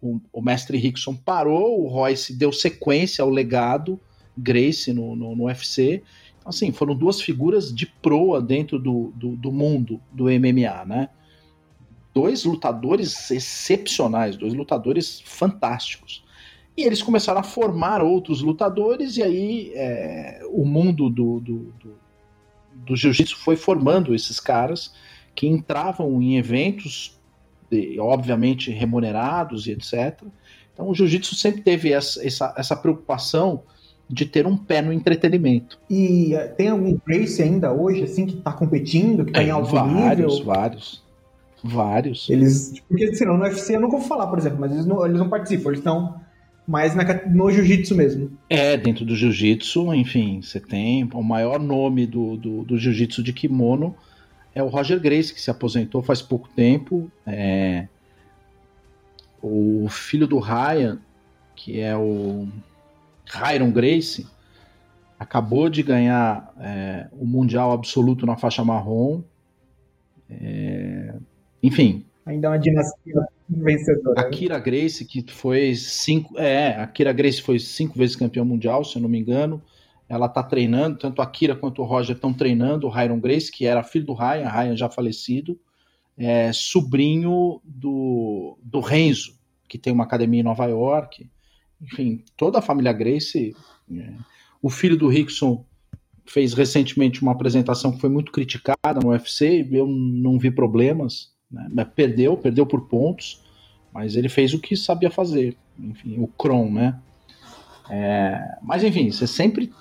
o, 0.00 0.20
o, 0.32 0.40
mestre 0.40 0.78
Rickson 0.78 1.16
parou, 1.16 1.82
o 1.82 1.88
Royce 1.88 2.32
deu 2.32 2.52
sequência 2.52 3.24
ao 3.24 3.30
legado 3.30 3.98
Grace 4.36 4.92
no, 4.92 5.16
no, 5.16 5.34
no 5.34 5.44
UFC. 5.44 6.02
Então, 6.38 6.50
assim, 6.50 6.72
foram 6.72 6.94
duas 6.94 7.20
figuras 7.20 7.74
de 7.74 7.86
proa 7.86 8.40
dentro 8.40 8.78
do, 8.78 9.12
do, 9.16 9.36
do 9.36 9.52
mundo 9.52 10.00
do 10.12 10.24
MMA, 10.24 10.84
né? 10.86 11.08
Dois 12.14 12.44
lutadores 12.44 13.30
excepcionais, 13.30 14.36
dois 14.36 14.54
lutadores 14.54 15.20
fantásticos. 15.24 16.24
E 16.76 16.82
eles 16.82 17.02
começaram 17.02 17.40
a 17.40 17.42
formar 17.42 18.02
outros 18.02 18.42
lutadores, 18.42 19.16
e 19.16 19.22
aí 19.22 19.72
é, 19.74 20.42
o 20.50 20.64
mundo 20.64 21.08
do, 21.08 21.40
do, 21.40 21.58
do, 21.80 21.98
do 22.74 22.96
jiu-jitsu 22.96 23.36
foi 23.38 23.56
formando 23.56 24.14
esses 24.14 24.38
caras 24.38 24.92
que 25.34 25.46
entravam 25.46 26.20
em 26.20 26.36
eventos, 26.36 27.18
obviamente 27.98 28.70
remunerados 28.70 29.66
e 29.66 29.72
etc. 29.72 30.22
Então 30.72 30.88
o 30.88 30.94
jiu-jitsu 30.94 31.34
sempre 31.34 31.62
teve 31.62 31.92
essa, 31.92 32.24
essa, 32.26 32.54
essa, 32.56 32.76
preocupação 32.76 33.62
de 34.08 34.24
ter 34.24 34.46
um 34.46 34.56
pé 34.56 34.80
no 34.80 34.92
entretenimento. 34.92 35.78
E 35.90 36.34
é, 36.34 36.46
tem 36.48 36.68
algum 36.68 36.96
race 37.06 37.42
ainda 37.42 37.72
hoje, 37.72 38.04
assim, 38.04 38.26
que 38.26 38.36
está 38.36 38.52
competindo, 38.52 39.24
que 39.24 39.30
está 39.30 39.42
em 39.42 39.50
alto 39.50 39.72
vários, 39.72 39.94
nível? 39.94 40.06
Vários, 40.06 40.44
vários. 40.44 41.06
Vários. 41.64 42.30
Eles. 42.30 42.74
Porque, 42.88 43.14
senão, 43.14 43.36
no 43.36 43.44
UFC 43.44 43.74
eu 43.74 43.80
não 43.80 43.90
vou 43.90 44.00
falar, 44.00 44.28
por 44.28 44.38
exemplo, 44.38 44.60
mas 44.60 44.72
eles 44.72 44.86
não, 44.86 45.04
eles 45.04 45.18
não 45.18 45.28
participam, 45.28 45.70
eles 45.70 45.80
estão 45.80 46.20
mas 46.68 46.96
na, 46.96 47.04
no 47.26 47.50
jiu-jitsu 47.50 47.94
mesmo. 47.94 48.30
É, 48.50 48.76
dentro 48.76 49.04
do 49.04 49.14
jiu-jitsu, 49.14 49.94
enfim, 49.94 50.42
você 50.42 50.58
tem 50.58 51.08
o 51.14 51.22
maior 51.22 51.60
nome 51.60 52.06
do, 52.06 52.36
do, 52.36 52.64
do 52.64 52.76
jiu-jitsu 52.76 53.22
de 53.22 53.32
kimono 53.32 53.94
é 54.56 54.62
o 54.62 54.68
Roger 54.68 54.98
Grace, 54.98 55.34
que 55.34 55.40
se 55.40 55.50
aposentou 55.50 56.02
faz 56.02 56.22
pouco 56.22 56.48
tempo. 56.48 57.10
É, 57.26 57.86
o 59.42 59.86
filho 59.90 60.26
do 60.26 60.38
Ryan, 60.38 60.98
que 61.54 61.78
é 61.78 61.94
o 61.94 62.48
Hyron 63.28 63.70
Grace, 63.70 64.26
acabou 65.18 65.68
de 65.68 65.82
ganhar 65.82 66.52
é, 66.60 67.08
o 67.12 67.26
Mundial 67.26 67.72
Absoluto 67.72 68.26
na 68.26 68.36
faixa 68.36 68.64
marrom. 68.64 69.22
É, 70.28 71.14
enfim. 71.62 72.04
Ainda 72.24 72.48
é 72.48 72.50
uma 72.50 72.58
dinastia 72.58 73.26
vencedora. 73.48 74.20
A 74.20 74.28
Kira 74.28 74.58
Grace, 74.58 75.04
que 75.04 75.24
foi 75.28 75.74
cinco. 75.74 76.38
É, 76.38 76.76
a 76.80 76.86
Kira 76.86 77.12
Grace 77.12 77.40
foi 77.40 77.58
cinco 77.58 77.98
vezes 77.98 78.16
campeão 78.16 78.44
mundial, 78.44 78.84
se 78.84 78.96
eu 78.96 79.02
não 79.02 79.08
me 79.08 79.18
engano. 79.18 79.62
Ela 80.08 80.28
tá 80.28 80.42
treinando, 80.42 80.98
tanto 80.98 81.20
a 81.20 81.26
Kira 81.26 81.56
quanto 81.56 81.82
o 81.82 81.84
Roger 81.84 82.14
estão 82.14 82.32
treinando 82.32 82.86
o 82.86 82.90
Hyron 82.90 83.18
Grace, 83.18 83.50
que 83.50 83.66
era 83.66 83.82
filho 83.82 84.06
do 84.06 84.14
Ryan, 84.14 84.48
Ryan 84.48 84.76
já 84.76 84.88
falecido, 84.88 85.58
é, 86.16 86.52
sobrinho 86.52 87.60
do, 87.64 88.56
do 88.62 88.78
Renzo, 88.78 89.36
que 89.68 89.78
tem 89.78 89.92
uma 89.92 90.04
academia 90.04 90.40
em 90.40 90.44
Nova 90.44 90.66
York. 90.66 91.28
Enfim, 91.80 92.22
toda 92.36 92.58
a 92.58 92.62
família 92.62 92.92
Grace. 92.92 93.54
É, 93.92 94.12
o 94.62 94.70
filho 94.70 94.96
do 94.96 95.08
Rickson 95.08 95.64
fez 96.24 96.52
recentemente 96.54 97.22
uma 97.22 97.32
apresentação 97.32 97.92
que 97.92 98.00
foi 98.00 98.10
muito 98.10 98.32
criticada 98.32 99.00
no 99.02 99.10
UFC, 99.10 99.66
eu 99.70 99.86
não 99.86 100.38
vi 100.38 100.50
problemas, 100.50 101.32
né? 101.50 101.84
perdeu, 101.84 102.36
perdeu 102.36 102.66
por 102.66 102.88
pontos, 102.88 103.42
mas 103.92 104.16
ele 104.16 104.28
fez 104.28 104.52
o 104.52 104.58
que 104.58 104.76
sabia 104.76 105.10
fazer, 105.10 105.56
enfim, 105.78 106.18
o 106.18 106.26
Kron, 106.26 106.70
né? 106.70 106.98
É, 107.88 108.58
mas 108.62 108.82
enfim, 108.82 109.10
você 109.10 109.26
sempre 109.26 109.72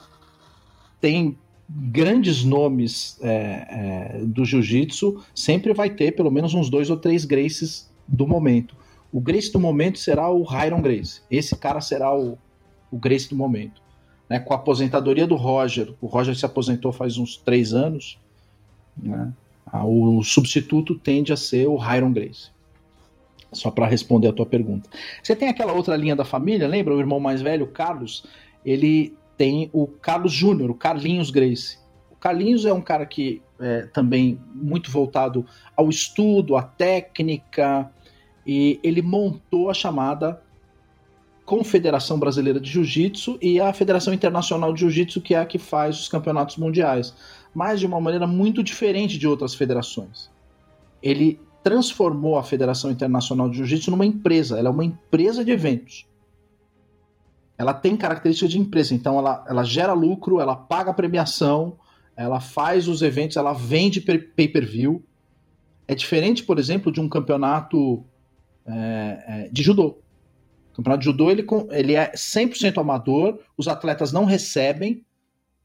tem 1.01 1.35
grandes 1.67 2.43
nomes 2.43 3.17
é, 3.21 4.19
é, 4.19 4.21
do 4.23 4.45
jiu-jitsu, 4.45 5.23
sempre 5.33 5.73
vai 5.73 5.89
ter 5.89 6.11
pelo 6.11 6.31
menos 6.31 6.53
uns 6.53 6.69
dois 6.69 6.89
ou 6.89 6.97
três 6.97 7.25
Graces 7.25 7.89
do 8.07 8.27
momento. 8.27 8.75
O 9.15 9.21
Grace 9.21 9.49
do 9.49 9.57
momento 9.57 9.97
será 9.97 10.29
o 10.29 10.43
Hyron 10.43 10.81
Grace. 10.81 11.21
Esse 11.31 11.55
cara 11.55 11.79
será 11.79 12.13
o, 12.13 12.37
o 12.91 12.97
Grace 12.97 13.29
do 13.29 13.35
momento. 13.37 13.81
Né? 14.29 14.41
Com 14.41 14.51
a 14.53 14.57
aposentadoria 14.57 15.25
do 15.25 15.37
Roger, 15.37 15.93
o 16.01 16.05
Roger 16.05 16.35
se 16.35 16.45
aposentou 16.45 16.91
faz 16.91 17.17
uns 17.17 17.37
três 17.37 17.73
anos, 17.73 18.19
né? 19.01 19.31
o 19.85 20.21
substituto 20.21 20.95
tende 20.95 21.31
a 21.31 21.37
ser 21.37 21.65
o 21.65 21.77
Hyron 21.77 22.11
Grace. 22.11 22.49
Só 23.53 23.71
para 23.71 23.87
responder 23.87 24.27
a 24.27 24.33
tua 24.33 24.45
pergunta. 24.45 24.89
Você 25.23 25.33
tem 25.33 25.47
aquela 25.47 25.71
outra 25.71 25.95
linha 25.95 26.13
da 26.17 26.25
família, 26.25 26.67
lembra? 26.67 26.93
O 26.93 26.99
irmão 26.99 27.21
mais 27.21 27.41
velho, 27.41 27.67
Carlos, 27.67 28.25
ele 28.65 29.15
tem 29.37 29.69
o 29.71 29.87
Carlos 29.87 30.33
Júnior, 30.33 30.69
o 30.69 30.75
Carlinhos 30.75 31.31
Grace. 31.31 31.77
O 32.11 32.17
Carlinhos 32.17 32.65
é 32.65 32.73
um 32.73 32.81
cara 32.81 33.05
que 33.05 33.41
é 33.61 33.83
também 33.93 34.37
muito 34.53 34.91
voltado 34.91 35.45
ao 35.73 35.87
estudo, 35.89 36.57
à 36.57 36.63
técnica, 36.63 37.89
e 38.45 38.79
ele 38.83 39.01
montou 39.01 39.69
a 39.69 39.73
chamada 39.73 40.41
Confederação 41.45 42.19
Brasileira 42.19 42.59
de 42.59 42.69
Jiu-Jitsu 42.69 43.37
e 43.41 43.59
a 43.59 43.71
Federação 43.73 44.13
Internacional 44.13 44.73
de 44.73 44.81
Jiu-Jitsu, 44.81 45.21
que 45.21 45.35
é 45.35 45.39
a 45.39 45.45
que 45.45 45.57
faz 45.57 45.99
os 45.99 46.07
campeonatos 46.07 46.57
mundiais, 46.57 47.13
mas 47.53 47.79
de 47.79 47.85
uma 47.85 48.01
maneira 48.01 48.25
muito 48.25 48.63
diferente 48.63 49.17
de 49.17 49.27
outras 49.27 49.53
federações. 49.53 50.29
Ele 51.01 51.39
transformou 51.63 52.37
a 52.37 52.43
Federação 52.43 52.91
Internacional 52.91 53.49
de 53.49 53.57
Jiu-Jitsu 53.57 53.91
numa 53.91 54.05
empresa, 54.05 54.57
ela 54.57 54.69
é 54.69 54.71
uma 54.71 54.85
empresa 54.85 55.43
de 55.43 55.51
eventos 55.51 56.05
ela 57.57 57.73
tem 57.73 57.95
características 57.95 58.51
de 58.51 58.59
empresa, 58.59 58.93
então 58.93 59.17
ela, 59.17 59.43
ela 59.47 59.63
gera 59.63 59.93
lucro, 59.93 60.41
ela 60.41 60.55
paga 60.55 60.93
premiação, 60.93 61.77
ela 62.15 62.39
faz 62.39 62.87
os 62.87 63.01
eventos, 63.01 63.37
ela 63.37 63.53
vende 63.53 64.01
pay-per-view. 64.01 65.03
É 65.87 65.95
diferente, 65.95 66.43
por 66.43 66.59
exemplo, 66.59 66.91
de 66.91 66.99
um 66.99 67.07
campeonato 67.07 68.03
é, 68.67 69.23
é, 69.27 69.49
de 69.51 69.63
judô. 69.63 69.99
O 70.71 70.75
campeonato 70.75 70.99
de 70.99 71.05
judô 71.05 71.31
ele, 71.31 71.45
ele 71.71 71.95
é 71.95 72.11
100% 72.11 72.77
amador, 72.79 73.39
os 73.57 73.67
atletas 73.67 74.11
não 74.11 74.25
recebem 74.25 75.05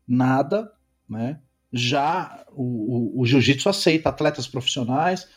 nada, 0.06 0.70
né? 1.08 1.40
Já 1.72 2.44
o, 2.52 3.18
o, 3.18 3.20
o 3.20 3.26
jiu-jitsu 3.26 3.68
aceita 3.68 4.08
atletas 4.08 4.46
profissionais, 4.46 5.28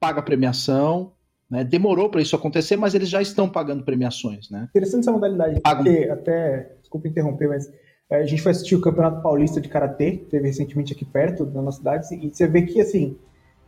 paga 0.00 0.22
premiação, 0.22 1.12
né? 1.50 1.64
Demorou 1.64 2.08
para 2.10 2.20
isso 2.20 2.36
acontecer, 2.36 2.76
mas 2.76 2.94
eles 2.94 3.08
já 3.08 3.22
estão 3.22 3.48
pagando 3.48 3.84
premiações. 3.84 4.50
Né? 4.50 4.68
Interessante 4.70 5.02
essa 5.02 5.12
modalidade, 5.12 5.60
Pagam. 5.60 5.84
porque 5.84 6.08
até, 6.08 6.72
desculpa 6.80 7.08
interromper, 7.08 7.48
mas 7.48 7.72
é, 8.10 8.16
a 8.16 8.26
gente 8.26 8.42
foi 8.42 8.52
assistir 8.52 8.74
o 8.74 8.80
Campeonato 8.80 9.22
Paulista 9.22 9.60
de 9.60 9.68
Karatê, 9.68 10.12
que 10.12 10.24
teve 10.26 10.46
recentemente 10.46 10.92
aqui 10.92 11.04
perto 11.04 11.44
da 11.44 11.62
nossa 11.62 11.78
cidade, 11.78 12.14
e 12.14 12.30
você 12.30 12.46
vê 12.46 12.62
que, 12.62 12.80
assim, 12.80 13.16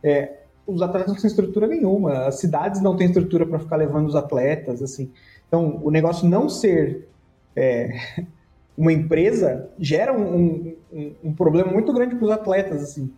é, 0.03 0.38
os 0.73 0.81
atletas 0.81 1.13
não 1.13 1.19
têm 1.19 1.27
estrutura 1.27 1.67
nenhuma, 1.67 2.25
as 2.25 2.39
cidades 2.39 2.81
não 2.81 2.95
têm 2.95 3.07
estrutura 3.07 3.45
para 3.45 3.59
ficar 3.59 3.75
levando 3.75 4.07
os 4.07 4.15
atletas, 4.15 4.81
assim. 4.81 5.11
Então, 5.47 5.79
o 5.83 5.89
negócio 5.89 6.27
não 6.27 6.47
ser 6.47 7.07
é, 7.55 7.89
uma 8.77 8.93
empresa 8.93 9.69
gera 9.77 10.13
um, 10.17 10.75
um, 10.91 11.15
um, 11.23 11.33
problema 11.33 11.71
muito 11.71 11.91
grande 11.91 12.15
para 12.15 12.25
os 12.25 12.31
atletas, 12.31 12.83
assim. 12.83 13.11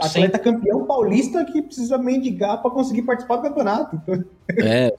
Atleta 0.00 0.38
Sim. 0.38 0.44
campeão 0.44 0.86
paulista 0.86 1.44
que 1.44 1.62
precisa 1.62 1.98
mendigar 1.98 2.60
para 2.60 2.70
conseguir 2.70 3.02
participar 3.02 3.36
do 3.36 3.42
campeonato. 3.42 4.00
É, 4.56 4.92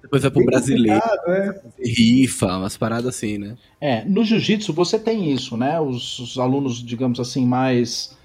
depois 0.00 0.22
vai 0.22 0.30
pro 0.30 0.44
brasileiro, 0.44 1.00
é. 1.28 1.60
rifa, 1.78 2.56
umas 2.56 2.76
paradas 2.76 3.06
assim, 3.06 3.38
né? 3.38 3.56
É, 3.80 4.04
no 4.04 4.24
jiu-jitsu 4.24 4.72
você 4.72 4.98
tem 4.98 5.32
isso, 5.32 5.56
né? 5.56 5.78
Os, 5.80 6.18
os 6.18 6.38
alunos, 6.38 6.82
digamos 6.82 7.20
assim, 7.20 7.46
mais 7.46 8.16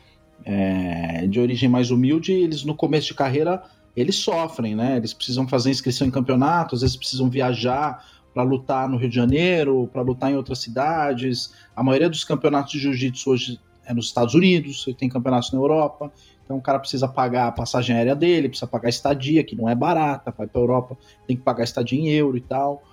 é, 0.48 1.28
de 1.28 1.40
origem 1.40 1.68
mais 1.68 1.92
humilde, 1.92 2.32
eles 2.32 2.64
no 2.64 2.74
começo 2.74 3.08
de 3.08 3.14
carreira 3.14 3.62
eles 3.98 4.16
sofrem, 4.16 4.76
né? 4.76 4.96
Eles 4.96 5.12
precisam 5.12 5.48
fazer 5.48 5.72
inscrição 5.72 6.08
em 6.08 6.12
campeonato, 6.12 6.76
às 6.76 6.82
vezes 6.82 6.96
precisam 6.96 7.30
viajar 7.32 8.06
para 8.32 8.44
lutar 8.44 8.88
no 8.88 8.96
Rio 8.96 9.10
de 9.10 9.16
Janeiro, 9.16 9.90
para 9.92 10.04
lutar 10.04 10.32
em 10.32 10.36
outras 10.36 10.60
cidades. 10.60 11.52
A 11.76 11.82
maioria 11.82 12.08
dos 12.08 12.24
campeonatos 12.24 12.72
de 12.72 12.80
jiu-jitsu 12.80 13.32
hoje 13.32 13.60
é 13.84 13.94
nos 13.96 14.06
Estados 14.06 14.36
Unidos, 14.36 14.86
tem 15.00 15.10
campeonatos 15.10 15.52
na 15.52 15.58
Europa. 15.58 16.12
Então 16.46 16.58
o 16.58 16.62
cara 16.62 16.78
precisa 16.78 17.08
pagar 17.08 17.48
a 17.48 17.52
passagem 17.52 17.96
aérea 17.96 18.16
dele, 18.16 18.50
precisa 18.50 18.68
pagar 18.68 18.88
a 18.88 18.90
estadia, 18.90 19.44
que 19.44 19.56
não 19.56 19.68
é 19.68 19.74
barata, 19.74 20.32
vai 20.38 20.46
para 20.46 20.62
a 20.62 20.64
Europa, 20.64 20.96
tem 21.26 21.36
que 21.36 21.42
pagar 21.42 21.62
a 21.62 21.64
estadia 21.64 22.00
em 22.00 22.10
euro 22.10 22.38
e 22.38 22.42
tal. 22.42 22.84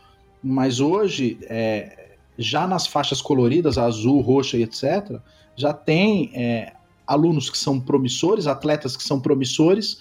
Mas 0.42 0.80
hoje, 0.80 1.38
é, 1.42 2.16
já 2.38 2.66
nas 2.66 2.86
faixas 2.86 3.20
coloridas, 3.20 3.76
azul, 3.76 4.22
roxa 4.22 4.56
e 4.56 4.62
etc., 4.62 5.20
já 5.54 5.74
tem 5.74 6.32
é, 6.34 6.72
alunos 7.06 7.50
que 7.50 7.58
são 7.58 7.80
promissores, 7.80 8.46
atletas 8.46 8.96
que 8.96 9.02
são 9.02 9.20
promissores 9.20 9.98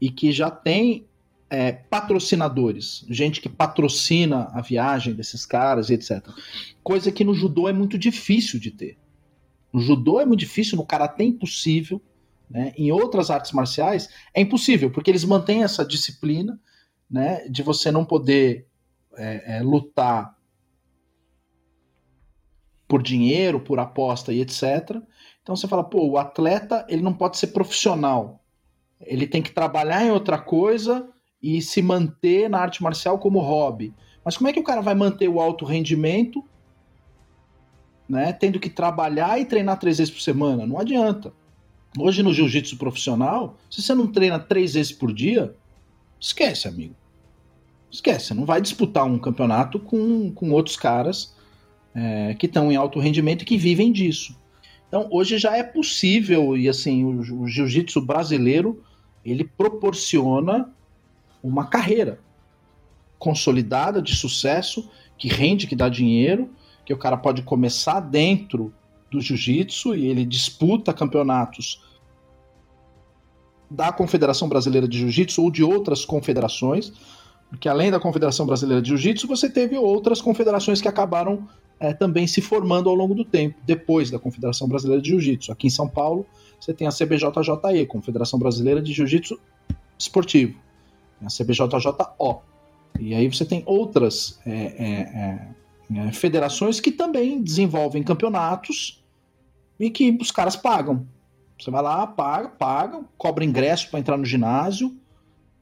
e 0.00 0.10
que 0.10 0.32
já 0.32 0.50
têm 0.50 1.06
é, 1.48 1.72
patrocinadores, 1.72 3.04
gente 3.10 3.40
que 3.40 3.48
patrocina 3.48 4.48
a 4.52 4.60
viagem 4.62 5.14
desses 5.14 5.44
caras 5.44 5.90
e 5.90 5.94
etc. 5.94 6.26
Coisa 6.82 7.12
que 7.12 7.24
no 7.24 7.34
judô 7.34 7.68
é 7.68 7.72
muito 7.72 7.98
difícil 7.98 8.58
de 8.58 8.70
ter. 8.70 8.98
No 9.72 9.80
judô 9.80 10.20
é 10.20 10.26
muito 10.26 10.40
difícil, 10.40 10.76
no 10.76 10.86
karatê 10.86 11.24
é 11.24 11.26
impossível. 11.26 12.00
Né? 12.48 12.72
Em 12.76 12.90
outras 12.90 13.30
artes 13.30 13.52
marciais 13.52 14.08
é 14.34 14.40
impossível, 14.40 14.90
porque 14.90 15.10
eles 15.10 15.24
mantêm 15.24 15.62
essa 15.62 15.84
disciplina 15.84 16.60
né, 17.10 17.46
de 17.48 17.62
você 17.62 17.90
não 17.90 18.04
poder 18.04 18.66
é, 19.16 19.58
é, 19.58 19.62
lutar 19.62 20.34
por 22.88 23.02
dinheiro, 23.02 23.60
por 23.60 23.78
aposta 23.78 24.32
e 24.32 24.40
etc. 24.40 25.02
Então 25.42 25.56
você 25.56 25.66
fala, 25.66 25.82
pô, 25.82 26.06
o 26.06 26.18
atleta 26.18 26.86
ele 26.88 27.02
não 27.02 27.12
pode 27.12 27.36
ser 27.36 27.48
profissional. 27.48 28.40
Ele 29.00 29.26
tem 29.26 29.42
que 29.42 29.50
trabalhar 29.50 30.04
em 30.04 30.10
outra 30.10 30.38
coisa 30.38 31.08
e 31.42 31.60
se 31.60 31.82
manter 31.82 32.48
na 32.48 32.58
arte 32.58 32.82
marcial 32.82 33.18
como 33.18 33.40
hobby. 33.40 33.92
Mas 34.24 34.36
como 34.36 34.48
é 34.48 34.52
que 34.52 34.60
o 34.60 34.64
cara 34.64 34.80
vai 34.80 34.94
manter 34.94 35.28
o 35.28 35.40
alto 35.40 35.64
rendimento, 35.64 36.44
né, 38.08 38.32
tendo 38.32 38.60
que 38.60 38.70
trabalhar 38.70 39.40
e 39.40 39.44
treinar 39.44 39.78
três 39.78 39.98
vezes 39.98 40.12
por 40.12 40.20
semana? 40.20 40.64
Não 40.64 40.78
adianta. 40.78 41.32
Hoje 41.98 42.22
no 42.22 42.32
jiu-jitsu 42.32 42.78
profissional, 42.78 43.58
se 43.68 43.82
você 43.82 43.94
não 43.94 44.06
treina 44.06 44.38
três 44.38 44.74
vezes 44.74 44.92
por 44.92 45.12
dia, 45.12 45.54
esquece, 46.20 46.68
amigo. 46.68 46.94
Esquece, 47.90 48.26
você 48.26 48.34
não 48.34 48.46
vai 48.46 48.60
disputar 48.60 49.04
um 49.04 49.18
campeonato 49.18 49.78
com, 49.80 50.32
com 50.32 50.52
outros 50.52 50.76
caras 50.76 51.34
é, 51.94 52.34
que 52.34 52.46
estão 52.46 52.70
em 52.70 52.76
alto 52.76 53.00
rendimento 53.00 53.42
e 53.42 53.44
que 53.44 53.58
vivem 53.58 53.92
disso. 53.92 54.40
Então, 54.92 55.08
hoje 55.10 55.38
já 55.38 55.56
é 55.56 55.62
possível, 55.62 56.54
e 56.54 56.68
assim, 56.68 57.02
o, 57.02 57.44
o 57.44 57.48
jiu-jitsu 57.48 57.98
brasileiro, 57.98 58.84
ele 59.24 59.42
proporciona 59.42 60.70
uma 61.42 61.64
carreira 61.64 62.20
consolidada 63.18 64.02
de 64.02 64.14
sucesso, 64.14 64.90
que 65.16 65.28
rende, 65.28 65.66
que 65.66 65.74
dá 65.74 65.88
dinheiro, 65.88 66.50
que 66.84 66.92
o 66.92 66.98
cara 66.98 67.16
pode 67.16 67.40
começar 67.40 68.00
dentro 68.00 68.70
do 69.10 69.18
jiu-jitsu 69.18 69.94
e 69.94 70.08
ele 70.08 70.26
disputa 70.26 70.92
campeonatos 70.92 71.82
da 73.70 73.90
Confederação 73.92 74.46
Brasileira 74.46 74.86
de 74.86 74.98
Jiu-Jitsu 74.98 75.42
ou 75.42 75.50
de 75.50 75.64
outras 75.64 76.04
confederações, 76.04 76.92
porque 77.48 77.66
além 77.66 77.90
da 77.90 77.98
Confederação 77.98 78.44
Brasileira 78.44 78.82
de 78.82 78.90
Jiu-Jitsu, 78.90 79.26
você 79.26 79.48
teve 79.48 79.78
outras 79.78 80.20
confederações 80.20 80.82
que 80.82 80.88
acabaram 80.88 81.48
é, 81.82 81.92
também 81.92 82.26
se 82.28 82.40
formando 82.40 82.88
ao 82.88 82.94
longo 82.94 83.14
do 83.14 83.24
tempo, 83.24 83.58
depois 83.66 84.10
da 84.10 84.18
Confederação 84.18 84.68
Brasileira 84.68 85.02
de 85.02 85.08
Jiu-Jitsu. 85.08 85.50
Aqui 85.50 85.66
em 85.66 85.70
São 85.70 85.88
Paulo, 85.88 86.24
você 86.60 86.72
tem 86.72 86.86
a 86.86 86.90
CBJJE, 86.90 87.86
Confederação 87.88 88.38
Brasileira 88.38 88.80
de 88.80 88.92
Jiu-Jitsu 88.92 89.38
Esportivo 89.98 90.58
a 91.24 91.28
CBJJO. 91.28 92.42
E 93.00 93.14
aí 93.14 93.28
você 93.28 93.44
tem 93.44 93.62
outras 93.66 94.38
é, 94.44 94.50
é, 94.50 95.96
é, 95.96 96.08
é, 96.08 96.12
federações 96.12 96.80
que 96.80 96.90
também 96.90 97.42
desenvolvem 97.42 98.02
campeonatos 98.02 99.02
e 99.78 99.90
que 99.90 100.16
os 100.20 100.30
caras 100.30 100.56
pagam. 100.56 101.06
Você 101.58 101.70
vai 101.70 101.82
lá, 101.82 102.06
paga, 102.06 102.48
paga, 102.48 103.00
cobra 103.16 103.44
ingresso 103.44 103.88
para 103.90 104.00
entrar 104.00 104.16
no 104.16 104.24
ginásio. 104.24 104.96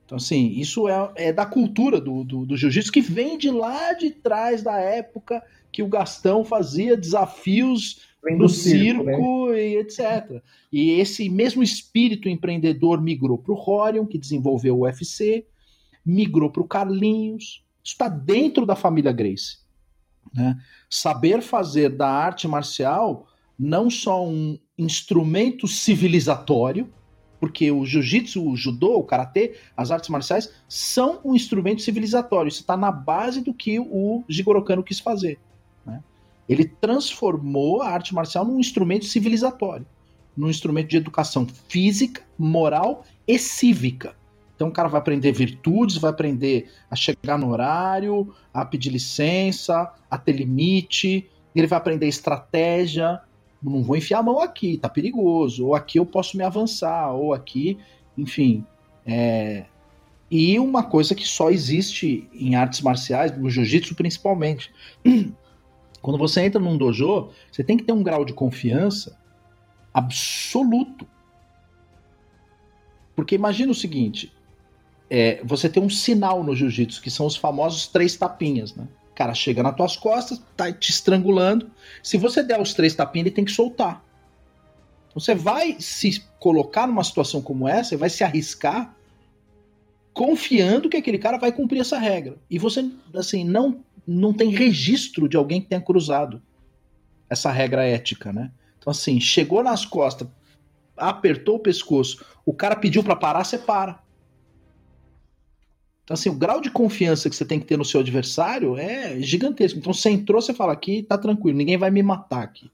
Então, 0.05 0.17
assim, 0.17 0.49
isso 0.49 0.89
é, 0.89 1.11
é 1.15 1.33
da 1.33 1.47
cultura 1.47 2.01
do, 2.01 2.25
do, 2.25 2.45
do 2.45 2.57
jiu-jitsu 2.57 2.91
que 2.91 3.01
vem 3.01 3.39
de 3.39 3.51
lá 3.51 3.93
de 3.93 4.11
trás 4.11 4.63
da 4.63 4.79
época 4.79 5.43
que 5.73 5.83
o 5.83 5.89
Gastão 5.89 6.45
fazia 6.45 6.97
desafios 6.97 8.09
Vem 8.23 8.37
no 8.37 8.49
circo, 8.49 9.05
circo 9.05 9.51
né? 9.51 9.69
e 9.69 9.77
etc. 9.77 10.43
E 10.71 10.91
esse 11.01 11.29
mesmo 11.29 11.63
espírito 11.63 12.29
empreendedor 12.29 13.01
migrou 13.01 13.39
para 13.39 13.53
o 13.53 13.59
Horion, 13.59 14.07
que 14.07 14.19
desenvolveu 14.19 14.79
o 14.79 14.83
UFC, 14.83 15.47
migrou 16.05 16.51
para 16.51 16.63
o 16.63 16.69
Carlinhos. 16.69 17.65
Isso 17.83 17.95
está 17.95 18.09
dentro 18.09 18.67
da 18.67 18.77
família 18.77 19.13
Grace. 19.13 19.59
Né? 20.35 20.57
Saber 20.89 21.41
fazer 21.41 21.91
da 21.91 22.09
arte 22.09 22.47
marcial 22.47 23.27
não 23.59 23.91
só 23.91 24.27
um 24.27 24.59
instrumento 24.79 25.67
civilizatório, 25.67 26.93
porque 27.39 27.71
o 27.71 27.87
jiu-jitsu, 27.87 28.47
o 28.47 28.55
judô, 28.55 28.97
o 28.97 29.05
karatê, 29.05 29.57
as 29.75 29.91
artes 29.91 30.11
marciais 30.11 30.53
são 30.69 31.21
um 31.25 31.35
instrumento 31.35 31.81
civilizatório. 31.81 32.49
Isso 32.49 32.61
está 32.61 32.77
na 32.77 32.93
base 32.93 33.41
do 33.41 33.55
que 33.55 33.79
o 33.79 34.23
Jigoro 34.29 34.63
Kano 34.63 34.83
quis 34.83 35.01
fazer. 35.01 35.39
Ele 36.51 36.65
transformou 36.65 37.81
a 37.81 37.91
arte 37.91 38.13
marcial 38.13 38.45
num 38.45 38.59
instrumento 38.59 39.05
civilizatório, 39.05 39.87
num 40.37 40.51
instrumento 40.51 40.89
de 40.89 40.97
educação 40.97 41.47
física, 41.69 42.23
moral 42.37 43.05
e 43.25 43.39
cívica. 43.39 44.17
Então 44.57 44.67
o 44.67 44.73
cara 44.73 44.89
vai 44.89 45.01
aprender 45.01 45.31
virtudes, 45.31 45.97
vai 45.97 46.11
aprender 46.11 46.69
a 46.91 46.97
chegar 46.97 47.39
no 47.39 47.51
horário, 47.51 48.35
a 48.53 48.65
pedir 48.65 48.91
licença, 48.91 49.95
a 50.11 50.19
ter 50.19 50.33
limite, 50.33 51.31
ele 51.55 51.69
vai 51.69 51.79
aprender 51.79 52.09
estratégia, 52.09 53.21
não 53.63 53.85
vou 53.85 53.97
enfiar 53.97 54.19
a 54.19 54.23
mão 54.25 54.41
aqui, 54.41 54.77
tá 54.77 54.89
perigoso, 54.89 55.67
ou 55.67 55.77
aqui 55.77 56.01
eu 56.01 56.05
posso 56.05 56.37
me 56.37 56.43
avançar, 56.43 57.13
ou 57.13 57.33
aqui, 57.33 57.79
enfim. 58.19 58.67
É... 59.07 59.67
E 60.29 60.59
uma 60.59 60.83
coisa 60.83 61.15
que 61.15 61.27
só 61.27 61.49
existe 61.49 62.29
em 62.35 62.57
artes 62.57 62.81
marciais, 62.81 63.37
no 63.39 63.49
jiu-jitsu 63.49 63.95
principalmente. 63.95 64.73
Quando 66.03 66.19
você 66.19 66.43
entra 66.43 66.61
num 66.61 66.77
dojo, 66.77 67.31
você 67.51 67.63
tem 67.63 67.77
que 67.77 67.85
ter 67.85 67.93
um 67.93 68.03
grau 68.03 68.25
de 68.25 68.33
confiança 68.33 69.19
absoluto. 69.93 71.07
Porque 73.15 73.35
imagina 73.35 73.73
o 73.73 73.75
seguinte: 73.75 74.33
é, 75.09 75.41
você 75.45 75.69
tem 75.69 75.83
um 75.83 75.91
sinal 75.91 76.43
no 76.43 76.55
jiu-jitsu, 76.55 77.03
que 77.03 77.11
são 77.11 77.27
os 77.27 77.37
famosos 77.37 77.87
três 77.87 78.17
tapinhas, 78.17 78.75
né? 78.75 78.89
cara 79.21 79.35
chega 79.35 79.63
nas 79.63 79.77
tuas 79.77 79.99
costas, 79.99 80.43
tá 80.57 80.73
te 80.73 80.91
estrangulando. 80.91 81.71
Se 82.03 82.17
você 82.17 82.43
der 82.43 82.59
os 82.59 82.73
três 82.73 82.95
tapinhas, 82.95 83.27
ele 83.27 83.35
tem 83.35 83.45
que 83.45 83.53
soltar. 83.53 84.03
Você 85.15 85.35
vai 85.35 85.77
se 85.79 86.25
colocar 86.39 86.87
numa 86.87 87.05
situação 87.05 87.43
como 87.43 87.69
essa, 87.69 87.99
vai 87.99 88.09
se 88.09 88.25
arriscar 88.25 88.97
confiando 90.15 90.89
que 90.89 90.97
aquele 90.97 91.19
cara 91.19 91.37
vai 91.37 91.53
cumprir 91.53 91.81
essa 91.81 91.99
regra. 91.99 92.39
E 92.51 92.59
você, 92.59 92.91
assim, 93.15 93.45
não, 93.45 93.85
não 94.13 94.33
tem 94.33 94.51
registro 94.51 95.29
de 95.29 95.37
alguém 95.37 95.61
que 95.61 95.69
tenha 95.69 95.81
cruzado 95.81 96.43
essa 97.29 97.51
regra 97.51 97.85
ética, 97.85 98.33
né? 98.33 98.51
Então, 98.79 98.91
assim, 98.91 99.21
chegou 99.21 99.63
nas 99.63 99.85
costas, 99.85 100.27
apertou 100.97 101.57
o 101.57 101.61
pescoço, 101.61 102.25
o 102.45 102.53
cara 102.53 102.75
pediu 102.75 103.05
para 103.05 103.15
parar, 103.15 103.45
você 103.45 103.57
para. 103.57 104.03
Então, 106.03 106.15
assim, 106.15 106.29
o 106.29 106.35
grau 106.35 106.61
de 106.61 106.71
confiança 106.71 107.31
que 107.31 107.37
você 107.37 107.45
tem 107.45 107.61
que 107.61 107.67
ter 107.67 107.77
no 107.77 107.85
seu 107.85 108.01
adversário 108.01 108.77
é 108.77 109.21
gigantesco. 109.21 109.79
Então, 109.79 109.93
você 109.93 110.11
entrou, 110.11 110.43
você 110.43 110.53
fala 110.53 110.73
aqui, 110.73 111.05
tá 111.05 111.17
tranquilo, 111.17 111.57
ninguém 111.57 111.79
vai 111.79 111.91
me 111.91 112.03
matar 112.03 112.43
aqui. 112.43 112.69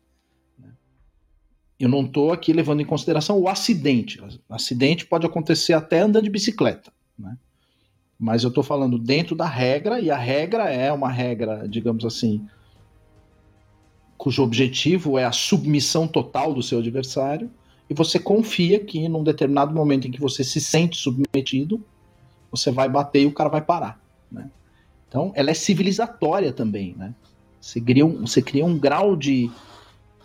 Eu 1.78 1.90
não 1.90 2.06
estou 2.06 2.32
aqui 2.32 2.54
levando 2.54 2.80
em 2.80 2.86
consideração 2.86 3.38
o 3.38 3.46
acidente. 3.46 4.18
O 4.48 4.54
acidente 4.54 5.04
pode 5.04 5.26
acontecer 5.26 5.74
até 5.74 6.00
andando 6.00 6.24
de 6.24 6.30
bicicleta, 6.30 6.90
né? 7.18 7.36
Mas 8.18 8.42
eu 8.42 8.48
estou 8.48 8.64
falando 8.64 8.98
dentro 8.98 9.36
da 9.36 9.46
regra, 9.46 10.00
e 10.00 10.10
a 10.10 10.16
regra 10.16 10.70
é 10.70 10.90
uma 10.92 11.10
regra, 11.10 11.68
digamos 11.68 12.04
assim, 12.04 12.46
cujo 14.16 14.42
objetivo 14.42 15.18
é 15.18 15.24
a 15.24 15.32
submissão 15.32 16.08
total 16.08 16.54
do 16.54 16.62
seu 16.62 16.78
adversário, 16.78 17.50
e 17.88 17.94
você 17.94 18.18
confia 18.18 18.80
que 18.80 19.08
num 19.08 19.22
determinado 19.22 19.74
momento 19.74 20.08
em 20.08 20.10
que 20.10 20.20
você 20.20 20.42
se 20.42 20.60
sente 20.60 20.96
submetido, 20.96 21.84
você 22.50 22.70
vai 22.70 22.88
bater 22.88 23.22
e 23.22 23.26
o 23.26 23.32
cara 23.32 23.48
vai 23.48 23.60
parar. 23.60 24.00
Né? 24.30 24.50
Então, 25.08 25.32
ela 25.34 25.50
é 25.50 25.54
civilizatória 25.54 26.52
também. 26.52 26.94
Né? 26.96 27.14
Você, 27.60 27.80
cria 27.80 28.04
um, 28.04 28.26
você 28.26 28.42
cria 28.42 28.64
um 28.64 28.78
grau 28.78 29.14
de, 29.14 29.50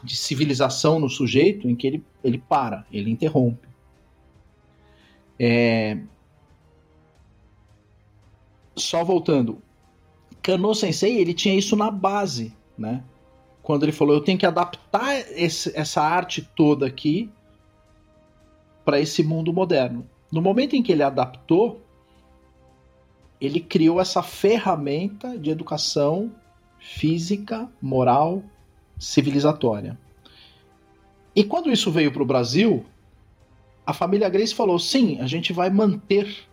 de 0.04 0.16
civilização 0.16 1.00
no 1.00 1.10
sujeito 1.10 1.70
em 1.70 1.76
que 1.76 1.86
ele, 1.86 2.04
ele 2.24 2.38
para, 2.38 2.86
ele 2.92 3.12
interrompe. 3.12 3.68
É... 5.40 6.00
Só 8.82 9.04
voltando, 9.04 9.62
Kano 10.42 10.74
Sensei 10.74 11.20
ele 11.20 11.34
tinha 11.34 11.56
isso 11.56 11.76
na 11.76 11.92
base, 11.92 12.54
né? 12.78 13.04
Quando 13.62 13.84
ele 13.84 13.92
falou, 13.92 14.16
eu 14.16 14.22
tenho 14.22 14.40
que 14.40 14.46
adaptar 14.46 15.20
esse, 15.32 15.72
essa 15.78 16.02
arte 16.02 16.42
toda 16.56 16.86
aqui 16.86 17.32
para 18.84 19.00
esse 19.00 19.24
mundo 19.24 19.54
moderno. 19.54 20.10
No 20.32 20.42
momento 20.42 20.76
em 20.76 20.82
que 20.82 20.92
ele 20.92 21.04
adaptou, 21.04 21.80
ele 23.40 23.60
criou 23.60 24.02
essa 24.02 24.24
ferramenta 24.24 25.38
de 25.38 25.52
educação 25.52 26.32
física, 26.80 27.70
moral, 27.80 28.44
civilizatória. 28.98 29.98
E 31.36 31.44
quando 31.44 31.72
isso 31.72 31.92
veio 31.92 32.12
para 32.12 32.24
o 32.24 32.26
Brasil, 32.26 32.84
a 33.86 33.94
família 33.94 34.30
Grace 34.30 34.56
falou: 34.56 34.80
sim, 34.80 35.20
a 35.20 35.28
gente 35.28 35.54
vai 35.54 35.70
manter 35.70 36.48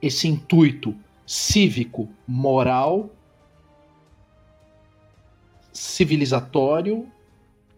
esse 0.00 0.26
intuito 0.26 0.94
cívico, 1.26 2.08
moral, 2.26 3.10
civilizatório, 5.72 7.06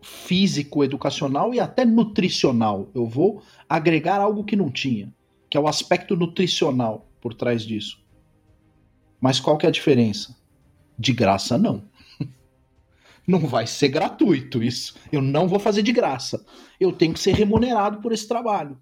físico, 0.03 0.85
educacional 0.85 1.55
e 1.55 1.61
até 1.61 1.85
nutricional. 1.85 2.89
Eu 2.95 3.07
vou 3.07 3.43
agregar 3.69 4.21
algo 4.21 4.45
que 4.45 4.57
não 4.57 4.71
tinha, 4.71 5.13
que 5.49 5.57
é 5.57 5.61
o 5.61 5.69
aspecto 5.69 6.17
nutricional 6.17 7.07
por 7.21 7.35
trás 7.35 7.63
disso. 7.63 8.05
Mas 9.21 9.41
qual 9.41 9.57
que 9.57 9.67
é 9.67 9.69
a 9.69 9.73
diferença? 9.73 10.37
De 10.99 11.13
graça 11.13 11.59
não. 11.59 11.83
Não 13.27 13.41
vai 13.41 13.67
ser 13.67 13.89
gratuito 13.89 14.63
isso. 14.63 14.95
Eu 15.11 15.21
não 15.21 15.49
vou 15.49 15.59
fazer 15.59 15.83
de 15.83 15.91
graça. 15.91 16.47
Eu 16.79 16.93
tenho 16.93 17.13
que 17.13 17.19
ser 17.19 17.35
remunerado 17.35 18.01
por 18.01 18.13
esse 18.13 18.29
trabalho. 18.29 18.81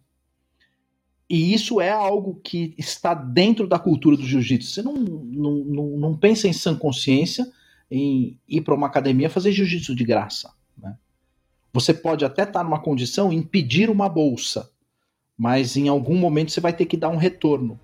E 1.29 1.55
isso 1.55 1.81
é 1.81 1.91
algo 1.91 2.41
que 2.43 2.75
está 2.77 3.15
dentro 3.15 3.67
da 3.67 3.79
cultura 3.79 4.17
do 4.17 4.27
jiu-jitsu. 4.27 4.71
Você 4.71 4.83
não, 4.83 4.95
não, 4.95 5.53
não, 5.65 5.87
não, 5.97 6.17
pensa 6.17 6.47
em 6.47 6.53
sã 6.53 6.77
consciência 6.77 7.51
em 7.91 8.39
ir 8.47 8.61
para 8.61 8.75
uma 8.75 8.87
academia 8.87 9.31
fazer 9.31 9.53
jiu-jitsu 9.53 9.95
de 9.95 10.05
graça. 10.05 10.53
Né? 10.77 10.97
Você 11.73 11.95
pode 11.95 12.25
até 12.25 12.43
estar 12.43 12.63
numa 12.63 12.81
condição 12.81 13.33
em 13.33 13.43
pedir 13.43 13.89
uma 13.89 14.09
bolsa, 14.09 14.71
mas 15.37 15.77
em 15.77 15.89
algum 15.89 16.17
momento 16.17 16.53
você 16.53 16.61
vai 16.61 16.73
ter 16.73 16.85
que 16.87 16.97
dar 16.97 17.09
um 17.09 17.17
retorno. 17.17 17.81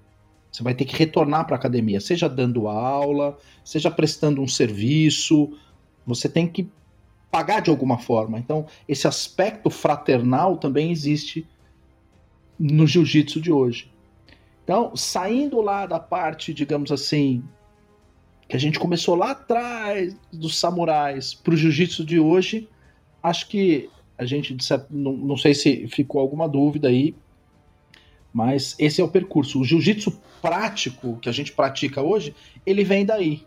Você 0.52 0.62
vai 0.62 0.74
ter 0.74 0.84
que 0.84 0.96
retornar 0.96 1.46
para 1.46 1.54
a 1.54 1.58
academia, 1.58 2.00
seja 2.00 2.28
dando 2.28 2.68
aula, 2.68 3.38
seja 3.64 3.90
prestando 3.90 4.42
um 4.42 4.48
serviço. 4.48 5.56
Você 6.04 6.28
tem 6.28 6.46
que 6.46 6.68
pagar 7.30 7.60
de 7.60 7.70
alguma 7.70 7.98
forma. 7.98 8.38
Então, 8.38 8.66
esse 8.88 9.06
aspecto 9.06 9.70
fraternal 9.70 10.56
também 10.56 10.90
existe 10.90 11.46
no 12.60 12.86
jiu-jitsu 12.86 13.40
de 13.40 13.50
hoje. 13.50 13.90
Então, 14.62 14.94
saindo 14.94 15.62
lá 15.62 15.86
da 15.86 15.98
parte, 15.98 16.52
digamos 16.52 16.92
assim, 16.92 17.42
que 18.46 18.54
a 18.54 18.60
gente 18.60 18.78
começou 18.78 19.14
lá 19.14 19.30
atrás 19.30 20.14
dos 20.30 20.58
samurais 20.58 21.32
para 21.32 21.54
o 21.54 21.56
jiu-jitsu 21.56 22.04
de 22.04 22.20
hoje, 22.20 22.68
acho 23.22 23.48
que 23.48 23.88
a 24.18 24.26
gente, 24.26 24.54
não, 24.90 25.36
sei 25.38 25.54
se 25.54 25.88
ficou 25.88 26.20
alguma 26.20 26.46
dúvida 26.46 26.88
aí, 26.88 27.14
mas 28.30 28.76
esse 28.78 29.00
é 29.00 29.04
o 29.04 29.08
percurso. 29.08 29.58
O 29.58 29.64
jiu-jitsu 29.64 30.20
prático 30.42 31.18
que 31.22 31.28
a 31.30 31.32
gente 31.32 31.52
pratica 31.52 32.02
hoje, 32.02 32.34
ele 32.66 32.84
vem 32.84 33.06
daí. 33.06 33.42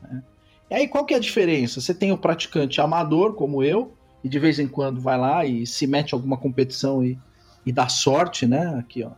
Né? 0.00 0.22
E 0.70 0.74
aí 0.74 0.88
qual 0.88 1.04
que 1.04 1.12
é 1.12 1.16
a 1.16 1.20
diferença? 1.20 1.80
Você 1.80 1.92
tem 1.92 2.12
o 2.12 2.18
praticante 2.18 2.80
amador, 2.80 3.34
como 3.34 3.64
eu, 3.64 3.92
e 4.22 4.28
de 4.28 4.38
vez 4.38 4.60
em 4.60 4.68
quando 4.68 5.00
vai 5.00 5.18
lá 5.18 5.44
e 5.44 5.66
se 5.66 5.86
mete 5.88 6.14
alguma 6.14 6.36
competição 6.36 7.04
e, 7.04 7.18
e 7.64 7.72
dá 7.72 7.88
sorte, 7.88 8.46
né? 8.46 8.76
Aqui, 8.78 9.02
ó. 9.02 9.10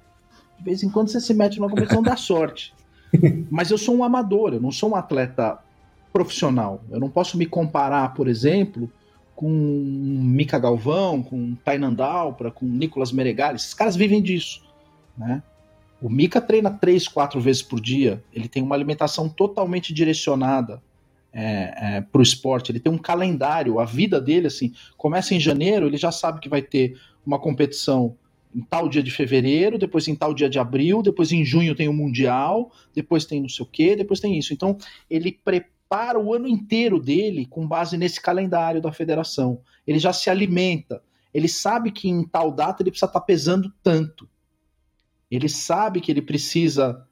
De 0.59 0.65
vez 0.65 0.83
em 0.83 0.91
quando 0.91 1.09
você 1.09 1.21
se 1.21 1.35
mete 1.35 1.59
numa 1.59 1.71
competição 1.71 2.03
dá 2.03 2.17
sorte. 2.17 2.75
Mas 3.51 3.71
eu 3.71 3.79
sou 3.79 3.97
um 3.97 4.05
amador, 4.05 4.55
eu 4.55 4.61
não 4.61 4.73
sou 4.73 4.91
um 4.91 4.97
atleta 4.97 5.59
profissional. 6.13 6.83
Eu 6.91 7.01
não 7.01 7.11
posso 7.11 7.37
me 7.37 7.47
comparar, 7.47 8.15
por 8.15 8.29
exemplo, 8.29 8.91
com 9.35 9.49
Mika 9.49 10.59
Galvão, 10.59 11.23
com 11.23 11.55
Tainan 11.65 11.93
Dalpra, 11.93 12.51
com 12.51 12.65
Nicolas 12.67 13.13
Meregali. 13.13 13.57
Esses 13.57 13.75
caras 13.75 13.97
vivem 13.97 14.23
disso 14.23 14.65
né? 15.17 15.43
O 16.01 16.09
Mika 16.09 16.41
treina 16.41 16.71
três, 16.71 17.09
quatro 17.09 17.41
vezes 17.41 17.63
por 17.63 17.81
dia. 17.81 18.23
Ele 18.33 18.49
tem 18.49 18.63
uma 18.63 18.75
alimentação 18.75 19.29
totalmente 19.29 19.95
direcionada 19.95 20.83
é, 21.33 21.97
é, 21.97 22.01
para 22.01 22.19
o 22.19 22.23
esporte. 22.23 22.71
Ele 22.71 22.81
tem 22.81 22.93
um 22.93 22.99
calendário. 22.99 23.81
A 23.81 23.85
vida 23.85 24.21
dele, 24.21 24.49
assim, 24.49 24.75
começa 24.99 25.35
em 25.35 25.41
janeiro. 25.41 25.87
Ele 25.87 25.97
já 25.97 26.13
sabe 26.13 26.41
que 26.41 26.49
vai 26.49 26.61
ter 26.61 26.99
uma 27.25 27.39
competição 27.39 28.17
em 28.55 28.63
tal 28.63 28.89
dia 28.89 29.03
de 29.03 29.11
fevereiro, 29.11 29.79
depois 29.79 30.07
em 30.07 30.15
tal 30.15 30.33
dia 30.33 30.49
de 30.49 30.59
abril, 30.59 31.03
depois 31.03 31.33
em 31.33 31.45
junho 31.45 31.75
tem 31.75 31.89
o 31.89 31.93
mundial, 31.93 32.71
depois 32.95 33.25
tem 33.25 33.41
não 33.41 33.49
sei 33.49 33.65
o 33.65 33.69
que, 33.69 33.97
depois 33.97 34.21
tem 34.21 34.39
isso. 34.39 34.53
Então 34.53 34.79
ele 35.11 35.33
prepara 35.33 36.19
o 36.19 36.33
ano 36.33 36.47
inteiro 36.47 37.01
dele 37.01 37.47
com 37.47 37.67
base 37.67 37.97
nesse 37.97 38.21
calendário 38.21 38.81
da 38.81 38.93
federação. 38.93 39.61
Ele 39.87 39.99
já 39.99 40.13
se 40.13 40.31
alimenta. 40.31 41.03
Ele 41.33 41.49
sabe 41.49 41.91
que 41.91 42.09
em 42.09 42.23
tal 42.23 42.53
data 42.53 42.83
ele 42.83 42.91
precisa 42.91 43.07
estar 43.07 43.21
tá 43.21 43.27
pesando 43.27 43.73
tanto. 43.83 44.29
Ele 45.29 45.49
sabe 45.49 46.01
que 46.01 46.13
ele 46.13 46.23
precisa 46.23 47.05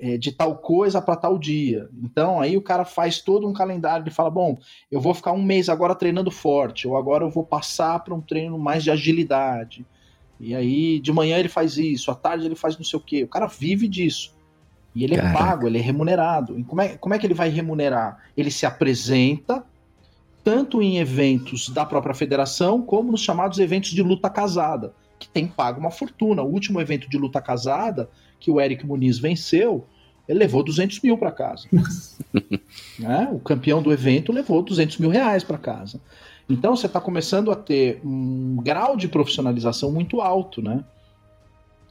é, 0.00 0.16
de 0.16 0.32
tal 0.32 0.58
coisa 0.58 1.00
para 1.00 1.16
tal 1.16 1.38
dia. 1.38 1.88
Então 2.02 2.40
aí 2.40 2.56
o 2.56 2.62
cara 2.62 2.84
faz 2.84 3.20
todo 3.20 3.46
um 3.46 3.52
calendário, 3.52 4.04
ele 4.04 4.10
fala: 4.10 4.30
bom, 4.30 4.58
eu 4.90 5.00
vou 5.00 5.14
ficar 5.14 5.32
um 5.32 5.42
mês 5.42 5.68
agora 5.68 5.94
treinando 5.94 6.30
forte, 6.30 6.88
ou 6.88 6.96
agora 6.96 7.24
eu 7.24 7.30
vou 7.30 7.44
passar 7.44 8.00
para 8.00 8.14
um 8.14 8.20
treino 8.20 8.58
mais 8.58 8.82
de 8.82 8.90
agilidade. 8.90 9.86
E 10.40 10.54
aí 10.54 11.00
de 11.00 11.12
manhã 11.12 11.38
ele 11.38 11.48
faz 11.48 11.76
isso, 11.76 12.10
à 12.10 12.14
tarde 12.14 12.46
ele 12.46 12.54
faz 12.54 12.76
não 12.76 12.84
sei 12.84 12.98
o 12.98 13.02
quê. 13.02 13.24
O 13.24 13.28
cara 13.28 13.46
vive 13.46 13.88
disso. 13.88 14.36
E 14.94 15.04
ele 15.04 15.16
Caraca. 15.16 15.34
é 15.34 15.38
pago, 15.38 15.66
ele 15.66 15.78
é 15.78 15.80
remunerado. 15.80 16.58
E 16.58 16.64
como 16.64 16.80
é, 16.80 16.96
como 16.96 17.14
é 17.14 17.18
que 17.18 17.26
ele 17.26 17.34
vai 17.34 17.48
remunerar? 17.48 18.24
Ele 18.36 18.50
se 18.50 18.66
apresenta 18.66 19.64
tanto 20.42 20.80
em 20.80 20.98
eventos 20.98 21.68
da 21.68 21.84
própria 21.84 22.14
federação, 22.14 22.80
como 22.80 23.12
nos 23.12 23.20
chamados 23.20 23.58
eventos 23.58 23.90
de 23.90 24.02
luta 24.02 24.30
casada, 24.30 24.94
que 25.18 25.28
tem 25.28 25.46
pago 25.46 25.78
uma 25.78 25.90
fortuna. 25.90 26.42
O 26.42 26.50
último 26.50 26.80
evento 26.80 27.08
de 27.08 27.18
luta 27.18 27.40
casada 27.40 28.08
que 28.40 28.50
o 28.50 28.60
Eric 28.60 28.86
Muniz 28.86 29.18
venceu, 29.18 29.86
ele 30.28 30.38
levou 30.38 30.62
200 30.62 31.00
mil 31.00 31.18
para 31.18 31.32
casa. 31.32 31.68
né? 32.98 33.28
O 33.32 33.38
campeão 33.38 33.82
do 33.82 33.92
evento 33.92 34.32
levou 34.32 34.62
200 34.62 34.98
mil 34.98 35.10
reais 35.10 35.44
para 35.44 35.58
casa. 35.58 36.00
Então 36.48 36.74
você 36.74 36.86
está 36.86 37.00
começando 37.00 37.50
a 37.50 37.56
ter 37.56 38.00
um 38.04 38.56
grau 38.56 38.96
de 38.96 39.06
profissionalização 39.06 39.92
muito 39.92 40.20
alto, 40.20 40.62
né? 40.62 40.82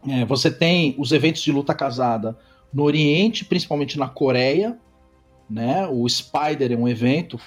É, 0.07 0.25
você 0.25 0.49
tem 0.49 0.95
os 0.97 1.11
eventos 1.11 1.41
de 1.41 1.51
luta 1.51 1.73
casada 1.73 2.37
no 2.73 2.83
Oriente, 2.83 3.45
principalmente 3.45 3.99
na 3.99 4.07
Coreia, 4.07 4.77
né? 5.49 5.87
O 5.87 6.07
Spider 6.09 6.71
é 6.71 6.75
um 6.75 6.87
evento 6.87 7.39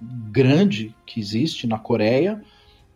grande 0.00 0.94
que 1.04 1.20
existe 1.20 1.66
na 1.66 1.78
Coreia. 1.78 2.42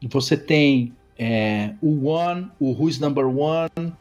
Você 0.09 0.37
tem 0.37 0.93
é, 1.19 1.75
o 1.81 2.07
One, 2.07 2.49
o 2.59 2.73
Who's 2.73 2.99
Number 2.99 3.27
One, 3.27 3.93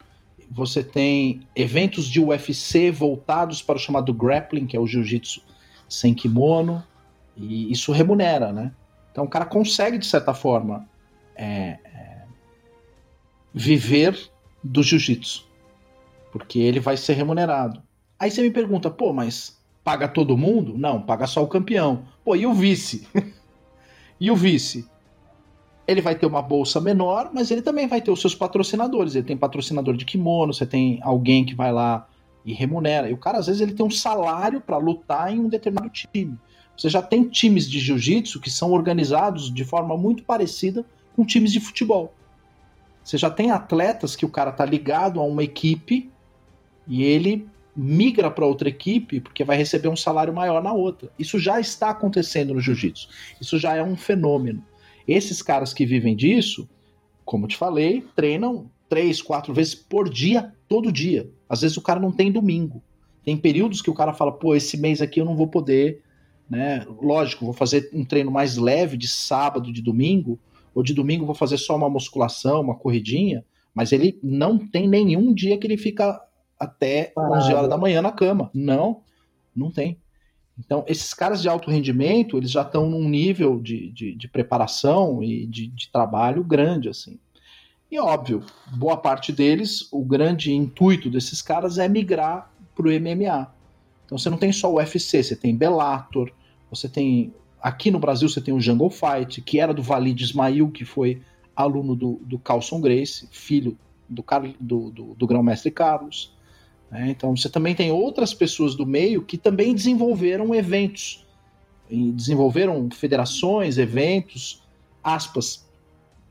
você 0.50 0.84
tem 0.84 1.42
eventos 1.56 2.08
de 2.08 2.20
UFC 2.20 2.92
voltados 2.92 3.62
para 3.62 3.76
o 3.76 3.80
chamado 3.80 4.14
grappling, 4.14 4.68
que 4.68 4.76
é 4.76 4.80
o 4.80 4.88
jiu-jitsu 4.88 5.42
sem 5.88 6.14
kimono, 6.14 6.84
e 7.36 7.72
isso 7.72 7.92
remunera, 7.92 8.52
né? 8.52 8.72
Então 9.12 9.26
o 9.26 9.30
cara 9.30 9.46
consegue, 9.46 9.98
de 9.98 10.06
certa 10.06 10.34
forma, 10.34 10.88
é, 11.36 11.80
é, 11.84 12.24
viver 13.54 14.32
do 14.64 14.82
jiu-jitsu, 14.82 15.48
porque 16.32 16.60
ele 16.60 16.80
vai 16.80 16.98
ser 16.98 17.14
remunerado. 17.14 17.82
Aí 18.20 18.30
você 18.30 18.42
me 18.42 18.52
pergunta, 18.52 18.90
pô, 18.90 19.12
mas 19.12 19.60
paga 19.84 20.08
todo 20.08 20.38
mundo? 20.38 20.78
Não, 20.78 21.02
paga 21.02 21.28
só 21.28 21.44
o 21.44 21.48
campeão. 21.48 22.06
Pô, 22.24 22.36
e 22.36 22.46
o 22.46 22.54
vice? 22.54 23.08
e 24.20 24.30
o 24.30 24.36
vice? 24.36 24.90
ele 25.92 26.02
vai 26.02 26.16
ter 26.16 26.26
uma 26.26 26.42
bolsa 26.42 26.80
menor, 26.80 27.32
mas 27.34 27.52
ele 27.52 27.62
também 27.62 27.88
vai 27.88 28.02
ter 28.02 28.12
os 28.12 28.22
seus 28.22 28.36
patrocinadores. 28.36 29.16
Ele 29.16 29.26
tem 29.26 29.38
patrocinador 29.38 29.96
de 29.96 30.06
kimono, 30.06 30.54
você 30.54 30.66
tem 30.66 31.00
alguém 31.04 31.46
que 31.46 31.56
vai 31.56 31.72
lá 31.72 32.08
e 32.46 32.54
remunera. 32.54 33.10
E 33.10 33.14
o 33.14 33.18
cara, 33.18 33.40
às 33.40 33.48
vezes, 33.48 33.62
ele 33.62 33.74
tem 33.74 33.86
um 33.86 33.92
salário 33.92 34.62
para 34.62 34.78
lutar 34.78 35.34
em 35.34 35.40
um 35.40 35.50
determinado 35.50 35.90
time. 35.90 36.38
Você 36.76 36.90
já 36.90 37.02
tem 37.02 37.24
times 37.24 37.70
de 37.70 37.80
jiu-jitsu 37.80 38.40
que 38.40 38.50
são 38.50 38.72
organizados 38.72 39.54
de 39.54 39.64
forma 39.64 39.96
muito 39.98 40.24
parecida 40.24 40.86
com 41.16 41.26
times 41.26 41.52
de 41.52 41.60
futebol. 41.60 42.14
Você 43.04 43.18
já 43.18 43.30
tem 43.30 43.52
atletas 43.52 44.16
que 44.16 44.26
o 44.26 44.30
cara 44.30 44.52
tá 44.52 44.66
ligado 44.66 45.20
a 45.20 45.24
uma 45.24 45.44
equipe 45.44 46.10
e 46.88 47.04
ele 47.04 47.48
migra 47.76 48.30
para 48.30 48.46
outra 48.46 48.70
equipe 48.70 49.20
porque 49.20 49.44
vai 49.44 49.58
receber 49.58 49.88
um 49.88 49.96
salário 49.96 50.34
maior 50.34 50.62
na 50.62 50.74
outra. 50.74 51.12
Isso 51.18 51.40
já 51.40 51.60
está 51.60 51.90
acontecendo 51.90 52.54
no 52.54 52.62
jiu-jitsu. 52.62 53.08
Isso 53.40 53.58
já 53.58 53.76
é 53.76 53.84
um 53.84 53.96
fenômeno. 53.96 54.64
Esses 55.08 55.42
caras 55.42 55.74
que 55.74 55.86
vivem 55.86 56.16
disso, 56.16 56.70
como 57.26 57.48
te 57.48 57.58
falei, 57.58 58.06
treinam 58.16 58.70
três, 58.88 59.22
quatro 59.22 59.54
vezes 59.54 59.74
por 59.74 60.10
dia, 60.10 60.54
todo 60.68 60.92
dia. 60.92 61.30
Às 61.48 61.62
vezes 61.62 61.78
o 61.78 61.82
cara 61.82 62.00
não 62.00 62.12
tem 62.12 62.32
domingo. 62.32 62.84
Tem 63.24 63.38
períodos 63.38 63.82
que 63.82 63.90
o 63.90 63.94
cara 63.94 64.14
fala, 64.14 64.32
pô, 64.32 64.56
esse 64.56 64.78
mês 64.78 65.02
aqui 65.02 65.22
eu 65.22 65.26
não 65.26 65.36
vou 65.36 65.48
poder, 65.48 66.02
né? 66.52 66.86
Lógico, 67.02 67.46
vou 67.46 67.54
fazer 67.54 67.90
um 67.94 68.04
treino 68.04 68.30
mais 68.30 68.58
leve 68.58 68.98
de 68.98 69.08
sábado, 69.08 69.72
de 69.72 69.82
domingo, 69.82 70.38
ou 70.76 70.84
de 70.84 70.94
domingo 70.94 71.26
vou 71.26 71.34
fazer 71.34 71.58
só 71.58 71.78
uma 71.78 71.90
musculação, 71.90 72.60
uma 72.60 72.76
corridinha, 72.76 73.46
mas 73.74 73.94
ele 73.94 74.20
não 74.22 74.58
tem 74.58 74.86
nenhum 74.86 75.34
dia 75.34 75.58
que 75.58 75.66
ele 75.66 75.78
fica 75.78 76.22
até 76.60 77.06
Parado. 77.16 77.36
11 77.36 77.54
horas 77.54 77.70
da 77.70 77.78
manhã 77.78 78.02
na 78.02 78.12
cama. 78.12 78.52
Não, 78.54 79.00
não 79.56 79.72
tem. 79.72 79.98
Então, 80.60 80.84
esses 80.88 81.14
caras 81.14 81.42
de 81.42 81.48
alto 81.48 81.72
rendimento, 81.72 82.38
eles 82.38 82.52
já 82.52 82.64
estão 82.64 82.90
num 82.90 83.08
nível 83.08 83.58
de, 83.58 83.90
de, 83.90 84.14
de 84.14 84.28
preparação 84.28 85.24
e 85.24 85.48
de, 85.48 85.68
de, 85.68 85.90
trabalho 85.90 86.44
grande, 86.44 86.90
assim. 86.90 87.18
E 87.90 87.98
óbvio, 87.98 88.44
boa 88.76 88.98
parte 88.98 89.32
deles, 89.32 89.88
o 89.90 90.04
grande 90.04 90.54
intuito 90.54 91.10
desses 91.10 91.42
caras 91.42 91.78
é 91.78 91.88
migrar 91.88 92.52
para 92.76 92.88
o 92.88 92.92
MMA. 92.92 93.54
Então 94.06 94.18
você 94.18 94.30
não 94.30 94.38
tem 94.38 94.52
só 94.52 94.70
o 94.70 94.76
UFC, 94.76 95.24
você 95.24 95.36
tem 95.38 95.56
Bellator, 95.56 96.30
você 96.72 96.90
tem. 96.90 97.34
Aqui 97.62 97.92
no 97.92 98.00
Brasil 98.00 98.28
você 98.28 98.42
tem 98.42 98.54
o 98.54 98.60
Jungle 98.60 98.90
Fight, 98.90 99.40
que 99.42 99.60
era 99.60 99.72
do 99.72 99.84
Valide 99.84 100.24
Ismail, 100.24 100.72
que 100.72 100.84
foi 100.84 101.22
aluno 101.56 101.96
do, 101.96 102.20
do 102.24 102.40
Carlson 102.40 102.82
Grace, 102.82 103.28
filho 103.30 103.78
do, 104.10 104.26
do, 104.60 104.90
do, 104.90 105.16
do 105.16 105.28
grão-mestre 105.28 105.70
Carlos. 105.70 106.34
Né? 106.90 107.12
Então 107.12 107.36
você 107.36 107.50
também 107.50 107.76
tem 107.76 107.92
outras 107.92 108.34
pessoas 108.34 108.74
do 108.74 108.86
meio 108.86 109.22
que 109.22 109.38
também 109.38 109.76
desenvolveram 109.76 110.56
eventos, 110.56 111.24
desenvolveram 111.90 112.90
federações, 112.90 113.78
eventos, 113.78 114.64
aspas, 115.04 115.68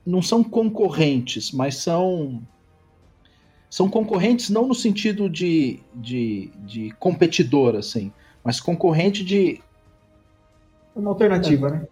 não 0.05 0.21
são 0.23 0.43
concorrentes, 0.43 1.53
mas 1.53 1.77
são 1.77 2.43
são 3.71 3.89
concorrentes 3.89 4.51
não 4.51 4.67
no 4.67 4.75
sentido 4.75 5.31
de, 5.31 5.79
de, 5.95 6.51
de 6.67 6.91
competidor, 6.99 7.77
assim, 7.77 8.13
mas 8.43 8.61
concorrente 8.61 9.25
de. 9.25 9.61
Uma 10.95 11.11
alternativa, 11.11 11.69
é, 11.69 11.71
né? 11.73 11.89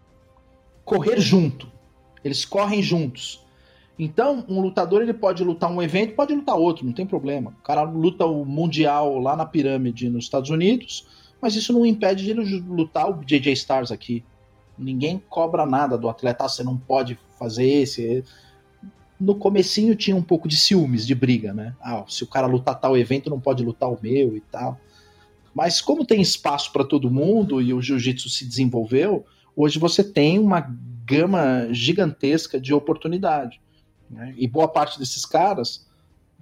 Correr 0.84 1.20
junto. 1.20 1.70
Eles 2.24 2.44
correm 2.44 2.82
juntos. 2.82 3.46
Então, 3.98 4.44
um 4.48 4.60
lutador 4.60 5.02
ele 5.02 5.12
pode 5.12 5.42
lutar 5.42 5.70
um 5.70 5.82
evento, 5.82 6.14
pode 6.14 6.32
lutar 6.32 6.56
outro, 6.56 6.86
não 6.86 6.92
tem 6.92 7.04
problema. 7.04 7.52
O 7.58 7.62
cara 7.62 7.82
luta 7.82 8.24
o 8.24 8.44
Mundial 8.44 9.18
lá 9.18 9.34
na 9.34 9.44
pirâmide 9.44 10.08
nos 10.08 10.24
Estados 10.24 10.50
Unidos, 10.50 11.06
mas 11.42 11.56
isso 11.56 11.72
não 11.72 11.84
impede 11.84 12.24
de 12.24 12.30
ele 12.30 12.60
lutar 12.60 13.10
o 13.10 13.24
JJ 13.24 13.52
Stars 13.52 13.90
aqui. 13.90 14.24
Ninguém 14.78 15.20
cobra 15.28 15.66
nada 15.66 15.98
do 15.98 16.08
atleta, 16.08 16.44
ah, 16.44 16.48
você 16.48 16.62
não 16.62 16.76
pode 16.76 17.18
fazer 17.36 17.66
esse. 17.66 18.22
No 19.18 19.34
comecinho 19.34 19.96
tinha 19.96 20.16
um 20.16 20.22
pouco 20.22 20.46
de 20.46 20.56
ciúmes, 20.56 21.04
de 21.04 21.14
briga, 21.16 21.52
né? 21.52 21.74
Ah, 21.80 22.04
se 22.06 22.22
o 22.22 22.26
cara 22.28 22.46
lutar 22.46 22.78
tal 22.78 22.96
evento, 22.96 23.28
não 23.28 23.40
pode 23.40 23.64
lutar 23.64 23.90
o 23.90 23.98
meu 24.00 24.36
e 24.36 24.40
tal. 24.40 24.78
Mas 25.58 25.80
como 25.80 26.06
tem 26.06 26.20
espaço 26.20 26.72
para 26.72 26.84
todo 26.84 27.10
mundo 27.10 27.60
e 27.60 27.74
o 27.74 27.82
jiu-jitsu 27.82 28.30
se 28.30 28.46
desenvolveu, 28.46 29.26
hoje 29.56 29.76
você 29.76 30.04
tem 30.04 30.38
uma 30.38 30.60
gama 31.04 31.66
gigantesca 31.72 32.60
de 32.60 32.72
oportunidade. 32.72 33.60
Né? 34.08 34.32
E 34.38 34.46
boa 34.46 34.68
parte 34.68 35.00
desses 35.00 35.26
caras 35.26 35.84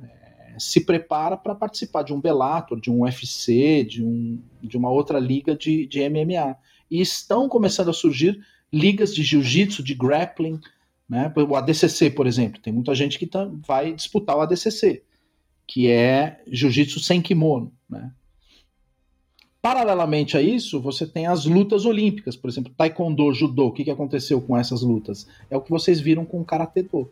é, 0.03 0.57
se 0.59 0.85
prepara 0.85 1.35
para 1.35 1.55
participar 1.55 2.03
de 2.03 2.13
um 2.13 2.21
Bellator, 2.21 2.79
de 2.79 2.91
um 2.91 3.05
UFC, 3.05 3.85
de, 3.85 4.05
um, 4.05 4.39
de 4.63 4.77
uma 4.77 4.91
outra 4.91 5.19
liga 5.19 5.57
de, 5.57 5.87
de 5.87 6.07
MMA. 6.11 6.55
E 6.91 7.01
estão 7.01 7.49
começando 7.49 7.89
a 7.89 7.95
surgir 7.95 8.39
ligas 8.71 9.15
de 9.15 9.23
jiu-jitsu, 9.23 9.83
de 9.83 9.95
grappling, 9.95 10.61
né? 11.09 11.33
O 11.49 11.57
ADCC, 11.57 12.11
por 12.11 12.27
exemplo, 12.27 12.61
tem 12.61 12.71
muita 12.71 12.95
gente 12.95 13.19
que 13.19 13.27
tá, 13.27 13.51
vai 13.67 13.95
disputar 13.95 14.37
o 14.37 14.43
ADCC, 14.43 15.03
que 15.67 15.91
é 15.91 16.43
jiu-jitsu 16.47 17.01
sem 17.01 17.23
kimono, 17.23 17.73
né? 17.89 18.13
Paralelamente 19.67 20.37
a 20.37 20.41
isso, 20.41 20.81
você 20.81 21.05
tem 21.05 21.27
as 21.27 21.45
lutas 21.45 21.85
olímpicas, 21.85 22.37
por 22.37 22.49
exemplo, 22.49 22.73
taekwondo, 22.77 23.35
judô. 23.35 23.67
O 23.67 23.73
que, 23.73 23.83
que 23.83 23.91
aconteceu 23.91 24.41
com 24.41 24.57
essas 24.57 24.81
lutas? 24.81 25.27
É 25.51 25.57
o 25.57 25.61
que 25.61 25.71
vocês 25.71 25.99
viram 25.99 26.25
com 26.25 26.41
o 26.41 26.45
karatê 26.45 26.85
do. 26.85 27.11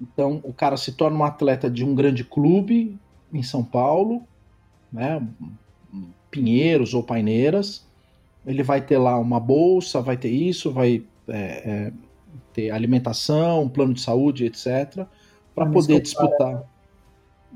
Então, 0.00 0.40
o 0.42 0.54
cara 0.54 0.74
se 0.78 0.92
torna 0.92 1.18
um 1.18 1.22
atleta 1.22 1.68
de 1.68 1.84
um 1.84 1.94
grande 1.94 2.24
clube 2.24 2.98
em 3.30 3.42
São 3.42 3.62
Paulo, 3.62 4.22
né? 4.90 5.22
Pinheiros 6.30 6.94
ou 6.94 7.02
Paineiras. 7.02 7.84
Ele 8.46 8.62
vai 8.62 8.80
ter 8.80 8.96
lá 8.96 9.18
uma 9.18 9.38
bolsa, 9.38 10.00
vai 10.00 10.16
ter 10.16 10.30
isso, 10.30 10.72
vai 10.72 11.04
é, 11.28 11.34
é, 11.38 11.92
ter 12.54 12.70
alimentação, 12.70 13.68
plano 13.68 13.92
de 13.92 14.00
saúde, 14.00 14.46
etc., 14.46 15.06
para 15.54 15.66
poder 15.66 16.00
disputar. 16.00 16.64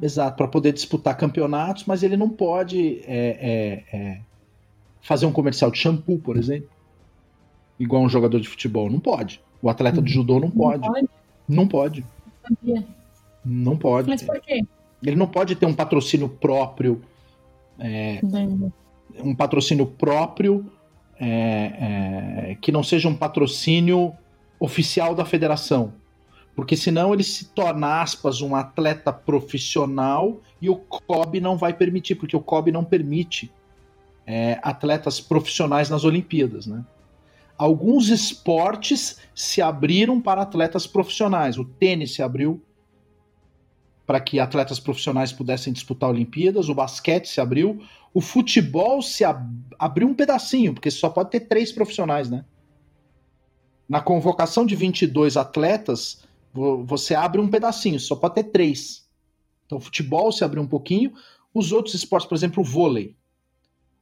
Exato, 0.02 0.36
para 0.36 0.48
poder 0.48 0.72
disputar 0.72 1.16
campeonatos, 1.16 1.84
mas 1.84 2.02
ele 2.02 2.16
não 2.16 2.28
pode 2.28 3.02
é, 3.06 3.84
é, 3.92 3.96
é, 3.96 4.20
fazer 5.02 5.26
um 5.26 5.32
comercial 5.32 5.70
de 5.70 5.78
shampoo, 5.78 6.18
por 6.18 6.36
exemplo, 6.36 6.68
igual 7.78 8.02
um 8.02 8.08
jogador 8.08 8.40
de 8.40 8.48
futebol. 8.48 8.88
Não 8.90 9.00
pode. 9.00 9.42
O 9.60 9.68
atleta 9.68 10.00
de 10.00 10.10
judô 10.10 10.40
não 10.40 10.50
pode. 10.50 10.82
Não 11.46 11.68
pode. 11.68 12.04
Não 12.48 12.54
pode. 12.56 12.86
Não 13.44 13.76
pode. 13.76 14.08
Mas 14.08 14.22
por 14.22 14.40
quê? 14.40 14.64
Ele 15.02 15.16
não 15.16 15.26
pode 15.26 15.54
ter 15.54 15.66
um 15.66 15.74
patrocínio 15.74 16.28
próprio. 16.28 17.02
É, 17.78 18.20
um 19.22 19.34
patrocínio 19.34 19.86
próprio 19.86 20.70
é, 21.18 22.48
é, 22.50 22.56
que 22.60 22.72
não 22.72 22.82
seja 22.82 23.08
um 23.08 23.14
patrocínio 23.14 24.14
oficial 24.58 25.14
da 25.14 25.24
federação. 25.24 25.92
Porque 26.54 26.76
senão 26.76 27.14
ele 27.14 27.22
se 27.22 27.46
torna, 27.46 28.02
aspas, 28.02 28.40
um 28.40 28.54
atleta 28.54 29.12
profissional 29.12 30.40
e 30.60 30.68
o 30.68 30.76
COB 30.76 31.40
não 31.40 31.56
vai 31.56 31.72
permitir, 31.72 32.16
porque 32.16 32.36
o 32.36 32.40
COB 32.40 32.72
não 32.72 32.84
permite 32.84 33.50
é, 34.26 34.58
atletas 34.62 35.20
profissionais 35.20 35.88
nas 35.88 36.04
Olimpíadas, 36.04 36.66
né? 36.66 36.84
Alguns 37.56 38.08
esportes 38.08 39.18
se 39.34 39.60
abriram 39.60 40.18
para 40.20 40.42
atletas 40.42 40.86
profissionais. 40.86 41.58
O 41.58 41.64
tênis 41.64 42.14
se 42.14 42.22
abriu 42.22 42.62
para 44.06 44.18
que 44.18 44.40
atletas 44.40 44.80
profissionais 44.80 45.30
pudessem 45.30 45.72
disputar 45.72 46.10
Olimpíadas, 46.10 46.68
o 46.68 46.74
basquete 46.74 47.28
se 47.28 47.40
abriu, 47.40 47.80
o 48.12 48.20
futebol 48.20 49.00
se 49.02 49.24
ab 49.24 49.46
abriu 49.78 50.08
um 50.08 50.14
pedacinho, 50.14 50.74
porque 50.74 50.90
só 50.90 51.08
pode 51.08 51.30
ter 51.30 51.40
três 51.40 51.70
profissionais, 51.70 52.28
né? 52.28 52.44
Na 53.88 54.00
convocação 54.00 54.64
de 54.66 54.74
22 54.74 55.36
atletas, 55.36 56.24
você 56.52 57.14
abre 57.14 57.40
um 57.40 57.48
pedacinho, 57.48 58.00
só 58.00 58.16
pode 58.16 58.34
ter 58.34 58.44
três. 58.44 59.08
Então, 59.66 59.80
futebol 59.80 60.32
se 60.32 60.44
abriu 60.44 60.62
um 60.62 60.66
pouquinho, 60.66 61.12
os 61.54 61.72
outros 61.72 61.94
esportes, 61.94 62.28
por 62.28 62.34
exemplo, 62.34 62.62
o 62.62 62.66
vôlei. 62.66 63.16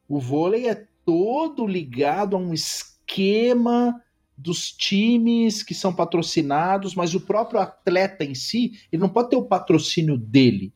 O 0.08 0.18
vôlei 0.18 0.68
é 0.68 0.86
todo 1.04 1.66
ligado 1.66 2.36
a 2.36 2.38
um 2.38 2.54
esquema 2.54 4.02
dos 4.36 4.70
times 4.70 5.62
que 5.62 5.74
são 5.74 5.92
patrocinados, 5.92 6.94
mas 6.94 7.14
o 7.14 7.20
próprio 7.20 7.60
atleta 7.60 8.24
em 8.24 8.34
si, 8.34 8.72
ele 8.92 9.02
não 9.02 9.08
pode 9.08 9.30
ter 9.30 9.36
o 9.36 9.44
patrocínio 9.44 10.16
dele. 10.16 10.72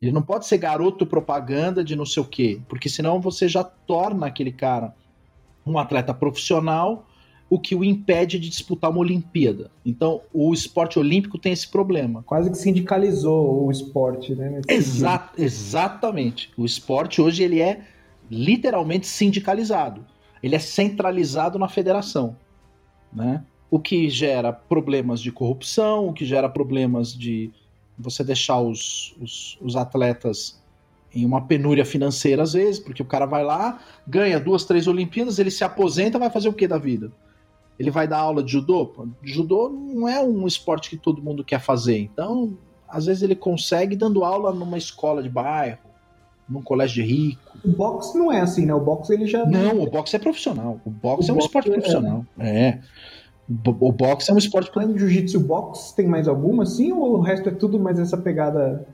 Ele 0.00 0.12
não 0.12 0.22
pode 0.22 0.46
ser 0.46 0.58
garoto 0.58 1.06
propaganda 1.06 1.84
de 1.84 1.94
não 1.94 2.06
sei 2.06 2.22
o 2.22 2.26
quê, 2.26 2.60
porque 2.68 2.88
senão 2.88 3.20
você 3.20 3.48
já 3.48 3.62
torna 3.62 4.26
aquele 4.26 4.52
cara 4.52 4.94
um 5.64 5.78
atleta 5.78 6.14
profissional, 6.14 7.06
o 7.48 7.60
que 7.60 7.74
o 7.74 7.84
impede 7.84 8.38
de 8.38 8.48
disputar 8.48 8.90
uma 8.90 9.00
Olimpíada. 9.00 9.70
Então, 9.84 10.20
o 10.32 10.52
esporte 10.52 10.98
olímpico 10.98 11.38
tem 11.38 11.52
esse 11.52 11.68
problema. 11.68 12.22
Quase 12.24 12.50
que 12.50 12.58
sindicalizou 12.58 13.66
o 13.66 13.70
esporte, 13.70 14.34
né? 14.34 14.60
Exa 14.68 15.30
exatamente. 15.38 16.50
O 16.56 16.64
esporte 16.64 17.22
hoje 17.22 17.44
ele 17.44 17.60
é 17.60 17.82
literalmente 18.30 19.06
sindicalizado. 19.06 20.04
Ele 20.42 20.56
é 20.56 20.58
centralizado 20.58 21.58
na 21.58 21.68
federação 21.68 22.36
né? 23.16 23.42
O 23.70 23.80
que 23.80 24.08
gera 24.08 24.52
problemas 24.52 25.20
de 25.20 25.32
corrupção, 25.32 26.08
o 26.08 26.12
que 26.12 26.24
gera 26.24 26.48
problemas 26.48 27.12
de 27.12 27.50
você 27.98 28.22
deixar 28.22 28.60
os, 28.60 29.16
os, 29.20 29.58
os 29.60 29.74
atletas 29.74 30.62
em 31.12 31.24
uma 31.24 31.46
penúria 31.46 31.84
financeira 31.84 32.42
às 32.42 32.52
vezes, 32.52 32.78
porque 32.78 33.02
o 33.02 33.06
cara 33.06 33.24
vai 33.24 33.42
lá, 33.42 33.80
ganha 34.06 34.38
duas, 34.38 34.64
três 34.64 34.86
Olimpíadas, 34.86 35.38
ele 35.38 35.50
se 35.50 35.64
aposenta, 35.64 36.18
vai 36.18 36.28
fazer 36.28 36.48
o 36.48 36.52
que 36.52 36.68
da 36.68 36.78
vida? 36.78 37.10
Ele 37.78 37.90
vai 37.90 38.08
dar 38.08 38.18
aula 38.18 38.42
de 38.42 38.52
judô? 38.52 39.06
Judô 39.22 39.68
não 39.68 40.08
é 40.08 40.20
um 40.22 40.46
esporte 40.46 40.88
que 40.90 40.96
todo 40.96 41.22
mundo 41.22 41.44
quer 41.44 41.60
fazer, 41.60 41.98
então 41.98 42.56
às 42.88 43.06
vezes 43.06 43.22
ele 43.22 43.34
consegue 43.34 43.96
dando 43.96 44.24
aula 44.24 44.52
numa 44.52 44.78
escola 44.78 45.22
de 45.22 45.28
bairro, 45.28 45.78
num 46.48 46.62
colégio 46.62 47.02
de 47.02 47.12
rico. 47.12 47.58
O 47.64 47.68
boxe 47.68 48.16
não 48.16 48.30
é 48.30 48.40
assim, 48.40 48.64
né? 48.64 48.74
O 48.74 48.80
boxe 48.80 49.12
ele 49.12 49.26
já. 49.26 49.44
Não, 49.44 49.80
o 49.80 49.90
boxe 49.90 50.16
é 50.16 50.18
profissional. 50.18 50.80
O 50.84 50.90
boxe 50.90 51.28
o 51.28 51.30
é 51.30 51.32
um 51.32 51.36
boxe 51.36 51.48
esporte 51.48 51.68
é... 51.68 51.72
profissional. 51.72 52.26
É. 52.38 52.78
O 53.48 53.92
boxe 53.92 54.30
é 54.30 54.34
um 54.34 54.38
esporte. 54.38 54.70
Além 54.74 54.92
do 54.92 54.98
jiu-jitsu, 54.98 55.40
boxe 55.40 55.94
tem 55.94 56.06
mais 56.06 56.26
alguma, 56.26 56.62
assim? 56.62 56.92
Ou 56.92 57.18
o 57.18 57.20
resto 57.20 57.48
é 57.48 57.52
tudo 57.52 57.78
mais 57.78 57.98
essa 57.98 58.16
pegada 58.16 58.86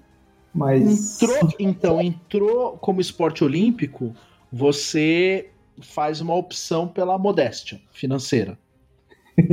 mais. 0.54 1.22
Entrou, 1.22 1.52
então, 1.58 2.00
entrou 2.00 2.72
como 2.78 3.00
esporte 3.00 3.44
olímpico, 3.44 4.14
você 4.50 5.50
faz 5.80 6.20
uma 6.20 6.34
opção 6.34 6.86
pela 6.86 7.16
modéstia 7.18 7.80
financeira. 7.92 8.58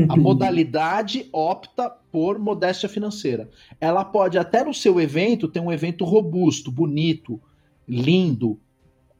A 0.10 0.16
modalidade 0.16 1.30
opta 1.32 1.90
por 2.12 2.38
modéstia 2.38 2.90
financeira. 2.90 3.50
Ela 3.80 4.04
pode 4.04 4.38
até 4.38 4.64
no 4.64 4.74
seu 4.74 5.00
evento 5.00 5.48
ter 5.48 5.60
um 5.60 5.72
evento 5.72 6.04
robusto, 6.04 6.72
bonito, 6.72 7.42
lindo, 7.88 8.60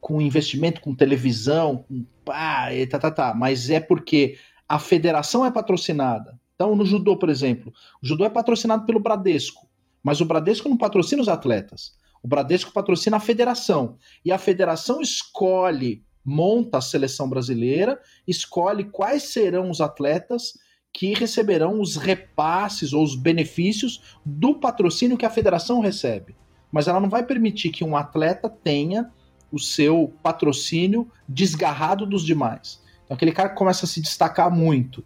com 0.00 0.20
investimento, 0.20 0.80
com 0.80 0.94
televisão, 0.94 1.84
com 1.88 2.04
pá, 2.24 2.72
e 2.72 2.86
tá, 2.86 2.98
tá, 2.98 3.10
tá. 3.10 3.34
Mas 3.34 3.70
é 3.70 3.80
porque 3.80 4.36
a 4.68 4.78
federação 4.78 5.44
é 5.44 5.50
patrocinada. 5.50 6.38
Então, 6.54 6.76
no 6.76 6.84
judô, 6.84 7.16
por 7.16 7.28
exemplo, 7.28 7.72
o 8.02 8.06
judô 8.06 8.24
é 8.24 8.30
patrocinado 8.30 8.84
pelo 8.84 9.00
Bradesco, 9.00 9.66
mas 10.02 10.20
o 10.20 10.24
Bradesco 10.24 10.68
não 10.68 10.76
patrocina 10.76 11.22
os 11.22 11.28
atletas. 11.28 11.98
O 12.22 12.28
Bradesco 12.28 12.72
patrocina 12.72 13.16
a 13.16 13.20
federação. 13.20 13.96
E 14.24 14.30
a 14.30 14.38
federação 14.38 15.00
escolhe, 15.00 16.04
monta 16.24 16.78
a 16.78 16.82
seleção 16.82 17.28
brasileira, 17.28 18.00
escolhe 18.26 18.84
quais 18.84 19.24
serão 19.24 19.70
os 19.70 19.80
atletas 19.80 20.58
que 20.92 21.14
receberão 21.14 21.80
os 21.80 21.96
repasses 21.96 22.92
ou 22.92 23.02
os 23.02 23.14
benefícios 23.14 24.18
do 24.24 24.54
patrocínio 24.56 25.16
que 25.16 25.26
a 25.26 25.30
federação 25.30 25.80
recebe 25.80 26.34
mas 26.70 26.86
ela 26.86 27.00
não 27.00 27.08
vai 27.08 27.24
permitir 27.24 27.70
que 27.70 27.84
um 27.84 27.96
atleta 27.96 28.48
tenha 28.48 29.10
o 29.50 29.58
seu 29.58 30.14
patrocínio 30.22 31.10
desgarrado 31.28 32.06
dos 32.06 32.24
demais. 32.24 32.80
Então 33.04 33.14
aquele 33.16 33.32
cara 33.32 33.48
começa 33.48 33.84
a 33.84 33.88
se 33.88 34.00
destacar 34.00 34.50
muito. 34.50 35.04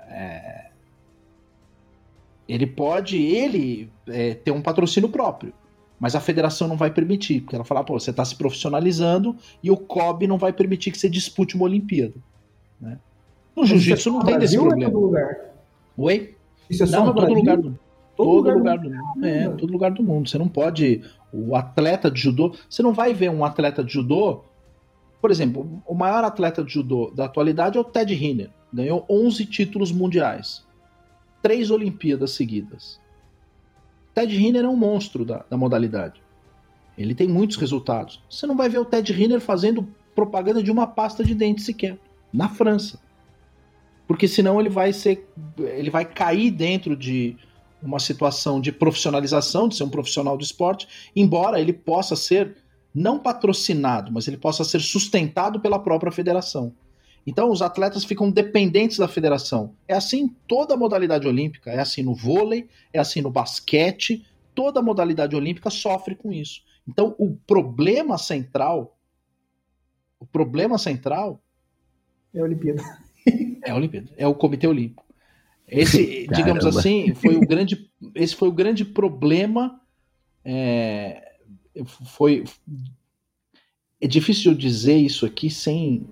É... 0.00 0.68
Ele 2.46 2.66
pode, 2.66 3.18
ele, 3.18 3.90
é, 4.06 4.34
ter 4.34 4.50
um 4.50 4.62
patrocínio 4.62 5.08
próprio, 5.08 5.52
mas 5.98 6.14
a 6.14 6.20
federação 6.20 6.68
não 6.68 6.76
vai 6.76 6.90
permitir, 6.90 7.40
porque 7.40 7.56
ela 7.56 7.64
fala, 7.64 7.82
pô, 7.82 7.98
você 7.98 8.10
está 8.10 8.24
se 8.24 8.36
profissionalizando 8.36 9.36
e 9.62 9.70
o 9.70 9.76
COB 9.76 10.26
não 10.26 10.38
vai 10.38 10.52
permitir 10.52 10.90
que 10.90 10.98
você 10.98 11.08
dispute 11.08 11.56
uma 11.56 11.64
Olimpíada. 11.64 12.14
Né? 12.80 12.98
No 13.56 13.66
jiu-jitsu 13.66 14.10
não 14.10 14.24
tem 14.24 14.38
desse 14.38 14.56
problema. 14.56 14.84
É 14.84 14.90
todo 14.90 15.00
lugar? 15.00 15.36
Oi? 15.96 16.34
Isso 16.70 16.84
é 16.84 16.86
só 16.86 17.04
não, 17.04 17.14
todo 17.14 17.34
lugar 17.34 17.56
do 17.56 17.78
Todo, 18.18 18.32
lugar, 18.32 18.56
lugar 18.56 18.78
do, 18.78 18.90
mundo. 18.90 19.24
É, 19.24 19.48
todo 19.48 19.72
lugar 19.72 19.90
do 19.92 20.02
mundo. 20.02 20.28
Você 20.28 20.36
não 20.36 20.48
pode. 20.48 21.02
O 21.32 21.54
atleta 21.54 22.10
de 22.10 22.20
judô. 22.20 22.52
Você 22.68 22.82
não 22.82 22.92
vai 22.92 23.14
ver 23.14 23.30
um 23.30 23.44
atleta 23.44 23.84
de 23.84 23.92
judô. 23.92 24.42
Por 25.20 25.30
exemplo, 25.30 25.80
o 25.86 25.94
maior 25.94 26.24
atleta 26.24 26.64
de 26.64 26.72
judô 26.72 27.12
da 27.14 27.26
atualidade 27.26 27.78
é 27.78 27.80
o 27.80 27.84
Ted 27.84 28.12
Riner. 28.12 28.50
Ganhou 28.72 29.06
11 29.08 29.46
títulos 29.46 29.92
mundiais. 29.92 30.66
Três 31.40 31.70
Olimpíadas 31.70 32.32
seguidas. 32.32 33.00
Ted 34.14 34.36
Riner 34.36 34.64
é 34.64 34.68
um 34.68 34.76
monstro 34.76 35.24
da, 35.24 35.44
da 35.48 35.56
modalidade. 35.56 36.22
Ele 36.96 37.14
tem 37.14 37.28
muitos 37.28 37.56
resultados. 37.56 38.22
Você 38.28 38.46
não 38.46 38.56
vai 38.56 38.68
ver 38.68 38.78
o 38.78 38.84
Ted 38.84 39.12
Riner 39.12 39.40
fazendo 39.40 39.86
propaganda 40.14 40.62
de 40.62 40.70
uma 40.70 40.86
pasta 40.86 41.22
de 41.22 41.34
dente 41.34 41.62
sequer. 41.62 41.98
Na 42.32 42.48
França. 42.48 43.00
Porque 44.06 44.26
senão 44.26 44.58
ele 44.60 44.68
vai 44.68 44.92
ser. 44.92 45.30
Ele 45.58 45.90
vai 45.90 46.04
cair 46.04 46.50
dentro 46.50 46.96
de 46.96 47.36
uma 47.82 47.98
situação 47.98 48.60
de 48.60 48.72
profissionalização, 48.72 49.68
de 49.68 49.76
ser 49.76 49.84
um 49.84 49.88
profissional 49.88 50.36
do 50.36 50.42
esporte, 50.42 50.88
embora 51.14 51.60
ele 51.60 51.72
possa 51.72 52.16
ser 52.16 52.56
não 52.94 53.18
patrocinado, 53.18 54.10
mas 54.10 54.26
ele 54.26 54.36
possa 54.36 54.64
ser 54.64 54.80
sustentado 54.80 55.60
pela 55.60 55.78
própria 55.78 56.10
federação. 56.10 56.72
Então 57.28 57.50
os 57.50 57.60
atletas 57.60 58.04
ficam 58.04 58.30
dependentes 58.30 58.96
da 58.96 59.06
federação. 59.06 59.74
É 59.86 59.92
assim 59.92 60.20
em 60.20 60.28
toda 60.48 60.72
a 60.72 60.76
modalidade 60.78 61.28
olímpica, 61.28 61.70
é 61.70 61.78
assim 61.78 62.02
no 62.02 62.14
vôlei, 62.14 62.70
é 62.90 62.98
assim 62.98 63.20
no 63.20 63.30
basquete, 63.30 64.26
toda 64.54 64.80
a 64.80 64.82
modalidade 64.82 65.36
olímpica 65.36 65.68
sofre 65.68 66.14
com 66.14 66.32
isso. 66.32 66.62
Então 66.88 67.14
o 67.18 67.36
problema 67.36 68.16
central, 68.16 68.98
o 70.18 70.24
problema 70.24 70.78
central 70.78 71.38
é 72.32 72.40
a 72.40 72.44
Olimpíada. 72.44 72.82
É 73.62 73.72
a 73.72 73.76
Olimpíada, 73.76 74.08
é 74.16 74.26
o 74.26 74.34
Comitê 74.34 74.66
Olímpico. 74.66 75.04
Esse, 75.66 76.26
digamos 76.34 76.64
assim, 76.64 77.12
foi 77.12 77.36
o 77.36 77.40
grande, 77.40 77.90
esse 78.14 78.34
foi 78.34 78.48
o 78.48 78.52
grande 78.52 78.86
problema. 78.86 79.78
É, 80.42 81.34
foi 81.84 82.44
é 84.00 84.06
difícil 84.06 84.52
eu 84.52 84.56
dizer 84.56 84.96
isso 84.96 85.26
aqui 85.26 85.50
sem, 85.50 86.08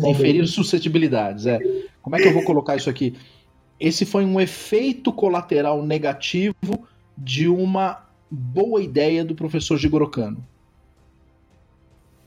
sem 0.00 0.14
ferir 0.14 0.46
suscetibilidades. 0.46 1.46
É. 1.46 1.58
Como 2.02 2.16
é 2.16 2.20
que 2.20 2.28
eu 2.28 2.32
vou 2.32 2.44
colocar 2.44 2.76
isso 2.76 2.90
aqui? 2.90 3.14
Esse 3.78 4.04
foi 4.04 4.24
um 4.24 4.40
efeito 4.40 5.12
colateral 5.12 5.84
negativo 5.84 6.86
de 7.16 7.48
uma 7.48 8.04
boa 8.30 8.82
ideia 8.82 9.24
do 9.24 9.34
professor 9.34 9.76
Jigoro 9.76 10.08
Kano. 10.08 10.44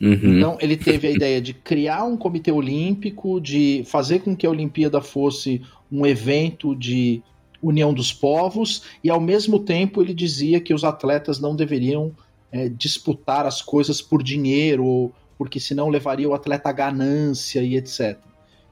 Uhum. 0.02 0.38
Então, 0.38 0.58
ele 0.60 0.76
teve 0.76 1.08
a 1.08 1.12
ideia 1.12 1.40
de 1.40 1.54
criar 1.54 2.04
um 2.04 2.18
comitê 2.18 2.52
olímpico, 2.52 3.40
de 3.40 3.84
fazer 3.86 4.20
com 4.20 4.36
que 4.36 4.46
a 4.46 4.50
Olimpíada 4.50 5.00
fosse 5.00 5.62
um 5.92 6.06
evento 6.06 6.76
de 6.76 7.22
união 7.62 7.94
dos 7.94 8.12
povos, 8.12 8.84
e 9.02 9.10
ao 9.10 9.22
mesmo 9.22 9.60
tempo 9.60 10.02
ele 10.02 10.14
dizia 10.14 10.60
que 10.60 10.74
os 10.74 10.84
atletas 10.84 11.40
não 11.40 11.56
deveriam 11.56 12.12
é, 12.52 12.68
disputar 12.68 13.46
as 13.46 13.62
coisas 13.62 14.02
por 14.02 14.22
dinheiro, 14.22 15.14
porque 15.44 15.60
senão 15.60 15.90
levaria 15.90 16.28
o 16.28 16.34
atleta 16.34 16.70
à 16.70 16.72
ganância 16.72 17.62
e 17.62 17.76
etc. 17.76 18.18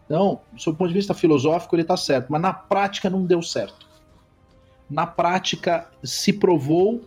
Então, 0.05 0.39
sob 0.55 0.75
o 0.75 0.77
ponto 0.77 0.87
de 0.87 0.93
vista 0.93 1.13
filosófico, 1.13 1.75
ele 1.75 1.81
está 1.81 1.97
certo, 1.97 2.31
mas 2.31 2.41
na 2.41 2.53
prática 2.53 3.09
não 3.09 3.25
deu 3.25 3.41
certo. 3.41 3.85
Na 4.89 5.05
prática, 5.05 5.89
se 6.01 6.31
provou 6.31 7.01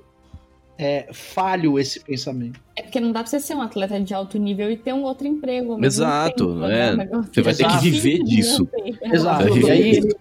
é, 0.76 1.08
falho 1.14 1.78
esse 1.78 1.98
pensamento. 2.00 2.60
É 2.76 2.82
porque 2.82 3.00
não 3.00 3.10
dá 3.10 3.20
pra 3.20 3.30
você 3.30 3.40
ser 3.40 3.54
um 3.54 3.62
atleta 3.62 3.98
de 3.98 4.12
alto 4.12 4.36
nível 4.36 4.70
e 4.70 4.76
ter 4.76 4.92
um 4.92 5.02
outro 5.02 5.26
emprego. 5.26 5.82
Exato, 5.82 6.46
tempo, 6.46 6.58
né? 6.58 7.08
Você 7.32 7.40
vai 7.40 7.54
ter 7.54 7.66
que 7.66 7.78
viver 7.78 8.22
disso. 8.22 8.68
Exato. 9.02 9.56
E 9.56 9.70
aí, 9.70 10.14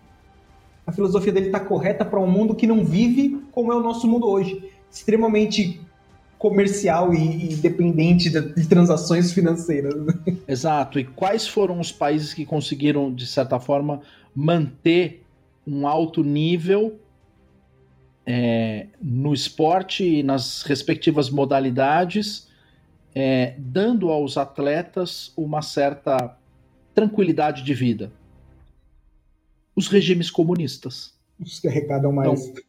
a 0.88 0.92
filosofia 0.94 1.34
dele 1.34 1.48
está 1.48 1.60
correta 1.60 2.06
para 2.06 2.20
um 2.20 2.28
mundo 2.28 2.56
que 2.56 2.66
não 2.66 2.86
vive 2.86 3.42
como 3.52 3.74
é 3.74 3.76
o 3.76 3.82
nosso 3.82 4.08
mundo 4.08 4.26
hoje, 4.26 4.72
extremamente 4.90 5.82
comercial 6.44 7.14
e, 7.14 7.54
e 7.54 7.56
dependente 7.56 8.30
de, 8.30 8.68
transações 8.68 9.32
financeiras. 9.32 9.94
Exato. 10.46 11.00
E 11.00 11.06
quais 11.06 11.48
foram 11.48 11.80
os 11.80 11.90
países 11.90 12.34
que 12.34 12.46
conseguiram, 12.46 13.14
de 13.16 13.26
certa 13.26 13.62
forma, 13.62 14.02
manter 14.36 15.24
um 15.66 15.88
alto 15.88 16.22
nível 16.22 17.00
é, 18.26 18.88
no 19.02 19.34
esporte 19.34 20.04
e 20.04 20.22
nas 20.22 20.64
respectivas 20.64 21.30
modalidades, 21.30 22.50
é, 23.16 23.56
dando 23.58 24.10
aos 24.10 24.36
atletas 24.36 25.32
uma 25.38 25.62
certa 25.62 26.38
tranquilidade 26.94 27.64
de 27.64 27.74
vida? 27.74 28.12
Os 29.74 29.88
regimes 29.88 30.30
comunistas. 30.30 31.14
Os 31.40 31.62
que 31.62 31.70
arrecadam 31.70 32.12
mais. 32.12 32.50
Então, 32.50 32.64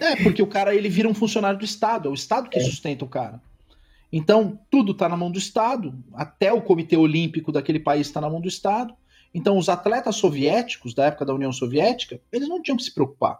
é, 0.00 0.16
porque 0.16 0.42
o 0.42 0.46
cara 0.46 0.74
ele 0.74 0.88
vira 0.88 1.08
um 1.08 1.14
funcionário 1.14 1.58
do 1.58 1.64
Estado, 1.64 2.08
é 2.08 2.10
o 2.10 2.14
Estado 2.14 2.48
que 2.48 2.58
é. 2.58 2.62
sustenta 2.62 3.04
o 3.04 3.08
cara. 3.08 3.40
Então, 4.12 4.58
tudo 4.70 4.92
está 4.92 5.08
na 5.08 5.16
mão 5.16 5.30
do 5.30 5.38
Estado, 5.38 5.94
até 6.14 6.52
o 6.52 6.62
Comitê 6.62 6.96
Olímpico 6.96 7.52
daquele 7.52 7.78
país 7.78 8.08
está 8.08 8.20
na 8.20 8.28
mão 8.28 8.40
do 8.40 8.48
Estado. 8.48 8.94
Então, 9.32 9.56
os 9.56 9.68
atletas 9.68 10.16
soviéticos, 10.16 10.94
da 10.94 11.04
época 11.04 11.24
da 11.24 11.34
União 11.34 11.52
Soviética, 11.52 12.20
eles 12.32 12.48
não 12.48 12.60
tinham 12.60 12.76
que 12.76 12.82
se 12.82 12.92
preocupar. 12.92 13.38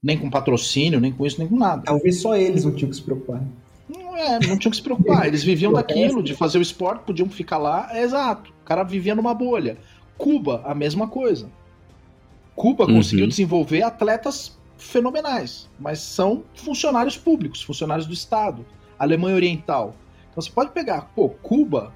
Nem 0.00 0.16
com 0.16 0.30
patrocínio, 0.30 1.00
nem 1.00 1.10
com 1.10 1.26
isso, 1.26 1.38
nem 1.40 1.48
com 1.48 1.56
nada. 1.56 1.82
Talvez 1.82 2.20
só 2.20 2.36
eles 2.36 2.64
não 2.64 2.72
tinham 2.72 2.90
que 2.90 2.96
se 2.96 3.02
preocupar. 3.02 3.42
Não, 3.88 4.16
é, 4.16 4.38
não 4.46 4.56
tinham 4.56 4.70
que 4.70 4.76
se 4.76 4.82
preocupar. 4.82 5.26
Eles 5.26 5.42
viviam 5.42 5.72
daquilo, 5.74 6.22
de 6.22 6.34
fazer 6.34 6.58
o 6.58 6.62
esporte, 6.62 7.04
podiam 7.04 7.28
ficar 7.28 7.58
lá. 7.58 7.88
É 7.90 8.02
exato. 8.02 8.52
O 8.62 8.64
cara 8.64 8.84
vivia 8.84 9.16
numa 9.16 9.34
bolha. 9.34 9.78
Cuba, 10.16 10.62
a 10.64 10.74
mesma 10.74 11.08
coisa. 11.08 11.50
Cuba 12.54 12.84
uhum. 12.84 12.94
conseguiu 12.94 13.26
desenvolver 13.26 13.82
atletas 13.82 14.56
fenomenais, 14.78 15.68
mas 15.78 16.00
são 16.00 16.44
funcionários 16.54 17.16
públicos, 17.16 17.62
funcionários 17.62 18.06
do 18.06 18.12
Estado. 18.12 18.64
Alemanha 18.98 19.36
Oriental. 19.36 19.94
Então 20.30 20.42
você 20.42 20.50
pode 20.50 20.70
pegar, 20.70 21.10
pô, 21.14 21.28
Cuba 21.28 21.92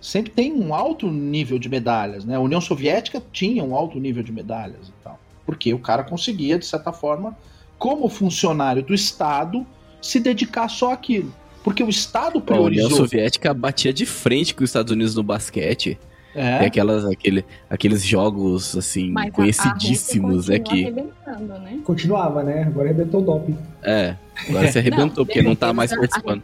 sempre 0.00 0.30
tem 0.30 0.52
um 0.52 0.74
alto 0.74 1.10
nível 1.10 1.58
de 1.58 1.68
medalhas, 1.68 2.24
né? 2.24 2.36
A 2.36 2.40
União 2.40 2.60
Soviética 2.60 3.22
tinha 3.32 3.62
um 3.62 3.74
alto 3.74 3.98
nível 3.98 4.22
de 4.22 4.32
medalhas 4.32 4.88
e 4.88 4.92
tal. 5.04 5.18
Porque 5.44 5.74
o 5.74 5.78
cara 5.78 6.02
conseguia, 6.02 6.58
de 6.58 6.66
certa 6.66 6.92
forma, 6.92 7.36
como 7.78 8.08
funcionário 8.08 8.82
do 8.82 8.94
Estado, 8.94 9.66
se 10.00 10.20
dedicar 10.20 10.68
só 10.68 10.92
àquilo. 10.92 11.34
Porque 11.62 11.82
o 11.82 11.88
Estado 11.88 12.40
priorizou... 12.40 12.84
A 12.84 12.86
União 12.86 12.96
Soviética 12.96 13.52
batia 13.52 13.92
de 13.92 14.06
frente 14.06 14.54
com 14.54 14.64
os 14.64 14.70
Estados 14.70 14.92
Unidos 14.92 15.14
no 15.14 15.22
basquete. 15.22 15.98
É. 16.34 16.58
Tem 16.58 16.66
aquelas, 16.68 17.04
aquele, 17.04 17.44
aqueles 17.68 18.04
jogos, 18.04 18.76
assim, 18.76 19.10
Mas 19.10 19.32
conhecidíssimos, 19.32 20.48
é 20.48 20.58
que... 20.58 20.90
Né? 20.90 21.04
Continuava, 21.84 22.42
né? 22.42 22.62
Agora 22.62 22.88
arrebentou 22.88 23.20
o 23.20 23.24
doping. 23.24 23.58
É, 23.82 24.14
agora 24.48 24.70
se 24.70 24.78
arrebentou, 24.78 25.06
não, 25.06 25.26
porque 25.26 25.42
não 25.42 25.56
tá 25.56 25.72
mais 25.72 25.94
participando. 25.94 26.42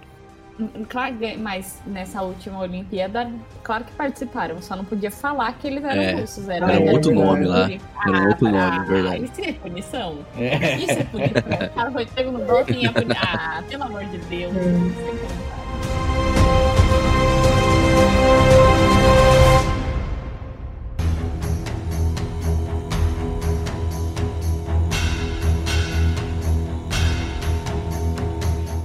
Claro, 0.89 1.15
mas 1.39 1.83
nessa 1.87 2.23
última 2.23 2.61
Olimpíada, 2.61 3.31
claro 3.63 3.85
que 3.85 3.93
participaram, 3.93 4.61
só 4.63 4.75
não 4.75 4.87
podia 4.87 5.11
falar 5.11 5.53
que 5.53 5.67
eles 5.67 5.85
eram 5.85 6.01
é, 6.01 6.13
russos. 6.15 6.49
Era, 6.49 6.73
era 6.73 6.93
outro 6.93 7.15
nome 7.15 7.45
lá. 7.45 7.69
Ah, 7.95 8.09
era 8.09 8.29
outro 8.29 8.45
nome, 8.47 8.59
ah, 8.79 8.85
verdade. 8.85 9.25
Isso 9.25 9.41
é 9.43 9.53
punição? 9.53 10.19
É. 10.39 10.77
Isso 10.77 10.93
é 10.93 11.05
punição. 11.05 11.43
O 11.43 11.69
cara 11.77 11.91
foi 11.91 12.07
pego 12.07 12.33
no 12.33 12.39
doping 12.47 12.81
e 12.81 12.87
a 12.87 12.93
punição. 12.93 13.23
Ah, 13.23 13.63
pelo 13.69 13.83
amor 13.83 14.05
de 14.07 14.17
Deus. 14.17 14.55
É. 14.57 15.66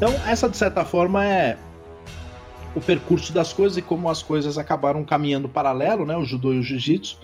Então, 0.02 0.15
essa 0.28 0.49
de 0.49 0.57
certa 0.57 0.84
forma 0.84 1.23
é 1.23 1.56
o 2.76 2.82
percurso 2.82 3.32
das 3.32 3.53
coisas 3.53 3.78
e 3.78 3.84
como 3.84 4.10
as 4.10 4.23
coisas 4.23 4.57
acabaram 4.57 5.06
caminhando 5.06 5.48
paralelo, 5.48 6.07
né? 6.07 6.18
O 6.18 6.26
judô 6.26 6.52
e 6.53 6.57
o 6.57 6.64
jiu-jitsu. 6.64 7.19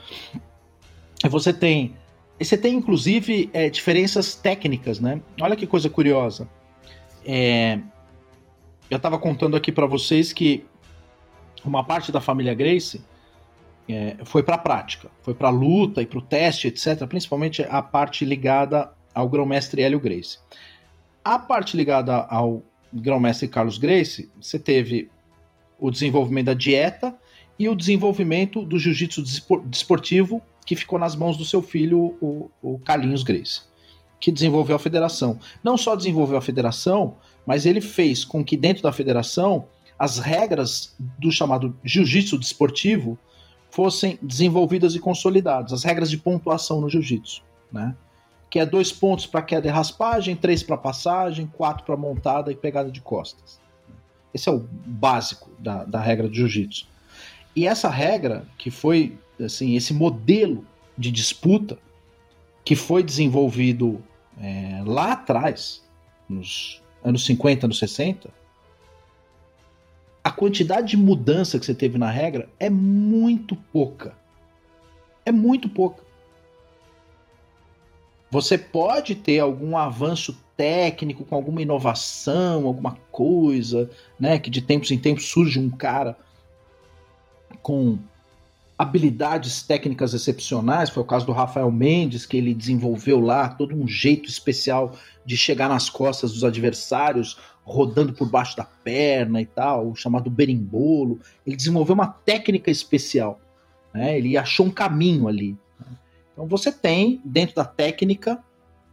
Você 1.28 1.52
tem. 1.52 1.95
Você 2.40 2.56
tem, 2.56 2.76
inclusive, 2.76 3.49
é, 3.52 3.68
diferenças 3.68 4.36
técnicas, 4.36 4.99
né? 4.99 5.20
Olha 5.41 5.56
que 5.56 5.66
coisa 5.66 5.90
curiosa. 5.90 6.48
É, 7.26 7.80
eu 8.91 8.98
estava 8.98 9.18
contando 9.18 9.58
aqui 9.58 9.72
para 9.72 9.88
vocês 9.88 10.32
que 10.32 10.64
uma 11.66 11.84
parte 11.84 12.12
da 12.12 12.22
família 12.22 12.54
Grace 12.54 13.04
é, 13.90 14.18
foi 14.24 14.44
para 14.44 14.54
a 14.54 14.60
prática, 14.60 15.10
foi 15.24 15.34
para 15.34 15.48
a 15.48 15.52
luta 15.52 16.04
e 16.04 16.06
para 16.06 16.20
o 16.20 16.22
teste, 16.22 16.68
etc. 16.68 17.08
Principalmente 17.08 17.64
a 17.68 17.82
parte 17.82 18.24
ligada 18.24 18.94
ao 19.16 19.28
grão-mestre 19.28 19.82
Hélio 19.82 19.99
Grace. 19.99 20.38
A 21.26 21.38
parte 21.38 21.76
ligada 21.76 22.16
ao 22.30 22.64
grão-mestre 22.93 23.47
Carlos 23.47 23.77
Grace, 23.77 24.30
você 24.41 24.57
teve 24.57 25.09
o 25.80 25.91
desenvolvimento 25.91 26.47
da 26.47 26.53
dieta 26.53 27.15
e 27.59 27.68
o 27.69 27.76
desenvolvimento 27.76 28.64
do 28.64 28.77
jiu-jitsu 28.77 29.23
desportivo 29.65 30.41
que 30.65 30.76
ficou 30.76 30.99
nas 30.99 31.15
mãos 31.15 31.38
do 31.38 31.45
seu 31.45 31.61
filho, 31.61 32.18
o, 32.22 32.51
o 32.61 32.77
Carlinhos 32.80 33.23
Grace, 33.23 33.61
que 34.19 34.31
desenvolveu 34.31 34.76
a 34.76 34.80
federação. 34.80 35.39
Não 35.64 35.77
só 35.77 35.95
desenvolveu 35.95 36.38
a 36.38 36.41
federação, 36.41 37.15
mas 37.45 37.65
ele 37.65 37.80
fez 37.80 38.26
com 38.26 38.43
que 38.43 38.57
dentro 38.57 38.84
da 38.84 38.91
federação 38.91 39.68
as 39.97 40.19
regras 40.19 40.95
do 41.18 41.31
chamado 41.31 41.76
jiu-jitsu 41.84 42.38
desportivo 42.38 43.18
fossem 43.69 44.19
desenvolvidas 44.22 44.95
e 44.95 44.99
consolidadas, 44.99 45.73
as 45.73 45.84
regras 45.84 46.09
de 46.09 46.18
pontuação 46.18 46.81
no 46.81 46.89
jiu-jitsu, 46.89 47.41
né? 47.72 47.95
Que 48.49 48.60
é 48.60 48.65
dois 48.65 48.91
pontos 48.91 49.26
para 49.26 49.41
queda 49.41 49.68
e 49.68 49.72
raspagem, 49.72 50.36
três 50.36 50.64
para 50.64 50.78
passagem, 50.78 51.48
quatro 51.48 51.86
para 51.86 51.98
montada 51.98 52.52
e 52.52 52.56
pegada 52.56 52.91
de 52.91 53.02
costas. 53.02 53.60
Esse 54.34 54.49
é 54.49 54.52
o 54.52 54.60
básico 54.86 55.49
da, 55.60 55.84
da 55.84 55.99
regra 55.99 56.30
de 56.30 56.38
jiu-jitsu. 56.38 56.88
E 57.56 57.68
essa 57.68 57.90
regra, 57.90 58.45
que 58.57 58.69
foi 58.69 59.18
assim, 59.44 59.76
esse 59.76 59.94
modelo 59.94 60.65
de 60.98 61.11
disputa, 61.11 61.78
que 62.64 62.76
foi 62.76 63.02
desenvolvido 63.02 64.03
é, 64.40 64.84
lá 64.86 65.14
atrás, 65.14 65.84
nos 66.30 66.82
anos 67.03 67.26
50, 67.26 67.65
anos 67.65 67.80
60, 67.80 68.30
a 70.24 70.32
quantidade 70.32 70.90
de 70.90 70.98
mudança 70.98 71.57
que 71.57 71.65
você 71.65 71.74
teve 71.74 71.98
na 71.98 72.11
regra 72.11 72.49
é 72.60 72.69
muito 72.69 73.56
pouca. 73.56 74.15
É 75.26 75.32
muito 75.32 75.69
pouca. 75.69 76.03
Você 78.30 78.58
pode 78.58 79.16
ter 79.16 79.40
algum 79.40 79.78
avanço 79.78 80.38
técnico, 80.56 81.24
com 81.24 81.36
alguma 81.36 81.62
inovação, 81.62 82.66
alguma 82.66 82.98
coisa, 83.12 83.90
né? 84.20 84.40
Que 84.40 84.49
de 84.49 84.62
tempos 84.62 84.91
em 84.91 84.98
tempos 84.98 85.26
surge 85.26 85.60
um 85.60 85.70
cara 85.70 86.18
com 87.62 87.98
habilidades 88.78 89.64
técnicas 89.64 90.14
excepcionais, 90.14 90.90
foi 90.90 91.02
o 91.02 91.06
caso 91.06 91.26
do 91.26 91.32
Rafael 91.32 91.72
Mendes, 91.72 92.26
que 92.26 92.38
ele 92.38 92.54
desenvolveu 92.54 93.20
lá 93.20 93.49
todo 93.49 93.76
um 93.76 93.88
jeito 93.88 94.30
especial 94.30 94.95
de 95.26 95.36
chegar 95.36 95.68
nas 95.68 95.90
costas 95.90 96.32
dos 96.34 96.44
adversários, 96.44 97.38
rodando 97.64 98.14
por 98.14 98.30
baixo 98.30 98.56
da 98.56 98.64
perna 98.64 99.41
e 99.41 99.45
tal, 99.45 99.95
chamado 99.95 100.30
berimbolo. 100.30 101.20
Ele 101.45 101.56
desenvolveu 101.56 101.95
uma 101.95 102.08
técnica 102.08 102.70
especial, 102.70 103.40
né? 103.94 104.18
Ele 104.18 104.38
achou 104.38 104.66
um 104.66 104.72
caminho 104.72 105.28
ali. 105.28 105.58
Então 106.38 106.45
você 106.45 106.72
tem, 106.72 107.19
dentro 107.26 107.55
da 107.55 107.65
técnica, 107.65 108.43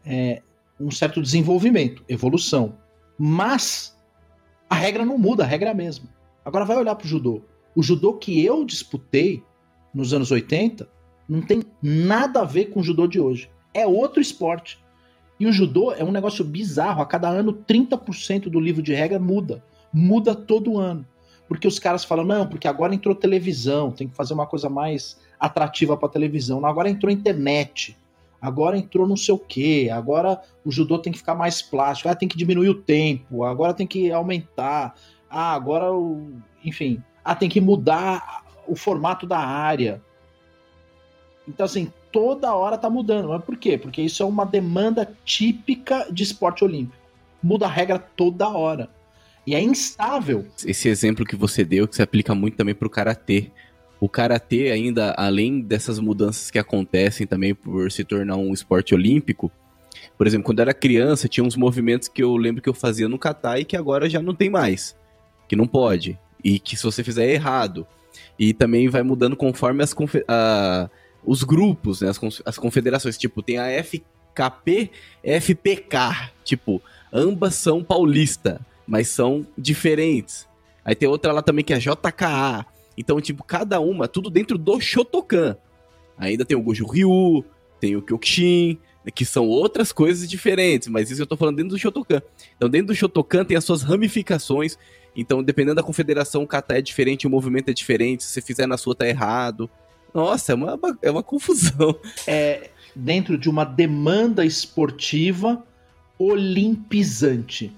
é, 0.03 0.41
um 0.81 0.91
certo 0.91 1.21
desenvolvimento, 1.21 2.03
evolução. 2.09 2.79
Mas 3.19 3.95
a 4.69 4.75
regra 4.75 5.05
não 5.05 5.19
muda, 5.19 5.45
a 5.45 5.47
regra 5.47 5.69
é 5.69 5.73
a 5.73 5.77
mesma. 5.77 6.09
Agora 6.43 6.65
vai 6.65 6.79
olhar 6.79 6.95
para 6.95 7.05
o 7.05 7.09
judô. 7.09 7.43
O 7.77 7.83
judô 7.83 8.15
que 8.15 8.43
eu 8.43 8.65
disputei 8.65 9.43
nos 9.93 10.15
anos 10.15 10.31
80 10.31 10.89
não 11.29 11.43
tem 11.43 11.63
nada 11.83 12.41
a 12.41 12.45
ver 12.45 12.71
com 12.71 12.81
o 12.81 12.83
judô 12.83 13.07
de 13.07 13.21
hoje. 13.21 13.51
É 13.75 13.87
outro 13.87 14.23
esporte. 14.23 14.83
E 15.39 15.47
o 15.47 15.53
judô 15.53 15.93
é 15.93 16.03
um 16.03 16.13
negócio 16.13 16.43
bizarro. 16.47 17.03
A 17.03 17.07
cada 17.07 17.29
ano, 17.29 17.53
30% 17.53 18.49
do 18.49 18.59
livro 18.59 18.83
de 18.83 18.95
regra 18.95 19.19
muda. 19.19 19.63
Muda 19.93 20.35
todo 20.35 20.79
ano. 20.79 21.07
Porque 21.47 21.69
os 21.69 21.79
caras 21.79 22.05
falam, 22.07 22.25
não, 22.25 22.47
porque 22.47 22.67
agora 22.67 22.95
entrou 22.95 23.15
televisão, 23.15 23.91
tem 23.91 24.09
que 24.09 24.17
fazer 24.17 24.33
uma 24.33 24.47
coisa 24.47 24.71
mais 24.71 25.19
atrativa 25.45 25.97
para 25.97 26.09
televisão. 26.09 26.65
Agora 26.65 26.89
entrou 26.89 27.13
internet. 27.13 27.97
Agora 28.41 28.77
entrou 28.77 29.07
não 29.07 29.17
sei 29.17 29.35
o 29.35 29.39
que. 29.39 29.89
Agora 29.89 30.41
o 30.65 30.71
judô 30.71 30.99
tem 30.99 31.13
que 31.13 31.19
ficar 31.19 31.35
mais 31.35 31.63
plástico. 31.63 32.09
Ah, 32.09 32.15
tem 32.15 32.29
que 32.29 32.37
diminuir 32.37 32.69
o 32.69 32.75
tempo. 32.75 33.45
Agora 33.45 33.73
tem 33.73 33.87
que 33.87 34.13
aumentar. 34.13 34.95
Ah, 35.31 35.53
agora 35.55 35.93
o. 35.93 36.31
Enfim. 36.65 37.03
Ah, 37.25 37.35
tem 37.35 37.49
que 37.49 37.61
mudar 37.61 38.45
o 38.67 38.77
formato 38.77 39.27
da 39.27 39.39
área. 39.39 40.03
Então, 41.49 41.65
assim, 41.65 41.93
toda 42.13 42.55
hora 42.55 42.79
tá 42.79 42.89
mudando. 42.89 43.29
Mas 43.29 43.45
por 43.45 43.57
quê? 43.57 43.79
Porque 43.79 44.03
isso 44.03 44.23
é 44.23 44.27
uma 44.27 44.45
demanda 44.45 45.11
típica 45.25 46.07
de 46.11 46.23
esporte 46.23 46.65
olímpico. 46.65 47.03
Muda 47.43 47.67
a 47.67 47.71
regra 47.71 47.99
toda 47.99 48.49
hora. 48.49 48.89
E 49.47 49.55
é 49.55 49.61
instável. 49.61 50.47
Esse 50.65 50.89
exemplo 50.89 51.25
que 51.25 51.37
você 51.37 51.65
deu, 51.65 51.87
que 51.87 51.97
se 51.97 52.03
aplica 52.03 52.35
muito 52.35 52.57
também 52.57 52.75
pro 52.75 52.89
karatê 52.89 53.51
o 54.05 54.09
karatê 54.09 54.71
ainda, 54.71 55.15
além 55.17 55.63
dessas 55.63 55.99
mudanças 55.99 56.51
que 56.51 56.59
acontecem 56.59 57.27
também 57.27 57.55
por 57.55 57.91
se 57.91 58.05
tornar 58.05 58.37
um 58.37 58.53
esporte 58.53 58.95
olímpico, 58.95 59.51
por 60.19 60.27
exemplo, 60.27 60.45
quando 60.45 60.59
eu 60.59 60.65
era 60.65 60.75
criança, 60.75 61.27
tinha 61.27 61.43
uns 61.43 61.57
movimentos 61.57 62.07
que 62.07 62.23
eu 62.23 62.37
lembro 62.37 62.61
que 62.61 62.69
eu 62.69 62.75
fazia 62.75 63.09
no 63.09 63.19
kata 63.19 63.59
e 63.59 63.65
que 63.65 63.75
agora 63.75 64.07
já 64.11 64.21
não 64.21 64.35
tem 64.35 64.51
mais. 64.51 64.95
Que 65.49 65.57
não 65.57 65.67
pode. 65.67 66.19
E 66.45 66.59
que 66.59 66.77
se 66.77 66.83
você 66.83 67.03
fizer 67.03 67.25
é 67.25 67.33
errado. 67.33 67.87
E 68.39 68.53
também 68.53 68.91
vai 68.91 69.03
mudando 69.03 69.37
conforme 69.37 69.83
as 69.83 69.97
a, 70.29 70.91
os 71.25 71.43
grupos, 71.43 72.03
né, 72.03 72.11
as, 72.11 72.21
as 72.45 72.59
confederações. 72.59 73.17
Tipo, 73.17 73.41
tem 73.41 73.57
a 73.57 73.71
FKP, 73.83 74.91
FPK. 75.41 76.31
Tipo, 76.45 76.83
ambas 77.11 77.55
são 77.55 77.83
paulista, 77.83 78.61
mas 78.87 79.09
são 79.09 79.47
diferentes. 79.57 80.47
Aí 80.85 80.95
tem 80.95 81.09
outra 81.09 81.33
lá 81.33 81.41
também 81.41 81.65
que 81.65 81.73
é 81.73 81.79
JKA. 81.79 82.67
Então, 82.97 83.21
tipo, 83.21 83.43
cada 83.45 83.81
uma, 83.81 84.07
tudo 84.07 84.31
dentro 84.31 84.57
do 84.57 84.81
Shotokan. 84.81 85.57
Ainda 86.17 86.45
tem 86.45 86.57
o 86.57 86.63
Goju 86.63 86.87
Ryu, 86.87 87.45
tem 87.81 87.97
o 87.97 88.03
Kyokushin, 88.03 88.79
que 89.15 89.25
são 89.25 89.49
outras 89.49 89.93
coisas 89.93 90.29
diferentes, 90.29 90.89
mas 90.89 91.11
isso 91.11 91.21
eu 91.21 91.27
tô 91.27 91.37
falando 91.37 91.57
dentro 91.57 91.71
do 91.71 91.79
Shotokan. 91.79 92.23
Então, 92.57 92.69
dentro 92.69 92.89
do 92.89 92.95
Shotokan 92.95 93.45
tem 93.45 93.57
as 93.57 93.65
suas 93.65 93.83
ramificações. 93.83 94.79
Então, 95.17 95.43
dependendo 95.43 95.77
da 95.77 95.83
confederação, 95.83 96.43
o 96.43 96.47
kata 96.47 96.79
é 96.79 96.83
diferente, 96.83 97.27
o 97.27 97.31
movimento 97.31 97.69
é 97.69 97.73
diferente. 97.73 98.25
Se 98.25 98.31
você 98.31 98.41
fizer 98.41 98.67
na 98.67 98.77
sua, 98.77 98.95
tá 98.95 99.07
errado. 99.07 99.69
Nossa, 100.13 100.53
é 100.53 100.55
uma, 100.55 100.79
é 101.03 101.11
uma 101.11 101.23
confusão. 101.23 101.99
É 102.27 102.71
dentro 102.95 103.37
de 103.37 103.51
uma 103.51 103.65
demanda 103.65 104.45
esportiva 104.45 105.63
olimpizante, 106.19 107.73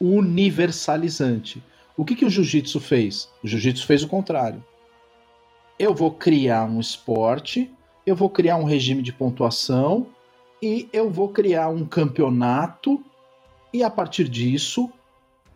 universalizante. 0.00 1.62
O 2.00 2.04
que, 2.06 2.16
que 2.16 2.24
o 2.24 2.30
jiu-jitsu 2.30 2.80
fez? 2.80 3.28
O 3.44 3.46
jiu-jitsu 3.46 3.86
fez 3.86 4.02
o 4.02 4.08
contrário. 4.08 4.64
Eu 5.78 5.94
vou 5.94 6.10
criar 6.10 6.64
um 6.64 6.80
esporte, 6.80 7.70
eu 8.06 8.16
vou 8.16 8.30
criar 8.30 8.56
um 8.56 8.64
regime 8.64 9.02
de 9.02 9.12
pontuação 9.12 10.06
e 10.62 10.88
eu 10.94 11.10
vou 11.10 11.28
criar 11.28 11.68
um 11.68 11.84
campeonato 11.84 13.04
e 13.70 13.82
a 13.82 13.90
partir 13.90 14.30
disso, 14.30 14.90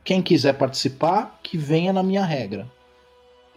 quem 0.04 0.20
quiser 0.20 0.52
participar, 0.58 1.40
que 1.42 1.56
venha 1.56 1.94
na 1.94 2.02
minha 2.02 2.22
regra. 2.22 2.70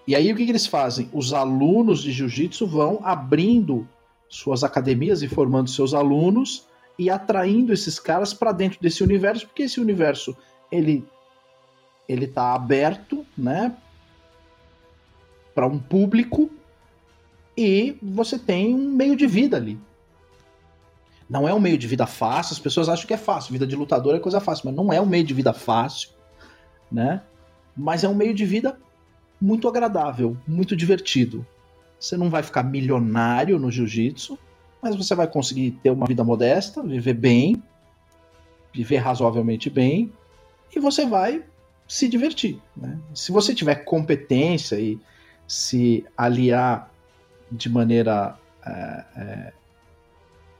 E 0.08 0.16
aí 0.16 0.32
o 0.32 0.36
que, 0.38 0.46
que 0.46 0.52
eles 0.52 0.66
fazem? 0.66 1.10
Os 1.12 1.34
alunos 1.34 2.02
de 2.02 2.14
jiu-jitsu 2.14 2.66
vão 2.66 3.02
abrindo 3.04 3.86
suas 4.30 4.64
academias 4.64 5.22
e 5.22 5.28
formando 5.28 5.70
seus 5.70 5.94
alunos 5.94 6.66
e 6.98 7.10
atraindo 7.10 7.74
esses 7.74 8.00
caras 8.00 8.34
para 8.34 8.54
dentro 8.54 8.80
desse 8.80 9.04
universo, 9.04 9.46
porque 9.46 9.64
esse 9.64 9.82
universo 9.82 10.34
ele 10.72 11.06
ele 12.08 12.28
tá 12.28 12.54
aberto, 12.54 13.26
né, 13.38 13.76
para 15.54 15.68
um 15.68 15.80
público 15.80 16.50
e 17.58 17.98
você 18.02 18.38
tem 18.38 18.76
um 18.76 18.92
meio 18.92 19.16
de 19.16 19.26
vida 19.26 19.58
ali. 19.58 19.80
Não 21.30 21.48
é 21.48 21.54
um 21.54 21.60
meio 21.60 21.78
de 21.78 21.88
vida 21.88 22.06
fácil, 22.06 22.54
as 22.54 22.60
pessoas 22.60 22.88
acham 22.88 23.08
que 23.08 23.14
é 23.14 23.18
fácil, 23.18 23.52
vida 23.52 23.68
de 23.68 23.76
lutador 23.76 24.16
é 24.16 24.20
coisa 24.20 24.40
fácil, 24.40 24.68
mas 24.68 24.76
não 24.76 24.94
é 24.94 25.02
um 25.02 25.06
meio 25.06 25.24
de 25.24 25.34
vida 25.34 25.52
fácil, 25.52 26.12
né? 26.92 27.22
Mas 27.76 28.04
é 28.04 28.08
um 28.08 28.14
meio 28.14 28.34
de 28.34 28.46
vida 28.46 28.80
muito 29.42 29.68
agradável, 29.68 30.38
muito 30.48 30.76
divertido. 30.76 31.46
Você 32.00 32.16
não 32.16 32.30
vai 32.30 32.44
ficar 32.44 32.64
milionário 32.64 33.60
no 33.60 33.72
jiu-jitsu, 33.72 34.38
mas 34.82 34.96
você 34.96 35.16
vai 35.16 35.28
conseguir 35.28 35.72
ter 35.84 35.90
uma 35.90 36.06
vida 36.06 36.24
modesta, 36.24 36.82
viver 36.82 37.16
bem, 37.16 37.62
viver 38.72 38.98
razoavelmente 38.98 39.70
bem, 39.70 40.14
e 40.76 40.80
você 40.80 41.06
vai 41.06 41.44
se 41.88 42.08
divertir. 42.08 42.60
Né? 42.76 43.00
Se 43.14 43.32
você 43.32 43.56
tiver 43.56 43.76
competência 43.76 44.80
e 44.80 45.00
se 45.48 46.06
aliar 46.18 46.92
de 47.52 47.70
maneira 47.70 48.38
é, 48.66 49.06
é, 49.16 49.54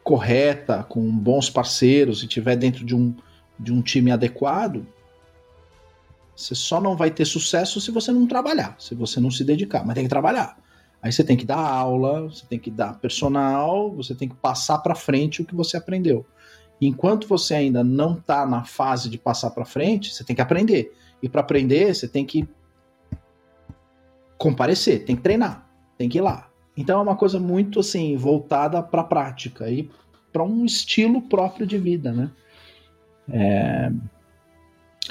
correta, 0.04 0.84
com 0.84 1.12
bons 1.12 1.50
parceiros 1.50 2.24
e 2.24 2.28
tiver 2.28 2.56
dentro 2.56 2.86
de 2.86 2.96
um, 2.96 3.14
de 3.60 3.74
um 3.74 3.82
time 3.82 4.12
adequado, 4.12 4.88
você 6.34 6.56
só 6.56 6.80
não 6.80 6.96
vai 6.96 7.12
ter 7.12 7.26
sucesso 7.26 7.82
se 7.82 7.92
você 7.92 8.12
não 8.12 8.28
trabalhar, 8.28 8.76
se 8.80 8.96
você 8.96 9.20
não 9.20 9.32
se 9.32 9.44
dedicar, 9.44 9.86
mas 9.86 9.96
tem 9.96 10.04
que 10.04 10.10
trabalhar. 10.10 10.58
Aí 11.02 11.12
você 11.12 11.24
tem 11.24 11.36
que 11.36 11.46
dar 11.46 11.58
aula, 11.58 12.22
você 12.24 12.46
tem 12.46 12.58
que 12.58 12.72
dar 12.72 13.00
personal, 13.00 13.92
você 13.92 14.16
tem 14.16 14.30
que 14.30 14.36
passar 14.36 14.78
para 14.80 14.96
frente 14.96 15.42
o 15.42 15.46
que 15.46 15.56
você 15.56 15.76
aprendeu. 15.78 16.26
Enquanto 16.86 17.28
você 17.28 17.56
ainda 17.56 17.84
não 17.84 18.14
está 18.14 18.46
na 18.46 18.64
fase 18.64 19.10
de 19.10 19.18
passar 19.18 19.52
para 19.52 19.66
frente, 19.66 20.14
você 20.14 20.24
tem 20.24 20.36
que 20.36 20.42
aprender. 20.42 20.94
E 21.22 21.28
para 21.28 21.42
aprender, 21.42 21.94
você 21.94 22.08
tem 22.08 22.26
que 22.26 22.48
comparecer, 24.38 25.04
tem 25.04 25.16
que 25.16 25.24
treinar, 25.24 25.68
tem 25.98 26.08
que 26.08 26.20
ir 26.20 26.22
lá. 26.22 26.50
Então 26.76 27.00
é 27.00 27.02
uma 27.02 27.16
coisa 27.16 27.40
muito 27.40 27.80
assim 27.80 28.16
voltada 28.16 28.82
para 28.84 29.02
a 29.02 29.06
prática 29.06 29.70
e 29.70 29.90
para 30.32 30.44
um 30.44 30.64
estilo 30.64 31.22
próprio 31.24 31.66
de 31.66 31.78
vida, 31.78 32.12
né? 32.12 32.32
É... 33.30 33.92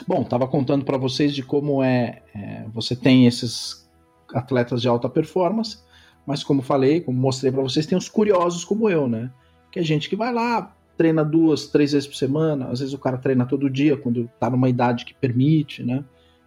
Bom, 0.06 0.22
estava 0.22 0.46
contando 0.46 0.84
para 0.84 0.98
vocês 0.98 1.34
de 1.34 1.42
como 1.42 1.82
é, 1.82 2.22
é, 2.34 2.66
você 2.72 2.94
tem 2.94 3.26
esses 3.26 3.88
atletas 4.34 4.82
de 4.82 4.88
alta 4.88 5.08
performance, 5.08 5.78
mas 6.26 6.44
como 6.44 6.60
falei, 6.60 7.00
como 7.00 7.18
mostrei 7.18 7.50
para 7.50 7.62
vocês, 7.62 7.86
tem 7.86 7.96
os 7.96 8.08
curiosos 8.08 8.64
como 8.64 8.90
eu, 8.90 9.08
né? 9.08 9.32
Que 9.72 9.80
é 9.80 9.82
gente 9.82 10.08
que 10.08 10.14
vai 10.14 10.32
lá, 10.32 10.75
treina 10.96 11.24
duas, 11.24 11.66
três 11.66 11.92
vezes 11.92 12.08
por 12.08 12.16
semana, 12.16 12.68
às 12.68 12.80
vezes 12.80 12.94
o 12.94 12.98
cara 12.98 13.18
treina 13.18 13.44
todo 13.44 13.70
dia 13.70 13.96
quando 13.96 14.30
está 14.32 14.48
numa 14.50 14.68
idade 14.68 15.04
que 15.04 15.14
permite, 15.14 15.82
né? 15.82 16.04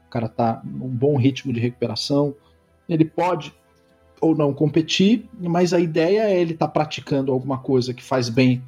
O 0.07 0.09
cara 0.09 0.26
está 0.26 0.61
num 0.63 0.89
bom 0.89 1.17
ritmo 1.17 1.53
de 1.53 1.59
recuperação. 1.59 2.34
Ele 2.88 3.05
pode 3.05 3.53
ou 4.21 4.35
não 4.35 4.53
competir, 4.53 5.30
mas 5.39 5.73
a 5.73 5.80
ideia 5.80 6.23
é 6.23 6.39
ele 6.39 6.53
estar 6.53 6.67
tá 6.67 6.71
praticando 6.71 7.31
alguma 7.31 7.57
coisa 7.57 7.93
que 7.93 8.03
faz 8.03 8.27
bem 8.27 8.61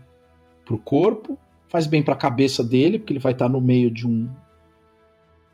para 0.63 0.75
o 0.75 0.79
corpo, 0.79 1.37
faz 1.67 1.87
bem 1.87 2.01
para 2.01 2.13
a 2.13 2.17
cabeça 2.17 2.63
dele, 2.63 2.99
porque 2.99 3.13
ele 3.13 3.19
vai 3.19 3.33
estar 3.33 3.45
tá 3.45 3.51
no 3.51 3.59
meio 3.59 3.91
de 3.91 4.07
um 4.07 4.29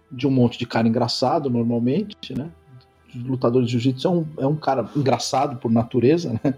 de 0.10 0.26
um 0.26 0.32
monte 0.32 0.58
de 0.58 0.66
cara 0.66 0.88
engraçado 0.88 1.50
normalmente, 1.50 2.34
né? 2.34 2.50
O 3.14 3.32
lutador 3.32 3.64
de 3.64 3.72
jiu-jitsu 3.72 4.08
é 4.08 4.12
um, 4.12 4.26
é 4.38 4.48
um 4.48 4.56
cara 4.56 4.90
engraçado 4.96 5.58
por 5.58 5.72
natureza, 5.72 6.40
né? 6.44 6.54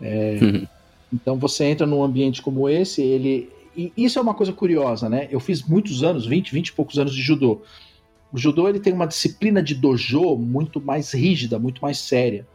É, 0.00 0.38
uhum. 0.40 0.66
Então 1.12 1.36
você 1.36 1.64
entra 1.64 1.86
num 1.86 2.02
ambiente 2.02 2.42
como 2.42 2.68
esse, 2.68 3.02
ele. 3.02 3.50
E 3.76 3.92
isso 3.96 4.18
é 4.18 4.22
uma 4.22 4.34
coisa 4.34 4.52
curiosa, 4.52 5.08
né? 5.08 5.28
Eu 5.30 5.40
fiz 5.40 5.62
muitos 5.62 6.02
anos, 6.02 6.26
20, 6.26 6.52
20 6.52 6.68
e 6.68 6.72
poucos 6.72 6.98
anos 6.98 7.14
de 7.14 7.22
judô. 7.22 7.62
O 8.32 8.38
judô 8.38 8.68
ele 8.68 8.80
tem 8.80 8.92
uma 8.92 9.06
disciplina 9.06 9.62
de 9.62 9.74
dojo 9.74 10.36
muito 10.36 10.80
mais 10.80 11.12
rígida, 11.12 11.58
muito 11.58 11.80
mais 11.80 11.98
séria. 11.98 12.46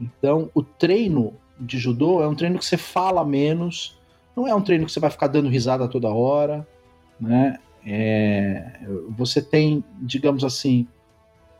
Então, 0.00 0.50
o 0.54 0.62
treino 0.62 1.34
de 1.58 1.78
judô 1.78 2.22
é 2.22 2.28
um 2.28 2.34
treino 2.34 2.58
que 2.58 2.64
você 2.64 2.76
fala 2.76 3.24
menos, 3.24 3.96
não 4.36 4.46
é 4.46 4.54
um 4.54 4.60
treino 4.60 4.84
que 4.84 4.92
você 4.92 5.00
vai 5.00 5.10
ficar 5.10 5.28
dando 5.28 5.48
risada 5.48 5.88
toda 5.88 6.08
hora, 6.08 6.66
né? 7.20 7.58
É, 7.86 8.80
você 9.10 9.40
tem, 9.40 9.84
digamos 10.00 10.42
assim, 10.42 10.86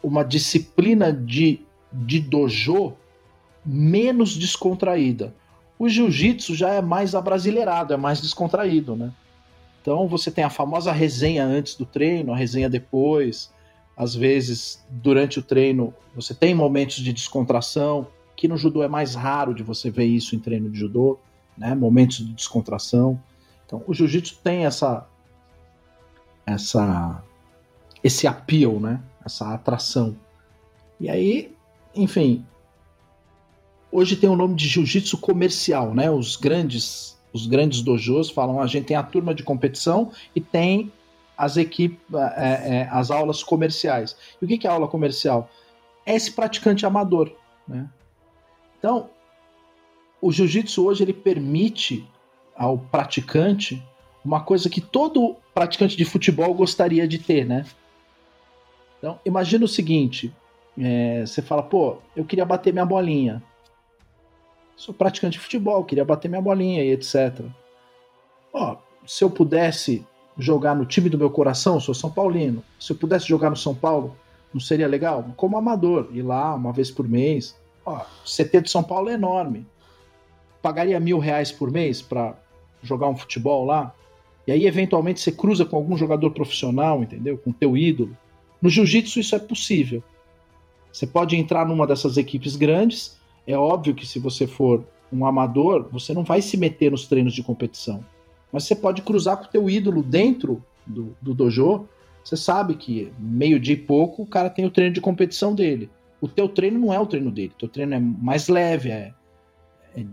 uma 0.03 0.23
disciplina 0.23 1.12
de, 1.12 1.61
de 1.93 2.21
dojo 2.21 2.95
menos 3.65 4.37
descontraída. 4.37 5.35
O 5.78 5.88
jiu-jitsu 5.88 6.55
já 6.55 6.70
é 6.70 6.80
mais 6.80 7.14
abrasileirado, 7.14 7.92
é 7.92 7.96
mais 7.96 8.20
descontraído, 8.20 8.94
né? 8.94 9.12
Então 9.82 10.09
você 10.09 10.30
tem 10.30 10.44
a 10.44 10.51
famosa 10.51 10.92
resenha 10.92 11.44
antes 11.44 11.74
do 11.74 11.84
treino, 11.84 12.32
a 12.32 12.36
resenha 12.36 12.70
depois. 12.70 13.52
Às 13.96 14.14
vezes, 14.14 14.84
durante 14.88 15.38
o 15.38 15.42
treino, 15.42 15.94
você 16.14 16.34
tem 16.34 16.55
momentos 16.55 16.96
de 16.96 17.12
descontração 17.12 18.06
que 18.36 18.48
no 18.48 18.56
judô 18.56 18.82
é 18.82 18.88
mais 18.88 19.14
raro 19.14 19.55
de 19.55 19.62
você 19.62 19.90
ver 19.90 20.06
isso 20.06 20.34
em 20.34 20.38
treino 20.38 20.70
de 20.70 20.78
judô, 20.78 21.18
né? 21.56 21.74
Momentos 21.74 22.18
de 22.18 22.32
descontração. 22.32 23.20
Então, 23.66 23.82
o 23.86 23.94
jiu-jitsu 23.94 24.38
tem 24.42 24.66
essa 24.66 25.06
essa 26.46 27.22
esse 28.02 28.26
appeal, 28.26 28.80
né? 28.80 29.01
Essa 29.24 29.55
atração. 29.55 30.16
E 31.01 31.09
aí, 31.09 31.55
enfim, 31.94 32.44
hoje 33.95 34.16
tem 34.16 34.29
o 34.29 34.35
nome 34.35 34.57
de 34.57 34.66
jiu-jitsu 34.66 35.19
comercial, 35.19 35.95
né? 35.95 36.11
Os 36.11 36.35
grandes 36.35 37.15
os 37.33 37.47
grandes 37.47 37.83
dojos 37.83 38.31
falam, 38.31 38.61
a 38.61 38.66
gente 38.66 38.87
tem 38.87 38.97
a 38.97 39.03
turma 39.03 39.35
de 39.35 39.43
competição 39.43 40.12
e 40.37 40.41
tem 40.41 40.93
as 41.37 41.57
equipes, 41.57 41.99
é, 42.37 42.77
é, 42.77 42.89
as 42.93 43.11
aulas 43.11 43.43
comerciais. 43.43 44.16
E 44.41 44.45
o 44.45 44.49
que 44.49 44.65
é 44.69 44.71
aula 44.71 44.87
comercial? 44.87 45.51
É 46.07 46.15
esse 46.15 46.31
praticante 46.31 46.87
amador, 46.87 47.33
né? 47.66 47.89
Então, 48.79 49.11
o 50.23 50.31
jiu-jitsu 50.31 50.87
hoje 50.87 51.03
ele 51.03 51.12
permite 51.12 52.09
ao 52.57 52.79
praticante 52.79 53.83
uma 54.25 54.41
coisa 54.41 54.71
que 54.71 54.81
todo 54.81 55.37
praticante 55.53 55.97
de 55.97 56.05
futebol 56.05 56.55
gostaria 56.55 57.09
de 57.09 57.19
ter, 57.19 57.45
né? 57.45 57.66
Então, 58.99 59.19
imagina 59.25 59.65
o 59.65 59.69
seguinte: 59.69 60.33
é, 60.79 61.27
você 61.27 61.43
fala, 61.43 61.65
pô, 61.65 61.99
eu 62.15 62.25
queria 62.25 62.45
bater 62.45 62.73
minha 62.73 62.87
bolinha. 62.87 63.43
Sou 64.76 64.94
praticante 64.94 65.38
de 65.38 65.44
futebol, 65.44 65.84
queria 65.84 66.05
bater 66.05 66.28
minha 66.28 66.42
bolinha 66.42 66.84
e 66.84 66.90
etc. 66.90 67.44
Ó, 68.52 68.76
se 69.06 69.22
eu 69.22 69.30
pudesse 69.30 70.06
jogar 70.38 70.74
no 70.74 70.84
time 70.84 71.09
do 71.09 71.18
meu 71.18 71.30
coração, 71.30 71.78
sou 71.78 71.94
São 71.94 72.10
Paulino. 72.10 72.62
Se 72.78 72.92
eu 72.92 72.96
pudesse 72.96 73.26
jogar 73.26 73.51
no 73.51 73.56
São 73.56 73.74
Paulo, 73.74 74.16
não 74.52 74.60
seria 74.60 74.88
legal? 74.88 75.24
Como 75.36 75.56
amador, 75.56 76.09
ir 76.12 76.22
lá 76.22 76.55
uma 76.55 76.72
vez 76.72 76.90
por 76.90 77.09
mês, 77.09 77.56
Ó, 77.84 78.01
CT 78.24 78.62
de 78.62 78.70
São 78.70 78.82
Paulo 78.82 79.10
é 79.10 79.14
enorme. 79.14 79.66
Pagaria 80.62 80.98
mil 80.98 81.18
reais 81.18 81.52
por 81.52 81.70
mês 81.70 82.01
para 82.01 82.34
jogar 82.82 83.09
um 83.09 83.16
futebol 83.16 83.64
lá? 83.64 83.94
E 84.46 84.52
aí, 84.52 84.66
eventualmente, 84.66 85.20
você 85.20 85.30
cruza 85.30 85.64
com 85.64 85.76
algum 85.76 85.96
jogador 85.96 86.30
profissional, 86.30 87.02
entendeu? 87.02 87.36
Com 87.38 87.52
teu 87.52 87.76
ídolo. 87.76 88.16
No 88.60 88.70
jiu-jitsu, 88.70 89.20
isso 89.20 89.34
é 89.34 89.38
possível. 89.38 90.02
Você 90.92 91.06
pode 91.06 91.36
entrar 91.36 91.66
numa 91.66 91.86
dessas 91.86 92.16
equipes 92.16 92.56
grandes. 92.56 93.18
É 93.47 93.57
óbvio 93.57 93.95
que 93.95 94.07
se 94.07 94.19
você 94.19 94.47
for 94.47 94.85
um 95.12 95.27
amador, 95.27 95.89
você 95.91 96.12
não 96.12 96.25
vai 96.25 96.43
se 96.43 96.57
meter 96.57 96.91
nos 96.91 97.07
treinos 97.07 97.35
de 97.35 97.43
competição. 97.43 98.05
Mas 98.53 98.65
você 98.65 98.75
pode 98.75 99.03
cruzar 99.03 99.37
com 99.37 99.45
o 99.45 99.49
teu 99.49 99.69
ídolo 99.69 100.03
dentro 100.03 100.65
do, 100.87 101.16
do 101.21 101.35
dojo. 101.35 101.87
Você 102.23 102.37
sabe 102.37 102.75
que 102.75 103.12
meio 103.19 103.61
dia 103.61 103.75
e 103.75 103.79
pouco 103.79 104.23
o 104.23 104.27
cara 104.27 104.49
tem 104.49 104.65
o 104.65 104.71
treino 104.71 104.95
de 104.95 105.01
competição 105.01 105.55
dele. 105.55 105.91
O 106.21 106.29
teu 106.29 106.49
treino 106.49 106.79
não 106.79 106.93
é 106.93 106.99
o 106.99 107.07
treino 107.07 107.31
dele. 107.31 107.53
O 107.55 107.59
teu 107.59 107.69
treino 107.69 107.95
é 107.95 108.01
mais 108.01 108.49
leve, 108.49 108.91
é, 108.91 109.12
é 109.97 110.05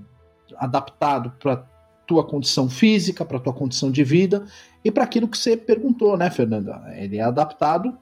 adaptado 0.58 1.32
para 1.40 1.66
tua 2.06 2.26
condição 2.26 2.70
física, 2.70 3.24
para 3.24 3.40
tua 3.40 3.54
condição 3.54 3.90
de 3.90 4.04
vida 4.04 4.46
e 4.84 4.92
para 4.92 5.04
aquilo 5.04 5.28
que 5.28 5.38
você 5.38 5.56
perguntou, 5.56 6.18
né, 6.18 6.30
Fernanda? 6.30 6.84
Ele 6.98 7.18
é 7.18 7.22
adaptado 7.22 7.98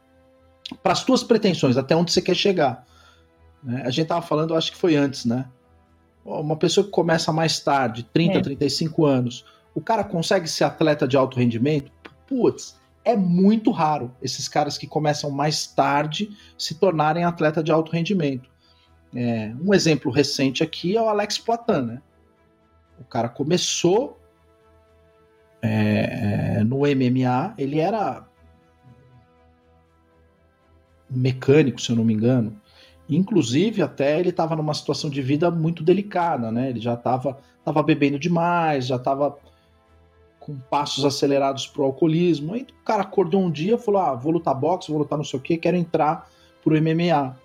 para 0.81 0.93
as 0.93 1.03
tuas 1.03 1.23
pretensões, 1.23 1.77
até 1.77 1.95
onde 1.95 2.11
você 2.11 2.21
quer 2.21 2.35
chegar. 2.35 2.85
Né? 3.63 3.83
A 3.85 3.89
gente 3.89 4.07
tava 4.07 4.21
falando, 4.21 4.55
acho 4.55 4.71
que 4.71 4.77
foi 4.77 4.95
antes, 4.95 5.25
né? 5.25 5.45
Uma 6.23 6.55
pessoa 6.55 6.85
que 6.85 6.91
começa 6.91 7.31
mais 7.31 7.59
tarde, 7.59 8.03
30, 8.13 8.37
é. 8.37 8.41
35 8.41 9.05
anos, 9.05 9.45
o 9.73 9.81
cara 9.81 10.03
consegue 10.03 10.47
ser 10.47 10.63
atleta 10.63 11.07
de 11.07 11.17
alto 11.17 11.37
rendimento? 11.37 11.91
Putz, 12.27 12.79
é 13.03 13.15
muito 13.15 13.71
raro 13.71 14.13
esses 14.21 14.47
caras 14.47 14.77
que 14.77 14.85
começam 14.85 15.31
mais 15.31 15.65
tarde 15.65 16.29
se 16.57 16.75
tornarem 16.75 17.23
atleta 17.23 17.63
de 17.63 17.71
alto 17.71 17.91
rendimento. 17.91 18.49
É, 19.15 19.51
um 19.59 19.73
exemplo 19.73 20.11
recente 20.11 20.61
aqui 20.61 20.95
é 20.95 21.01
o 21.01 21.09
Alex 21.09 21.39
Poitin, 21.39 21.81
né? 21.81 22.01
O 22.99 23.03
cara 23.03 23.29
começou 23.29 24.19
é, 25.61 26.57
é 26.59 26.63
no 26.63 26.79
MMA, 26.79 27.55
ele 27.57 27.79
era 27.79 28.27
mecânico, 31.09 31.81
se 31.81 31.91
eu 31.91 31.95
não 31.95 32.03
me 32.03 32.13
engano. 32.13 32.55
Inclusive, 33.09 33.81
até 33.81 34.19
ele 34.19 34.29
estava 34.29 34.55
numa 34.55 34.73
situação 34.73 35.09
de 35.09 35.21
vida 35.21 35.49
muito 35.49 35.83
delicada, 35.83 36.51
né? 36.51 36.69
Ele 36.69 36.79
já 36.79 36.93
estava 36.93 37.39
tava 37.65 37.83
bebendo 37.83 38.19
demais, 38.19 38.87
já 38.87 38.95
estava 38.95 39.37
com 40.39 40.57
passos 40.57 41.03
acelerados 41.05 41.67
pro 41.67 41.83
alcoolismo. 41.83 42.53
Aí 42.53 42.61
o 42.61 42.83
cara 42.83 43.01
acordou 43.01 43.41
um 43.41 43.51
dia 43.51 43.75
e 43.75 43.77
falou: 43.77 44.01
Ah, 44.01 44.13
vou 44.15 44.31
lutar 44.31 44.55
boxe, 44.55 44.91
vou 44.91 44.99
lutar 44.99 45.17
não 45.17 45.25
sei 45.25 45.39
o 45.39 45.41
que, 45.41 45.57
quero 45.57 45.77
entrar 45.77 46.29
pro 46.63 46.79
MMA. 46.79 47.35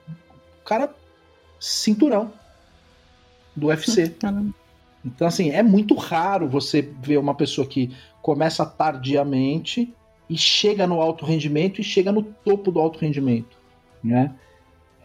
O 0.61 0.65
cara, 0.65 0.95
cinturão 1.59 2.33
do 3.57 3.69
UFC. 3.69 4.11
Caramba. 4.11 4.55
Então, 5.05 5.27
assim, 5.27 5.51
é 5.51 5.63
muito 5.63 5.95
raro 5.95 6.49
você 6.49 6.81
ver 6.81 7.19
uma 7.19 7.35
pessoa 7.35 7.67
que 7.67 7.95
começa 8.23 8.65
tardiamente 8.65 9.93
e 10.31 10.37
chega 10.39 10.87
no 10.87 11.01
alto 11.01 11.27
rendimento 11.27 11.81
e 11.81 11.85
chega 11.85 12.11
no 12.11 12.23
topo 12.23 12.73
do 12.73 12.81
alto 12.81 12.99
rendimento, 12.99 13.59
né? 14.03 14.35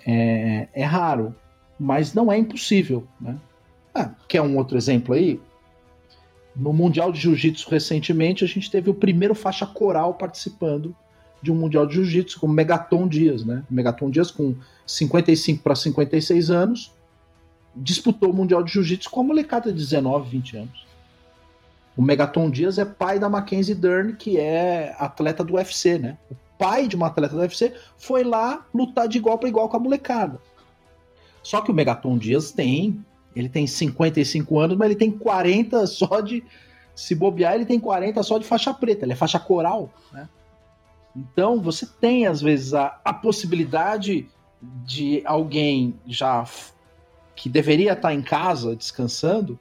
É, 0.05 0.67
é 0.73 0.83
raro, 0.83 1.35
mas 1.79 2.13
não 2.13 2.31
é 2.31 2.37
impossível, 2.37 3.07
né? 3.19 3.37
Ah, 3.93 4.11
quer 4.27 4.41
um 4.41 4.57
outro 4.57 4.77
exemplo 4.77 5.13
aí? 5.13 5.39
No 6.55 6.73
Mundial 6.73 7.11
de 7.11 7.19
Jiu-Jitsu 7.19 7.69
recentemente, 7.69 8.43
a 8.43 8.47
gente 8.47 8.69
teve 8.69 8.89
o 8.89 8.93
primeiro 8.93 9.33
faixa 9.33 9.65
coral 9.65 10.13
participando 10.13 10.95
de 11.41 11.51
um 11.51 11.55
Mundial 11.55 11.85
de 11.85 11.95
Jiu-Jitsu, 11.95 12.39
como 12.39 12.53
Megaton 12.53 13.07
Dias, 13.07 13.45
né? 13.45 13.63
Megaton 13.69 14.09
Dias 14.09 14.29
com 14.29 14.55
55 14.85 15.63
para 15.63 15.75
56 15.75 16.49
anos, 16.49 16.91
disputou 17.75 18.31
o 18.31 18.33
Mundial 18.33 18.63
de 18.63 18.73
Jiu-Jitsu 18.73 19.09
com 19.09 19.21
a 19.21 19.23
molecada 19.23 19.71
de 19.71 19.77
19, 19.77 20.29
20 20.29 20.57
anos. 20.57 20.87
O 21.95 22.01
Megaton 22.01 22.49
Dias 22.49 22.77
é 22.77 22.85
pai 22.85 23.19
da 23.19 23.29
Mackenzie 23.29 23.75
Dern, 23.75 24.13
que 24.13 24.37
é 24.37 24.95
atleta 24.97 25.43
do 25.43 25.55
UFC, 25.55 25.97
né? 25.97 26.17
O 26.31 26.35
pai 26.59 26.87
de 26.87 26.95
uma 26.95 27.07
atleta 27.07 27.33
do 27.33 27.39
UFC 27.39 27.73
foi 27.97 28.23
lá 28.23 28.65
lutar 28.73 29.07
de 29.07 29.17
igual 29.17 29.37
para 29.39 29.47
igual 29.47 29.69
com 29.69 29.77
a 29.77 29.79
molecada. 29.79 30.39
Só 31.41 31.61
que 31.61 31.71
o 31.71 31.73
Megaton 31.73 32.17
Dias 32.17 32.51
tem, 32.51 33.03
ele 33.33 33.47
tem 33.47 33.65
55 33.65 34.59
anos, 34.59 34.77
mas 34.77 34.87
ele 34.87 34.99
tem 34.99 35.09
40 35.09 35.87
só 35.87 36.19
de 36.19 36.43
se 36.93 37.15
bobear, 37.15 37.55
ele 37.55 37.65
tem 37.65 37.79
40 37.79 38.21
só 38.21 38.37
de 38.37 38.45
faixa 38.45 38.73
preta, 38.73 39.05
ele 39.05 39.13
é 39.13 39.15
faixa 39.15 39.39
coral, 39.39 39.89
né? 40.11 40.27
Então, 41.15 41.59
você 41.61 41.87
tem 41.99 42.27
às 42.27 42.41
vezes 42.41 42.73
a, 42.73 42.99
a 43.03 43.13
possibilidade 43.13 44.27
de 44.85 45.21
alguém 45.25 45.95
já 46.05 46.45
que 47.35 47.47
deveria 47.49 47.93
estar 47.93 48.13
em 48.13 48.21
casa 48.21 48.75
descansando, 48.75 49.57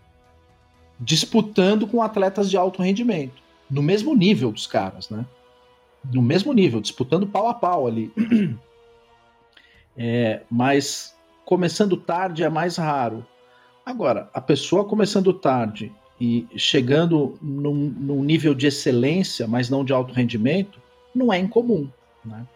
disputando 0.99 1.87
com 1.87 2.03
atletas 2.03 2.51
de 2.51 2.57
alto 2.57 2.83
rendimento, 2.83 3.41
no 3.71 3.83
mesmo 3.83 4.17
nível 4.17 4.51
dos 4.51 4.67
caras, 4.67 5.09
né? 5.09 5.25
No 6.13 6.23
mesmo 6.23 6.53
nível, 6.53 6.81
disputando 6.81 7.27
pau 7.27 7.49
a 7.49 7.55
pau 7.55 7.87
ali. 7.87 8.13
É, 10.01 10.43
mas 10.49 11.13
começando 11.45 11.97
tarde 11.97 12.45
é 12.45 12.49
mais 12.49 12.77
raro. 12.77 13.27
Agora, 13.85 14.31
a 14.33 14.41
pessoa 14.41 14.85
começando 14.85 15.33
tarde 15.33 15.91
e 16.21 16.47
chegando 16.57 17.37
num, 17.43 17.75
num 17.75 18.23
nível 18.23 18.55
de 18.55 18.69
excelência, 18.69 19.49
mas 19.49 19.69
não 19.69 19.85
de 19.85 19.93
alto 19.93 20.15
rendimento, 20.15 20.81
não 21.13 21.33
é 21.33 21.39
incomum, 21.41 21.89
né? 22.25 22.47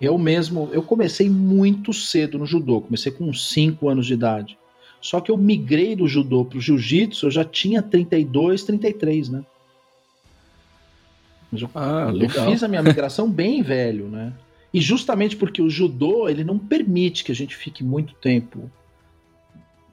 Eu 0.00 0.16
mesmo, 0.16 0.68
eu 0.72 0.82
comecei 0.82 1.28
muito 1.28 1.92
cedo 1.92 2.38
no 2.38 2.46
judô, 2.46 2.80
comecei 2.80 3.10
com 3.10 3.32
5 3.32 3.88
anos 3.88 4.06
de 4.06 4.14
idade. 4.14 4.56
Só 5.00 5.20
que 5.20 5.30
eu 5.30 5.36
migrei 5.36 5.96
do 5.96 6.06
judô 6.06 6.44
pro 6.44 6.60
jiu-jitsu, 6.60 7.26
eu 7.26 7.30
já 7.30 7.44
tinha 7.44 7.82
32, 7.82 8.62
33, 8.62 9.28
né? 9.28 9.44
Eu, 11.52 11.70
ah, 11.74 12.12
eu 12.14 12.28
fiz 12.28 12.62
a 12.62 12.68
minha 12.68 12.82
migração 12.82 13.28
bem 13.30 13.62
velho, 13.62 14.08
né? 14.08 14.32
E 14.72 14.80
justamente 14.80 15.36
porque 15.36 15.62
o 15.62 15.70
judô, 15.70 16.28
ele 16.28 16.44
não 16.44 16.58
permite 16.58 17.24
que 17.24 17.32
a 17.32 17.34
gente 17.34 17.56
fique 17.56 17.82
muito 17.82 18.14
tempo. 18.14 18.70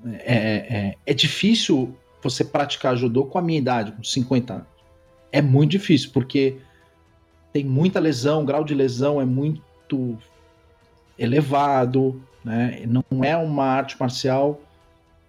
É, 0.05 0.35
é, 0.35 0.95
é 1.05 1.13
difícil 1.13 1.95
você 2.21 2.43
praticar 2.43 2.97
judô 2.97 3.25
com 3.25 3.37
a 3.37 3.41
minha 3.41 3.57
idade, 3.57 3.91
com 3.91 4.03
50 4.03 4.53
anos. 4.53 4.67
É 5.31 5.41
muito 5.41 5.71
difícil, 5.71 6.11
porque 6.11 6.57
tem 7.53 7.63
muita 7.63 7.99
lesão, 7.99 8.43
o 8.43 8.45
grau 8.45 8.63
de 8.63 8.73
lesão 8.73 9.21
é 9.21 9.25
muito 9.25 9.63
muito 9.85 10.17
elevado, 11.17 12.21
né? 12.43 12.83
Não 12.87 13.23
é 13.23 13.37
uma 13.37 13.65
arte 13.65 13.95
marcial 13.99 14.61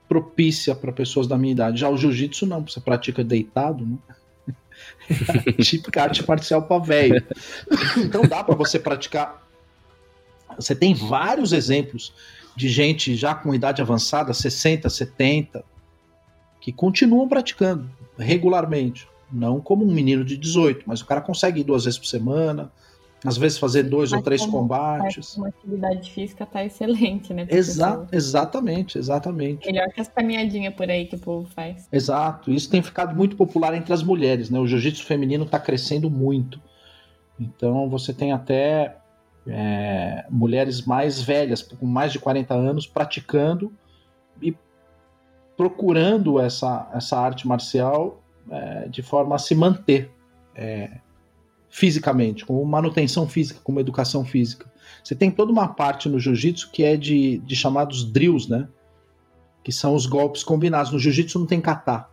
propícia 0.08 0.74
para 0.74 0.92
pessoas 0.92 1.26
da 1.26 1.36
minha 1.36 1.52
idade. 1.52 1.80
Já 1.80 1.88
o 1.88 1.96
jiu-jitsu 1.96 2.46
não, 2.46 2.62
você 2.62 2.80
pratica 2.80 3.22
deitado, 3.22 3.84
né? 3.84 3.98
É 5.46 5.52
típica 5.62 6.02
arte 6.02 6.26
marcial 6.26 6.62
para 6.62 6.82
velho. 6.82 7.24
Então 7.96 8.22
dá 8.22 8.42
para 8.42 8.54
você 8.54 8.78
praticar. 8.78 9.46
Você 10.56 10.74
tem 10.74 10.94
vários 10.94 11.52
exemplos 11.52 12.12
de 12.56 12.68
gente 12.68 13.14
já 13.14 13.34
com 13.34 13.54
idade 13.54 13.82
avançada, 13.82 14.32
60, 14.32 14.88
70, 14.88 15.64
que 16.60 16.72
continuam 16.72 17.28
praticando 17.28 17.90
regularmente. 18.18 19.06
Não 19.30 19.60
como 19.60 19.84
um 19.84 19.92
menino 19.92 20.24
de 20.24 20.36
18, 20.36 20.84
mas 20.86 21.00
o 21.00 21.06
cara 21.06 21.20
consegue 21.20 21.60
ir 21.60 21.64
duas 21.64 21.84
vezes 21.84 21.98
por 21.98 22.06
semana, 22.06 22.72
às 23.26 23.36
vezes 23.36 23.58
fazer 23.58 23.84
dois 23.84 24.10
mas 24.10 24.18
ou 24.18 24.24
três 24.24 24.46
combates. 24.46 25.36
Uma 25.36 25.48
atividade 25.48 26.10
física 26.10 26.46
tá 26.46 26.64
excelente, 26.64 27.34
né? 27.34 27.46
Exa 27.48 28.06
exatamente, 28.12 28.98
exatamente. 28.98 29.66
Melhor 29.66 29.88
que 29.88 30.00
as 30.00 30.08
caminhadinhas 30.08 30.74
por 30.74 30.90
aí 30.90 31.06
que 31.06 31.16
o 31.16 31.18
povo 31.18 31.48
faz. 31.48 31.88
Exato, 31.90 32.50
isso 32.50 32.70
tem 32.70 32.82
ficado 32.82 33.14
muito 33.14 33.36
popular 33.36 33.74
entre 33.74 33.92
as 33.92 34.02
mulheres, 34.02 34.50
né? 34.50 34.58
O 34.58 34.66
jiu-jitsu 34.66 35.04
feminino 35.04 35.44
está 35.44 35.58
crescendo 35.58 36.10
muito. 36.10 36.60
Então 37.38 37.88
você 37.88 38.12
tem 38.12 38.32
até 38.32 38.96
é, 39.46 40.24
mulheres 40.30 40.82
mais 40.82 41.20
velhas, 41.20 41.62
com 41.62 41.86
mais 41.86 42.12
de 42.12 42.18
40 42.18 42.54
anos, 42.54 42.86
praticando 42.86 43.72
e 44.40 44.56
procurando 45.56 46.40
essa, 46.40 46.90
essa 46.94 47.18
arte 47.18 47.46
marcial 47.46 48.22
é, 48.50 48.88
de 48.88 49.02
forma 49.02 49.36
a 49.36 49.38
se 49.38 49.54
manter. 49.54 50.10
É, 50.54 50.90
fisicamente, 51.76 52.46
como 52.46 52.64
manutenção 52.64 53.28
física, 53.28 53.60
como 53.62 53.78
educação 53.78 54.24
física. 54.24 54.64
Você 55.04 55.14
tem 55.14 55.30
toda 55.30 55.52
uma 55.52 55.68
parte 55.68 56.08
no 56.08 56.18
jiu-jitsu 56.18 56.70
que 56.72 56.82
é 56.82 56.96
de, 56.96 57.36
de 57.40 57.54
chamados 57.54 58.02
drills, 58.02 58.48
né? 58.48 58.66
Que 59.62 59.70
são 59.70 59.94
os 59.94 60.06
golpes 60.06 60.42
combinados. 60.42 60.90
No 60.90 60.98
jiu-jitsu 60.98 61.38
não 61.38 61.44
tem 61.44 61.60
kata, 61.60 62.08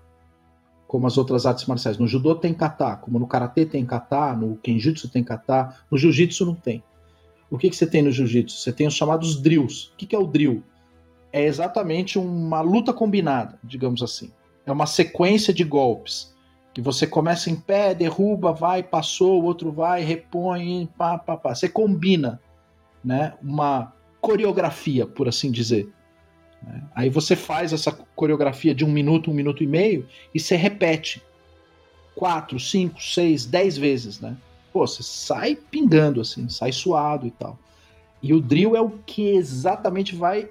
como 0.85 1.07
as 1.07 1.17
outras 1.17 1.45
artes 1.45 1.65
marciais. 1.65 1.97
No 1.97 2.09
judô 2.09 2.35
tem 2.35 2.53
kata, 2.53 2.97
como 2.97 3.17
no 3.17 3.25
karatê 3.25 3.65
tem 3.65 3.85
kata, 3.85 4.35
no 4.35 4.57
kenjutsu 4.57 5.07
tem 5.07 5.23
kata, 5.23 5.73
no 5.89 5.97
jiu-jitsu 5.97 6.45
não 6.45 6.55
tem. 6.55 6.83
O 7.49 7.57
que, 7.57 7.69
que 7.69 7.75
você 7.77 7.87
tem 7.87 8.01
no 8.01 8.11
jiu-jitsu? 8.11 8.57
Você 8.57 8.73
tem 8.73 8.85
os 8.85 8.93
chamados 8.93 9.41
drills. 9.41 9.93
O 9.93 9.95
que, 9.95 10.05
que 10.05 10.15
é 10.15 10.19
o 10.19 10.27
drill? 10.27 10.61
É 11.31 11.45
exatamente 11.45 12.19
uma 12.19 12.59
luta 12.59 12.91
combinada, 12.91 13.57
digamos 13.63 14.03
assim. 14.03 14.29
É 14.65 14.71
uma 14.73 14.85
sequência 14.85 15.53
de 15.53 15.63
golpes 15.63 16.32
que 16.73 16.81
você 16.81 17.05
começa 17.05 17.51
em 17.51 17.55
pé, 17.55 17.93
derruba, 17.93 18.51
vai, 18.51 18.81
passou, 18.81 19.41
o 19.41 19.45
outro 19.45 19.71
vai, 19.71 20.01
repõe, 20.01 20.89
pá, 20.97 21.17
pá, 21.17 21.37
pá. 21.37 21.53
Você 21.53 21.69
combina, 21.69 22.41
né? 23.03 23.33
Uma 23.41 23.93
coreografia, 24.19 25.05
por 25.05 25.27
assim 25.27 25.51
dizer. 25.51 25.87
Né? 26.63 26.81
Aí 26.95 27.09
você 27.09 27.35
faz 27.35 27.73
essa 27.73 27.91
coreografia 28.15 28.73
de 28.73 28.83
um 28.83 28.91
minuto, 28.91 29.29
um 29.29 29.33
minuto 29.33 29.63
e 29.63 29.67
meio, 29.67 30.07
e 30.33 30.39
você 30.39 30.55
repete 30.55 31.21
quatro, 32.15 32.59
cinco, 32.59 33.01
seis, 33.01 33.45
dez 33.45 33.77
vezes, 33.77 34.19
né? 34.19 34.35
Pô, 34.71 34.87
você 34.87 35.03
sai 35.03 35.55
pingando 35.55 36.21
assim, 36.21 36.49
sai 36.49 36.71
suado 36.71 37.27
e 37.27 37.31
tal. 37.31 37.59
E 38.21 38.33
o 38.33 38.41
drill 38.41 38.75
é 38.75 38.81
o 38.81 38.89
que 39.05 39.29
exatamente 39.29 40.15
vai 40.15 40.49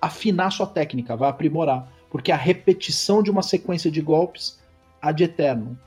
afinar 0.00 0.50
sua 0.50 0.66
técnica, 0.66 1.16
vai 1.16 1.28
aprimorar. 1.28 1.90
Porque 2.08 2.30
a 2.30 2.36
repetição 2.36 3.20
de 3.22 3.30
uma 3.30 3.42
sequência 3.42 3.90
de 3.90 4.00
golpes 4.00 4.60
ad 5.00 5.22
eterno, 5.22 5.78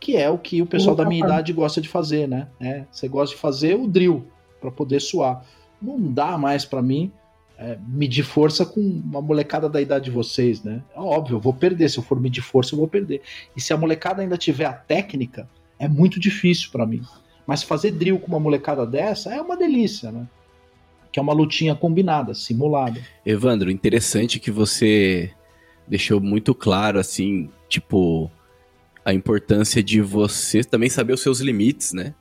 que 0.00 0.16
é 0.16 0.28
o 0.28 0.38
que 0.38 0.60
o 0.60 0.66
pessoal 0.66 0.96
da 0.96 1.04
minha 1.04 1.24
idade 1.24 1.52
gosta 1.52 1.80
de 1.80 1.88
fazer, 1.88 2.26
né? 2.26 2.48
É, 2.60 2.84
você 2.90 3.06
gosta 3.06 3.34
de 3.34 3.40
fazer 3.40 3.76
o 3.76 3.86
drill 3.86 4.26
para 4.60 4.70
poder 4.70 5.00
suar. 5.00 5.44
Não 5.80 6.00
dá 6.00 6.36
mais 6.36 6.64
para 6.64 6.82
mim 6.82 7.12
é, 7.58 7.78
medir 7.86 8.24
força 8.24 8.66
com 8.66 8.80
uma 8.80 9.22
molecada 9.22 9.68
da 9.68 9.80
idade 9.80 10.06
de 10.06 10.10
vocês, 10.10 10.62
né? 10.62 10.82
É 10.94 10.98
óbvio, 10.98 11.36
eu 11.36 11.40
vou 11.40 11.54
perder. 11.54 11.88
Se 11.88 11.98
eu 11.98 12.02
for 12.02 12.20
medir 12.20 12.42
força, 12.42 12.74
eu 12.74 12.78
vou 12.78 12.88
perder. 12.88 13.22
E 13.56 13.60
se 13.60 13.72
a 13.72 13.76
molecada 13.76 14.22
ainda 14.22 14.36
tiver 14.36 14.64
a 14.64 14.72
técnica, 14.72 15.48
é 15.78 15.88
muito 15.88 16.18
difícil 16.18 16.70
para 16.72 16.84
mim. 16.84 17.02
Mas 17.46 17.62
fazer 17.62 17.92
drill 17.92 18.18
com 18.18 18.26
uma 18.26 18.40
molecada 18.40 18.84
dessa 18.84 19.32
é 19.32 19.40
uma 19.40 19.56
delícia, 19.56 20.10
né? 20.10 20.26
Que 21.12 21.20
é 21.20 21.22
uma 21.22 21.32
lutinha 21.32 21.74
combinada, 21.74 22.34
simulada. 22.34 23.00
Evandro, 23.24 23.70
interessante 23.70 24.40
que 24.40 24.50
você 24.50 25.30
deixou 25.86 26.20
muito 26.20 26.54
claro, 26.54 26.98
assim, 26.98 27.48
tipo, 27.68 28.30
a 29.04 29.12
importância 29.12 29.82
de 29.82 30.00
você 30.00 30.62
também 30.62 30.88
saber 30.88 31.12
os 31.12 31.20
seus 31.20 31.40
limites, 31.40 31.92
né? 31.92 32.14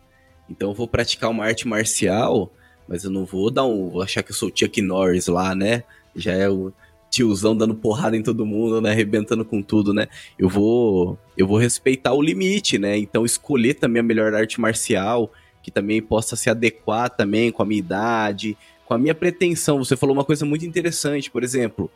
Então, 0.50 0.70
eu 0.70 0.76
vou 0.76 0.88
praticar 0.88 1.30
uma 1.30 1.46
arte 1.46 1.68
marcial 1.68 2.52
mas 2.92 3.06
eu 3.06 3.10
não 3.10 3.24
vou 3.24 3.50
dar 3.50 3.64
um. 3.64 3.90
Vou 3.90 4.02
achar 4.02 4.22
que 4.22 4.32
eu 4.32 4.36
sou 4.36 4.50
o 4.50 4.52
Chuck 4.54 4.82
Norris 4.82 5.28
lá, 5.28 5.56
né? 5.56 5.84
Já 6.14 6.34
é 6.34 6.50
o 6.50 6.74
tiozão 7.10 7.56
dando 7.56 7.74
porrada 7.74 8.18
em 8.18 8.22
todo 8.22 8.46
mundo, 8.46 8.82
né? 8.82 8.92
Arrebentando 8.92 9.46
com 9.46 9.62
tudo, 9.62 9.94
né? 9.94 10.10
Eu 10.38 10.50
vou. 10.50 11.18
Eu 11.38 11.48
vou 11.48 11.58
respeitar 11.58 12.12
o 12.12 12.22
limite, 12.22 12.78
né? 12.78 12.98
Então 12.98 13.26
escolher 13.26 13.76
também 13.76 14.02
a 14.02 14.04
melhor 14.04 14.34
arte 14.34 14.60
marcial, 14.60 15.32
que 15.64 15.72
também 15.72 16.02
possa 16.02 16.36
se 16.36 16.50
adequar 16.50 17.10
também 17.10 17.50
com 17.50 17.64
a 17.64 17.66
minha 17.66 17.80
idade, 17.80 18.58
com 18.86 18.94
a 18.94 18.98
minha 18.98 19.16
pretensão. 19.16 19.78
Você 19.78 19.96
falou 19.96 20.14
uma 20.14 20.26
coisa 20.26 20.46
muito 20.46 20.66
interessante, 20.66 21.32
por 21.32 21.46
exemplo. 21.46 21.90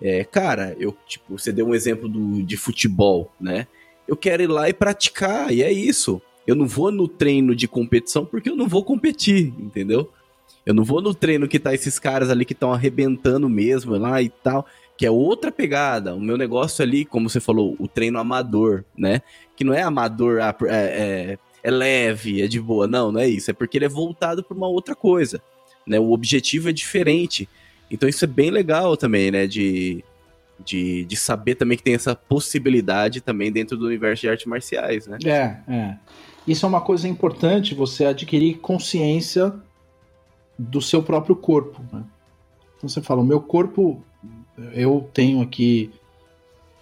É, 0.00 0.24
cara, 0.24 0.74
eu, 0.80 0.96
tipo, 1.06 1.36
você 1.36 1.52
deu 1.52 1.66
um 1.66 1.74
exemplo 1.74 2.08
do, 2.08 2.42
de 2.42 2.56
futebol, 2.56 3.30
né? 3.38 3.66
Eu 4.10 4.16
quero 4.16 4.42
ir 4.42 4.48
lá 4.48 4.68
e 4.68 4.72
praticar, 4.72 5.52
e 5.52 5.62
é 5.62 5.70
isso. 5.72 6.20
Eu 6.44 6.56
não 6.56 6.66
vou 6.66 6.90
no 6.90 7.06
treino 7.06 7.54
de 7.54 7.68
competição 7.68 8.26
porque 8.26 8.50
eu 8.50 8.56
não 8.56 8.66
vou 8.66 8.82
competir, 8.82 9.54
entendeu? 9.56 10.10
Eu 10.66 10.74
não 10.74 10.82
vou 10.82 11.00
no 11.00 11.14
treino 11.14 11.46
que 11.46 11.60
tá 11.60 11.72
esses 11.72 11.96
caras 11.96 12.28
ali 12.28 12.44
que 12.44 12.52
estão 12.52 12.72
arrebentando 12.72 13.48
mesmo 13.48 13.96
lá 13.96 14.20
e 14.20 14.28
tal, 14.28 14.66
que 14.96 15.06
é 15.06 15.10
outra 15.12 15.52
pegada. 15.52 16.12
O 16.12 16.20
meu 16.20 16.36
negócio 16.36 16.82
ali, 16.82 17.04
como 17.04 17.30
você 17.30 17.38
falou, 17.38 17.76
o 17.78 17.86
treino 17.86 18.18
amador, 18.18 18.84
né? 18.98 19.22
Que 19.54 19.62
não 19.62 19.72
é 19.72 19.82
amador, 19.82 20.40
ah, 20.40 20.56
é, 20.64 20.74
é, 20.74 21.38
é 21.62 21.70
leve, 21.70 22.42
é 22.42 22.48
de 22.48 22.60
boa. 22.60 22.88
Não, 22.88 23.12
não 23.12 23.20
é 23.20 23.28
isso. 23.28 23.48
É 23.52 23.54
porque 23.54 23.78
ele 23.78 23.84
é 23.84 23.88
voltado 23.88 24.42
para 24.42 24.56
uma 24.56 24.66
outra 24.66 24.96
coisa, 24.96 25.40
né? 25.86 26.00
O 26.00 26.10
objetivo 26.10 26.68
é 26.68 26.72
diferente. 26.72 27.48
Então 27.88 28.08
isso 28.08 28.24
é 28.24 28.28
bem 28.28 28.50
legal 28.50 28.96
também, 28.96 29.30
né? 29.30 29.46
De, 29.46 30.02
de, 30.64 31.04
de 31.04 31.16
saber 31.16 31.54
também 31.54 31.76
que 31.76 31.84
tem 31.84 31.94
essa 31.94 32.14
possibilidade 32.14 33.20
também 33.20 33.50
dentro 33.50 33.76
do 33.76 33.86
universo 33.86 34.22
de 34.22 34.28
artes 34.28 34.46
marciais, 34.46 35.06
né? 35.06 35.18
É, 35.24 35.56
é. 35.72 35.96
Isso 36.46 36.64
é 36.64 36.68
uma 36.68 36.80
coisa 36.80 37.06
importante, 37.08 37.74
você 37.74 38.06
adquirir 38.06 38.58
consciência 38.58 39.52
do 40.58 40.80
seu 40.80 41.02
próprio 41.02 41.36
corpo. 41.36 41.82
Né? 41.92 42.02
Então 42.76 42.88
você 42.88 43.00
fala, 43.00 43.20
o 43.20 43.24
meu 43.24 43.40
corpo, 43.40 44.02
eu 44.72 45.08
tenho 45.12 45.40
aqui 45.42 45.92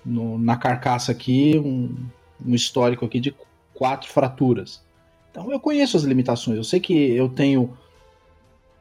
no, 0.05 0.39
na 0.39 0.57
carcaça 0.57 1.13
aqui 1.13 1.59
um, 1.59 1.95
um 2.45 2.55
histórico 2.55 3.05
aqui 3.05 3.21
de 3.21 3.35
quatro 3.75 4.09
fraturas. 4.09 4.83
Então 5.31 5.51
eu 5.53 5.61
conheço 5.61 5.97
as 5.97 6.03
limitações. 6.03 6.57
Eu 6.57 6.65
sei 6.65 6.81
que 6.81 6.95
eu 6.95 7.29
tenho 7.29 7.77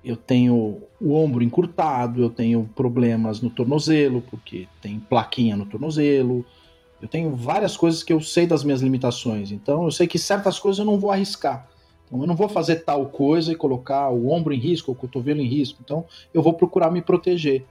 eu 0.08 0.16
tenho 0.16 0.82
o 1.02 1.14
ombro 1.14 1.44
encurtado, 1.44 2.22
eu 2.22 2.30
tenho 2.30 2.70
problemas 2.76 3.42
no 3.42 3.50
tornozelo, 3.50 4.22
porque 4.22 4.68
tem 4.82 5.00
plaquinha 5.00 5.56
no 5.56 5.66
tornozelo. 5.66 6.46
Eu 7.02 7.08
tenho 7.08 7.36
várias 7.36 7.76
coisas 7.76 8.04
que 8.04 8.14
eu 8.14 8.22
sei 8.22 8.48
das 8.48 8.64
minhas 8.64 8.82
limitações. 8.82 9.52
Então 9.52 9.84
eu 9.84 9.92
sei 9.92 10.08
que 10.08 10.18
certas 10.18 10.58
coisas 10.60 10.80
eu 10.80 10.86
não 10.86 11.00
vou 11.00 11.12
arriscar. 11.12 11.68
Então, 12.08 12.22
eu 12.22 12.28
não 12.28 12.36
vou 12.36 12.48
fazer 12.48 12.78
tal 12.78 13.08
coisa 13.08 13.52
e 13.52 13.56
colocar 13.56 14.10
o 14.10 14.32
ombro 14.32 14.54
em 14.54 14.60
risco, 14.60 14.92
o 14.92 14.96
cotovelo 14.96 15.42
em 15.42 15.48
risco. 15.48 15.80
Então, 15.84 16.06
eu 16.34 16.42
vou 16.42 16.54
procurar 16.54 16.90
me 16.90 17.02
proteger. 17.02 17.66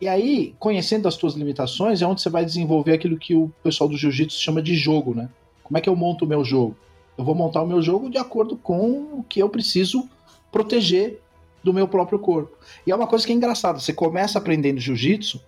E 0.00 0.06
aí, 0.06 0.54
conhecendo 0.58 1.08
as 1.08 1.16
tuas 1.16 1.34
limitações, 1.34 2.00
é 2.00 2.06
onde 2.06 2.22
você 2.22 2.30
vai 2.30 2.44
desenvolver 2.44 2.92
aquilo 2.92 3.18
que 3.18 3.34
o 3.34 3.52
pessoal 3.62 3.88
do 3.88 3.96
jiu-jitsu 3.96 4.40
chama 4.40 4.62
de 4.62 4.76
jogo, 4.76 5.14
né? 5.14 5.28
Como 5.62 5.76
é 5.76 5.80
que 5.80 5.88
eu 5.88 5.96
monto 5.96 6.24
o 6.24 6.28
meu 6.28 6.44
jogo? 6.44 6.76
Eu 7.16 7.24
vou 7.24 7.34
montar 7.34 7.62
o 7.62 7.66
meu 7.66 7.80
jogo 7.82 8.10
de 8.10 8.18
acordo 8.18 8.56
com 8.56 9.18
o 9.18 9.24
que 9.28 9.40
eu 9.40 9.48
preciso 9.48 10.08
proteger 10.52 11.20
do 11.64 11.72
meu 11.72 11.88
próprio 11.88 12.18
corpo. 12.18 12.56
E 12.86 12.92
é 12.92 12.94
uma 12.94 13.06
coisa 13.06 13.26
que 13.26 13.32
é 13.32 13.34
engraçada. 13.34 13.80
Você 13.80 13.92
começa 13.92 14.38
aprendendo 14.38 14.78
jiu-jitsu 14.78 15.40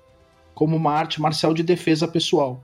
como 0.55 0.75
uma 0.75 0.93
arte 0.93 1.21
marcial 1.21 1.53
de 1.53 1.63
defesa 1.63 2.09
pessoal. 2.09 2.63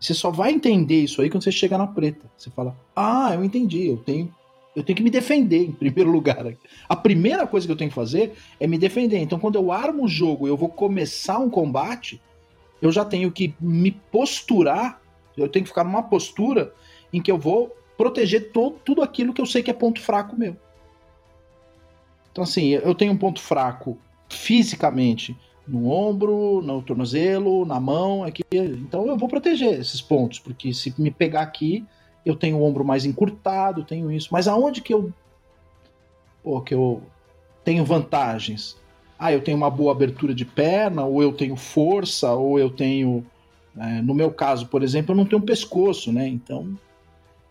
Você 0.00 0.12
só 0.12 0.30
vai 0.30 0.52
entender 0.52 1.00
isso 1.02 1.22
aí 1.22 1.30
quando 1.30 1.44
você 1.44 1.52
chega 1.52 1.78
na 1.78 1.86
preta. 1.86 2.26
Você 2.36 2.50
fala: 2.50 2.76
Ah, 2.94 3.30
eu 3.32 3.44
entendi, 3.44 3.86
eu 3.86 3.96
tenho 3.96 4.34
eu 4.76 4.84
tenho 4.84 4.96
que 4.96 5.02
me 5.02 5.10
defender 5.10 5.64
em 5.64 5.72
primeiro 5.72 6.08
lugar. 6.12 6.44
A 6.88 6.94
primeira 6.94 7.46
coisa 7.46 7.66
que 7.66 7.72
eu 7.72 7.76
tenho 7.76 7.90
que 7.90 7.94
fazer 7.94 8.34
é 8.60 8.66
me 8.66 8.78
defender. 8.78 9.18
Então, 9.18 9.38
quando 9.38 9.56
eu 9.56 9.72
armo 9.72 10.04
o 10.04 10.08
jogo 10.08 10.46
e 10.46 10.50
eu 10.50 10.56
vou 10.56 10.68
começar 10.68 11.38
um 11.38 11.50
combate, 11.50 12.20
eu 12.80 12.92
já 12.92 13.04
tenho 13.04 13.32
que 13.32 13.54
me 13.60 13.90
posturar, 13.90 15.00
eu 15.36 15.48
tenho 15.48 15.64
que 15.64 15.70
ficar 15.70 15.82
numa 15.82 16.02
postura 16.02 16.72
em 17.12 17.20
que 17.20 17.30
eu 17.30 17.38
vou 17.38 17.74
proteger 17.96 18.52
todo, 18.52 18.76
tudo 18.84 19.02
aquilo 19.02 19.32
que 19.32 19.40
eu 19.40 19.46
sei 19.46 19.62
que 19.62 19.70
é 19.70 19.74
ponto 19.74 20.00
fraco 20.00 20.36
meu. 20.36 20.56
Então, 22.38 22.44
assim, 22.44 22.68
eu 22.68 22.94
tenho 22.94 23.12
um 23.12 23.16
ponto 23.16 23.40
fraco 23.40 23.98
fisicamente 24.28 25.36
no 25.66 25.90
ombro, 25.90 26.62
no 26.62 26.80
tornozelo, 26.80 27.66
na 27.66 27.80
mão, 27.80 28.22
aqui. 28.22 28.44
Então 28.52 29.08
eu 29.08 29.16
vou 29.16 29.28
proteger 29.28 29.80
esses 29.80 30.00
pontos, 30.00 30.38
porque 30.38 30.72
se 30.72 30.94
me 30.96 31.10
pegar 31.10 31.42
aqui, 31.42 31.84
eu 32.24 32.36
tenho 32.36 32.58
o 32.58 32.62
ombro 32.62 32.84
mais 32.84 33.04
encurtado, 33.04 33.82
tenho 33.82 34.12
isso. 34.12 34.28
Mas 34.30 34.46
aonde 34.46 34.80
que 34.80 34.94
eu. 34.94 35.12
Pô, 36.44 36.60
que 36.60 36.72
eu 36.72 37.02
tenho 37.64 37.84
vantagens? 37.84 38.76
Ah, 39.18 39.32
eu 39.32 39.40
tenho 39.40 39.56
uma 39.56 39.68
boa 39.68 39.90
abertura 39.90 40.32
de 40.32 40.44
perna, 40.44 41.04
ou 41.04 41.20
eu 41.20 41.32
tenho 41.32 41.56
força, 41.56 42.32
ou 42.34 42.56
eu 42.56 42.70
tenho. 42.70 43.26
É, 43.76 44.00
no 44.00 44.14
meu 44.14 44.30
caso, 44.30 44.68
por 44.68 44.84
exemplo, 44.84 45.12
eu 45.12 45.16
não 45.16 45.26
tenho 45.26 45.42
pescoço, 45.42 46.12
né? 46.12 46.28
Então 46.28 46.78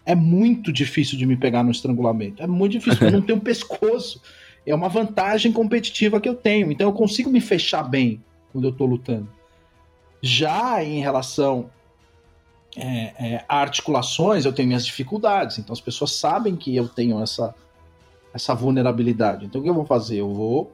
é 0.05 0.15
muito 0.15 0.71
difícil 0.71 1.17
de 1.17 1.25
me 1.25 1.35
pegar 1.35 1.61
no 1.61 1.71
estrangulamento. 1.71 2.41
É 2.41 2.47
muito 2.47 2.71
difícil, 2.71 3.07
eu 3.07 3.11
não 3.11 3.21
tenho 3.27 3.41
pescoço. 3.41 4.21
É 4.67 4.75
uma 4.75 4.89
vantagem 4.89 5.51
competitiva 5.51 6.19
que 6.19 6.27
eu 6.27 6.35
tenho. 6.35 6.71
Então 6.71 6.89
eu 6.89 6.93
consigo 6.93 7.29
me 7.29 7.39
fechar 7.39 7.83
bem 7.83 8.21
quando 8.51 8.65
eu 8.65 8.71
estou 8.71 8.85
lutando. 8.85 9.29
Já 10.21 10.83
em 10.83 10.99
relação 10.99 11.69
é, 12.75 13.13
é, 13.17 13.45
articulações, 13.47 14.43
eu 14.43 14.51
tenho 14.51 14.67
minhas 14.67 14.85
dificuldades. 14.85 15.57
Então 15.57 15.71
as 15.71 15.79
pessoas 15.79 16.11
sabem 16.11 16.55
que 16.55 16.75
eu 16.75 16.87
tenho 16.89 17.21
essa, 17.23 17.55
essa 18.33 18.53
vulnerabilidade. 18.53 19.45
Então 19.45 19.61
o 19.61 19.63
que 19.63 19.69
eu 19.69 19.73
vou 19.73 19.85
fazer? 19.85 20.17
Eu 20.17 20.33
vou 20.33 20.73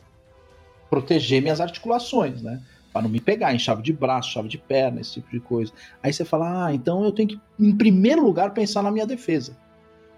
proteger 0.89 1.41
minhas 1.41 1.61
articulações, 1.61 2.41
né? 2.41 2.61
Para 2.91 3.03
não 3.03 3.09
me 3.09 3.19
pegar 3.19 3.53
em 3.53 3.59
chave 3.59 3.83
de 3.83 3.93
braço, 3.93 4.31
chave 4.31 4.47
de 4.47 4.57
perna, 4.57 5.01
esse 5.01 5.13
tipo 5.13 5.29
de 5.29 5.39
coisa. 5.39 5.71
Aí 6.01 6.11
você 6.11 6.25
fala, 6.25 6.65
ah, 6.65 6.73
então 6.73 7.03
eu 7.03 7.11
tenho 7.11 7.29
que, 7.29 7.41
em 7.59 7.75
primeiro 7.75 8.23
lugar, 8.23 8.53
pensar 8.53 8.81
na 8.81 8.91
minha 8.91 9.05
defesa. 9.05 9.55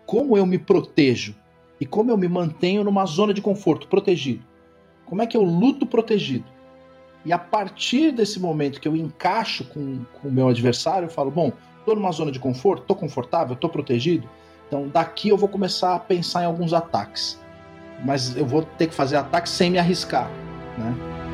Como 0.05 0.37
eu 0.37 0.45
me 0.45 0.57
protejo? 0.57 1.35
E 1.79 1.85
como 1.85 2.11
eu 2.11 2.17
me 2.17 2.27
mantenho 2.27 2.83
numa 2.83 3.05
zona 3.05 3.33
de 3.33 3.41
conforto, 3.41 3.87
protegido? 3.87 4.43
Como 5.05 5.21
é 5.21 5.27
que 5.27 5.35
eu 5.35 5.43
luto 5.43 5.85
protegido? 5.85 6.45
E 7.25 7.33
a 7.33 7.39
partir 7.39 8.11
desse 8.11 8.39
momento 8.39 8.79
que 8.79 8.87
eu 8.87 8.95
encaixo 8.95 9.65
com, 9.65 10.05
o 10.23 10.31
meu 10.31 10.47
adversário, 10.47 11.07
eu 11.07 11.09
falo, 11.09 11.31
bom, 11.31 11.51
Estou 11.85 11.95
numa 11.95 12.11
zona 12.11 12.31
de 12.31 12.39
conforto, 12.39 12.81
estou 12.81 12.95
confortável, 12.95 13.53
estou 13.53 13.69
protegido. 13.69 14.27
Então 14.67 14.87
daqui 14.87 15.29
eu 15.29 15.37
vou 15.37 15.47
começar 15.47 15.93
a 15.93 15.99
pensar 15.99 16.41
em 16.41 16.45
alguns 16.45 16.73
ataques. 16.73 17.39
Mas 18.03 18.35
eu 18.35 18.43
vou 18.43 18.63
ter 18.63 18.87
que 18.87 18.95
fazer 18.95 19.17
ataques 19.17 19.51
sem 19.51 19.69
me 19.69 19.77
arriscar, 19.77 20.27
né? 20.79 21.24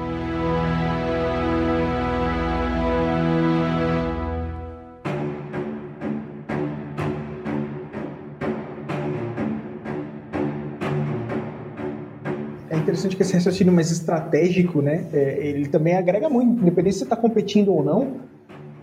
Interessante 12.91 13.15
que 13.15 13.21
esse 13.23 13.33
raciocínio 13.33 13.73
mais 13.73 13.91
estratégico, 13.91 14.81
né? 14.81 15.07
É, 15.13 15.47
ele 15.47 15.67
também 15.67 15.95
agrega 15.95 16.29
muito, 16.29 16.61
independente 16.61 16.93
se 16.93 16.99
você 16.99 17.05
está 17.05 17.15
competindo 17.15 17.73
ou 17.73 17.83
não 17.83 18.31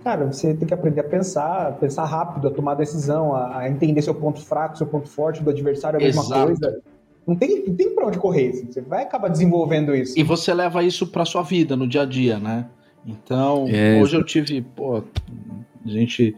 cara, 0.09 0.27
você 0.27 0.55
tem 0.55 0.67
que 0.67 0.73
aprender 0.73 1.01
a 1.01 1.05
pensar, 1.05 1.73
pensar 1.79 2.05
rápido, 2.05 2.49
a 2.49 2.51
tomar 2.51 2.75
decisão, 2.75 3.35
a, 3.35 3.59
a 3.59 3.69
entender 3.69 4.01
seu 4.01 4.15
ponto 4.15 4.41
fraco, 4.41 4.79
seu 4.79 4.87
ponto 4.87 5.09
forte 5.09 5.43
do 5.43 5.51
adversário, 5.51 5.99
é 5.99 6.03
a 6.03 6.07
mesma 6.07 6.23
Exato. 6.23 6.47
coisa. 6.47 6.81
Não 7.27 7.37
tem, 7.37 7.67
não 7.67 7.75
tem 7.75 7.95
pra 7.95 8.07
onde 8.07 8.19
correr, 8.19 8.51
assim, 8.51 8.73
você 8.73 8.81
vai 8.81 9.03
acabar 9.03 9.29
desenvolvendo 9.29 9.95
isso. 9.95 10.19
E 10.19 10.23
você 10.23 10.55
leva 10.55 10.83
isso 10.83 11.07
pra 11.09 11.27
sua 11.27 11.43
vida, 11.43 11.77
no 11.77 11.87
dia 11.87 12.03
a 12.03 12.07
dia, 12.07 12.39
né? 12.39 12.67
Então, 13.07 13.67
é... 13.69 14.01
hoje 14.01 14.17
eu 14.17 14.25
tive, 14.25 14.63
pô, 14.63 14.97
a 14.97 15.89
gente 15.89 16.35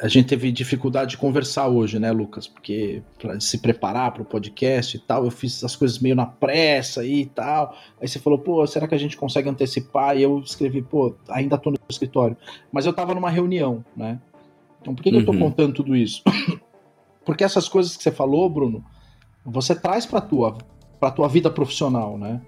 a 0.00 0.08
gente 0.08 0.26
teve 0.28 0.50
dificuldade 0.52 1.12
de 1.12 1.16
conversar 1.16 1.68
hoje, 1.68 1.98
né, 1.98 2.10
Lucas? 2.10 2.46
Porque 2.46 3.02
para 3.18 3.38
se 3.40 3.58
preparar 3.58 4.12
para 4.12 4.22
o 4.22 4.24
podcast 4.24 4.96
e 4.96 5.00
tal, 5.00 5.24
eu 5.24 5.30
fiz 5.30 5.62
as 5.62 5.76
coisas 5.76 5.98
meio 5.98 6.14
na 6.14 6.26
pressa 6.26 7.04
e 7.04 7.26
tal. 7.26 7.76
Aí 8.00 8.08
você 8.08 8.18
falou, 8.18 8.38
pô, 8.38 8.66
será 8.66 8.88
que 8.88 8.94
a 8.94 8.98
gente 8.98 9.16
consegue 9.16 9.48
antecipar? 9.48 10.16
E 10.16 10.22
eu 10.22 10.40
escrevi, 10.40 10.82
pô, 10.82 11.14
ainda 11.28 11.56
tô 11.56 11.70
no 11.70 11.78
escritório. 11.88 12.36
Mas 12.72 12.86
eu 12.86 12.92
tava 12.92 13.14
numa 13.14 13.30
reunião, 13.30 13.84
né? 13.96 14.20
Então 14.80 14.94
por 14.94 15.02
que, 15.02 15.10
uhum. 15.10 15.16
que 15.16 15.20
eu 15.22 15.26
tô 15.26 15.32
uhum. 15.32 15.38
contando 15.38 15.74
tudo 15.74 15.96
isso? 15.96 16.22
Porque 17.24 17.44
essas 17.44 17.68
coisas 17.68 17.96
que 17.96 18.02
você 18.02 18.10
falou, 18.10 18.48
Bruno, 18.50 18.84
você 19.44 19.74
traz 19.74 20.04
para 20.04 20.20
tua 20.20 20.58
para 21.02 21.10
tua 21.10 21.26
vida 21.26 21.50
profissional, 21.50 22.16
né? 22.16 22.40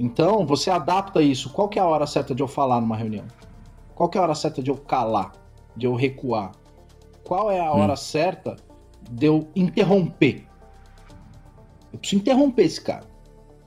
Então, 0.00 0.44
você 0.44 0.68
adapta 0.68 1.22
isso. 1.22 1.48
Qual 1.50 1.68
que 1.68 1.78
é 1.78 1.82
a 1.82 1.86
hora 1.86 2.06
certa 2.08 2.34
de 2.34 2.42
eu 2.42 2.48
falar 2.48 2.80
numa 2.80 2.96
reunião? 2.96 3.24
Qual 3.96 4.10
que 4.10 4.18
é 4.18 4.20
a 4.20 4.24
hora 4.24 4.34
certa 4.34 4.62
de 4.62 4.70
eu 4.70 4.76
calar? 4.76 5.32
De 5.74 5.86
eu 5.86 5.94
recuar? 5.94 6.52
Qual 7.24 7.50
é 7.50 7.58
a 7.58 7.72
hora 7.72 7.94
hum. 7.94 7.96
certa 7.96 8.56
de 9.10 9.26
eu 9.26 9.48
interromper? 9.56 10.46
Eu 11.90 11.98
preciso 11.98 12.20
interromper 12.20 12.64
esse 12.64 12.80
cara. 12.80 13.06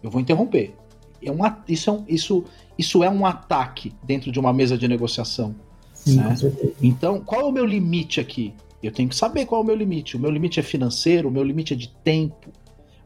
Eu 0.04 0.12
vou 0.12 0.22
interromper. 0.22 0.76
É 1.22 1.32
um, 1.32 1.40
isso, 1.68 1.90
é 1.90 1.94
um, 1.94 2.06
isso, 2.08 2.46
isso 2.78 3.04
é 3.04 3.10
um 3.10 3.26
ataque 3.26 3.92
dentro 4.04 4.32
de 4.32 4.40
uma 4.40 4.54
mesa 4.54 4.78
de 4.78 4.88
negociação. 4.88 5.56
Sim, 5.94 6.18
né? 6.18 6.36
Então, 6.82 7.20
qual 7.22 7.42
é 7.42 7.44
o 7.46 7.52
meu 7.52 7.66
limite 7.66 8.22
aqui? 8.22 8.54
Eu 8.84 8.92
tenho 8.92 9.10
que 9.10 9.16
saber 9.16 9.48
qual 9.48 9.62
é 9.62 9.64
o 9.64 9.68
meu 9.68 9.76
limite. 9.76 10.16
O 10.16 10.20
meu 10.20 10.30
limite 10.30 10.60
é 10.60 10.64
financeiro, 10.64 11.28
o 11.28 11.32
meu 11.32 11.44
limite 11.44 11.74
é 11.74 11.76
de 11.76 11.90
tempo, 11.90 12.52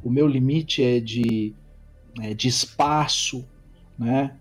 o 0.03 0.09
meu 0.09 0.27
limite 0.27 0.83
é 0.83 0.99
de, 0.99 1.55
é, 2.21 2.33
de 2.33 2.49
espaço, 2.49 3.45
né? 3.97 4.35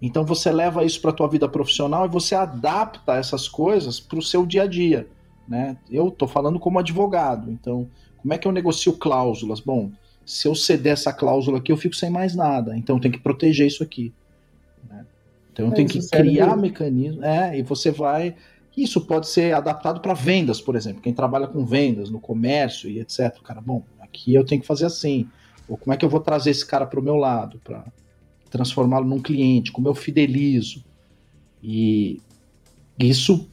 Então 0.00 0.24
você 0.24 0.52
leva 0.52 0.84
isso 0.84 1.00
para 1.00 1.10
a 1.10 1.14
tua 1.14 1.28
vida 1.28 1.48
profissional 1.48 2.04
e 2.04 2.08
você 2.08 2.34
adapta 2.34 3.14
essas 3.14 3.48
coisas 3.48 3.98
para 3.98 4.18
o 4.18 4.22
seu 4.22 4.44
dia 4.44 4.64
a 4.64 4.66
dia, 4.66 5.08
né? 5.48 5.76
Eu 5.90 6.08
estou 6.08 6.28
falando 6.28 6.58
como 6.58 6.78
advogado, 6.78 7.50
então 7.50 7.88
como 8.18 8.34
é 8.34 8.38
que 8.38 8.46
eu 8.46 8.52
negocio 8.52 8.92
cláusulas? 8.92 9.60
Bom, 9.60 9.90
se 10.24 10.48
eu 10.48 10.54
ceder 10.54 10.92
essa 10.92 11.12
cláusula 11.12 11.58
aqui, 11.58 11.72
eu 11.72 11.76
fico 11.76 11.94
sem 11.94 12.10
mais 12.10 12.34
nada, 12.34 12.76
então 12.76 12.96
eu 12.96 13.00
tenho 13.00 13.14
que 13.14 13.20
proteger 13.20 13.66
isso 13.66 13.82
aqui. 13.82 14.12
Né? 14.88 15.06
Então 15.52 15.66
eu 15.66 15.72
é, 15.72 15.74
tenho 15.74 15.88
que 15.88 16.06
criar 16.08 16.56
mecanismos, 16.56 17.24
é, 17.24 17.58
e 17.58 17.62
você 17.62 17.90
vai 17.90 18.34
isso 18.76 19.00
pode 19.00 19.26
ser 19.28 19.54
adaptado 19.54 20.00
para 20.00 20.12
vendas, 20.12 20.60
por 20.60 20.76
exemplo. 20.76 21.00
Quem 21.00 21.14
trabalha 21.14 21.46
com 21.46 21.64
vendas, 21.64 22.10
no 22.10 22.20
comércio 22.20 22.90
e 22.90 23.00
etc. 23.00 23.40
Cara, 23.42 23.60
bom, 23.60 23.82
aqui 23.98 24.34
eu 24.34 24.44
tenho 24.44 24.60
que 24.60 24.66
fazer 24.66 24.84
assim. 24.84 25.26
Ou 25.66 25.78
como 25.78 25.94
é 25.94 25.96
que 25.96 26.04
eu 26.04 26.10
vou 26.10 26.20
trazer 26.20 26.50
esse 26.50 26.64
cara 26.64 26.86
para 26.86 27.00
o 27.00 27.02
meu 27.02 27.16
lado, 27.16 27.58
para 27.64 27.84
transformá-lo 28.50 29.06
num 29.06 29.20
cliente? 29.20 29.72
Como 29.72 29.88
eu 29.88 29.94
fidelizo? 29.94 30.84
E 31.62 32.20
isso 32.98 33.48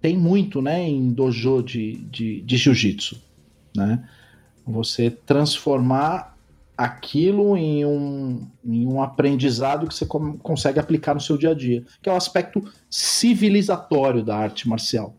tem 0.00 0.16
muito, 0.16 0.60
né, 0.60 0.86
em 0.86 1.10
dojo 1.10 1.62
de, 1.62 1.96
de, 2.10 2.40
de 2.42 2.56
jiu-jitsu, 2.56 3.20
né? 3.74 4.06
Você 4.66 5.10
transformar 5.10 6.36
aquilo 6.76 7.56
em 7.56 7.84
um, 7.84 8.46
em 8.64 8.86
um 8.86 9.00
aprendizado 9.00 9.86
que 9.86 9.94
você 9.94 10.06
consegue 10.06 10.78
aplicar 10.80 11.14
no 11.14 11.20
seu 11.20 11.38
dia 11.38 11.50
a 11.50 11.54
dia, 11.54 11.84
que 12.02 12.08
é 12.08 12.12
o 12.12 12.16
aspecto 12.16 12.62
civilizatório 12.90 14.22
da 14.24 14.36
arte 14.36 14.68
marcial. 14.68 15.14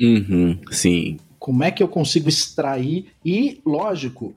Uhum, 0.00 0.58
sim. 0.70 1.18
Como 1.38 1.62
é 1.62 1.70
que 1.70 1.82
eu 1.82 1.88
consigo 1.88 2.28
extrair 2.28 3.12
e, 3.24 3.60
lógico, 3.64 4.34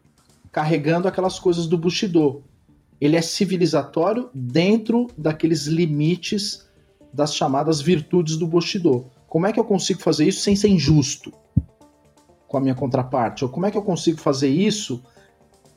carregando 0.52 1.08
aquelas 1.08 1.40
coisas 1.40 1.66
do 1.66 1.78
Bushido. 1.78 2.44
Ele 3.02 3.18
é 3.18 3.22
civilizatório 3.22 4.30
dentro 4.34 5.08
daqueles 5.18 5.66
limites 5.66 6.70
das 7.12 7.36
chamadas 7.36 7.82
virtudes 7.82 8.38
do 8.38 8.48
Bushido. 8.48 9.08
Como 9.28 9.48
é 9.48 9.52
que 9.52 9.60
eu 9.60 9.66
consigo 9.66 10.02
fazer 10.02 10.28
isso 10.28 10.42
sem 10.42 10.56
ser 10.56 10.70
injusto 10.70 11.34
com 12.48 12.58
a 12.58 12.62
minha 12.62 12.76
contraparte? 12.76 13.44
Ou 13.44 13.50
como 13.50 13.66
é 13.66 13.72
que 13.72 13.78
eu 13.78 13.82
consigo 13.82 14.20
fazer 14.20 14.50
isso 14.50 15.02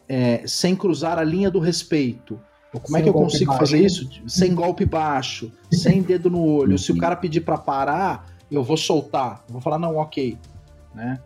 é, 0.08 0.42
sem 0.46 0.76
cruzar 0.76 1.18
a 1.18 1.24
linha 1.24 1.50
do 1.50 1.58
respeito. 1.58 2.38
Ou 2.72 2.80
como 2.80 2.96
é 2.96 3.00
sem 3.00 3.08
é 3.08 3.12
que 3.12 3.16
eu 3.16 3.22
consigo 3.22 3.50
baixo. 3.52 3.60
fazer 3.60 3.84
isso? 3.84 4.08
Sem 4.26 4.54
golpe 4.54 4.84
baixo, 4.84 5.52
sem 5.72 6.02
dedo 6.02 6.28
no 6.28 6.44
olho. 6.44 6.78
Se 6.78 6.92
o 6.92 6.98
cara 6.98 7.16
pedir 7.16 7.40
para 7.40 7.56
parar, 7.56 8.26
eu 8.50 8.62
vou 8.62 8.76
soltar. 8.76 9.44
Eu 9.48 9.54
vou 9.54 9.62
falar, 9.62 9.78
não, 9.78 9.96
ok. 9.96 10.36
Né? 10.94 11.18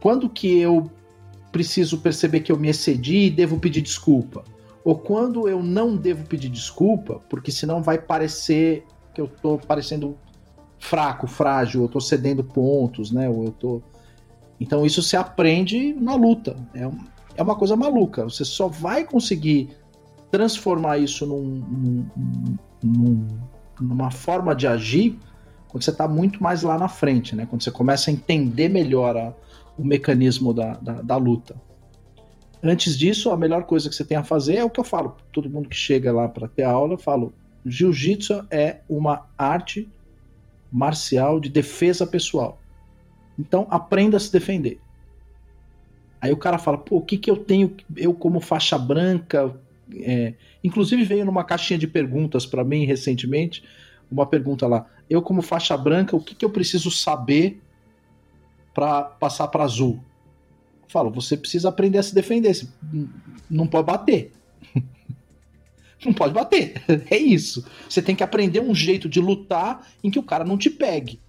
Quando 0.00 0.28
que 0.28 0.58
eu 0.58 0.90
preciso 1.50 1.98
perceber 1.98 2.40
que 2.40 2.52
eu 2.52 2.58
me 2.58 2.68
excedi 2.68 3.26
e 3.26 3.30
devo 3.30 3.58
pedir 3.58 3.80
desculpa? 3.80 4.44
Ou 4.84 4.96
quando 4.96 5.48
eu 5.48 5.62
não 5.62 5.96
devo 5.96 6.24
pedir 6.26 6.48
desculpa, 6.48 7.20
porque 7.28 7.52
senão 7.52 7.82
vai 7.82 7.98
parecer 7.98 8.84
que 9.14 9.20
eu 9.20 9.28
tô 9.28 9.58
parecendo 9.58 10.16
fraco, 10.78 11.26
frágil, 11.26 11.82
eu 11.82 11.88
tô 11.88 12.00
cedendo 12.00 12.42
pontos, 12.42 13.10
né? 13.10 13.28
Ou 13.28 13.44
eu 13.44 13.50
tô. 13.52 13.82
Então 14.58 14.84
isso 14.84 15.02
se 15.02 15.16
aprende 15.16 15.92
na 15.94 16.14
luta. 16.14 16.56
É, 16.74 16.90
é 17.36 17.42
uma 17.42 17.54
coisa 17.54 17.76
maluca. 17.76 18.24
Você 18.24 18.44
só 18.44 18.68
vai 18.68 19.04
conseguir 19.04 19.70
transformar 20.30 20.98
isso 20.98 21.26
num, 21.26 21.42
num, 21.42 22.06
num, 22.82 23.26
numa 23.80 24.10
forma 24.10 24.54
de 24.54 24.66
agir 24.66 25.18
quando 25.68 25.84
você 25.84 25.90
está 25.90 26.08
muito 26.08 26.42
mais 26.42 26.62
lá 26.62 26.76
na 26.76 26.88
frente, 26.88 27.36
né? 27.36 27.46
Quando 27.48 27.62
você 27.62 27.70
começa 27.70 28.10
a 28.10 28.12
entender 28.12 28.68
melhor 28.68 29.16
a, 29.16 29.32
o 29.78 29.84
mecanismo 29.84 30.52
da, 30.52 30.74
da, 30.74 31.00
da, 31.00 31.16
luta. 31.16 31.54
Antes 32.62 32.98
disso, 32.98 33.30
a 33.30 33.36
melhor 33.36 33.64
coisa 33.64 33.88
que 33.88 33.94
você 33.94 34.04
tem 34.04 34.16
a 34.16 34.24
fazer 34.24 34.56
é 34.56 34.64
o 34.64 34.70
que 34.70 34.78
eu 34.78 34.84
falo. 34.84 35.16
Todo 35.32 35.48
mundo 35.48 35.68
que 35.68 35.76
chega 35.76 36.12
lá 36.12 36.28
para 36.28 36.46
ter 36.46 36.62
aula, 36.62 36.94
eu 36.94 36.98
falo: 36.98 37.32
jiu-jitsu 37.64 38.46
é 38.50 38.80
uma 38.88 39.26
arte 39.36 39.88
marcial 40.70 41.40
de 41.40 41.48
defesa 41.48 42.06
pessoal. 42.06 42.60
Então, 43.38 43.66
aprenda 43.70 44.16
a 44.16 44.20
se 44.20 44.30
defender. 44.30 44.78
Aí 46.20 46.30
o 46.32 46.36
cara 46.36 46.58
fala, 46.58 46.76
pô, 46.76 46.98
o 46.98 47.02
que, 47.02 47.16
que 47.16 47.30
eu 47.30 47.36
tenho, 47.36 47.74
eu 47.96 48.12
como 48.12 48.40
faixa 48.40 48.78
branca. 48.78 49.58
É... 49.94 50.34
Inclusive 50.62 51.02
veio 51.02 51.24
numa 51.24 51.42
caixinha 51.42 51.78
de 51.78 51.86
perguntas 51.86 52.44
para 52.44 52.62
mim 52.62 52.84
recentemente, 52.84 53.64
uma 54.10 54.26
pergunta 54.26 54.66
lá. 54.66 54.86
Eu, 55.08 55.22
como 55.22 55.40
faixa 55.40 55.76
branca, 55.76 56.14
o 56.14 56.20
que, 56.20 56.34
que 56.34 56.44
eu 56.44 56.50
preciso 56.50 56.90
saber 56.90 57.60
para 58.74 59.02
passar 59.02 59.48
para 59.48 59.64
azul? 59.64 60.04
Falo, 60.90 61.08
você 61.08 61.36
precisa 61.36 61.68
aprender 61.68 61.98
a 61.98 62.02
se 62.02 62.12
defender. 62.12 62.66
Não 63.48 63.64
pode 63.64 63.86
bater. 63.86 64.32
não 66.04 66.12
pode 66.12 66.34
bater. 66.34 66.82
É 67.08 67.16
isso. 67.16 67.64
Você 67.88 68.02
tem 68.02 68.16
que 68.16 68.24
aprender 68.24 68.60
um 68.60 68.74
jeito 68.74 69.08
de 69.08 69.20
lutar 69.20 69.86
em 70.02 70.10
que 70.10 70.18
o 70.18 70.22
cara 70.22 70.44
não 70.44 70.58
te 70.58 70.68
pegue. 70.68 71.20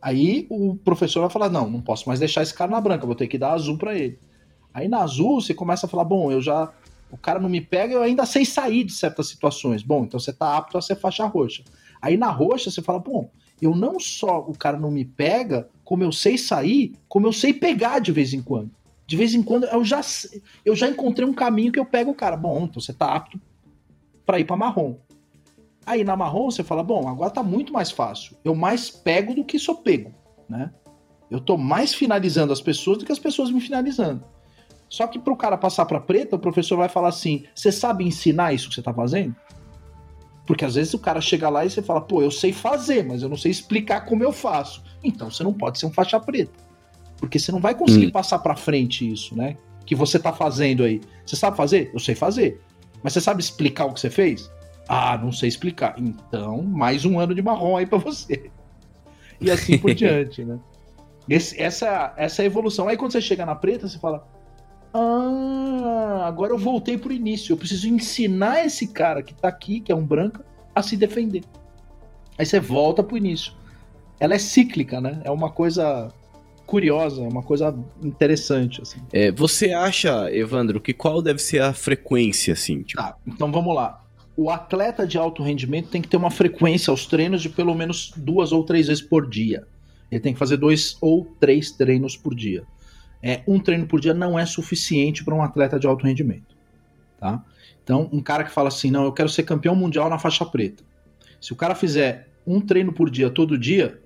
Aí 0.00 0.46
o 0.48 0.76
professor 0.76 1.20
vai 1.20 1.30
falar: 1.30 1.48
não, 1.48 1.68
não 1.68 1.80
posso 1.80 2.08
mais 2.08 2.20
deixar 2.20 2.42
esse 2.42 2.54
cara 2.54 2.70
na 2.70 2.80
branca, 2.80 3.04
vou 3.04 3.16
ter 3.16 3.26
que 3.26 3.36
dar 3.36 3.54
azul 3.54 3.76
para 3.76 3.98
ele. 3.98 4.20
Aí 4.72 4.86
na 4.86 5.02
azul 5.02 5.40
você 5.40 5.52
começa 5.52 5.86
a 5.86 5.88
falar: 5.88 6.04
bom, 6.04 6.30
eu 6.30 6.40
já. 6.40 6.72
O 7.10 7.16
cara 7.16 7.40
não 7.40 7.48
me 7.48 7.60
pega, 7.60 7.94
eu 7.94 8.02
ainda 8.02 8.24
sei 8.24 8.44
sair 8.44 8.84
de 8.84 8.92
certas 8.92 9.26
situações. 9.26 9.82
Bom, 9.82 10.04
então 10.04 10.18
você 10.20 10.32
tá 10.32 10.56
apto 10.56 10.78
a 10.78 10.82
ser 10.82 10.94
faixa 10.94 11.26
roxa. 11.26 11.64
Aí 12.00 12.16
na 12.16 12.30
roxa 12.30 12.70
você 12.70 12.80
fala: 12.80 13.00
bom, 13.00 13.28
eu 13.60 13.74
não 13.74 13.98
só 13.98 14.38
o 14.38 14.56
cara 14.56 14.78
não 14.78 14.92
me 14.92 15.04
pega, 15.04 15.68
como 15.82 16.04
eu 16.04 16.12
sei 16.12 16.38
sair, 16.38 16.94
como 17.08 17.26
eu 17.26 17.32
sei 17.32 17.52
pegar 17.52 17.98
de 17.98 18.12
vez 18.12 18.32
em 18.32 18.40
quando. 18.40 18.70
De 19.12 19.16
vez 19.18 19.34
em 19.34 19.42
quando 19.42 19.64
eu 19.64 19.84
já, 19.84 20.00
eu 20.64 20.74
já 20.74 20.88
encontrei 20.88 21.28
um 21.28 21.34
caminho 21.34 21.70
que 21.70 21.78
eu 21.78 21.84
pego 21.84 22.12
o 22.12 22.14
cara. 22.14 22.34
Bom, 22.34 22.64
então 22.64 22.80
você 22.80 22.94
tá 22.94 23.14
apto 23.14 23.38
para 24.24 24.40
ir 24.40 24.46
para 24.46 24.56
marrom. 24.56 24.96
Aí 25.84 26.02
na 26.02 26.16
marrom 26.16 26.50
você 26.50 26.64
fala, 26.64 26.82
bom, 26.82 27.06
agora 27.06 27.30
tá 27.30 27.42
muito 27.42 27.74
mais 27.74 27.90
fácil. 27.90 28.34
Eu 28.42 28.54
mais 28.54 28.88
pego 28.88 29.34
do 29.34 29.44
que 29.44 29.58
sou 29.58 29.74
pego, 29.74 30.14
né? 30.48 30.72
Eu 31.30 31.40
tô 31.40 31.58
mais 31.58 31.92
finalizando 31.92 32.54
as 32.54 32.62
pessoas 32.62 32.96
do 32.96 33.04
que 33.04 33.12
as 33.12 33.18
pessoas 33.18 33.50
me 33.50 33.60
finalizando. 33.60 34.24
Só 34.88 35.06
que 35.06 35.18
pro 35.18 35.36
cara 35.36 35.58
passar 35.58 35.84
para 35.84 36.00
preta, 36.00 36.36
o 36.36 36.38
professor 36.38 36.78
vai 36.78 36.88
falar 36.88 37.08
assim: 37.08 37.44
"Você 37.54 37.70
sabe 37.70 38.06
ensinar 38.06 38.54
isso 38.54 38.70
que 38.70 38.76
você 38.76 38.82
tá 38.82 38.94
fazendo?" 38.94 39.36
Porque 40.46 40.64
às 40.64 40.76
vezes 40.76 40.94
o 40.94 40.98
cara 40.98 41.20
chega 41.20 41.50
lá 41.50 41.66
e 41.66 41.70
você 41.70 41.82
fala: 41.82 42.00
"Pô, 42.00 42.22
eu 42.22 42.30
sei 42.30 42.50
fazer, 42.50 43.04
mas 43.04 43.22
eu 43.22 43.28
não 43.28 43.36
sei 43.36 43.50
explicar 43.50 44.06
como 44.06 44.24
eu 44.24 44.32
faço". 44.32 44.82
Então 45.04 45.30
você 45.30 45.44
não 45.44 45.52
pode 45.52 45.78
ser 45.78 45.84
um 45.84 45.92
faixa 45.92 46.18
preta. 46.18 46.71
Porque 47.22 47.38
você 47.38 47.52
não 47.52 47.60
vai 47.60 47.72
conseguir 47.72 48.08
hum. 48.08 48.10
passar 48.10 48.40
para 48.40 48.56
frente 48.56 49.08
isso, 49.08 49.38
né? 49.38 49.56
Que 49.86 49.94
você 49.94 50.18
tá 50.18 50.32
fazendo 50.32 50.82
aí. 50.82 51.00
Você 51.24 51.36
sabe 51.36 51.56
fazer? 51.56 51.88
Eu 51.94 52.00
sei 52.00 52.16
fazer. 52.16 52.60
Mas 53.00 53.12
você 53.12 53.20
sabe 53.20 53.40
explicar 53.40 53.84
o 53.84 53.92
que 53.92 54.00
você 54.00 54.10
fez? 54.10 54.50
Ah, 54.88 55.16
não 55.16 55.30
sei 55.30 55.48
explicar. 55.48 55.94
Então, 55.96 56.62
mais 56.62 57.04
um 57.04 57.20
ano 57.20 57.32
de 57.32 57.40
marrom 57.40 57.76
aí 57.76 57.86
para 57.86 57.98
você. 57.98 58.50
E 59.40 59.52
assim 59.52 59.78
por 59.78 59.94
diante, 59.94 60.44
né? 60.44 60.58
Esse, 61.28 61.62
essa, 61.62 62.12
essa 62.16 62.42
é 62.42 62.46
evolução. 62.46 62.88
Aí 62.88 62.96
quando 62.96 63.12
você 63.12 63.20
chega 63.20 63.46
na 63.46 63.54
preta, 63.54 63.86
você 63.86 64.00
fala: 64.00 64.26
Ah, 64.92 66.24
agora 66.26 66.52
eu 66.52 66.58
voltei 66.58 66.98
pro 66.98 67.12
início. 67.12 67.52
Eu 67.52 67.56
preciso 67.56 67.86
ensinar 67.86 68.66
esse 68.66 68.88
cara 68.88 69.22
que 69.22 69.32
tá 69.32 69.46
aqui, 69.46 69.78
que 69.78 69.92
é 69.92 69.94
um 69.94 70.04
branco, 70.04 70.40
a 70.74 70.82
se 70.82 70.96
defender. 70.96 71.44
Aí 72.36 72.44
você 72.44 72.58
volta 72.58 73.00
pro 73.00 73.16
início. 73.16 73.52
Ela 74.18 74.34
é 74.34 74.38
cíclica, 74.40 75.00
né? 75.00 75.20
É 75.22 75.30
uma 75.30 75.52
coisa 75.52 76.12
curiosa, 76.72 77.22
é 77.22 77.28
uma 77.28 77.42
coisa 77.42 77.78
interessante, 78.02 78.80
assim. 78.80 78.98
É, 79.12 79.30
você 79.30 79.74
acha, 79.74 80.34
Evandro, 80.34 80.80
que 80.80 80.94
qual 80.94 81.20
deve 81.20 81.38
ser 81.38 81.60
a 81.60 81.74
frequência, 81.74 82.54
assim? 82.54 82.82
Tipo... 82.82 83.02
Tá, 83.02 83.14
então 83.26 83.52
vamos 83.52 83.76
lá 83.76 84.00
o 84.34 84.48
atleta 84.48 85.06
de 85.06 85.18
alto 85.18 85.42
rendimento 85.42 85.90
tem 85.90 86.00
que 86.00 86.08
ter 86.08 86.16
uma 86.16 86.30
frequência 86.30 86.90
aos 86.90 87.04
treinos 87.04 87.42
de 87.42 87.50
pelo 87.50 87.74
menos 87.74 88.12
duas 88.16 88.50
ou 88.50 88.64
três 88.64 88.86
vezes 88.86 89.02
por 89.02 89.28
dia. 89.28 89.66
Ele 90.10 90.20
tem 90.20 90.32
que 90.32 90.38
fazer 90.38 90.56
dois 90.56 90.96
ou 91.02 91.26
três 91.38 91.70
treinos 91.70 92.16
por 92.16 92.34
dia. 92.34 92.64
É, 93.22 93.42
um 93.46 93.60
treino 93.60 93.86
por 93.86 94.00
dia 94.00 94.14
não 94.14 94.38
é 94.38 94.46
suficiente 94.46 95.22
para 95.22 95.34
um 95.34 95.42
atleta 95.42 95.78
de 95.78 95.86
alto 95.86 96.06
rendimento. 96.06 96.56
Tá? 97.20 97.44
Então, 97.84 98.08
um 98.10 98.22
cara 98.22 98.42
que 98.42 98.50
fala 98.50 98.68
assim, 98.68 98.90
não, 98.90 99.04
eu 99.04 99.12
quero 99.12 99.28
ser 99.28 99.42
campeão 99.42 99.76
mundial 99.76 100.08
na 100.08 100.18
faixa 100.18 100.46
preta. 100.46 100.82
Se 101.38 101.52
o 101.52 101.56
cara 101.56 101.74
fizer 101.74 102.28
um 102.46 102.58
treino 102.58 102.90
por 102.90 103.10
dia 103.10 103.28
todo 103.28 103.58
dia, 103.58 104.00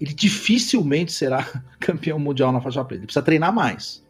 ele 0.00 0.12
dificilmente 0.12 1.12
será 1.12 1.44
campeão 1.80 2.18
mundial 2.18 2.52
na 2.52 2.60
faixa 2.60 2.84
preta. 2.84 3.00
Ele 3.00 3.06
precisa 3.06 3.24
treinar 3.24 3.52
mais. 3.52 4.04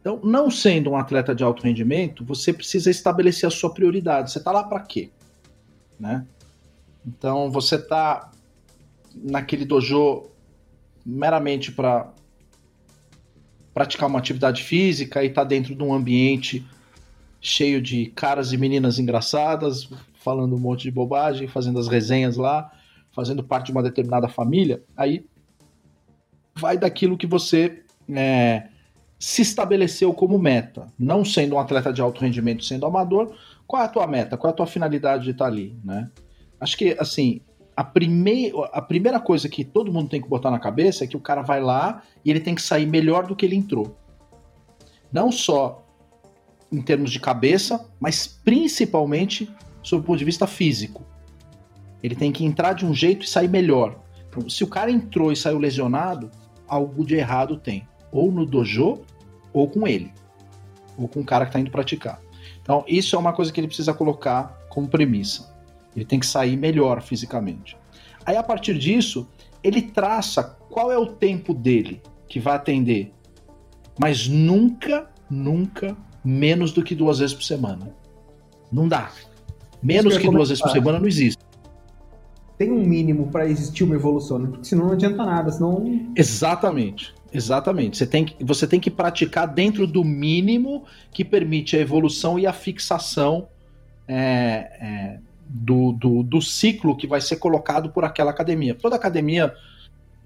Então, 0.00 0.20
não 0.22 0.50
sendo 0.50 0.90
um 0.90 0.96
atleta 0.96 1.34
de 1.34 1.42
alto 1.42 1.62
rendimento, 1.62 2.24
você 2.24 2.52
precisa 2.52 2.90
estabelecer 2.90 3.46
a 3.46 3.50
sua 3.50 3.74
prioridade. 3.74 4.30
Você 4.30 4.38
está 4.38 4.52
lá 4.52 4.62
para 4.62 4.80
quê? 4.80 5.10
Né? 5.98 6.24
Então, 7.04 7.50
você 7.50 7.74
está 7.74 8.30
naquele 9.14 9.64
dojo 9.64 10.30
meramente 11.04 11.72
para 11.72 12.12
praticar 13.74 14.08
uma 14.08 14.18
atividade 14.18 14.62
física 14.62 15.22
e 15.22 15.26
está 15.26 15.44
dentro 15.44 15.74
de 15.74 15.82
um 15.82 15.92
ambiente 15.92 16.64
cheio 17.40 17.80
de 17.80 18.06
caras 18.06 18.52
e 18.52 18.56
meninas 18.56 18.98
engraçadas, 18.98 19.88
falando 20.14 20.56
um 20.56 20.58
monte 20.58 20.82
de 20.82 20.90
bobagem, 20.90 21.46
fazendo 21.46 21.78
as 21.78 21.86
resenhas 21.86 22.36
lá, 22.36 22.72
fazendo 23.16 23.42
parte 23.42 23.66
de 23.66 23.72
uma 23.72 23.82
determinada 23.82 24.28
família, 24.28 24.82
aí 24.94 25.24
vai 26.54 26.76
daquilo 26.76 27.16
que 27.16 27.26
você 27.26 27.82
é, 28.14 28.68
se 29.18 29.40
estabeleceu 29.40 30.12
como 30.12 30.38
meta, 30.38 30.86
não 30.98 31.24
sendo 31.24 31.56
um 31.56 31.58
atleta 31.58 31.90
de 31.90 32.02
alto 32.02 32.20
rendimento, 32.20 32.62
sendo 32.62 32.84
amador, 32.84 33.34
qual 33.66 33.82
é 33.82 33.86
a 33.86 33.88
tua 33.88 34.06
meta? 34.06 34.36
Qual 34.36 34.50
é 34.50 34.52
a 34.52 34.56
tua 34.56 34.66
finalidade 34.66 35.24
de 35.24 35.30
estar 35.30 35.46
ali, 35.46 35.74
né? 35.82 36.10
Acho 36.60 36.76
que, 36.76 36.94
assim, 37.00 37.40
a, 37.74 37.82
primei 37.82 38.52
a 38.72 38.82
primeira 38.82 39.18
coisa 39.18 39.48
que 39.48 39.64
todo 39.64 39.92
mundo 39.92 40.10
tem 40.10 40.20
que 40.20 40.28
botar 40.28 40.50
na 40.50 40.58
cabeça 40.58 41.04
é 41.04 41.06
que 41.06 41.16
o 41.16 41.20
cara 41.20 41.40
vai 41.40 41.60
lá 41.60 42.02
e 42.24 42.30
ele 42.30 42.40
tem 42.40 42.54
que 42.54 42.62
sair 42.62 42.86
melhor 42.86 43.26
do 43.26 43.34
que 43.34 43.46
ele 43.46 43.56
entrou. 43.56 43.96
Não 45.10 45.32
só 45.32 45.82
em 46.70 46.82
termos 46.82 47.10
de 47.10 47.18
cabeça, 47.18 47.88
mas 47.98 48.26
principalmente 48.26 49.50
sob 49.82 50.02
o 50.02 50.04
ponto 50.04 50.18
de 50.18 50.24
vista 50.24 50.46
físico. 50.46 51.02
Ele 52.06 52.14
tem 52.14 52.30
que 52.30 52.44
entrar 52.44 52.72
de 52.72 52.86
um 52.86 52.94
jeito 52.94 53.24
e 53.24 53.28
sair 53.28 53.48
melhor. 53.48 53.98
Então, 54.28 54.48
se 54.48 54.62
o 54.62 54.68
cara 54.68 54.92
entrou 54.92 55.32
e 55.32 55.36
saiu 55.36 55.58
lesionado, 55.58 56.30
algo 56.68 57.04
de 57.04 57.16
errado 57.16 57.56
tem 57.56 57.84
ou 58.12 58.30
no 58.30 58.46
dojo, 58.46 59.00
ou 59.52 59.68
com 59.68 59.88
ele, 59.88 60.12
ou 60.96 61.08
com 61.08 61.20
o 61.20 61.24
cara 61.24 61.44
que 61.44 61.48
está 61.48 61.58
indo 61.58 61.70
praticar. 61.70 62.20
Então, 62.62 62.84
isso 62.86 63.16
é 63.16 63.18
uma 63.18 63.32
coisa 63.32 63.52
que 63.52 63.58
ele 63.58 63.66
precisa 63.66 63.92
colocar 63.92 64.56
como 64.68 64.86
premissa. 64.86 65.52
Ele 65.96 66.04
tem 66.04 66.20
que 66.20 66.26
sair 66.26 66.56
melhor 66.56 67.02
fisicamente. 67.02 67.76
Aí, 68.24 68.36
a 68.36 68.42
partir 68.42 68.78
disso, 68.78 69.28
ele 69.64 69.82
traça 69.82 70.44
qual 70.70 70.92
é 70.92 70.96
o 70.96 71.06
tempo 71.06 71.52
dele 71.52 72.00
que 72.28 72.38
vai 72.38 72.54
atender, 72.54 73.12
mas 73.98 74.28
nunca, 74.28 75.10
nunca 75.28 75.96
menos 76.24 76.70
do 76.70 76.84
que 76.84 76.94
duas 76.94 77.18
vezes 77.18 77.34
por 77.34 77.42
semana. 77.42 77.92
Não 78.70 78.86
dá. 78.86 79.10
Menos 79.82 80.16
que 80.16 80.30
duas 80.30 80.50
vezes 80.50 80.62
por 80.62 80.70
semana 80.70 81.00
não 81.00 81.08
existe. 81.08 81.45
Tem 82.58 82.70
um 82.70 82.82
mínimo 82.84 83.28
para 83.28 83.46
existir 83.46 83.84
uma 83.84 83.94
evolução, 83.94 84.38
né? 84.38 84.48
porque 84.48 84.64
senão 84.64 84.86
não 84.86 84.92
adianta 84.92 85.24
nada, 85.24 85.50
senão. 85.50 86.08
Exatamente. 86.16 87.14
Exatamente. 87.32 87.98
Você 87.98 88.06
tem, 88.06 88.24
que, 88.24 88.44
você 88.44 88.66
tem 88.66 88.80
que 88.80 88.90
praticar 88.90 89.46
dentro 89.46 89.86
do 89.86 90.02
mínimo 90.02 90.84
que 91.12 91.22
permite 91.24 91.76
a 91.76 91.80
evolução 91.80 92.38
e 92.38 92.46
a 92.46 92.52
fixação 92.52 93.48
é, 94.08 94.16
é, 94.80 95.18
do, 95.46 95.92
do, 95.92 96.22
do, 96.22 96.40
ciclo 96.40 96.96
que 96.96 97.06
vai 97.06 97.20
ser 97.20 97.36
colocado 97.36 97.90
por 97.90 98.04
aquela 98.04 98.30
academia. 98.30 98.74
Toda 98.74 98.96
academia, 98.96 99.54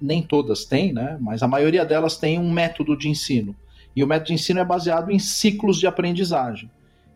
nem 0.00 0.22
todas 0.22 0.64
têm, 0.64 0.92
né? 0.92 1.18
mas 1.20 1.42
a 1.42 1.48
maioria 1.48 1.84
delas 1.84 2.16
tem 2.16 2.38
um 2.38 2.50
método 2.50 2.96
de 2.96 3.08
ensino. 3.08 3.56
E 3.96 4.04
o 4.04 4.06
método 4.06 4.28
de 4.28 4.34
ensino 4.34 4.60
é 4.60 4.64
baseado 4.64 5.10
em 5.10 5.18
ciclos 5.18 5.78
de 5.78 5.88
aprendizagem. 5.88 6.70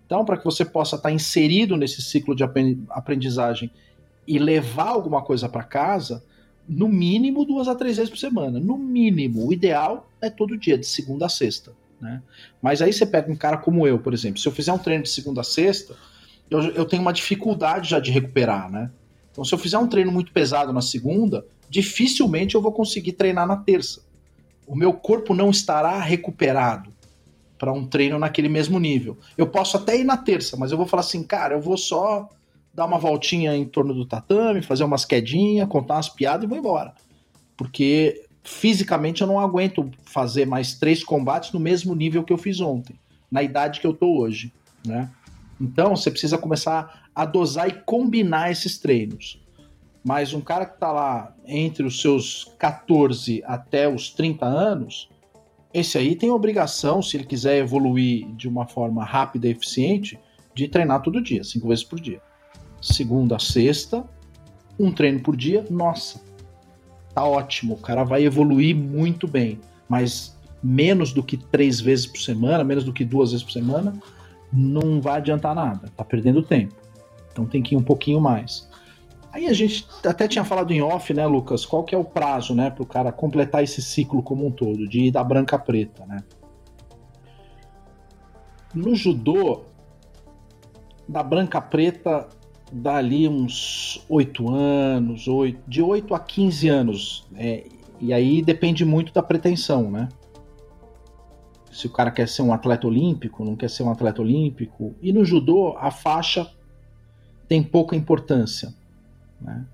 Então, 0.07 0.24
para 0.24 0.36
que 0.36 0.45
você 0.45 0.65
possa 0.65 0.97
estar 0.97 1.12
inserido 1.12 1.77
nesse 1.77 2.03
ciclo 2.03 2.35
de 2.35 2.43
aprendizagem 2.91 3.70
e 4.26 4.38
levar 4.38 4.88
alguma 4.88 5.22
coisa 5.22 5.48
para 5.48 5.62
casa, 5.62 6.24
no 6.68 6.88
mínimo 6.88 7.44
duas 7.44 7.68
a 7.68 7.74
três 7.74 7.96
vezes 7.96 8.10
por 8.10 8.18
semana. 8.18 8.59
No 8.59 8.78
mínimo. 8.78 9.46
O 9.46 9.52
ideal 9.52 10.09
é 10.20 10.30
todo 10.30 10.56
dia, 10.56 10.78
de 10.78 10.86
segunda 10.86 11.26
a 11.26 11.28
sexta. 11.28 11.72
Né? 12.01 12.22
Mas 12.60 12.82
aí 12.82 12.92
você 12.92 13.06
pega 13.06 13.30
um 13.30 13.36
cara 13.36 13.56
como 13.56 13.86
eu, 13.86 13.98
por 13.98 14.14
exemplo. 14.14 14.40
Se 14.40 14.48
eu 14.48 14.52
fizer 14.52 14.72
um 14.72 14.78
treino 14.78 15.05
de 15.05 15.10
segunda 15.10 15.42
a 15.42 15.44
sexta, 15.44 15.94
eu, 16.51 16.60
eu 16.70 16.84
tenho 16.84 17.02
uma 17.02 17.12
dificuldade 17.12 17.90
já 17.90 18.01
de 18.01 18.10
recuperar, 18.10 18.70
né? 18.70 18.90
Então, 19.30 19.44
se 19.44 19.52
eu 19.52 19.59
fizer 19.59 19.78
um 19.78 19.88
treino 19.88 20.12
muito 20.12 20.32
pesado 20.32 20.72
na 20.72 20.80
segunda, 20.80 21.44
dificilmente 21.68 22.55
eu 22.55 22.62
vou 22.62 22.72
conseguir 22.72 23.12
treinar 23.12 23.46
na 23.46 23.56
terça. 23.56 24.02
O 24.66 24.76
meu 24.76 24.92
corpo 24.92 25.34
não 25.34 25.51
estará 25.51 25.98
recuperado 25.98 26.92
para 27.59 27.72
um 27.72 27.84
treino 27.86 28.18
naquele 28.18 28.48
mesmo 28.48 28.78
nível. 28.78 29.18
Eu 29.36 29.46
posso 29.46 29.76
até 29.76 29.98
ir 29.98 30.05
na 30.05 30.16
terça, 30.16 30.56
mas 30.56 30.70
eu 30.70 30.76
vou 30.76 30.86
falar 30.86 31.01
assim, 31.01 31.22
cara, 31.22 31.55
eu 31.55 31.60
vou 31.60 31.76
só 31.76 32.28
dar 32.74 32.84
uma 32.86 32.98
voltinha 32.98 33.56
em 33.56 33.64
torno 33.64 33.94
do 33.94 34.05
tatame, 34.05 34.60
fazer 34.60 34.84
umas 34.84 35.05
quedinhas, 35.05 35.68
contar 35.68 35.94
umas 35.94 36.09
piadas 36.09 36.44
e 36.44 36.48
vou 36.48 36.59
embora. 36.59 36.92
Porque 37.56 38.26
fisicamente 38.42 39.22
eu 39.22 39.28
não 39.28 39.38
aguento 39.38 39.90
fazer 40.05 40.44
mais 40.44 40.74
três 40.74 41.05
combates 41.05 41.52
no 41.52 41.60
mesmo 41.60 41.94
nível 41.94 42.24
que 42.24 42.32
eu 42.32 42.36
fiz 42.36 42.60
ontem, 42.60 42.98
na 43.30 43.42
idade 43.42 43.80
que 43.80 43.86
eu 43.86 43.94
tô 43.94 44.18
hoje, 44.18 44.52
né? 44.84 45.09
Então 45.60 45.94
você 45.94 46.10
precisa 46.10 46.36
começar 46.36 47.09
a 47.14 47.24
dosar 47.24 47.68
e 47.68 47.80
combinar 47.86 48.51
esses 48.51 48.76
treinos. 48.76 49.40
Mas 50.05 50.34
um 50.34 50.40
cara 50.40 50.66
que 50.66 50.78
tá 50.78 50.92
lá 50.92 51.34
entre 51.46 51.84
os 51.84 52.02
seus 52.02 52.52
14 52.59 53.42
até 53.46 53.88
os 53.88 54.10
30 54.10 54.44
anos, 54.44 55.09
esse 55.72 55.96
aí 55.96 56.16
tem 56.16 56.30
obrigação, 56.30 57.01
se 57.01 57.16
ele 57.16 57.24
quiser 57.24 57.59
evoluir 57.59 58.26
de 58.34 58.48
uma 58.48 58.66
forma 58.66 59.05
rápida 59.05 59.46
e 59.46 59.52
eficiente, 59.52 60.18
de 60.55 60.68
treinar 60.68 61.02
todo 61.02 61.22
dia, 61.22 61.42
cinco 61.42 61.68
vezes 61.68 61.84
por 61.84 62.01
dia 62.01 62.20
segunda 62.85 63.36
a 63.36 63.39
sexta, 63.39 64.05
um 64.78 64.93
treino 64.93 65.20
por 65.20 65.36
dia, 65.36 65.65
nossa, 65.70 66.20
tá 67.15 67.24
ótimo, 67.24 67.74
o 67.74 67.78
cara 67.78 68.05
vai 68.05 68.24
evoluir 68.24 68.77
muito 68.77 69.27
bem, 69.27 69.59
mas 69.89 70.36
menos 70.62 71.12
do 71.12 71.23
que 71.23 71.36
três 71.36 71.81
vezes 71.81 72.06
por 72.06 72.20
semana, 72.20 72.62
menos 72.62 72.85
do 72.85 72.93
que 72.93 73.05
duas 73.05 73.31
vezes 73.31 73.44
por 73.44 73.52
semana, 73.52 73.94
não 74.52 75.01
vai 75.01 75.16
adiantar 75.16 75.55
nada, 75.55 75.90
tá 75.97 76.05
perdendo 76.05 76.43
tempo. 76.43 76.74
Então 77.32 77.47
tem 77.47 77.62
que 77.62 77.74
ir 77.74 77.78
um 77.78 77.82
pouquinho 77.82 78.20
mais. 78.20 78.69
Aí 79.32 79.47
a 79.48 79.52
gente 79.52 79.86
até 80.06 80.28
tinha 80.28 80.44
falado 80.44 80.73
em 80.73 80.81
off, 80.81 81.12
né, 81.12 81.27
Lucas? 81.27 81.66
Qual 81.66 81.82
que 81.82 81.94
é 81.94 81.98
o 81.98 82.05
prazo, 82.05 82.55
né, 82.55 82.70
para 82.70 82.82
o 82.82 82.86
cara 82.86 83.11
completar 83.11 83.65
esse 83.65 83.82
ciclo 83.82 84.23
como 84.23 84.47
um 84.47 84.51
todo, 84.51 84.86
de 84.86 85.06
ir 85.06 85.11
da 85.11 85.24
branca 85.24 85.56
a 85.56 85.59
preta, 85.59 86.06
né? 86.06 86.23
No 88.73 88.94
judô, 88.94 89.65
da 91.09 91.23
branca 91.23 91.59
a 91.59 91.61
preta, 91.61 92.28
dali 92.74 93.28
uns 93.28 94.05
8 94.09 94.51
anos, 94.51 95.28
8, 95.28 95.62
de 95.66 95.80
8 95.80 96.14
a 96.14 96.18
15 96.18 96.68
anos. 96.68 97.26
É, 97.36 97.66
e 98.01 98.12
aí 98.12 98.42
depende 98.42 98.84
muito 98.84 99.12
da 99.12 99.22
pretensão, 99.22 99.90
né? 99.90 100.09
Se 101.70 101.86
o 101.86 101.90
cara 101.90 102.10
quer 102.10 102.28
ser 102.28 102.42
um 102.42 102.52
atleta 102.52 102.86
olímpico, 102.86 103.44
não 103.44 103.56
quer 103.56 103.70
ser 103.70 103.84
um 103.84 103.90
atleta 103.90 104.20
olímpico. 104.20 104.94
E 105.01 105.12
no 105.12 105.24
judô, 105.24 105.76
a 105.78 105.90
faixa 105.90 106.51
tem 107.48 107.62
pouca 107.62 107.96
importância. 107.96 108.74
Né? 109.40 109.64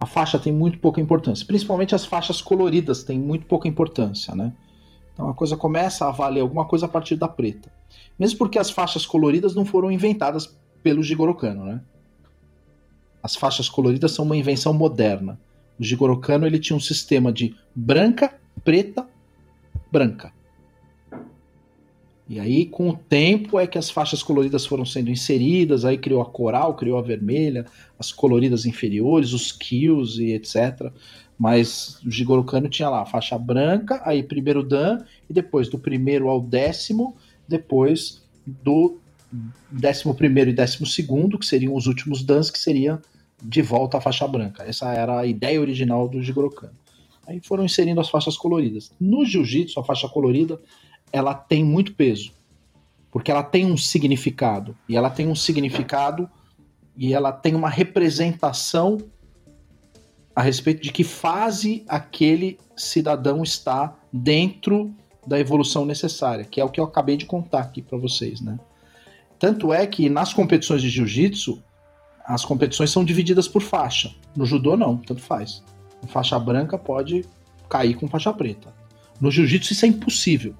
A 0.00 0.06
faixa 0.06 0.38
tem 0.38 0.52
muito 0.52 0.78
pouca 0.78 1.00
importância. 1.00 1.46
Principalmente 1.46 1.94
as 1.94 2.04
faixas 2.04 2.40
coloridas 2.40 3.02
têm 3.02 3.18
muito 3.18 3.46
pouca 3.46 3.66
importância, 3.66 4.34
né? 4.34 4.52
Então 5.12 5.28
a 5.28 5.34
coisa 5.34 5.56
começa 5.56 6.06
a 6.06 6.10
valer 6.10 6.40
alguma 6.40 6.64
coisa 6.64 6.86
a 6.86 6.88
partir 6.88 7.16
da 7.16 7.26
preta. 7.26 7.72
Mesmo 8.18 8.38
porque 8.38 8.58
as 8.58 8.70
faixas 8.70 9.06
coloridas 9.06 9.54
não 9.54 9.64
foram 9.64 9.90
inventadas 9.90 10.56
pelo 10.82 11.02
Jigoro 11.02 11.34
Kano, 11.34 11.64
né? 11.64 11.80
As 13.26 13.34
faixas 13.34 13.68
coloridas 13.68 14.12
são 14.12 14.24
uma 14.24 14.36
invenção 14.36 14.72
moderna. 14.72 15.36
O 15.80 15.82
Jigoro 15.82 16.16
Kano 16.20 16.46
ele 16.46 16.60
tinha 16.60 16.76
um 16.76 16.80
sistema 16.80 17.32
de 17.32 17.56
branca, 17.74 18.32
preta, 18.62 19.04
branca. 19.90 20.32
E 22.28 22.38
aí, 22.38 22.66
com 22.66 22.88
o 22.88 22.96
tempo, 22.96 23.58
é 23.58 23.66
que 23.66 23.78
as 23.78 23.90
faixas 23.90 24.22
coloridas 24.22 24.64
foram 24.64 24.84
sendo 24.86 25.10
inseridas, 25.10 25.84
aí 25.84 25.98
criou 25.98 26.22
a 26.22 26.24
coral, 26.24 26.76
criou 26.76 26.98
a 26.98 27.02
vermelha, 27.02 27.66
as 27.98 28.12
coloridas 28.12 28.64
inferiores, 28.64 29.32
os 29.32 29.50
kills 29.50 30.22
e 30.22 30.32
etc. 30.32 30.92
Mas 31.36 32.00
o 32.06 32.10
Jigoro 32.12 32.44
Kano 32.44 32.68
tinha 32.68 32.88
lá 32.88 33.02
a 33.02 33.06
faixa 33.06 33.36
branca, 33.36 34.00
aí 34.04 34.22
primeiro 34.22 34.62
Dan, 34.62 35.00
e 35.28 35.32
depois 35.32 35.68
do 35.68 35.80
primeiro 35.80 36.28
ao 36.28 36.40
décimo, 36.40 37.16
depois 37.48 38.22
do 38.62 38.98
décimo 39.68 40.14
primeiro 40.14 40.50
e 40.50 40.54
décimo 40.54 40.86
segundo, 40.86 41.36
que 41.36 41.44
seriam 41.44 41.74
os 41.74 41.88
últimos 41.88 42.22
Dans, 42.22 42.52
que 42.52 42.58
seria 42.60 43.02
de 43.42 43.62
volta 43.62 43.98
à 43.98 44.00
faixa 44.00 44.26
branca. 44.26 44.64
Essa 44.64 44.92
era 44.92 45.20
a 45.20 45.26
ideia 45.26 45.60
original 45.60 46.08
do 46.08 46.22
Jigoro 46.22 46.50
Kano. 46.50 46.74
Aí 47.26 47.40
foram 47.40 47.64
inserindo 47.64 48.00
as 48.00 48.08
faixas 48.08 48.36
coloridas. 48.36 48.92
No 49.00 49.24
jiu-jitsu, 49.24 49.80
a 49.80 49.84
faixa 49.84 50.08
colorida 50.08 50.60
ela 51.12 51.34
tem 51.34 51.64
muito 51.64 51.94
peso. 51.94 52.32
Porque 53.10 53.30
ela 53.30 53.42
tem 53.42 53.66
um 53.66 53.76
significado. 53.76 54.76
E 54.88 54.96
ela 54.96 55.10
tem 55.10 55.28
um 55.28 55.34
significado 55.34 56.28
e 56.96 57.12
ela 57.12 57.32
tem 57.32 57.54
uma 57.54 57.68
representação 57.68 58.98
a 60.34 60.42
respeito 60.42 60.82
de 60.82 60.92
que 60.92 61.04
fase 61.04 61.84
aquele 61.88 62.58
cidadão 62.76 63.42
está 63.42 63.96
dentro 64.12 64.94
da 65.26 65.40
evolução 65.40 65.84
necessária, 65.84 66.44
que 66.44 66.60
é 66.60 66.64
o 66.64 66.68
que 66.68 66.78
eu 66.78 66.84
acabei 66.84 67.16
de 67.16 67.26
contar 67.26 67.60
aqui 67.60 67.82
para 67.82 67.98
vocês, 67.98 68.40
né? 68.40 68.58
Tanto 69.38 69.72
é 69.72 69.86
que 69.86 70.08
nas 70.08 70.32
competições 70.32 70.80
de 70.80 70.88
jiu-jitsu, 70.88 71.62
as 72.26 72.44
competições 72.44 72.90
são 72.90 73.04
divididas 73.04 73.46
por 73.46 73.62
faixa. 73.62 74.12
No 74.34 74.44
judô 74.44 74.76
não, 74.76 74.96
tanto 74.96 75.22
faz. 75.22 75.62
faixa 76.08 76.38
branca 76.38 76.76
pode 76.76 77.24
cair 77.68 77.94
com 77.94 78.08
faixa 78.08 78.32
preta. 78.32 78.74
No 79.20 79.30
jiu-jitsu 79.30 79.72
isso 79.72 79.84
é 79.84 79.88
impossível. 79.88 80.54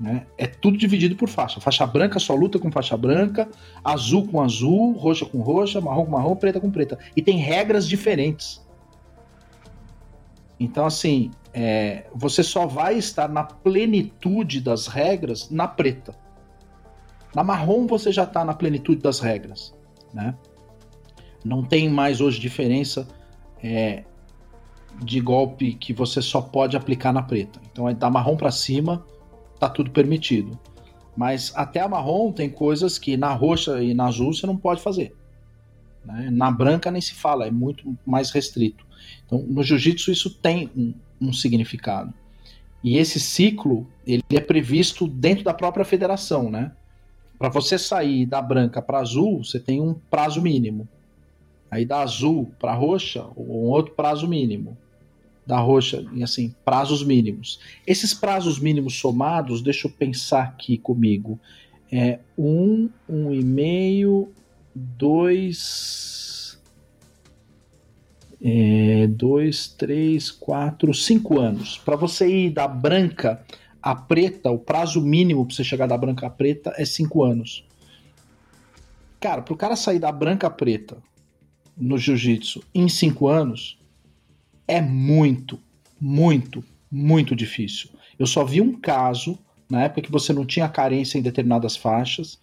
Né? 0.00 0.26
É 0.38 0.46
tudo 0.46 0.78
dividido 0.78 1.16
por 1.16 1.28
faixa. 1.28 1.60
Faixa 1.60 1.86
branca 1.86 2.18
só 2.18 2.34
luta 2.34 2.58
com 2.58 2.70
faixa 2.70 2.96
branca, 2.96 3.48
azul 3.84 4.26
com 4.26 4.40
azul, 4.40 4.92
roxa 4.92 5.26
com 5.26 5.40
roxa, 5.40 5.80
marrom 5.80 6.04
com 6.04 6.12
marrom, 6.12 6.36
preta 6.36 6.60
com 6.60 6.70
preta. 6.70 6.98
E 7.16 7.20
tem 7.20 7.36
regras 7.36 7.86
diferentes. 7.86 8.66
Então, 10.58 10.86
assim, 10.86 11.30
é, 11.52 12.06
você 12.14 12.42
só 12.42 12.66
vai 12.66 12.96
estar 12.96 13.28
na 13.28 13.44
plenitude 13.44 14.60
das 14.60 14.86
regras 14.86 15.50
na 15.50 15.68
preta. 15.68 16.14
Na 17.34 17.44
marrom 17.44 17.86
você 17.86 18.10
já 18.10 18.24
está 18.24 18.44
na 18.44 18.54
plenitude 18.54 19.02
das 19.02 19.20
regras. 19.20 19.74
Né? 20.14 20.34
Não 21.44 21.62
tem 21.62 21.88
mais 21.88 22.20
hoje 22.20 22.40
diferença 22.40 23.06
é, 23.62 24.04
de 25.02 25.20
golpe 25.20 25.74
que 25.74 25.92
você 25.92 26.20
só 26.20 26.40
pode 26.40 26.76
aplicar 26.76 27.12
na 27.12 27.22
preta. 27.22 27.60
Então 27.70 27.88
é 27.88 27.94
da 27.94 28.10
marrom 28.10 28.36
para 28.36 28.50
cima, 28.50 29.04
tá 29.58 29.68
tudo 29.68 29.90
permitido. 29.90 30.58
Mas 31.16 31.52
até 31.56 31.80
a 31.80 31.88
marrom 31.88 32.32
tem 32.32 32.48
coisas 32.48 32.98
que 32.98 33.16
na 33.16 33.32
roxa 33.32 33.82
e 33.82 33.94
na 33.94 34.06
azul 34.06 34.32
você 34.32 34.46
não 34.46 34.56
pode 34.56 34.80
fazer. 34.80 35.14
Né? 36.04 36.30
Na 36.30 36.50
branca 36.50 36.90
nem 36.90 37.00
se 37.00 37.14
fala, 37.14 37.46
é 37.46 37.50
muito 37.50 37.96
mais 38.06 38.30
restrito. 38.30 38.86
Então 39.26 39.42
no 39.42 39.62
jiu-jitsu 39.62 40.10
isso 40.10 40.30
tem 40.30 40.70
um, 40.76 40.94
um 41.20 41.32
significado. 41.32 42.12
E 42.82 42.96
esse 42.96 43.18
ciclo 43.18 43.86
ele 44.06 44.22
é 44.30 44.40
previsto 44.40 45.06
dentro 45.08 45.44
da 45.44 45.52
própria 45.52 45.84
federação, 45.84 46.50
né? 46.50 46.72
Para 47.38 47.48
você 47.48 47.78
sair 47.78 48.26
da 48.26 48.42
branca 48.42 48.82
para 48.82 48.98
azul, 48.98 49.44
você 49.44 49.60
tem 49.60 49.80
um 49.80 49.94
prazo 49.94 50.40
mínimo. 50.42 50.88
Aí 51.70 51.84
da 51.84 52.00
azul 52.00 52.50
para 52.58 52.74
roxa, 52.74 53.26
um 53.36 53.68
outro 53.68 53.94
prazo 53.94 54.26
mínimo 54.26 54.76
da 55.48 55.58
roxa, 55.58 56.04
assim, 56.22 56.54
prazos 56.62 57.02
mínimos. 57.02 57.58
Esses 57.86 58.12
prazos 58.12 58.58
mínimos 58.58 58.98
somados, 58.98 59.62
deixa 59.62 59.88
eu 59.88 59.90
pensar 59.90 60.42
aqui 60.42 60.76
comigo, 60.76 61.40
é 61.90 62.18
um, 62.36 62.90
um 63.08 63.32
e 63.32 63.42
meio, 63.42 64.30
dois, 64.74 66.60
é, 68.42 69.06
dois, 69.06 69.68
três, 69.68 70.30
quatro, 70.30 70.92
cinco 70.92 71.40
anos. 71.40 71.78
Para 71.78 71.96
você 71.96 72.28
ir 72.28 72.50
da 72.50 72.68
branca 72.68 73.42
à 73.82 73.94
preta, 73.94 74.50
o 74.50 74.58
prazo 74.58 75.00
mínimo 75.00 75.46
para 75.46 75.54
você 75.54 75.64
chegar 75.64 75.86
da 75.86 75.96
branca 75.96 76.26
à 76.26 76.30
preta 76.30 76.74
é 76.76 76.84
cinco 76.84 77.24
anos. 77.24 77.64
Cara, 79.18 79.40
para 79.40 79.54
o 79.54 79.56
cara 79.56 79.76
sair 79.76 79.98
da 79.98 80.12
branca 80.12 80.46
à 80.46 80.50
preta 80.50 80.98
no 81.78 81.96
jiu-jitsu 81.96 82.62
em 82.74 82.88
cinco 82.88 83.28
anos, 83.28 83.78
é 84.66 84.80
muito, 84.80 85.58
muito, 86.00 86.62
muito 86.90 87.34
difícil. 87.34 87.90
Eu 88.18 88.26
só 88.26 88.44
vi 88.44 88.60
um 88.60 88.78
caso, 88.78 89.38
na 89.70 89.84
época 89.84 90.02
que 90.02 90.12
você 90.12 90.32
não 90.32 90.44
tinha 90.44 90.68
carência 90.68 91.18
em 91.18 91.22
determinadas 91.22 91.76
faixas, 91.76 92.38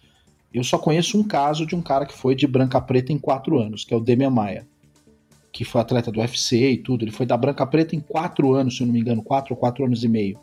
eu 0.52 0.64
só 0.64 0.78
conheço 0.78 1.18
um 1.18 1.22
caso 1.22 1.66
de 1.66 1.76
um 1.76 1.82
cara 1.82 2.06
que 2.06 2.14
foi 2.14 2.34
de 2.34 2.46
branca 2.46 2.80
preta 2.80 3.12
em 3.12 3.18
quatro 3.18 3.60
anos, 3.60 3.84
que 3.84 3.92
é 3.92 3.96
o 3.96 4.00
Demian 4.00 4.30
Maia, 4.30 4.66
que 5.52 5.64
foi 5.64 5.80
atleta 5.80 6.10
do 6.10 6.20
UFC 6.20 6.72
e 6.72 6.78
tudo. 6.78 7.04
Ele 7.04 7.10
foi 7.10 7.26
da 7.26 7.36
branca 7.36 7.66
preta 7.66 7.94
em 7.94 8.00
quatro 8.00 8.54
anos, 8.54 8.76
se 8.76 8.82
eu 8.82 8.86
não 8.86 8.94
me 8.94 9.00
engano, 9.00 9.22
quatro 9.22 9.54
ou 9.54 9.60
quatro 9.60 9.84
anos 9.84 10.02
e 10.02 10.08
meio. 10.08 10.38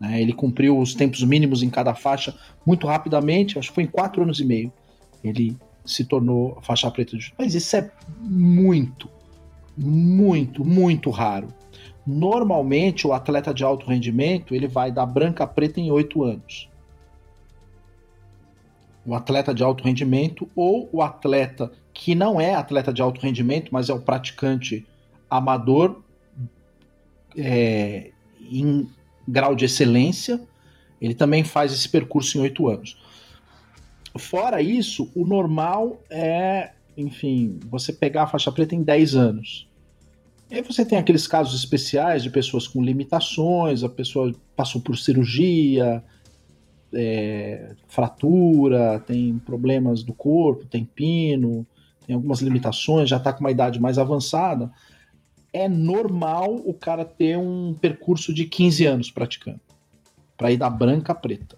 Né? 0.00 0.22
Ele 0.22 0.32
cumpriu 0.32 0.78
os 0.78 0.94
tempos 0.94 1.22
mínimos 1.24 1.62
em 1.62 1.70
cada 1.70 1.94
faixa 1.94 2.34
muito 2.64 2.86
rapidamente, 2.86 3.58
acho 3.58 3.68
que 3.68 3.74
foi 3.74 3.84
em 3.84 3.88
quatro 3.88 4.22
anos 4.22 4.40
e 4.40 4.44
meio. 4.44 4.72
Ele 5.24 5.56
se 5.88 6.04
tornou 6.04 6.58
faixa 6.62 6.90
preta 6.90 7.16
de 7.16 7.32
Mas 7.38 7.54
isso 7.54 7.76
é 7.76 7.90
muito, 8.20 9.08
muito, 9.76 10.64
muito 10.64 11.10
raro. 11.10 11.48
Normalmente, 12.06 13.06
o 13.06 13.12
atleta 13.12 13.52
de 13.52 13.64
alto 13.64 13.86
rendimento 13.86 14.54
ele 14.54 14.66
vai 14.66 14.90
da 14.90 15.04
branca 15.04 15.44
a 15.44 15.46
preta 15.46 15.80
em 15.80 15.90
oito 15.90 16.22
anos. 16.22 16.68
O 19.04 19.14
atleta 19.14 19.54
de 19.54 19.62
alto 19.62 19.84
rendimento 19.84 20.48
ou 20.54 20.88
o 20.92 21.02
atleta 21.02 21.72
que 21.92 22.14
não 22.14 22.40
é 22.40 22.54
atleta 22.54 22.92
de 22.92 23.02
alto 23.02 23.20
rendimento, 23.20 23.70
mas 23.72 23.88
é 23.88 23.92
o 23.92 24.00
praticante 24.00 24.86
amador 25.28 26.00
é, 27.36 28.10
em 28.50 28.88
grau 29.26 29.54
de 29.54 29.64
excelência, 29.64 30.40
ele 31.00 31.14
também 31.14 31.44
faz 31.44 31.72
esse 31.72 31.88
percurso 31.88 32.38
em 32.38 32.40
oito 32.40 32.68
anos. 32.68 32.96
Fora 34.18 34.60
isso, 34.60 35.10
o 35.14 35.24
normal 35.24 36.02
é, 36.10 36.72
enfim, 36.96 37.58
você 37.70 37.92
pegar 37.92 38.24
a 38.24 38.26
faixa 38.26 38.50
preta 38.50 38.74
em 38.74 38.82
10 38.82 39.14
anos. 39.14 39.68
E 40.50 40.56
aí 40.56 40.62
você 40.62 40.84
tem 40.84 40.98
aqueles 40.98 41.26
casos 41.26 41.58
especiais 41.58 42.22
de 42.22 42.30
pessoas 42.30 42.66
com 42.66 42.82
limitações, 42.82 43.84
a 43.84 43.88
pessoa 43.88 44.34
passou 44.56 44.80
por 44.80 44.96
cirurgia, 44.96 46.02
é, 46.92 47.74
fratura, 47.86 48.98
tem 49.06 49.38
problemas 49.38 50.02
do 50.02 50.14
corpo, 50.14 50.64
tem 50.64 50.84
pino, 50.84 51.66
tem 52.06 52.16
algumas 52.16 52.40
limitações, 52.40 53.10
já 53.10 53.18
está 53.18 53.30
com 53.30 53.40
uma 53.40 53.50
idade 53.50 53.78
mais 53.78 53.98
avançada. 53.98 54.70
É 55.52 55.68
normal 55.68 56.54
o 56.64 56.72
cara 56.72 57.04
ter 57.04 57.36
um 57.36 57.74
percurso 57.74 58.32
de 58.32 58.46
15 58.46 58.86
anos 58.86 59.10
praticando, 59.10 59.60
para 60.36 60.50
ir 60.50 60.56
da 60.56 60.70
branca 60.70 61.12
à 61.12 61.14
preta. 61.14 61.57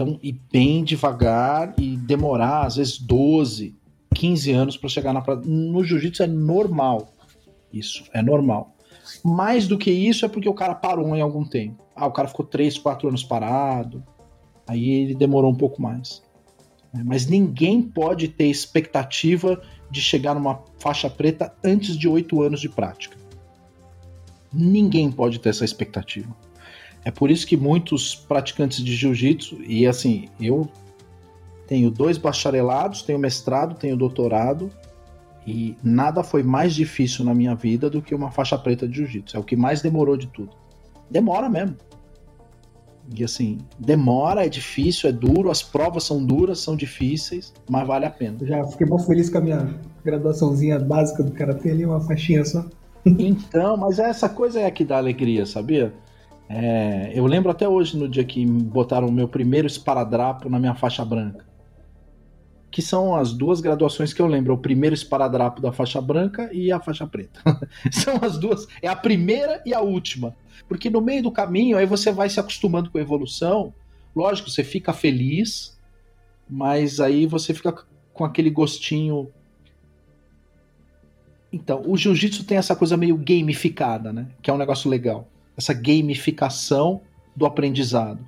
Então, 0.00 0.18
ir 0.22 0.40
bem 0.52 0.84
devagar 0.84 1.74
e 1.78 1.96
demorar, 1.96 2.66
às 2.66 2.76
vezes, 2.76 2.98
12, 2.98 3.76
15 4.14 4.52
anos 4.52 4.76
para 4.76 4.88
chegar 4.88 5.12
na 5.12 5.20
prata. 5.20 5.42
No 5.44 5.82
jiu-jitsu 5.82 6.22
é 6.22 6.26
normal 6.26 7.12
isso 7.72 8.04
é 8.12 8.22
normal. 8.22 8.74
Mais 9.24 9.66
do 9.66 9.78
que 9.78 9.90
isso 9.90 10.24
é 10.24 10.28
porque 10.28 10.48
o 10.48 10.54
cara 10.54 10.74
parou 10.74 11.14
em 11.14 11.20
algum 11.20 11.44
tempo. 11.44 11.84
Ah, 11.94 12.06
o 12.06 12.12
cara 12.12 12.28
ficou 12.28 12.44
3, 12.44 12.78
4 12.78 13.08
anos 13.08 13.24
parado. 13.24 14.02
Aí 14.66 14.88
ele 14.90 15.14
demorou 15.14 15.50
um 15.50 15.56
pouco 15.56 15.80
mais. 15.80 16.22
É, 16.94 17.02
mas 17.02 17.26
ninguém 17.26 17.82
pode 17.82 18.28
ter 18.28 18.46
expectativa 18.46 19.60
de 19.90 20.00
chegar 20.00 20.34
numa 20.34 20.62
faixa 20.78 21.08
preta 21.08 21.54
antes 21.64 21.96
de 21.96 22.08
8 22.08 22.42
anos 22.42 22.60
de 22.60 22.68
prática. 22.68 23.16
Ninguém 24.52 25.10
pode 25.10 25.38
ter 25.38 25.50
essa 25.50 25.64
expectativa. 25.64 26.34
É 27.08 27.10
por 27.10 27.30
isso 27.30 27.46
que 27.46 27.56
muitos 27.56 28.14
praticantes 28.14 28.84
de 28.84 28.94
jiu-jitsu, 28.94 29.62
e 29.66 29.86
assim, 29.86 30.28
eu 30.38 30.68
tenho 31.66 31.90
dois 31.90 32.18
bacharelados, 32.18 33.00
tenho 33.00 33.18
mestrado, 33.18 33.74
tenho 33.74 33.96
doutorado, 33.96 34.70
e 35.46 35.74
nada 35.82 36.22
foi 36.22 36.42
mais 36.42 36.74
difícil 36.74 37.24
na 37.24 37.32
minha 37.32 37.54
vida 37.54 37.88
do 37.88 38.02
que 38.02 38.14
uma 38.14 38.30
faixa 38.30 38.58
preta 38.58 38.86
de 38.86 38.96
jiu-jitsu. 38.96 39.38
É 39.38 39.40
o 39.40 39.42
que 39.42 39.56
mais 39.56 39.80
demorou 39.80 40.18
de 40.18 40.26
tudo. 40.26 40.50
Demora 41.10 41.48
mesmo. 41.48 41.76
E 43.16 43.24
assim, 43.24 43.56
demora, 43.78 44.44
é 44.44 44.48
difícil, 44.50 45.08
é 45.08 45.12
duro, 45.12 45.50
as 45.50 45.62
provas 45.62 46.04
são 46.04 46.22
duras, 46.22 46.58
são 46.58 46.76
difíceis, 46.76 47.54
mas 47.70 47.86
vale 47.86 48.04
a 48.04 48.10
pena. 48.10 48.36
já 48.42 48.62
fiquei 48.66 48.86
muito 48.86 49.06
feliz 49.06 49.30
com 49.30 49.38
a 49.38 49.40
minha 49.40 49.74
graduaçãozinha 50.04 50.78
básica 50.78 51.22
do 51.22 51.32
karatê 51.32 51.70
ali, 51.70 51.86
uma 51.86 52.02
faixinha 52.02 52.44
só. 52.44 52.66
Então, 53.06 53.78
mas 53.78 53.98
essa 53.98 54.28
coisa 54.28 54.60
é 54.60 54.70
que 54.70 54.84
dá 54.84 54.98
alegria, 54.98 55.46
sabia? 55.46 55.94
É, 56.48 57.12
eu 57.14 57.26
lembro 57.26 57.50
até 57.50 57.68
hoje 57.68 57.96
no 57.96 58.08
dia 58.08 58.24
que 58.24 58.44
botaram 58.46 59.08
o 59.08 59.12
meu 59.12 59.28
primeiro 59.28 59.66
esparadrapo 59.66 60.48
na 60.48 60.58
minha 60.58 60.74
faixa 60.74 61.04
branca 61.04 61.48
que 62.70 62.82
são 62.82 63.14
as 63.14 63.32
duas 63.32 63.60
graduações 63.60 64.12
que 64.12 64.20
eu 64.20 64.26
lembro. 64.26 64.54
O 64.54 64.58
primeiro 64.58 64.94
esparadrapo 64.94 65.60
da 65.60 65.72
faixa 65.72 66.00
branca 66.00 66.50
e 66.52 66.70
a 66.70 66.78
faixa 66.78 67.06
preta. 67.06 67.40
são 67.90 68.18
as 68.22 68.38
duas. 68.38 68.66
É 68.82 68.88
a 68.88 68.96
primeira 68.96 69.62
e 69.64 69.74
a 69.74 69.80
última. 69.80 70.36
Porque 70.68 70.90
no 70.90 71.00
meio 71.00 71.22
do 71.22 71.32
caminho, 71.32 71.76
aí 71.76 71.86
você 71.86 72.12
vai 72.12 72.28
se 72.28 72.38
acostumando 72.38 72.90
com 72.90 72.98
a 72.98 73.00
evolução. 73.00 73.72
Lógico, 74.14 74.50
você 74.50 74.62
fica 74.62 74.92
feliz, 74.92 75.78
mas 76.48 77.00
aí 77.00 77.26
você 77.26 77.54
fica 77.54 77.74
com 78.12 78.24
aquele 78.24 78.50
gostinho. 78.50 79.30
Então, 81.52 81.82
o 81.86 81.96
jiu-jitsu 81.96 82.44
tem 82.44 82.58
essa 82.58 82.76
coisa 82.76 82.96
meio 82.96 83.16
gamificada, 83.16 84.12
né? 84.12 84.26
Que 84.42 84.50
é 84.50 84.52
um 84.52 84.58
negócio 84.58 84.90
legal. 84.90 85.26
Essa 85.58 85.74
gamificação 85.74 87.02
do 87.36 87.44
aprendizado. 87.44 88.26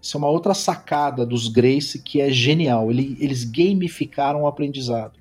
Isso 0.00 0.16
é 0.16 0.18
uma 0.18 0.28
outra 0.28 0.54
sacada 0.54 1.26
dos 1.26 1.48
Grace 1.48 2.00
que 2.00 2.20
é 2.20 2.30
genial. 2.30 2.90
Ele, 2.90 3.16
eles 3.18 3.42
gamificaram 3.42 4.42
o 4.42 4.46
aprendizado. 4.46 5.18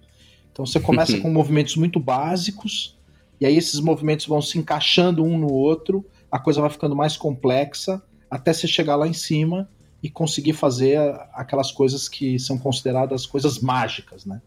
Então 0.52 0.66
você 0.66 0.80
começa 0.80 1.18
com 1.20 1.32
movimentos 1.32 1.76
muito 1.76 2.00
básicos, 2.00 2.96
e 3.40 3.46
aí 3.46 3.58
esses 3.58 3.80
movimentos 3.80 4.28
vão 4.28 4.42
se 4.42 4.60
encaixando 4.60 5.24
um 5.24 5.38
no 5.38 5.52
outro, 5.52 6.06
a 6.32 6.38
coisa 6.38 6.62
vai 6.62 6.70
ficando 6.70 6.96
mais 6.96 7.18
complexa, 7.18 8.02
até 8.30 8.54
você 8.54 8.68
chegar 8.68 8.96
lá 8.96 9.08
em 9.08 9.14
cima 9.14 9.70
e 10.04 10.10
conseguir 10.10 10.54
fazer 10.54 11.00
aquelas 11.34 11.72
coisas 11.72 12.08
que 12.08 12.38
são 12.38 12.58
consideradas 12.58 13.26
coisas 13.26 13.60
mágicas, 13.60 14.26
né? 14.26 14.42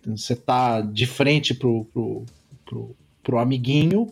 Então, 0.00 0.16
você 0.16 0.36
tá 0.36 0.80
de 0.80 1.06
frente 1.06 1.54
pro, 1.54 1.84
pro, 1.86 2.24
pro, 2.64 2.96
pro 3.22 3.38
amiguinho 3.38 4.08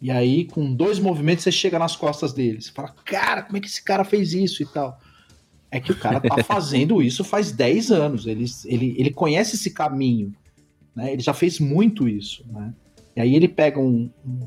e 0.00 0.10
aí 0.10 0.44
com 0.46 0.72
dois 0.72 0.98
movimentos 0.98 1.44
você 1.44 1.52
chega 1.52 1.78
nas 1.78 1.94
costas 1.94 2.32
dele. 2.32 2.60
Você 2.60 2.72
fala, 2.72 2.94
cara, 3.04 3.42
como 3.42 3.56
é 3.56 3.60
que 3.60 3.66
esse 3.66 3.82
cara 3.82 4.04
fez 4.04 4.32
isso 4.32 4.62
e 4.62 4.66
tal? 4.66 4.98
É 5.70 5.78
que 5.78 5.92
o 5.92 5.96
cara 5.96 6.20
tá 6.20 6.42
fazendo 6.44 7.02
isso 7.02 7.22
faz 7.22 7.52
10 7.52 7.90
anos. 7.90 8.26
Ele, 8.26 8.44
ele, 8.64 8.94
ele 8.98 9.10
conhece 9.10 9.56
esse 9.56 9.70
caminho. 9.70 10.34
Né? 10.96 11.12
Ele 11.12 11.22
já 11.22 11.34
fez 11.34 11.60
muito 11.60 12.08
isso. 12.08 12.44
Né? 12.50 12.72
E 13.14 13.20
aí 13.20 13.34
ele 13.34 13.46
pega 13.46 13.78
um, 13.78 14.10
um, 14.24 14.40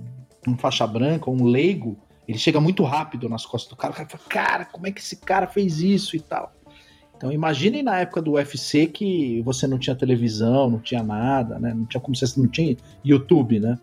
um 0.48 0.58
faixa 0.58 0.88
branca, 0.88 1.30
um 1.30 1.46
leigo, 1.46 1.98
ele 2.28 2.38
chega 2.38 2.60
muito 2.60 2.84
rápido 2.84 3.30
nas 3.30 3.46
costas 3.46 3.70
do 3.70 3.76
cara. 3.76 3.94
O 3.94 3.96
cara 3.96 4.10
fala, 4.10 4.24
cara, 4.28 4.66
como 4.66 4.88
é 4.88 4.92
que 4.92 5.02
esse 5.02 5.18
cara 5.18 5.48
fez 5.48 5.80
isso 5.80 6.16
e 6.16 6.20
tal? 6.20 6.54
Então 7.16 7.32
imaginem 7.32 7.84
na 7.84 8.00
época 8.00 8.22
do 8.22 8.34
UFC 8.34 8.88
que 8.88 9.42
você 9.44 9.68
não 9.68 9.78
tinha 9.78 9.96
televisão, 9.96 10.70
não 10.70 10.80
tinha 10.80 11.04
nada, 11.04 11.60
né? 11.60 11.74
Não 11.74 11.86
tinha 11.86 12.02
como 12.02 12.16
você 12.16 12.40
não 12.40 12.48
tinha 12.48 12.76
YouTube, 13.04 13.60
né? 13.60 13.78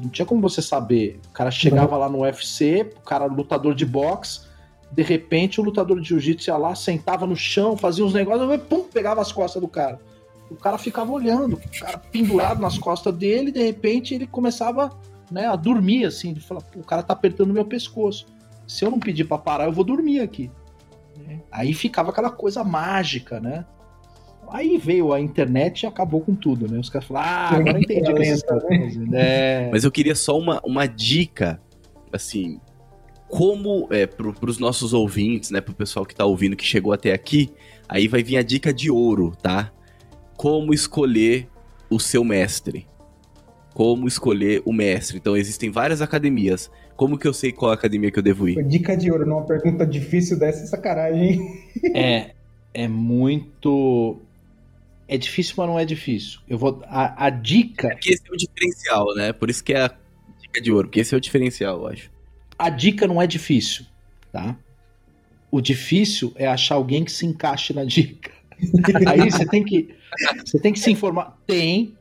Não 0.00 0.08
tinha 0.08 0.24
como 0.24 0.40
você 0.40 0.62
saber. 0.62 1.20
O 1.28 1.32
cara 1.32 1.50
chegava 1.50 1.96
lá 1.96 2.08
no 2.08 2.20
UFC, 2.20 2.88
o 2.96 3.00
cara 3.00 3.26
lutador 3.26 3.74
de 3.74 3.84
boxe, 3.84 4.42
de 4.92 5.02
repente 5.02 5.60
o 5.60 5.64
lutador 5.64 6.00
de 6.00 6.08
jiu-jitsu 6.08 6.50
ia 6.50 6.56
lá, 6.56 6.74
sentava 6.74 7.26
no 7.26 7.36
chão, 7.36 7.76
fazia 7.76 8.04
uns 8.04 8.14
negócios, 8.14 8.50
e 8.52 8.58
pum, 8.58 8.84
pegava 8.84 9.20
as 9.20 9.32
costas 9.32 9.60
do 9.60 9.68
cara. 9.68 10.00
O 10.50 10.56
cara 10.56 10.78
ficava 10.78 11.12
olhando, 11.12 11.56
o 11.56 11.80
cara 11.80 11.98
pendurado 11.98 12.60
nas 12.60 12.78
costas 12.78 13.14
dele, 13.14 13.48
e 13.48 13.52
de 13.52 13.62
repente 13.62 14.14
ele 14.14 14.26
começava 14.26 14.90
né, 15.30 15.46
a 15.46 15.56
dormir 15.56 16.06
assim, 16.06 16.32
de 16.32 16.40
falar, 16.40 16.62
o 16.74 16.84
cara 16.84 17.02
tá 17.02 17.12
apertando 17.12 17.52
meu 17.52 17.64
pescoço. 17.64 18.26
Se 18.66 18.84
eu 18.84 18.90
não 18.90 18.98
pedir 18.98 19.24
para 19.24 19.38
parar, 19.38 19.64
eu 19.64 19.72
vou 19.72 19.84
dormir 19.84 20.20
aqui. 20.20 20.50
Aí 21.50 21.74
ficava 21.74 22.10
aquela 22.10 22.30
coisa 22.30 22.62
mágica, 22.64 23.40
né? 23.40 23.66
Aí 24.52 24.78
veio 24.78 25.12
a 25.12 25.20
internet 25.20 25.82
e 25.82 25.86
acabou 25.86 26.20
com 26.20 26.34
tudo, 26.34 26.70
né? 26.70 26.78
Os 26.78 26.88
caras 26.88 27.06
falaram, 27.06 27.28
ah, 27.28 27.56
agora 27.56 27.78
entendi 27.78 28.10
o 28.10 28.14
que 28.14 28.24
vocês 28.24 28.38
estão 28.38 28.60
fazendo. 28.60 29.14
É. 29.14 29.68
Mas 29.70 29.84
eu 29.84 29.90
queria 29.90 30.14
só 30.14 30.38
uma, 30.38 30.60
uma 30.64 30.86
dica, 30.86 31.60
assim, 32.12 32.60
como 33.28 33.86
é, 33.90 34.06
para 34.06 34.28
os 34.46 34.58
nossos 34.58 34.92
ouvintes, 34.92 35.50
né, 35.50 35.60
para 35.60 35.72
o 35.72 35.74
pessoal 35.74 36.06
que 36.06 36.14
está 36.14 36.24
ouvindo, 36.24 36.56
que 36.56 36.64
chegou 36.64 36.92
até 36.92 37.12
aqui, 37.12 37.50
aí 37.88 38.08
vai 38.08 38.22
vir 38.22 38.38
a 38.38 38.42
dica 38.42 38.72
de 38.72 38.90
ouro, 38.90 39.34
tá? 39.40 39.70
Como 40.36 40.72
escolher 40.72 41.48
o 41.90 42.00
seu 42.00 42.24
mestre. 42.24 42.86
Como 43.74 44.08
escolher 44.08 44.62
o 44.64 44.72
mestre. 44.72 45.18
Então 45.18 45.36
existem 45.36 45.70
várias 45.70 46.00
academias. 46.00 46.70
Como 46.96 47.18
que 47.18 47.28
eu 47.28 47.32
sei 47.32 47.52
qual 47.52 47.70
academia 47.70 48.10
que 48.10 48.18
eu 48.18 48.22
devo 48.22 48.48
ir? 48.48 48.62
Dica 48.64 48.96
de 48.96 49.10
ouro, 49.10 49.24
numa 49.26 49.44
pergunta 49.44 49.86
difícil 49.86 50.38
dessa, 50.38 50.66
sacanagem. 50.66 51.38
é, 51.94 52.32
é 52.74 52.88
muito. 52.88 54.20
É 55.08 55.16
difícil, 55.16 55.54
mas 55.56 55.66
não 55.66 55.78
é 55.78 55.86
difícil. 55.86 56.40
Eu 56.46 56.58
vou. 56.58 56.82
A, 56.86 57.26
a 57.26 57.30
dica. 57.30 57.88
É 57.88 57.94
que 57.94 58.10
esse 58.12 58.22
é 58.28 58.32
o 58.32 58.36
diferencial, 58.36 59.14
né? 59.14 59.32
Por 59.32 59.48
isso 59.48 59.64
que 59.64 59.72
é 59.72 59.86
a 59.86 59.96
dica 60.38 60.60
de 60.60 60.70
ouro, 60.70 60.86
porque 60.86 61.00
esse 61.00 61.14
é 61.14 61.18
o 61.18 61.20
diferencial, 61.20 61.78
eu 61.78 61.86
acho. 61.88 62.10
A 62.58 62.68
dica 62.68 63.06
não 63.06 63.20
é 63.20 63.26
difícil, 63.26 63.86
tá? 64.30 64.54
O 65.50 65.62
difícil 65.62 66.32
é 66.36 66.46
achar 66.46 66.74
alguém 66.74 67.04
que 67.04 67.10
se 67.10 67.24
encaixe 67.24 67.72
na 67.72 67.84
dica. 67.84 68.30
Aí 69.08 69.30
você 69.30 69.46
tem 69.46 69.64
que 69.64 69.96
você 70.44 70.58
tem 70.58 70.72
que 70.72 70.80
se 70.80 70.90
informar. 70.90 71.38
Tem, 71.46 71.96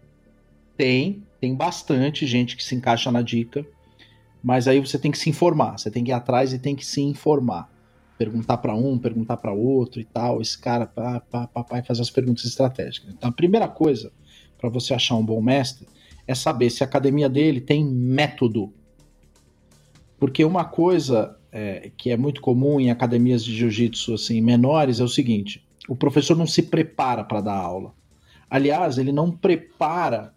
tem, 0.76 1.24
tem 1.40 1.56
bastante 1.56 2.26
gente 2.26 2.58
que 2.58 2.64
se 2.64 2.76
encaixa 2.76 3.12
na 3.12 3.22
dica, 3.22 3.66
mas 4.44 4.68
aí 4.68 4.80
você 4.80 4.98
tem 4.98 5.12
que 5.12 5.18
se 5.18 5.30
informar. 5.30 5.78
Você 5.78 5.92
tem 5.92 6.04
que 6.04 6.12
ir 6.12 6.14
atrás 6.14 6.54
e 6.54 6.60
tem 6.60 6.76
que 6.76 6.86
se 6.86 7.02
informar. 7.02 7.70
Perguntar 8.18 8.58
para 8.58 8.76
um, 8.76 8.98
perguntar 8.98 9.38
para 9.38 9.52
outro 9.52 10.02
e 10.02 10.06
tal. 10.06 10.42
Esse 10.42 10.58
cara, 10.58 10.86
pá, 10.86 11.20
pá, 11.20 11.84
fazer 11.84 12.02
as 12.02 12.10
perguntas 12.10 12.46
estratégicas. 12.46 13.14
Então, 13.14 13.30
a 13.30 13.34
primeira 13.34 13.68
coisa 13.68 14.12
para 14.58 14.70
você 14.70 14.94
achar 14.94 15.16
um 15.16 15.26
bom 15.26 15.42
mestre 15.42 15.88
é 16.26 16.34
saber 16.34 16.70
se 16.70 16.84
a 16.84 16.88
academia 16.88 17.30
dele 17.30 17.62
tem 17.62 17.86
método 17.86 18.74
porque 20.20 20.44
uma 20.44 20.66
coisa 20.66 21.38
é, 21.52 21.92
que 21.96 22.10
é 22.10 22.18
muito 22.18 22.42
comum 22.42 22.80
em 22.80 22.90
academias 22.90 23.44
de 23.44 23.56
jiu-jitsu 23.56 24.16
assim, 24.16 24.42
menores 24.42 25.00
é 25.00 25.04
o 25.04 25.08
seguinte: 25.08 25.66
o 25.88 25.96
professor 25.96 26.36
não 26.36 26.48
se 26.48 26.64
prepara 26.64 27.24
para 27.24 27.42
dar 27.42 27.56
aula. 27.56 27.94
Aliás, 28.50 28.98
ele 28.98 29.12
não 29.12 29.32
prepara 29.32 30.34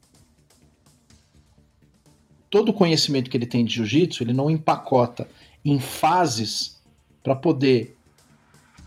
todo 2.50 2.70
o 2.70 2.74
conhecimento 2.74 3.30
que 3.30 3.36
ele 3.36 3.46
tem 3.46 3.64
de 3.64 3.74
jiu-jitsu, 3.74 4.22
ele 4.22 4.32
não 4.32 4.50
empacota 4.50 5.28
em 5.64 5.78
fases 5.78 6.79
para 7.22 7.34
poder 7.34 7.96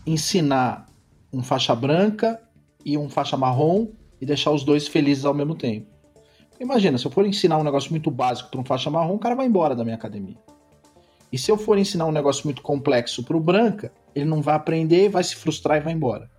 ensinar 0.06 0.86
um 1.32 1.42
faixa 1.42 1.74
branca 1.74 2.40
e 2.84 2.96
um 2.98 3.08
faixa 3.08 3.36
marrom 3.36 3.88
e 4.20 4.26
deixar 4.26 4.50
os 4.50 4.62
dois 4.62 4.86
felizes 4.86 5.24
ao 5.24 5.34
mesmo 5.34 5.54
tempo. 5.54 5.86
Imagina, 6.60 6.96
se 6.98 7.06
eu 7.06 7.10
for 7.10 7.26
ensinar 7.26 7.58
um 7.58 7.64
negócio 7.64 7.90
muito 7.90 8.10
básico 8.10 8.50
para 8.50 8.60
um 8.60 8.64
faixa 8.64 8.90
marrom, 8.90 9.14
o 9.14 9.18
cara 9.18 9.34
vai 9.34 9.46
embora 9.46 9.74
da 9.74 9.82
minha 9.82 9.96
academia. 9.96 10.36
E 11.32 11.38
se 11.38 11.50
eu 11.50 11.56
for 11.56 11.76
ensinar 11.76 12.06
um 12.06 12.12
negócio 12.12 12.44
muito 12.44 12.62
complexo 12.62 13.24
para 13.24 13.36
o 13.36 13.40
branca, 13.40 13.92
ele 14.14 14.24
não 14.24 14.40
vai 14.40 14.54
aprender, 14.54 15.08
vai 15.08 15.24
se 15.24 15.34
frustrar 15.34 15.78
e 15.78 15.80
vai 15.80 15.92
embora. 15.92 16.30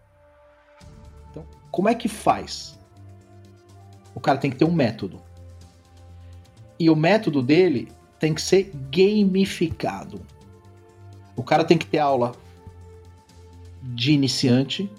Então, 1.29 1.45
como 1.69 1.89
é 1.89 1.95
que 1.95 2.07
faz? 2.07 2.79
O 4.13 4.21
cara 4.21 4.37
tem 4.37 4.49
que 4.49 4.55
ter 4.57 4.63
um 4.63 4.71
método. 4.71 5.21
E 6.79 6.89
o 6.89 6.95
método 6.95 7.41
dele 7.41 7.91
tem 8.19 8.33
que 8.33 8.41
ser 8.41 8.71
gamificado. 8.89 10.21
O 11.35 11.43
cara 11.43 11.63
tem 11.63 11.77
que 11.77 11.85
ter 11.85 11.99
aula 11.99 12.33
de 13.81 14.11
iniciante. 14.11 14.89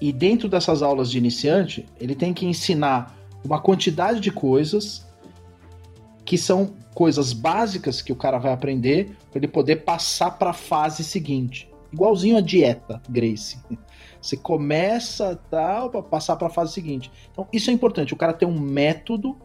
E 0.00 0.12
dentro 0.12 0.48
dessas 0.48 0.82
aulas 0.82 1.10
de 1.10 1.18
iniciante, 1.18 1.86
ele 1.98 2.14
tem 2.14 2.32
que 2.32 2.46
ensinar 2.46 3.16
uma 3.44 3.60
quantidade 3.60 4.20
de 4.20 4.30
coisas 4.30 5.06
que 6.24 6.36
são 6.36 6.74
coisas 6.94 7.32
básicas 7.32 8.02
que 8.02 8.12
o 8.12 8.16
cara 8.16 8.38
vai 8.38 8.52
aprender 8.52 9.16
para 9.30 9.38
ele 9.38 9.48
poder 9.48 9.76
passar 9.76 10.32
para 10.32 10.50
a 10.50 10.54
fase 10.54 11.02
seguinte. 11.02 11.70
Igualzinho 11.92 12.36
a 12.36 12.40
dieta, 12.40 13.00
Grace. 13.08 13.58
Você 14.20 14.36
começa 14.36 15.40
tal 15.50 15.90
para 15.90 16.02
passar 16.02 16.36
para 16.36 16.48
a 16.48 16.50
fase 16.50 16.72
seguinte. 16.72 17.10
Então, 17.32 17.46
isso 17.52 17.70
é 17.70 17.72
importante. 17.72 18.12
O 18.12 18.16
cara 18.16 18.32
tem 18.32 18.46
um 18.48 18.58
método 18.58 19.36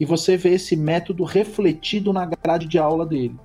e 0.00 0.06
você 0.06 0.36
vê 0.36 0.54
esse 0.54 0.74
método 0.74 1.22
refletido 1.22 2.12
na 2.12 2.24
grade 2.24 2.66
de 2.66 2.78
aula 2.78 3.04
dele. 3.04 3.38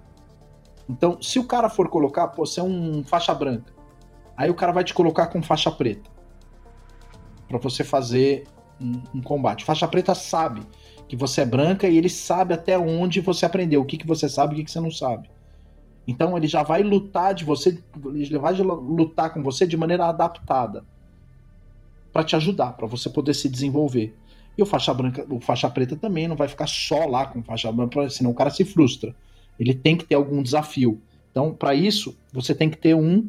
Então, 0.90 1.22
se 1.22 1.38
o 1.38 1.44
cara 1.44 1.70
for 1.70 1.90
colocar, 1.90 2.28
pô, 2.30 2.46
você 2.46 2.60
é 2.60 2.64
um 2.64 3.04
faixa 3.04 3.34
branca. 3.34 3.74
Aí 4.36 4.50
o 4.50 4.56
cara 4.56 4.72
vai 4.72 4.84
te 4.84 4.94
colocar 4.94 5.28
com 5.28 5.42
faixa 5.42 5.72
preta. 5.72 6.10
para 7.48 7.58
você 7.58 7.84
fazer 7.84 8.46
um, 8.80 9.02
um 9.16 9.22
combate. 9.22 9.66
Faixa 9.66 9.88
preta 9.88 10.14
sabe 10.14 10.62
que 11.08 11.16
você 11.16 11.42
é 11.42 11.46
branca 11.46 11.88
e 11.88 11.98
ele 11.98 12.10
sabe 12.10 12.54
até 12.54 12.78
onde 12.78 13.22
você 13.22 13.46
aprendeu, 13.46 13.82
o 13.82 13.86
que, 13.86 13.98
que 13.98 14.08
você 14.08 14.28
sabe 14.28 14.52
e 14.52 14.54
o 14.54 14.58
que, 14.58 14.66
que 14.66 14.72
você 14.72 14.80
não 14.80 14.92
sabe. 14.92 15.30
Então 16.08 16.38
ele 16.38 16.48
já 16.48 16.64
vai 16.64 16.84
lutar 16.84 17.34
de 17.34 17.44
você, 17.44 17.82
ele 18.06 18.38
vai 18.38 18.54
lutar 18.54 19.34
com 19.34 19.42
você 19.42 19.66
de 19.68 19.76
maneira 19.76 20.06
adaptada 20.06 20.86
para 22.14 22.24
te 22.24 22.36
ajudar, 22.36 22.74
para 22.74 22.88
você 22.88 23.10
poder 23.10 23.34
se 23.34 23.50
desenvolver. 23.50 24.16
E 24.58 24.64
o 24.64 24.66
faixa 24.66 24.94
branca, 24.94 25.26
o 25.30 25.40
faixa 25.40 25.70
preta 25.70 25.96
também 25.96 26.28
não 26.28 26.36
vai 26.36 26.48
ficar 26.48 26.68
só 26.68 27.06
lá 27.06 27.26
com 27.26 27.44
faixa 27.44 27.72
branca, 27.72 28.10
senão 28.10 28.32
o 28.32 28.36
cara 28.36 28.50
se 28.50 28.66
frustra. 28.66 29.16
Ele 29.60 29.74
tem 29.74 29.96
que 29.96 30.06
ter 30.06 30.16
algum 30.16 30.42
desafio. 30.42 31.02
Então, 31.32 31.54
para 31.54 31.74
isso, 31.76 32.18
você 32.32 32.54
tem 32.54 32.70
que 32.70 32.78
ter 32.78 32.96
um 32.96 33.28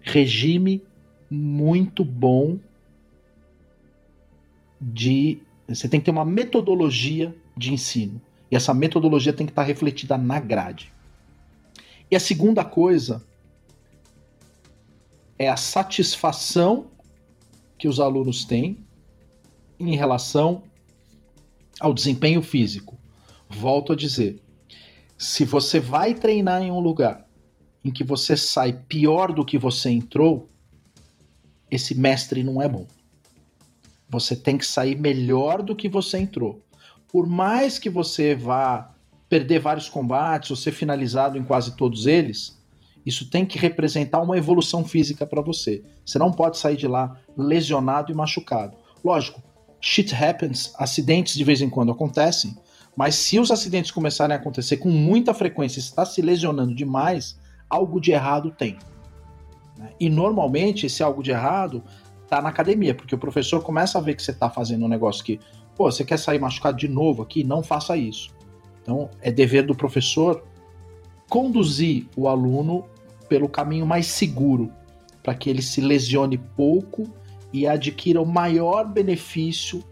regime 0.00 0.82
muito 1.30 2.04
bom 2.04 2.58
de 4.80 5.40
você 5.66 5.88
tem 5.88 5.98
que 5.98 6.04
ter 6.04 6.10
uma 6.10 6.26
metodologia 6.26 7.34
de 7.56 7.72
ensino. 7.72 8.20
E 8.50 8.56
essa 8.56 8.74
metodologia 8.74 9.32
tem 9.32 9.46
que 9.46 9.52
estar 9.52 9.62
refletida 9.62 10.18
na 10.18 10.38
grade. 10.38 10.92
E 12.10 12.14
a 12.14 12.20
segunda 12.20 12.64
coisa 12.64 13.24
é 15.38 15.48
a 15.48 15.56
satisfação 15.56 16.86
que 17.78 17.88
os 17.88 17.98
alunos 17.98 18.44
têm 18.44 18.78
em 19.80 19.96
relação 19.96 20.62
ao 21.80 21.94
desempenho 21.94 22.42
físico. 22.42 22.96
Volto 23.48 23.92
a 23.92 23.96
dizer, 23.96 24.40
se 25.24 25.42
você 25.42 25.80
vai 25.80 26.12
treinar 26.12 26.62
em 26.62 26.70
um 26.70 26.80
lugar 26.80 27.26
em 27.82 27.90
que 27.90 28.04
você 28.04 28.36
sai 28.36 28.74
pior 28.74 29.32
do 29.32 29.42
que 29.42 29.56
você 29.56 29.88
entrou, 29.88 30.50
esse 31.70 31.94
mestre 31.94 32.44
não 32.44 32.60
é 32.60 32.68
bom. 32.68 32.86
Você 34.06 34.36
tem 34.36 34.58
que 34.58 34.66
sair 34.66 34.98
melhor 34.98 35.62
do 35.62 35.74
que 35.74 35.88
você 35.88 36.18
entrou. 36.18 36.62
Por 37.08 37.26
mais 37.26 37.78
que 37.78 37.88
você 37.88 38.34
vá 38.34 38.94
perder 39.26 39.60
vários 39.60 39.88
combates 39.88 40.50
ou 40.50 40.56
ser 40.56 40.72
finalizado 40.72 41.38
em 41.38 41.44
quase 41.44 41.74
todos 41.74 42.06
eles, 42.06 42.62
isso 43.04 43.30
tem 43.30 43.46
que 43.46 43.58
representar 43.58 44.20
uma 44.20 44.36
evolução 44.36 44.84
física 44.84 45.26
para 45.26 45.40
você. 45.40 45.82
Você 46.04 46.18
não 46.18 46.30
pode 46.30 46.58
sair 46.58 46.76
de 46.76 46.86
lá 46.86 47.18
lesionado 47.34 48.12
e 48.12 48.14
machucado. 48.14 48.76
Lógico, 49.02 49.42
shit 49.80 50.14
happens, 50.14 50.74
acidentes 50.76 51.34
de 51.34 51.44
vez 51.44 51.62
em 51.62 51.70
quando 51.70 51.92
acontecem, 51.92 52.54
mas 52.96 53.16
se 53.16 53.38
os 53.38 53.50
acidentes 53.50 53.90
começarem 53.90 54.36
a 54.36 54.38
acontecer 54.38 54.76
com 54.76 54.88
muita 54.88 55.34
frequência 55.34 55.78
está 55.78 56.04
se 56.04 56.22
lesionando 56.22 56.74
demais, 56.74 57.38
algo 57.68 58.00
de 58.00 58.12
errado 58.12 58.50
tem. 58.50 58.78
Né? 59.76 59.90
E 59.98 60.08
normalmente 60.08 60.86
esse 60.86 61.02
algo 61.02 61.22
de 61.22 61.30
errado 61.30 61.82
tá 62.28 62.40
na 62.40 62.48
academia, 62.48 62.94
porque 62.94 63.14
o 63.14 63.18
professor 63.18 63.62
começa 63.62 63.98
a 63.98 64.00
ver 64.00 64.14
que 64.14 64.22
você 64.22 64.32
tá 64.32 64.48
fazendo 64.48 64.84
um 64.84 64.88
negócio 64.88 65.24
que, 65.24 65.40
pô, 65.76 65.90
você 65.90 66.04
quer 66.04 66.18
sair 66.18 66.38
machucado 66.38 66.76
de 66.76 66.88
novo 66.88 67.22
aqui? 67.22 67.44
Não 67.44 67.62
faça 67.62 67.96
isso. 67.96 68.30
Então, 68.82 69.10
é 69.20 69.30
dever 69.32 69.66
do 69.66 69.74
professor 69.74 70.44
conduzir 71.28 72.06
o 72.16 72.28
aluno 72.28 72.84
pelo 73.28 73.48
caminho 73.48 73.86
mais 73.86 74.06
seguro, 74.06 74.70
para 75.22 75.34
que 75.34 75.48
ele 75.48 75.62
se 75.62 75.80
lesione 75.80 76.38
pouco 76.38 77.04
e 77.52 77.66
adquira 77.66 78.20
o 78.20 78.26
maior 78.26 78.86
benefício 78.86 79.82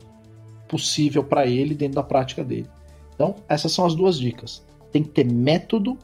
possível 0.69 1.25
para 1.25 1.47
ele 1.47 1.75
dentro 1.75 1.97
da 1.97 2.03
prática 2.03 2.45
dele. 2.45 2.69
Então, 3.23 3.37
essas 3.49 3.71
são 3.71 3.87
as 3.87 3.95
duas 3.95 4.19
dicas. 4.19 4.67
Tem 4.91 5.01
que 5.01 5.11
ter 5.11 5.25
método 5.25 5.97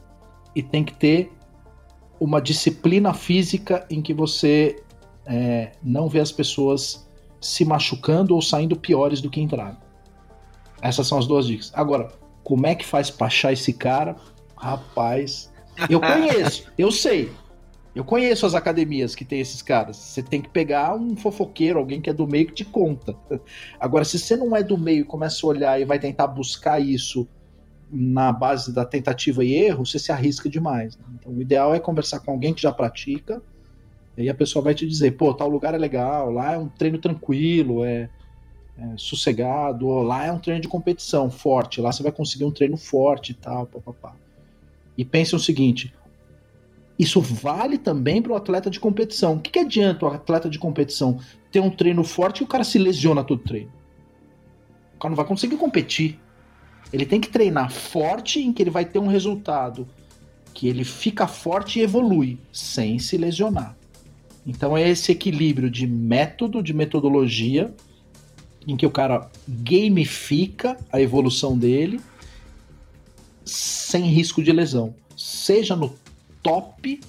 e 0.55 0.63
tem 0.63 0.85
que 0.85 0.93
ter 0.93 1.29
uma 2.17 2.41
disciplina 2.41 3.13
física 3.13 3.85
em 3.89 4.01
que 4.01 4.13
você 4.13 4.81
é, 5.25 5.73
não 5.83 6.07
vê 6.07 6.21
as 6.21 6.31
pessoas 6.31 7.05
se 7.41 7.65
machucando 7.65 8.33
ou 8.33 8.41
saindo 8.41 8.73
piores 8.73 9.19
do 9.19 9.29
que 9.29 9.41
entraram. 9.41 9.75
Essas 10.81 11.07
são 11.07 11.17
as 11.17 11.27
duas 11.27 11.45
dicas. 11.45 11.73
Agora, 11.75 12.07
como 12.41 12.65
é 12.65 12.73
que 12.73 12.85
faz 12.85 13.09
pra 13.09 13.27
achar 13.27 13.51
esse 13.51 13.73
cara? 13.73 14.15
Rapaz, 14.55 15.51
eu 15.89 15.99
conheço, 15.99 16.71
eu 16.77 16.89
sei. 16.89 17.29
Eu 17.95 18.03
conheço 18.03 18.45
as 18.45 18.53
academias 18.53 19.15
que 19.15 19.25
tem 19.25 19.39
esses 19.39 19.61
caras. 19.61 19.97
Você 19.97 20.21
tem 20.21 20.41
que 20.41 20.49
pegar 20.49 20.95
um 20.95 21.15
fofoqueiro, 21.15 21.79
alguém 21.79 21.99
que 21.99 22.09
é 22.09 22.13
do 22.13 22.27
meio 22.27 22.45
que 22.47 22.53
te 22.53 22.65
conta. 22.65 23.15
Agora, 23.79 24.05
se 24.05 24.19
você 24.19 24.35
não 24.35 24.55
é 24.55 24.61
do 24.61 24.77
meio 24.77 25.01
e 25.01 25.05
começa 25.05 25.45
a 25.45 25.49
olhar 25.49 25.81
e 25.81 25.85
vai 25.85 25.97
tentar 25.97 26.27
buscar 26.27 26.79
isso 26.79 27.27
na 27.91 28.31
base 28.31 28.71
da 28.71 28.85
tentativa 28.85 29.43
e 29.43 29.53
erro, 29.53 29.85
você 29.85 29.97
se 29.97 30.11
arrisca 30.11 30.47
demais. 30.47 30.95
Né? 30.97 31.03
Então, 31.19 31.33
o 31.33 31.41
ideal 31.41 31.73
é 31.73 31.79
conversar 31.79 32.19
com 32.19 32.31
alguém 32.31 32.53
que 32.53 32.61
já 32.61 32.71
pratica, 32.71 33.41
e 34.15 34.23
aí 34.23 34.29
a 34.29 34.35
pessoa 34.35 34.63
vai 34.63 34.75
te 34.75 34.85
dizer: 34.85 35.11
pô, 35.11 35.33
tal 35.33 35.49
lugar 35.49 35.73
é 35.73 35.77
legal, 35.77 36.31
lá 36.31 36.53
é 36.53 36.57
um 36.57 36.67
treino 36.67 36.99
tranquilo, 36.99 37.83
é, 37.83 38.09
é 38.77 38.97
sossegado, 38.97 39.87
lá 40.01 40.25
é 40.25 40.31
um 40.31 40.39
treino 40.39 40.61
de 40.61 40.67
competição 40.67 41.31
forte, 41.31 41.81
lá 41.81 41.91
você 41.91 42.03
vai 42.03 42.11
conseguir 42.11 42.45
um 42.45 42.51
treino 42.51 42.77
forte 42.77 43.31
e 43.31 43.35
tal, 43.35 43.65
papapá. 43.65 44.15
E 44.97 45.03
pense 45.03 45.35
o 45.35 45.39
seguinte: 45.39 45.93
isso 46.99 47.21
vale 47.21 47.77
também 47.77 48.21
para 48.21 48.33
o 48.33 48.35
atleta 48.35 48.69
de 48.69 48.77
competição. 48.77 49.35
O 49.35 49.39
que, 49.39 49.51
que 49.51 49.59
adianta 49.59 50.05
o 50.05 50.09
atleta 50.09 50.49
de 50.49 50.59
competição 50.59 51.17
ter 51.49 51.61
um 51.61 51.69
treino 51.69 52.03
forte 52.03 52.41
e 52.41 52.43
o 52.43 52.47
cara 52.47 52.65
se 52.65 52.77
lesiona 52.77 53.23
todo 53.23 53.41
treino? 53.41 53.71
O 54.95 54.99
cara 54.99 55.11
não 55.11 55.15
vai 55.15 55.25
conseguir 55.25 55.55
competir. 55.55 56.19
Ele 56.91 57.05
tem 57.05 57.21
que 57.21 57.29
treinar 57.29 57.71
forte 57.71 58.41
em 58.41 58.51
que 58.51 58.61
ele 58.61 58.69
vai 58.69 58.83
ter 58.83 58.99
um 58.99 59.07
resultado 59.07 59.87
que 60.53 60.67
ele 60.67 60.83
fica 60.83 61.25
forte 61.25 61.79
e 61.79 61.83
evolui 61.83 62.37
sem 62.51 62.99
se 62.99 63.15
lesionar. 63.15 63.77
Então 64.45 64.75
é 64.75 64.89
esse 64.89 65.09
equilíbrio 65.09 65.69
de 65.69 65.87
método, 65.87 66.61
de 66.61 66.73
metodologia, 66.73 67.73
em 68.67 68.75
que 68.75 68.85
o 68.85 68.91
cara 68.91 69.29
gamifica 69.47 70.77
a 70.91 70.99
evolução 70.99 71.57
dele 71.57 72.01
sem 73.45 74.03
risco 74.03 74.43
de 74.43 74.51
lesão. 74.51 74.93
Seja 75.15 75.77
no 75.77 75.95
top 76.41 76.99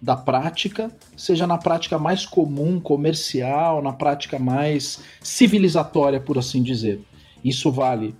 da 0.00 0.16
prática, 0.16 0.90
seja 1.16 1.46
na 1.46 1.58
prática 1.58 1.98
mais 1.98 2.24
comum, 2.24 2.80
comercial, 2.80 3.82
na 3.82 3.92
prática 3.92 4.38
mais 4.38 5.00
civilizatória, 5.20 6.18
por 6.18 6.38
assim 6.38 6.62
dizer. 6.62 7.00
Isso 7.44 7.70
vale 7.70 8.14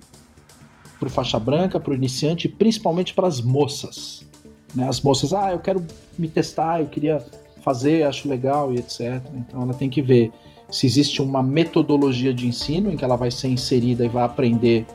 para 0.99 1.09
o 1.09 1.11
faixa 1.11 1.39
branca, 1.39 1.81
para 1.81 1.93
o 1.93 1.95
iniciante 1.95 2.49
principalmente 2.49 3.15
para 3.15 3.27
as 3.27 3.41
moças. 3.41 4.27
Né? 4.75 4.87
As 4.87 5.01
moças, 5.01 5.33
ah, 5.33 5.53
eu 5.53 5.59
quero 5.59 5.85
me 6.19 6.29
testar, 6.29 6.81
eu 6.81 6.87
queria 6.87 7.25
fazer, 7.63 8.05
acho 8.05 8.29
legal 8.29 8.73
e 8.73 8.79
etc. 8.79 9.23
Então 9.35 9.63
ela 9.63 9.75
tem 9.75 9.89
que 9.89 10.03
ver 10.03 10.31
se 10.71 10.87
existe 10.87 11.21
uma 11.23 11.43
metodologia 11.43 12.33
de 12.33 12.47
ensino 12.47 12.93
em 12.93 12.97
que 12.97 13.05
ela 13.05 13.17
vai 13.17 13.31
ser 13.31 13.49
inserida 13.49 14.05
e 14.05 14.09
vai 14.09 14.23
aprender 14.23 14.87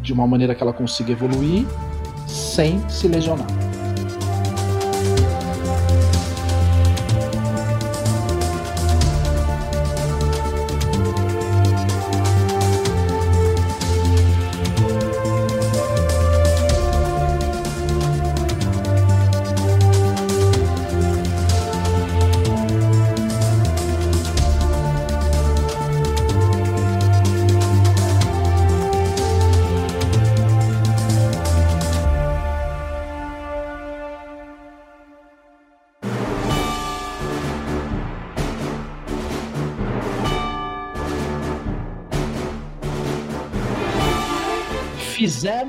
de 0.00 0.12
uma 0.12 0.26
maneira 0.26 0.54
que 0.54 0.62
ela 0.62 0.72
consiga 0.72 1.12
evoluir 1.12 1.66
sem 2.26 2.80
se 2.88 3.08
lesionar. 3.08 3.65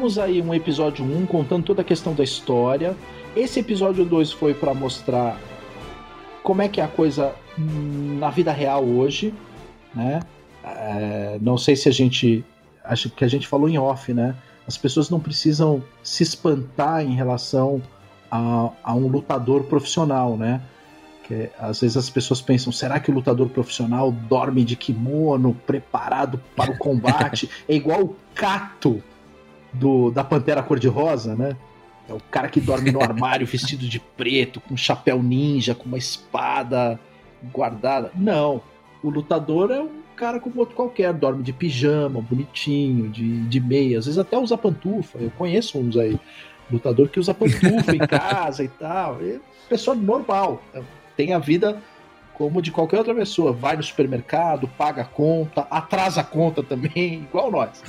Fizemos 0.08 0.20
aí 0.20 0.42
um 0.42 0.54
episódio 0.54 1.04
1 1.04 1.26
contando 1.26 1.66
toda 1.66 1.82
a 1.82 1.84
questão 1.84 2.14
da 2.14 2.24
história. 2.24 2.96
Esse 3.36 3.60
episódio 3.60 4.06
2 4.06 4.32
foi 4.32 4.54
para 4.54 4.74
mostrar 4.74 5.38
como 6.42 6.62
é 6.62 6.70
que 6.70 6.80
é 6.80 6.84
a 6.86 6.88
coisa 6.88 7.36
na 7.58 8.30
vida 8.30 8.54
real 8.54 8.86
hoje, 8.86 9.34
né? 9.94 10.22
É, 10.64 11.38
não 11.42 11.58
sei 11.58 11.76
se 11.76 11.90
a 11.90 11.92
gente. 11.92 12.46
Acho 12.86 13.10
que 13.10 13.26
a 13.26 13.28
gente 13.28 13.46
falou 13.46 13.68
em 13.68 13.78
off, 13.78 14.14
né? 14.14 14.34
As 14.66 14.78
pessoas 14.78 15.10
não 15.10 15.20
precisam 15.20 15.84
se 16.02 16.24
espantar 16.24 17.02
em 17.02 17.14
relação 17.14 17.82
a, 18.32 18.70
a 18.82 18.96
um 18.96 19.08
lutador 19.08 19.66
profissional, 19.66 20.38
né? 20.38 20.62
Que 21.24 21.50
às 21.60 21.82
vezes 21.82 21.98
as 21.98 22.10
pessoas 22.10 22.42
pensam: 22.42 22.72
será 22.72 22.98
que 22.98 23.12
o 23.12 23.14
lutador 23.14 23.50
profissional 23.50 24.10
dorme 24.10 24.64
de 24.64 24.78
kimono, 24.78 25.54
preparado 25.68 26.42
para 26.56 26.72
o 26.72 26.78
combate? 26.78 27.50
é 27.68 27.76
igual 27.76 28.04
o 28.04 28.16
Kato 28.34 29.04
do, 29.74 30.12
da 30.12 30.24
Pantera 30.24 30.64
Cor-de-Rosa, 30.64 31.36
né? 31.36 31.56
É 32.10 32.14
o 32.14 32.20
cara 32.32 32.48
que 32.48 32.62
dorme 32.62 32.92
no 32.92 33.02
armário 33.02 33.46
vestido 33.48 33.88
de 33.88 34.00
preto, 34.00 34.62
com 34.62 34.74
um 34.74 34.78
chapéu 34.78 35.22
ninja, 35.22 35.76
com 35.76 35.86
uma 35.86 35.98
espada 35.98 37.00
guardada. 37.54 38.12
Não. 38.16 38.62
O 39.04 39.10
lutador 39.10 39.72
é 39.72 39.80
um 39.80 40.02
cara 40.16 40.40
como 40.40 40.60
outro 40.60 40.76
qualquer, 40.76 41.14
dorme 41.14 41.44
de 41.44 41.54
pijama, 41.54 42.22
bonitinho, 42.22 43.10
de, 43.10 43.42
de 43.42 43.60
meia, 43.60 44.00
às 44.00 44.06
vezes 44.06 44.18
até 44.18 44.38
usa 44.38 44.58
pantufa. 44.58 45.20
Eu 45.20 45.32
conheço 45.32 45.78
uns 45.78 45.96
aí, 45.96 46.20
lutador 46.72 47.10
que 47.10 47.20
usa 47.20 47.34
pantufa 47.34 47.96
em 47.96 48.00
casa 48.08 48.64
e 48.64 48.68
tal. 48.68 49.20
É 49.22 49.40
pessoa 49.70 49.96
normal. 49.96 50.62
Tem 51.16 51.34
a 51.34 51.40
vida 51.40 51.82
como 52.38 52.62
de 52.62 52.72
qualquer 52.72 53.00
outra 53.00 53.16
pessoa. 53.16 53.52
Vai 53.52 53.76
no 53.76 53.84
supermercado, 53.84 54.68
paga 54.68 55.02
a 55.02 55.06
conta, 55.06 55.62
atrasa 55.72 56.22
a 56.22 56.24
conta 56.24 56.62
também, 56.62 57.24
igual 57.28 57.50
nós. 57.50 57.84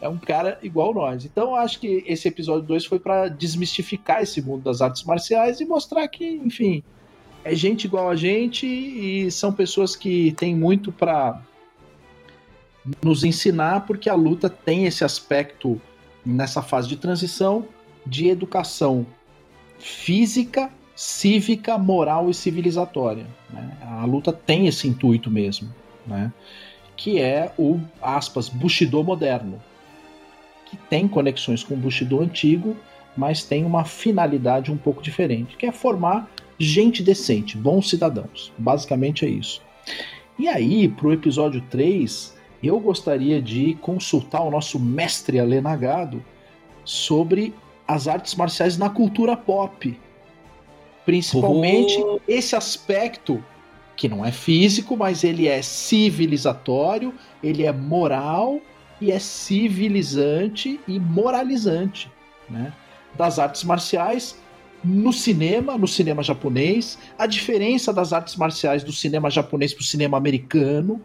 é 0.00 0.08
um 0.08 0.18
cara 0.18 0.58
igual 0.62 0.92
nós. 0.92 1.24
Então 1.24 1.50
eu 1.50 1.54
acho 1.56 1.80
que 1.80 2.04
esse 2.06 2.28
episódio 2.28 2.62
2 2.64 2.84
foi 2.84 2.98
para 2.98 3.28
desmistificar 3.28 4.22
esse 4.22 4.42
mundo 4.42 4.62
das 4.64 4.82
artes 4.82 5.04
marciais 5.04 5.60
e 5.60 5.64
mostrar 5.64 6.06
que, 6.06 6.24
enfim, 6.24 6.82
é 7.42 7.54
gente 7.54 7.86
igual 7.86 8.10
a 8.10 8.16
gente 8.16 8.66
e 8.66 9.30
são 9.30 9.52
pessoas 9.52 9.96
que 9.96 10.32
têm 10.32 10.54
muito 10.54 10.92
para 10.92 11.40
nos 13.02 13.24
ensinar, 13.24 13.86
porque 13.86 14.10
a 14.10 14.14
luta 14.14 14.50
tem 14.50 14.84
esse 14.84 15.02
aspecto 15.02 15.80
nessa 16.24 16.60
fase 16.60 16.88
de 16.88 16.96
transição 16.96 17.66
de 18.04 18.28
educação 18.28 19.06
física 19.78 20.70
cívica, 20.98 21.78
moral 21.78 22.28
e 22.28 22.34
civilizatória. 22.34 23.24
Né? 23.48 23.70
A 23.82 24.04
luta 24.04 24.32
tem 24.32 24.66
esse 24.66 24.88
intuito 24.88 25.30
mesmo, 25.30 25.72
né? 26.04 26.32
que 26.96 27.20
é 27.20 27.52
o, 27.56 27.78
aspas, 28.02 28.48
Bushido 28.48 29.04
moderno, 29.04 29.62
que 30.66 30.76
tem 30.76 31.06
conexões 31.06 31.62
com 31.62 31.74
o 31.74 31.76
Bushido 31.76 32.20
antigo, 32.20 32.76
mas 33.16 33.44
tem 33.44 33.64
uma 33.64 33.84
finalidade 33.84 34.72
um 34.72 34.76
pouco 34.76 35.00
diferente, 35.00 35.56
que 35.56 35.66
é 35.66 35.70
formar 35.70 36.28
gente 36.58 37.00
decente, 37.00 37.56
bons 37.56 37.88
cidadãos. 37.88 38.52
Basicamente 38.58 39.24
é 39.24 39.28
isso. 39.28 39.62
E 40.36 40.48
aí, 40.48 40.88
para 40.88 41.06
o 41.06 41.12
episódio 41.12 41.60
3, 41.70 42.36
eu 42.60 42.80
gostaria 42.80 43.40
de 43.40 43.74
consultar 43.80 44.42
o 44.42 44.50
nosso 44.50 44.80
mestre 44.80 45.38
Alenagado 45.38 46.24
sobre 46.84 47.54
as 47.86 48.08
artes 48.08 48.34
marciais 48.34 48.76
na 48.76 48.90
cultura 48.90 49.36
pop 49.36 49.96
Principalmente 51.08 51.98
oh. 52.02 52.20
esse 52.28 52.54
aspecto 52.54 53.42
que 53.96 54.10
não 54.10 54.22
é 54.22 54.30
físico, 54.30 54.94
mas 54.94 55.24
ele 55.24 55.48
é 55.48 55.62
civilizatório, 55.62 57.14
ele 57.42 57.64
é 57.64 57.72
moral 57.72 58.60
e 59.00 59.10
é 59.10 59.18
civilizante 59.18 60.78
e 60.86 61.00
moralizante, 61.00 62.10
né? 62.46 62.74
Das 63.16 63.38
artes 63.38 63.64
marciais 63.64 64.38
no 64.84 65.10
cinema, 65.10 65.78
no 65.78 65.88
cinema 65.88 66.22
japonês, 66.22 66.98
a 67.18 67.26
diferença 67.26 67.90
das 67.90 68.12
artes 68.12 68.36
marciais 68.36 68.84
do 68.84 68.92
cinema 68.92 69.30
japonês 69.30 69.72
para 69.72 69.80
o 69.80 69.86
cinema 69.86 70.18
americano, 70.18 71.00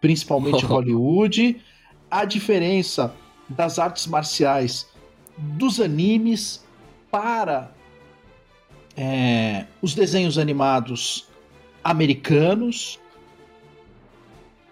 principalmente 0.00 0.62
Hollywood, 0.64 1.60
a 2.08 2.24
diferença 2.24 3.12
das 3.48 3.80
artes 3.80 4.06
marciais 4.06 4.86
dos 5.36 5.80
animes 5.80 6.64
para 7.10 7.74
é, 8.96 9.66
os 9.82 9.94
desenhos 9.94 10.38
animados 10.38 11.28
americanos, 11.82 12.98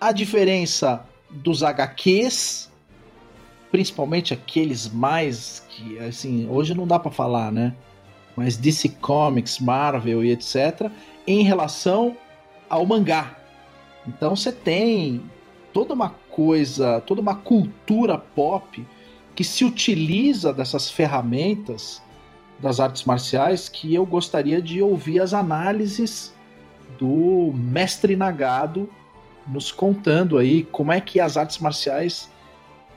a 0.01 0.13
diferença 0.13 1.05
dos 1.31 1.63
HQs, 1.63 2.71
principalmente 3.71 4.35
aqueles 4.35 4.89
mais 4.89 5.65
que 5.69 5.99
assim 5.99 6.49
hoje 6.49 6.75
não 6.75 6.87
dá 6.87 6.99
para 6.99 7.11
falar, 7.11 7.51
né? 7.51 7.75
Mas 8.37 8.57
DC 8.57 8.91
Comics, 9.01 9.59
Marvel 9.59 10.25
e 10.25 10.31
etc. 10.31 10.91
Em 11.27 11.43
relação 11.43 12.17
ao 12.69 12.87
mangá. 12.87 13.37
Então 14.07 14.35
você 14.35 14.51
tem 14.51 15.23
toda 15.73 15.95
uma 15.95 16.11
coisa, 16.31 17.01
toda 17.03 17.21
uma 17.21 17.35
cultura 17.35 18.19
pop 18.19 18.85
que 19.35 19.45
se 19.45 19.65
utiliza 19.65 20.53
dessas 20.53 20.91
ferramentas 20.91 22.02
das 22.63 22.79
artes 22.79 23.05
marciais 23.05 23.69
que 23.69 23.93
eu 23.93 24.07
gostaria 24.07 24.63
de 24.63 24.81
ouvir 24.81 25.21
as 25.21 25.35
análises 25.35 26.33
do 26.99 27.53
mestre 27.55 28.15
Nagado 28.15 28.89
nos 29.47 29.73
contando 29.73 30.39
aí 30.39 30.63
como 30.63 30.93
é 30.93 31.01
que 31.01 31.19
as 31.19 31.37
artes 31.37 31.59
marciais 31.59 32.31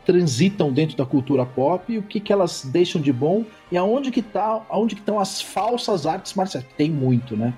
transitam 0.05 0.71
dentro 0.71 0.95
da 0.95 1.05
cultura 1.05 1.43
pop 1.43 1.91
e 1.91 1.97
o 1.97 2.03
que, 2.03 2.19
que 2.19 2.31
elas 2.31 2.63
deixam 2.63 3.01
de 3.01 3.11
bom 3.11 3.43
e 3.71 3.77
aonde 3.77 4.11
que 4.11 4.21
tá, 4.21 4.63
aonde 4.69 4.93
que 4.93 5.01
estão 5.01 5.19
as 5.19 5.41
falsas 5.41 6.05
artes 6.05 6.35
marciais. 6.35 6.65
Tem 6.77 6.91
muito, 6.91 7.35
né? 7.35 7.55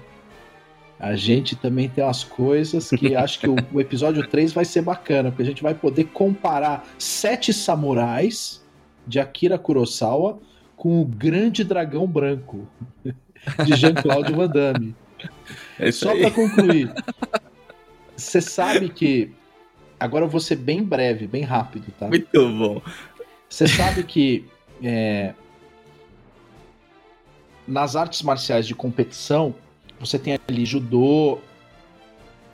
A 0.97 1.15
gente 1.15 1.55
também 1.57 1.89
tem 1.89 2.03
umas 2.03 2.23
coisas 2.23 2.89
que 2.89 3.13
acho 3.17 3.39
que 3.39 3.49
o, 3.49 3.55
o, 3.73 3.81
episódio 3.81 4.25
3 4.25 4.53
vai 4.53 4.63
ser 4.63 4.81
bacana, 4.81 5.29
porque 5.29 5.43
a 5.43 5.45
gente 5.45 5.61
vai 5.61 5.75
poder 5.75 6.05
comparar 6.05 6.87
Sete 6.97 7.51
Samurais 7.51 8.65
de 9.05 9.19
Akira 9.19 9.59
Kurosawa 9.59 10.39
com 10.77 11.01
o 11.01 11.05
Grande 11.05 11.63
Dragão 11.63 12.07
Branco 12.07 12.65
de 13.65 13.75
Jean-Claude 13.75 14.31
Van 14.31 14.47
Damme. 14.47 14.95
É 15.79 15.91
Só 15.91 16.15
para 16.15 16.29
concluir, 16.29 16.93
você 18.15 18.39
sabe 18.39 18.87
que. 18.89 19.31
Agora 19.99 20.25
eu 20.25 20.29
vou 20.29 20.39
ser 20.39 20.57
bem 20.57 20.83
breve, 20.83 21.25
bem 21.25 21.41
rápido, 21.41 21.91
tá? 21.99 22.07
Muito 22.07 22.49
bom. 22.51 22.81
Você 23.49 23.67
sabe 23.67 24.03
que. 24.03 24.45
É... 24.83 25.33
Nas 27.67 27.95
artes 27.95 28.21
marciais 28.21 28.67
de 28.67 28.75
competição, 28.75 29.55
você 29.99 30.19
tem 30.19 30.39
ali 30.47 30.65
judô, 30.65 31.39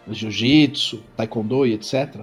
jiu-jitsu, 0.10 1.04
taekwondo 1.18 1.66
e 1.66 1.74
etc. 1.74 2.22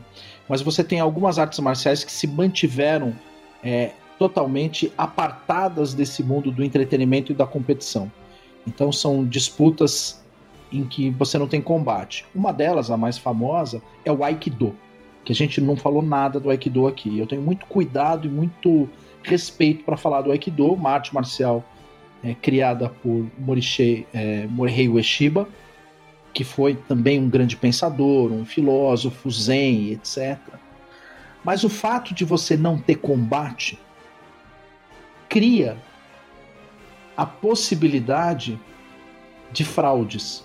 Mas 0.49 0.63
você 0.63 0.83
tem 0.83 1.01
algumas 1.01 1.39
artes 1.39 1.59
marciais 1.59 2.03
que 2.03 2.11
se 2.11 2.27
mantiveram 2.27 3.15
é, 3.63 3.93
totalmente 4.21 4.93
apartadas 4.99 5.95
desse 5.95 6.23
mundo 6.23 6.53
do 6.53 6.63
entretenimento 6.63 7.33
e 7.33 7.35
da 7.35 7.47
competição. 7.47 8.13
Então 8.67 8.93
são 8.93 9.25
disputas 9.25 10.23
em 10.71 10.85
que 10.85 11.09
você 11.09 11.39
não 11.39 11.49
tem 11.49 11.63
combate. 11.63 12.27
Uma 12.35 12.53
delas, 12.53 12.91
a 12.91 12.99
mais 12.99 13.17
famosa, 13.17 13.81
é 14.05 14.13
o 14.13 14.23
Aikido, 14.23 14.77
que 15.25 15.33
a 15.33 15.35
gente 15.35 15.59
não 15.59 15.75
falou 15.75 16.03
nada 16.03 16.39
do 16.39 16.51
Aikido 16.51 16.87
aqui. 16.87 17.19
Eu 17.19 17.27
tenho 17.27 17.41
muito 17.41 17.65
cuidado 17.65 18.27
e 18.27 18.31
muito 18.31 18.91
respeito 19.23 19.85
para 19.85 19.97
falar 19.97 20.21
do 20.21 20.31
Aikido, 20.31 20.71
uma 20.71 20.91
arte 20.91 21.15
marcial 21.15 21.65
é, 22.23 22.35
criada 22.35 22.91
por 22.91 23.27
Morihei, 23.39 24.07
é, 24.13 24.47
Morihei 24.49 24.87
Ueshiba, 24.87 25.49
que 26.35 26.45
foi 26.45 26.75
também 26.75 27.19
um 27.19 27.31
grande 27.31 27.57
pensador, 27.57 28.31
um 28.31 28.45
filósofo, 28.45 29.31
zen, 29.31 29.93
etc. 29.93 30.39
Mas 31.43 31.65
o 31.65 31.71
fato 31.71 32.13
de 32.13 32.23
você 32.23 32.55
não 32.55 32.79
ter 32.79 32.97
combate 32.97 33.79
cria 35.31 35.79
a 37.17 37.25
possibilidade 37.25 38.61
de 39.53 39.65
fraudes. 39.65 40.45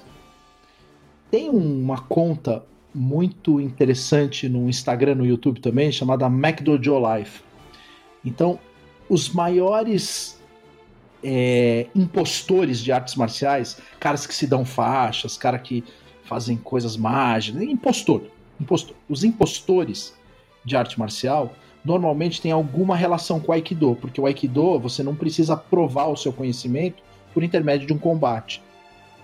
Tem 1.30 1.50
uma 1.50 2.00
conta 2.02 2.64
muito 2.94 3.60
interessante 3.60 4.48
no 4.48 4.70
Instagram, 4.70 5.16
no 5.16 5.26
YouTube 5.26 5.60
também, 5.60 5.92
chamada 5.92 6.30
MacDojo 6.30 7.00
Life. 7.00 7.42
Então, 8.24 8.60
os 9.10 9.30
maiores 9.30 10.40
é, 11.24 11.88
impostores 11.96 12.80
de 12.80 12.92
artes 12.92 13.16
marciais, 13.16 13.80
caras 14.00 14.28
que 14.28 14.34
se 14.34 14.46
dão 14.46 14.64
faixas, 14.64 15.36
caras 15.36 15.62
que 15.62 15.84
fazem 16.24 16.58
coisas 16.58 16.96
mágicas, 16.96 17.62
impostor, 17.64 18.24
impostor. 18.60 18.96
Os 19.10 19.24
impostores 19.24 20.16
de 20.64 20.78
arte 20.78 20.98
marcial 21.00 21.54
normalmente 21.86 22.42
têm 22.42 22.52
alguma 22.52 22.96
relação 22.96 23.40
com 23.40 23.52
o 23.52 23.54
Aikido, 23.54 23.96
porque 24.02 24.20
o 24.20 24.26
Aikido 24.26 24.80
você 24.80 25.04
não 25.04 25.16
precisa 25.16 25.56
provar 25.56 26.08
o 26.08 26.18
seu 26.18 26.34
conhecimento 26.34 27.04
por 27.34 27.44
intermédio 27.44 27.86
de 27.86 27.94
um 27.94 27.98
combate. 27.98 28.62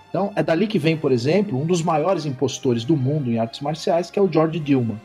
Então, 0.08 0.30
é 0.36 0.42
dali 0.42 0.66
que 0.66 0.78
vem, 0.78 0.96
por 0.96 1.10
exemplo, 1.10 1.60
um 1.60 1.66
dos 1.66 1.82
maiores 1.82 2.26
impostores 2.26 2.84
do 2.84 2.96
mundo 2.96 3.30
em 3.30 3.38
artes 3.38 3.60
marciais, 3.60 4.10
que 4.10 4.18
é 4.18 4.22
o 4.22 4.30
George 4.30 4.60
Dillman. 4.60 5.00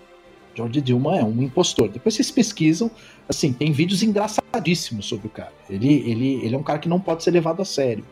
George 0.54 0.82
Dillman 0.82 1.20
é 1.20 1.24
um 1.24 1.42
impostor. 1.42 1.88
Depois 1.88 2.16
vocês 2.16 2.30
pesquisam, 2.30 2.92
assim, 3.28 3.54
tem 3.54 3.72
vídeos 3.72 4.04
engraçadíssimos 4.04 5.06
sobre 5.06 5.28
o 5.28 5.30
cara. 5.30 5.54
Ele, 5.70 5.94
ele, 6.10 6.44
ele 6.44 6.56
é 6.56 6.58
um 6.58 6.64
cara 6.64 6.80
que 6.80 6.90
não 6.90 7.00
pode 7.00 7.24
ser 7.24 7.32
levado 7.32 7.62
a 7.62 7.66
sério. 7.66 8.04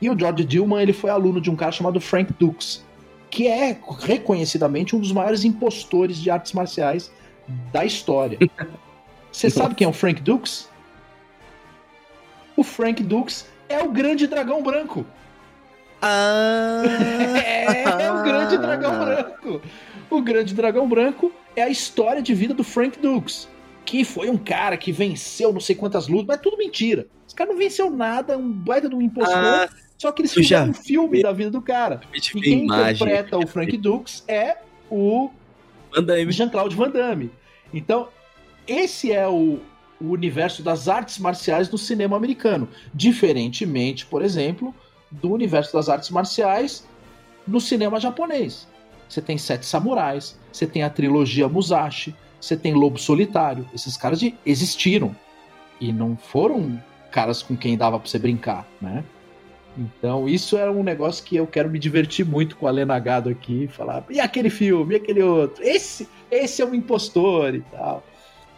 E 0.00 0.08
o 0.08 0.18
George 0.18 0.44
Dillman, 0.44 0.80
ele 0.80 0.92
foi 0.92 1.10
aluno 1.10 1.40
de 1.40 1.50
um 1.50 1.56
cara 1.56 1.72
chamado 1.72 2.00
Frank 2.00 2.32
Dux, 2.38 2.84
que 3.28 3.46
é 3.46 3.76
reconhecidamente 3.98 4.94
um 4.94 5.00
dos 5.00 5.12
maiores 5.12 5.44
impostores 5.44 6.18
de 6.18 6.30
artes 6.30 6.52
marciais 6.52 7.10
da 7.72 7.84
história. 7.84 8.38
Você 9.30 9.48
sabe 9.50 9.74
quem 9.74 9.84
é 9.84 9.88
o 9.88 9.92
Frank 9.92 10.20
Dux? 10.20 10.68
O 12.56 12.62
Frank 12.62 13.02
Dux 13.02 13.46
é 13.68 13.82
o 13.82 13.90
grande 13.90 14.26
dragão 14.26 14.62
branco. 14.62 15.06
Ah. 16.02 16.82
é 17.44 18.10
o 18.10 18.22
grande 18.22 18.58
dragão 18.58 18.98
branco. 18.98 19.62
O 20.10 20.20
grande 20.20 20.54
dragão 20.54 20.88
branco 20.88 21.32
é 21.54 21.62
a 21.62 21.68
história 21.68 22.20
de 22.20 22.34
vida 22.34 22.54
do 22.54 22.64
Frank 22.64 22.98
Dukes, 22.98 23.48
que 23.84 24.04
foi 24.04 24.28
um 24.28 24.36
cara 24.36 24.76
que 24.76 24.90
venceu 24.90 25.52
não 25.52 25.60
sei 25.60 25.76
quantas 25.76 26.08
lutas, 26.08 26.26
mas 26.26 26.38
é 26.38 26.40
tudo 26.40 26.56
mentira. 26.56 27.06
Esse 27.26 27.34
cara 27.34 27.50
não 27.50 27.58
venceu 27.58 27.90
nada, 27.90 28.36
um 28.36 28.50
baita 28.50 28.88
de 28.88 28.94
um 28.94 29.02
impostor. 29.02 29.36
Ah, 29.36 29.68
só 29.96 30.10
que 30.10 30.22
eles 30.22 30.32
fizeram 30.32 30.70
um 30.70 30.74
filme 30.74 31.22
da 31.22 31.30
vida 31.30 31.50
do 31.50 31.62
cara. 31.62 32.00
E 32.12 32.20
quem 32.20 32.64
interpreta 32.64 33.38
o 33.38 33.46
Frank 33.46 33.76
Dukes 33.76 34.24
é 34.26 34.56
o 34.90 35.30
Jean-Claude 36.30 36.76
Van 36.76 36.90
Damme. 36.90 37.30
Então, 37.72 38.08
esse 38.66 39.12
é 39.12 39.26
o, 39.28 39.60
o 40.00 40.10
universo 40.10 40.62
das 40.62 40.88
artes 40.88 41.18
marciais 41.18 41.70
no 41.70 41.78
cinema 41.78 42.16
americano. 42.16 42.68
Diferentemente, 42.94 44.06
por 44.06 44.22
exemplo, 44.22 44.74
do 45.10 45.32
universo 45.32 45.72
das 45.72 45.88
artes 45.88 46.10
marciais 46.10 46.86
no 47.46 47.60
cinema 47.60 47.98
japonês. 47.98 48.68
Você 49.08 49.20
tem 49.20 49.36
Sete 49.36 49.66
Samurais, 49.66 50.38
você 50.52 50.66
tem 50.66 50.82
a 50.84 50.90
trilogia 50.90 51.48
Musashi, 51.48 52.14
você 52.40 52.56
tem 52.56 52.72
Lobo 52.72 52.98
Solitário. 52.98 53.68
Esses 53.74 53.96
caras 53.96 54.20
de, 54.20 54.34
existiram. 54.46 55.14
E 55.80 55.92
não 55.92 56.16
foram 56.16 56.80
caras 57.10 57.42
com 57.42 57.56
quem 57.56 57.76
dava 57.76 57.98
pra 57.98 58.08
você 58.08 58.18
brincar, 58.18 58.66
né? 58.80 59.04
Então, 59.76 60.28
isso 60.28 60.58
é 60.58 60.68
um 60.70 60.82
negócio 60.82 61.24
que 61.24 61.36
eu 61.36 61.46
quero 61.46 61.70
me 61.70 61.78
divertir 61.78 62.26
muito 62.26 62.56
com 62.56 62.66
o 62.66 62.68
Alenagado 62.68 63.28
aqui, 63.28 63.68
falar, 63.68 64.04
e 64.10 64.20
aquele 64.20 64.50
filme, 64.50 64.94
e 64.94 64.96
aquele 64.96 65.22
outro, 65.22 65.62
esse, 65.62 66.08
esse 66.30 66.60
é 66.60 66.66
um 66.66 66.74
impostor 66.74 67.54
e 67.54 67.60
tal, 67.60 68.02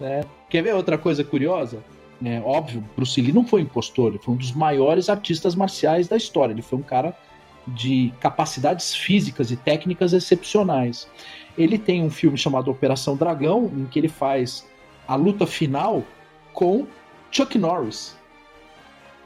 né? 0.00 0.22
Quer 0.48 0.62
ver 0.62 0.74
outra 0.74 0.96
coisa 0.98 1.22
curiosa? 1.22 1.82
É, 2.24 2.40
óbvio, 2.40 2.84
Bruce 2.94 3.20
Lee 3.20 3.32
não 3.32 3.44
foi 3.44 3.62
impostor, 3.62 4.10
ele 4.10 4.18
foi 4.18 4.34
um 4.34 4.36
dos 4.36 4.52
maiores 4.52 5.08
artistas 5.08 5.54
marciais 5.54 6.06
da 6.06 6.16
história. 6.16 6.52
Ele 6.52 6.62
foi 6.62 6.78
um 6.78 6.82
cara 6.82 7.16
de 7.66 8.12
capacidades 8.20 8.94
físicas 8.94 9.50
e 9.50 9.56
técnicas 9.56 10.12
excepcionais. 10.12 11.08
Ele 11.56 11.78
tem 11.78 12.02
um 12.02 12.10
filme 12.10 12.36
chamado 12.36 12.70
Operação 12.70 13.16
Dragão, 13.16 13.70
em 13.76 13.86
que 13.86 13.98
ele 13.98 14.08
faz 14.08 14.66
a 15.06 15.16
luta 15.16 15.46
final 15.46 16.04
com 16.52 16.86
Chuck 17.30 17.58
Norris. 17.58 18.16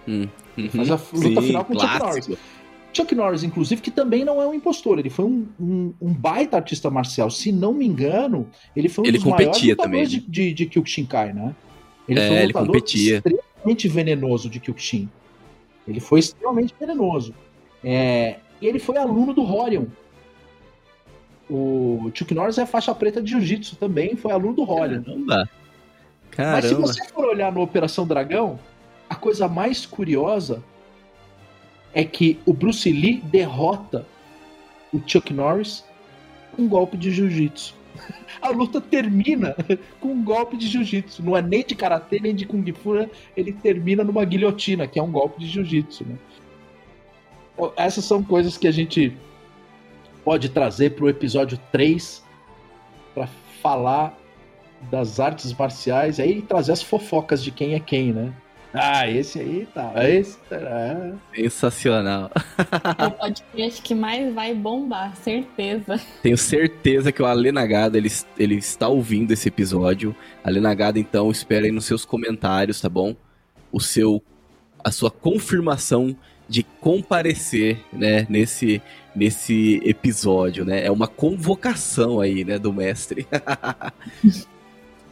Hum, 0.09 0.29
uhum, 0.57 0.69
faz 0.71 0.91
a 0.91 0.95
luta 0.95 1.41
sim, 1.41 1.47
final 1.47 1.65
com 1.65 1.75
clássico. 1.75 2.03
Chuck 2.03 2.27
Norris. 2.27 2.39
Chuck 2.93 3.15
Norris, 3.15 3.43
inclusive, 3.43 3.83
que 3.83 3.91
também 3.91 4.25
não 4.25 4.41
é 4.41 4.47
um 4.47 4.55
impostor, 4.55 4.99
ele 4.99 5.11
foi 5.11 5.27
um, 5.27 5.47
um, 5.61 5.95
um 6.01 6.13
baita 6.15 6.57
artista 6.57 6.91
marcial. 6.91 7.31
Se 7.31 7.53
não 7.53 7.75
me 7.75 7.87
engano, 7.87 8.49
ele 8.75 8.89
foi 8.89 9.05
um 9.05 9.09
ele 9.09 9.19
dos 9.19 9.27
maiores 9.27 9.63
lutadores 9.63 9.77
também, 9.77 10.07
de, 10.07 10.21
de, 10.21 10.53
de 10.55 10.67
Kyokushinkai, 10.67 11.33
né? 11.35 11.55
Ele 12.09 12.21
é, 12.21 12.29
foi 12.29 12.37
um 12.37 12.41
ele 12.41 12.53
competia. 12.53 13.17
extremamente 13.17 13.89
venenoso 13.89 14.49
de 14.49 14.61
Kyokushin. 14.61 15.09
Ele 15.87 16.01
foi 16.01 16.21
extremamente 16.21 16.75
venenoso. 16.79 17.35
É, 17.85 18.37
e 18.61 18.67
ele 18.67 18.79
foi 18.79 18.97
aluno 18.97 19.35
do 19.35 19.43
Horion. 19.43 19.85
O 21.49 22.11
Chuck 22.15 22.35
Norris 22.35 22.59
é 22.59 22.67
faixa 22.67 22.95
preta 22.95 23.23
de 23.23 23.31
Jiu-Jitsu 23.31 23.77
também, 23.77 24.17
foi 24.17 24.33
aluno 24.33 24.55
do 24.55 24.63
Horion. 24.63 25.03
Caramba. 25.03 25.49
Caramba. 26.31 26.57
Mas 26.57 26.65
se 26.65 26.75
você 26.75 27.09
for 27.09 27.25
olhar 27.25 27.53
no 27.53 27.61
Operação 27.61 28.07
Dragão, 28.07 28.59
a 29.09 29.15
coisa 29.15 29.49
mais 29.49 29.87
curiosa 29.87 30.63
é 31.95 32.05
que 32.05 32.39
o 32.45 32.53
Bruce 32.53 32.91
Lee 32.91 33.21
derrota 33.23 34.07
o 34.93 35.01
Chuck 35.07 35.33
Norris 35.33 35.85
com 36.55 36.63
um 36.63 36.69
golpe 36.69 36.97
de 36.97 37.11
jiu-jitsu. 37.11 37.75
A 38.43 38.51
luta 38.51 38.81
termina 38.81 39.57
com 40.01 40.09
um 40.09 40.23
golpe 40.23 40.57
de 40.57 40.69
jiu-jitsu. 40.69 41.23
Não 41.23 41.37
é 41.37 41.43
nem 41.43 41.65
de 41.65 41.75
karatê, 41.75 42.21
nem 42.21 42.35
de 42.35 42.45
kung 42.45 42.65
fu, 42.73 42.95
né? 42.95 43.09
ele 43.37 43.53
termina 43.53 44.05
numa 44.05 44.25
guilhotina, 44.25 44.87
que 44.87 44.99
é 44.99 45.03
um 45.03 45.11
golpe 45.11 45.41
de 45.41 45.47
jiu-jitsu. 45.47 46.05
Né? 46.05 46.17
Essas 47.77 48.05
são 48.05 48.23
coisas 48.23 48.59
que 48.59 48.69
a 48.69 48.73
gente 48.73 49.17
pode 50.25 50.49
trazer 50.51 50.91
para 50.91 51.05
o 51.05 51.09
episódio 51.09 51.59
3 51.73 52.23
para 53.15 53.27
falar 53.63 54.19
das 54.91 55.19
artes 55.19 55.53
marciais 55.55 56.21
aí 56.21 56.43
trazer 56.43 56.73
as 56.73 56.83
fofocas 56.83 57.43
de 57.43 57.51
quem 57.51 57.75
é 57.75 57.81
quem, 57.81 58.13
né? 58.13 58.35
Ah, 58.73 59.09
esse 59.09 59.39
aí 59.39 59.67
tá. 59.73 59.93
Esse 60.09 60.39
tá. 60.49 61.13
Sensacional. 61.35 62.31
É 62.99 63.07
o 63.07 63.11
podcast 63.11 63.83
que 63.83 63.95
mais 63.95 64.35
vai 64.35 64.55
bombar, 64.55 65.17
certeza. 65.17 66.01
Tenho 66.23 66.37
certeza 66.37 67.11
que 67.11 67.23
o 67.23 67.27
Ale 67.27 67.53
Nagada, 67.53 67.97
ele, 67.97 68.11
ele 68.39 68.57
está 68.57 68.89
ouvindo 68.89 69.33
esse 69.33 69.49
episódio. 69.49 70.15
Ale 70.45 70.61
Nagada, 70.61 70.99
então, 70.99 71.31
espera 71.31 71.65
aí 71.65 71.73
nos 71.73 71.85
seus 71.85 72.05
comentários, 72.05 72.81
tá 72.81 72.89
bom? 72.89 73.15
O 73.73 73.81
seu. 73.81 74.23
a 74.85 74.91
sua 74.91 75.11
confirmação 75.11 76.17
de 76.49 76.63
comparecer, 76.63 77.79
né, 77.93 78.27
nesse, 78.29 78.81
nesse 79.15 79.81
episódio, 79.85 80.65
né? 80.65 80.85
É 80.85 80.91
uma 80.91 81.09
convocação 81.09 82.21
aí, 82.21 82.45
né, 82.45 82.59
do 82.59 82.73
mestre. 82.73 83.27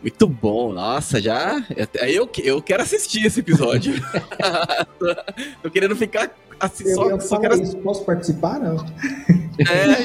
Muito 0.05 0.28
bom, 0.28 0.70
nossa, 0.70 1.18
já. 1.18 1.65
Eu, 2.07 2.28
eu 2.42 2.60
quero 2.60 2.83
assistir 2.83 3.24
esse 3.24 3.41
episódio. 3.41 3.94
tô, 4.99 5.15
tô, 5.65 5.70
querendo 5.70 5.97
ficar 5.97 6.31
assim, 6.60 6.86
eu, 6.86 6.94
só, 6.94 7.08
eu 7.08 7.20
só 7.23 7.41
quero... 7.41 7.55
isso. 7.58 7.74
Posso 7.78 8.05
participar, 8.05 8.60
não? 8.60 8.84
É. 9.58 9.97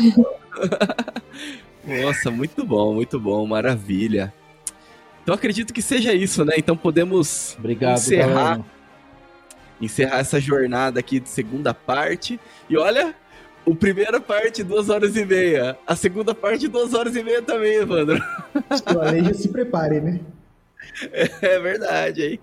nossa, 2.01 2.31
muito 2.31 2.65
bom, 2.65 2.93
muito 2.93 3.19
bom, 3.19 3.45
maravilha. 3.45 4.33
Então 5.21 5.35
acredito 5.35 5.73
que 5.73 5.81
seja 5.81 6.13
isso, 6.13 6.45
né? 6.45 6.53
Então 6.57 6.77
podemos 6.77 7.57
Obrigado, 7.59 7.97
encerrar, 7.97 8.33
galera. 8.33 8.65
encerrar 9.81 10.19
essa 10.19 10.39
jornada 10.39 11.01
aqui 11.01 11.19
de 11.19 11.27
segunda 11.27 11.73
parte. 11.73 12.39
E 12.69 12.77
olha, 12.77 13.13
o 13.69 13.75
primeira 13.75 14.19
parte, 14.19 14.63
duas 14.63 14.89
horas 14.89 15.15
e 15.15 15.23
meia. 15.23 15.77
A 15.85 15.95
segunda 15.95 16.33
parte, 16.33 16.67
duas 16.67 16.93
horas 16.93 17.15
e 17.15 17.23
meia 17.23 17.41
também, 17.41 17.75
Evandro. 17.75 18.19
Ale 18.85 19.23
já 19.23 19.33
se 19.33 19.49
prepare, 19.49 20.01
né? 20.01 20.19
É 21.41 21.59
verdade, 21.59 22.23
hein? 22.23 22.39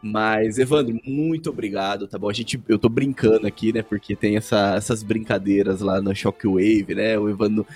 Mas, 0.00 0.58
Evandro, 0.58 1.00
muito 1.04 1.50
obrigado, 1.50 2.06
tá 2.06 2.16
bom? 2.16 2.30
A 2.30 2.32
gente, 2.32 2.62
eu 2.68 2.78
tô 2.78 2.88
brincando 2.88 3.46
aqui, 3.46 3.72
né? 3.72 3.82
Porque 3.82 4.14
tem 4.14 4.36
essa, 4.36 4.74
essas 4.76 5.02
brincadeiras 5.02 5.80
lá 5.80 6.00
no 6.00 6.14
Shockwave, 6.14 6.94
né? 6.94 7.18
O 7.18 7.28
Evandro. 7.28 7.66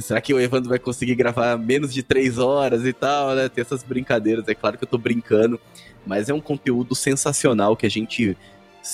Será 0.00 0.20
que 0.20 0.32
o 0.32 0.40
Evandro 0.40 0.70
vai 0.70 0.78
conseguir 0.78 1.14
gravar 1.14 1.58
menos 1.58 1.92
de 1.92 2.02
três 2.02 2.38
horas 2.38 2.86
e 2.86 2.94
tal, 2.94 3.34
né? 3.34 3.48
Tem 3.48 3.60
essas 3.60 3.82
brincadeiras. 3.82 4.48
É 4.48 4.54
claro 4.54 4.78
que 4.78 4.84
eu 4.84 4.88
tô 4.88 4.96
brincando, 4.96 5.60
mas 6.06 6.30
é 6.30 6.34
um 6.34 6.40
conteúdo 6.40 6.94
sensacional 6.94 7.76
que 7.76 7.84
a 7.84 7.90
gente 7.90 8.36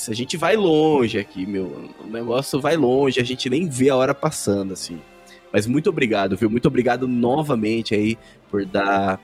a 0.09 0.15
gente 0.15 0.37
vai 0.37 0.57
longe 0.57 1.19
aqui, 1.19 1.47
meu. 1.47 1.91
O 2.05 2.07
negócio 2.07 2.61
vai 2.61 2.77
longe, 2.77 3.21
a 3.21 3.25
gente 3.25 3.49
nem 3.49 3.69
vê 3.69 3.89
a 3.89 3.97
hora 3.97 4.15
passando, 4.15 4.73
assim. 4.73 5.01
Mas 5.53 5.67
muito 5.67 5.89
obrigado, 5.89 6.37
viu? 6.37 6.51
Muito 6.51 6.69
obrigado 6.69 7.09
novamente 7.09 7.95
aí 7.95 8.19
por 8.51 8.67
dar. 8.67 9.19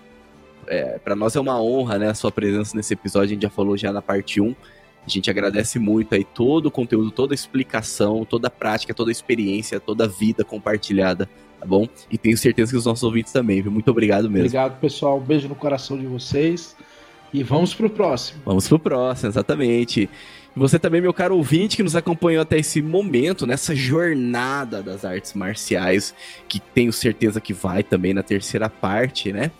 É, 0.67 0.99
para 0.99 1.15
nós 1.15 1.37
é 1.37 1.41
uma 1.41 1.61
honra, 1.61 1.99
né? 1.99 2.09
A 2.09 2.15
sua 2.15 2.33
presença 2.33 2.75
nesse 2.75 2.95
episódio. 2.95 3.27
A 3.27 3.35
gente 3.35 3.43
já 3.43 3.51
falou 3.51 3.77
já 3.77 3.93
na 3.93 4.01
parte 4.01 4.41
1. 4.41 4.55
A 5.07 5.11
gente 5.11 5.31
agradece 5.31 5.79
muito 5.79 6.15
aí 6.15 6.25
todo 6.25 6.67
o 6.67 6.71
conteúdo, 6.71 7.11
toda 7.11 7.35
a 7.35 7.37
explicação, 7.37 8.25
toda 8.25 8.49
a 8.49 8.51
prática, 8.51 8.95
toda 8.95 9.11
a 9.11 9.13
experiência, 9.13 9.79
toda 9.79 10.05
a 10.05 10.07
vida 10.07 10.43
compartilhada, 10.45 11.29
tá 11.61 11.67
bom? 11.67 11.87
E 12.11 12.17
tenho 12.17 12.39
certeza 12.39 12.73
que 12.73 12.79
os 12.79 12.87
nossos 12.87 13.03
ouvintes 13.03 13.31
também, 13.31 13.61
viu? 13.61 13.71
Muito 13.71 13.91
obrigado 13.91 14.31
mesmo. 14.31 14.47
Obrigado, 14.47 14.81
pessoal. 14.81 15.19
Um 15.19 15.21
beijo 15.21 15.47
no 15.47 15.55
coração 15.55 15.99
de 15.99 16.07
vocês. 16.07 16.75
E 17.35 17.43
vamos 17.43 17.75
pro 17.75 17.91
próximo. 17.91 18.41
Vamos 18.47 18.67
pro 18.67 18.79
próximo, 18.79 19.29
exatamente. 19.29 20.09
Você 20.57 20.79
também, 20.79 21.01
meu 21.01 21.13
caro 21.13 21.37
ouvinte, 21.37 21.77
que 21.77 21.83
nos 21.83 21.97
acompanhou 21.97 22.41
até 22.41 22.59
esse 22.59 22.81
momento, 22.81 23.47
nessa 23.47 23.75
jornada 23.75 24.83
das 24.83 25.05
artes 25.05 25.35
marciais, 25.35 26.15
que 26.49 26.61
tenho 26.61 26.93
certeza 26.93 27.41
que 27.41 27.53
vai 27.53 27.83
também 27.83 28.15
na 28.15 28.23
terceira 28.23 28.69
parte, 28.69 29.33
né? 29.33 29.51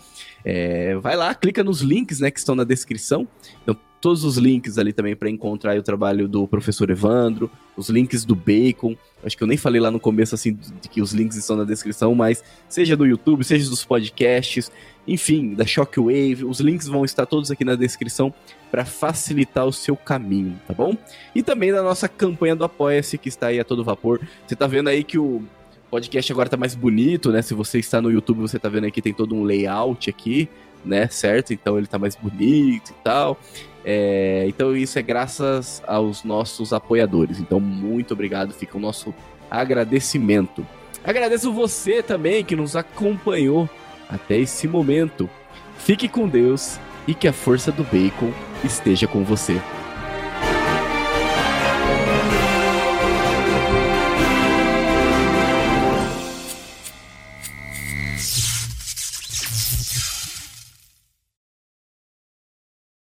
É, 0.45 0.95
vai 0.97 1.17
lá, 1.17 1.35
clica 1.35 1.65
nos 1.65 1.81
links 1.81 2.21
né, 2.21 2.31
que 2.31 2.39
estão 2.39 2.55
na 2.55 2.65
descrição. 2.65 3.27
Então, 3.63 3.77
todos 4.05 4.23
os 4.23 4.37
links 4.37 4.77
ali 4.77 4.93
também 4.93 5.17
para 5.17 5.31
encontrar 5.31 5.79
o 5.79 5.83
trabalho 5.83 6.29
do 6.29 6.47
professor 6.47 6.91
Evandro, 6.91 7.51
os 7.75 7.89
links 7.89 8.23
do 8.23 8.35
Bacon. 8.35 8.95
Acho 9.25 9.35
que 9.35 9.43
eu 9.43 9.49
nem 9.49 9.57
falei 9.57 9.81
lá 9.81 9.91
no 9.91 9.99
começo 9.99 10.35
assim 10.35 10.53
de 10.53 10.91
que 10.91 11.01
os 11.01 11.15
links 11.15 11.39
estão 11.39 11.57
na 11.57 11.65
descrição, 11.65 12.15
mas 12.15 12.45
seja 12.69 12.95
do 12.95 13.07
YouTube, 13.07 13.43
seja 13.43 13.71
dos 13.71 13.83
podcasts, 13.83 14.71
enfim, 15.09 15.55
da 15.55 15.65
Shockwave, 15.65 16.45
os 16.45 16.61
links 16.61 16.87
vão 16.87 17.03
estar 17.03 17.25
todos 17.25 17.51
aqui 17.51 17.65
na 17.65 17.77
descrição 17.77 18.33
para 18.75 18.85
facilitar 18.85 19.65
o 19.65 19.73
seu 19.73 19.97
caminho, 19.97 20.61
tá 20.67 20.75
bom? 20.75 20.97
E 21.33 21.45
também 21.45 21.71
da 21.71 21.81
nossa 21.81 22.09
campanha 22.09 22.57
do 22.57 22.65
Apoia-se 22.65 23.17
que 23.17 23.29
está 23.29 23.47
aí 23.47 23.61
a 23.61 23.65
todo 23.65 23.85
vapor. 23.85 24.21
Você 24.45 24.57
tá 24.57 24.67
vendo 24.67 24.89
aí 24.89 25.05
que 25.05 25.17
o 25.17 25.45
podcast 25.89 26.33
agora 26.33 26.49
tá 26.49 26.57
mais 26.57 26.75
bonito, 26.75 27.31
né? 27.31 27.41
Se 27.41 27.55
você 27.55 27.79
está 27.79 28.03
no 28.03 28.11
YouTube, 28.11 28.41
você 28.41 28.59
tá 28.59 28.69
vendo 28.69 28.83
aí 28.83 28.91
que 28.91 29.01
tem 29.01 29.15
todo 29.15 29.33
um 29.33 29.45
layout 29.45 30.11
aqui, 30.11 30.49
né? 30.85 31.07
Certo? 31.07 31.53
Então 31.53 31.79
ele 31.79 31.87
tá 31.87 32.01
mais 32.01 32.17
bonito 32.17 32.91
e 32.91 32.95
tal. 33.05 33.39
É, 33.85 34.45
então 34.49 34.77
isso 34.77 34.99
é 34.99 35.03
graças 35.03 35.81
aos 35.87 36.25
nossos 36.25 36.73
apoiadores. 36.73 37.39
Então 37.39 37.61
muito 37.61 38.13
obrigado, 38.13 38.53
fica 38.53 38.77
o 38.77 38.81
nosso 38.81 39.15
agradecimento. 39.49 40.67
Agradeço 41.05 41.53
você 41.53 42.03
também 42.03 42.45
que 42.45 42.57
nos 42.57 42.75
acompanhou 42.75 43.71
até 44.09 44.37
esse 44.37 44.67
momento. 44.67 45.31
Fique 45.79 46.09
com 46.09 46.29
Deus 46.29 46.77
e 47.07 47.15
que 47.15 47.29
a 47.29 47.33
força 47.33 47.71
do 47.71 47.85
bacon 47.85 48.33
esteja 48.65 49.07
com 49.07 49.25
você. 49.25 49.61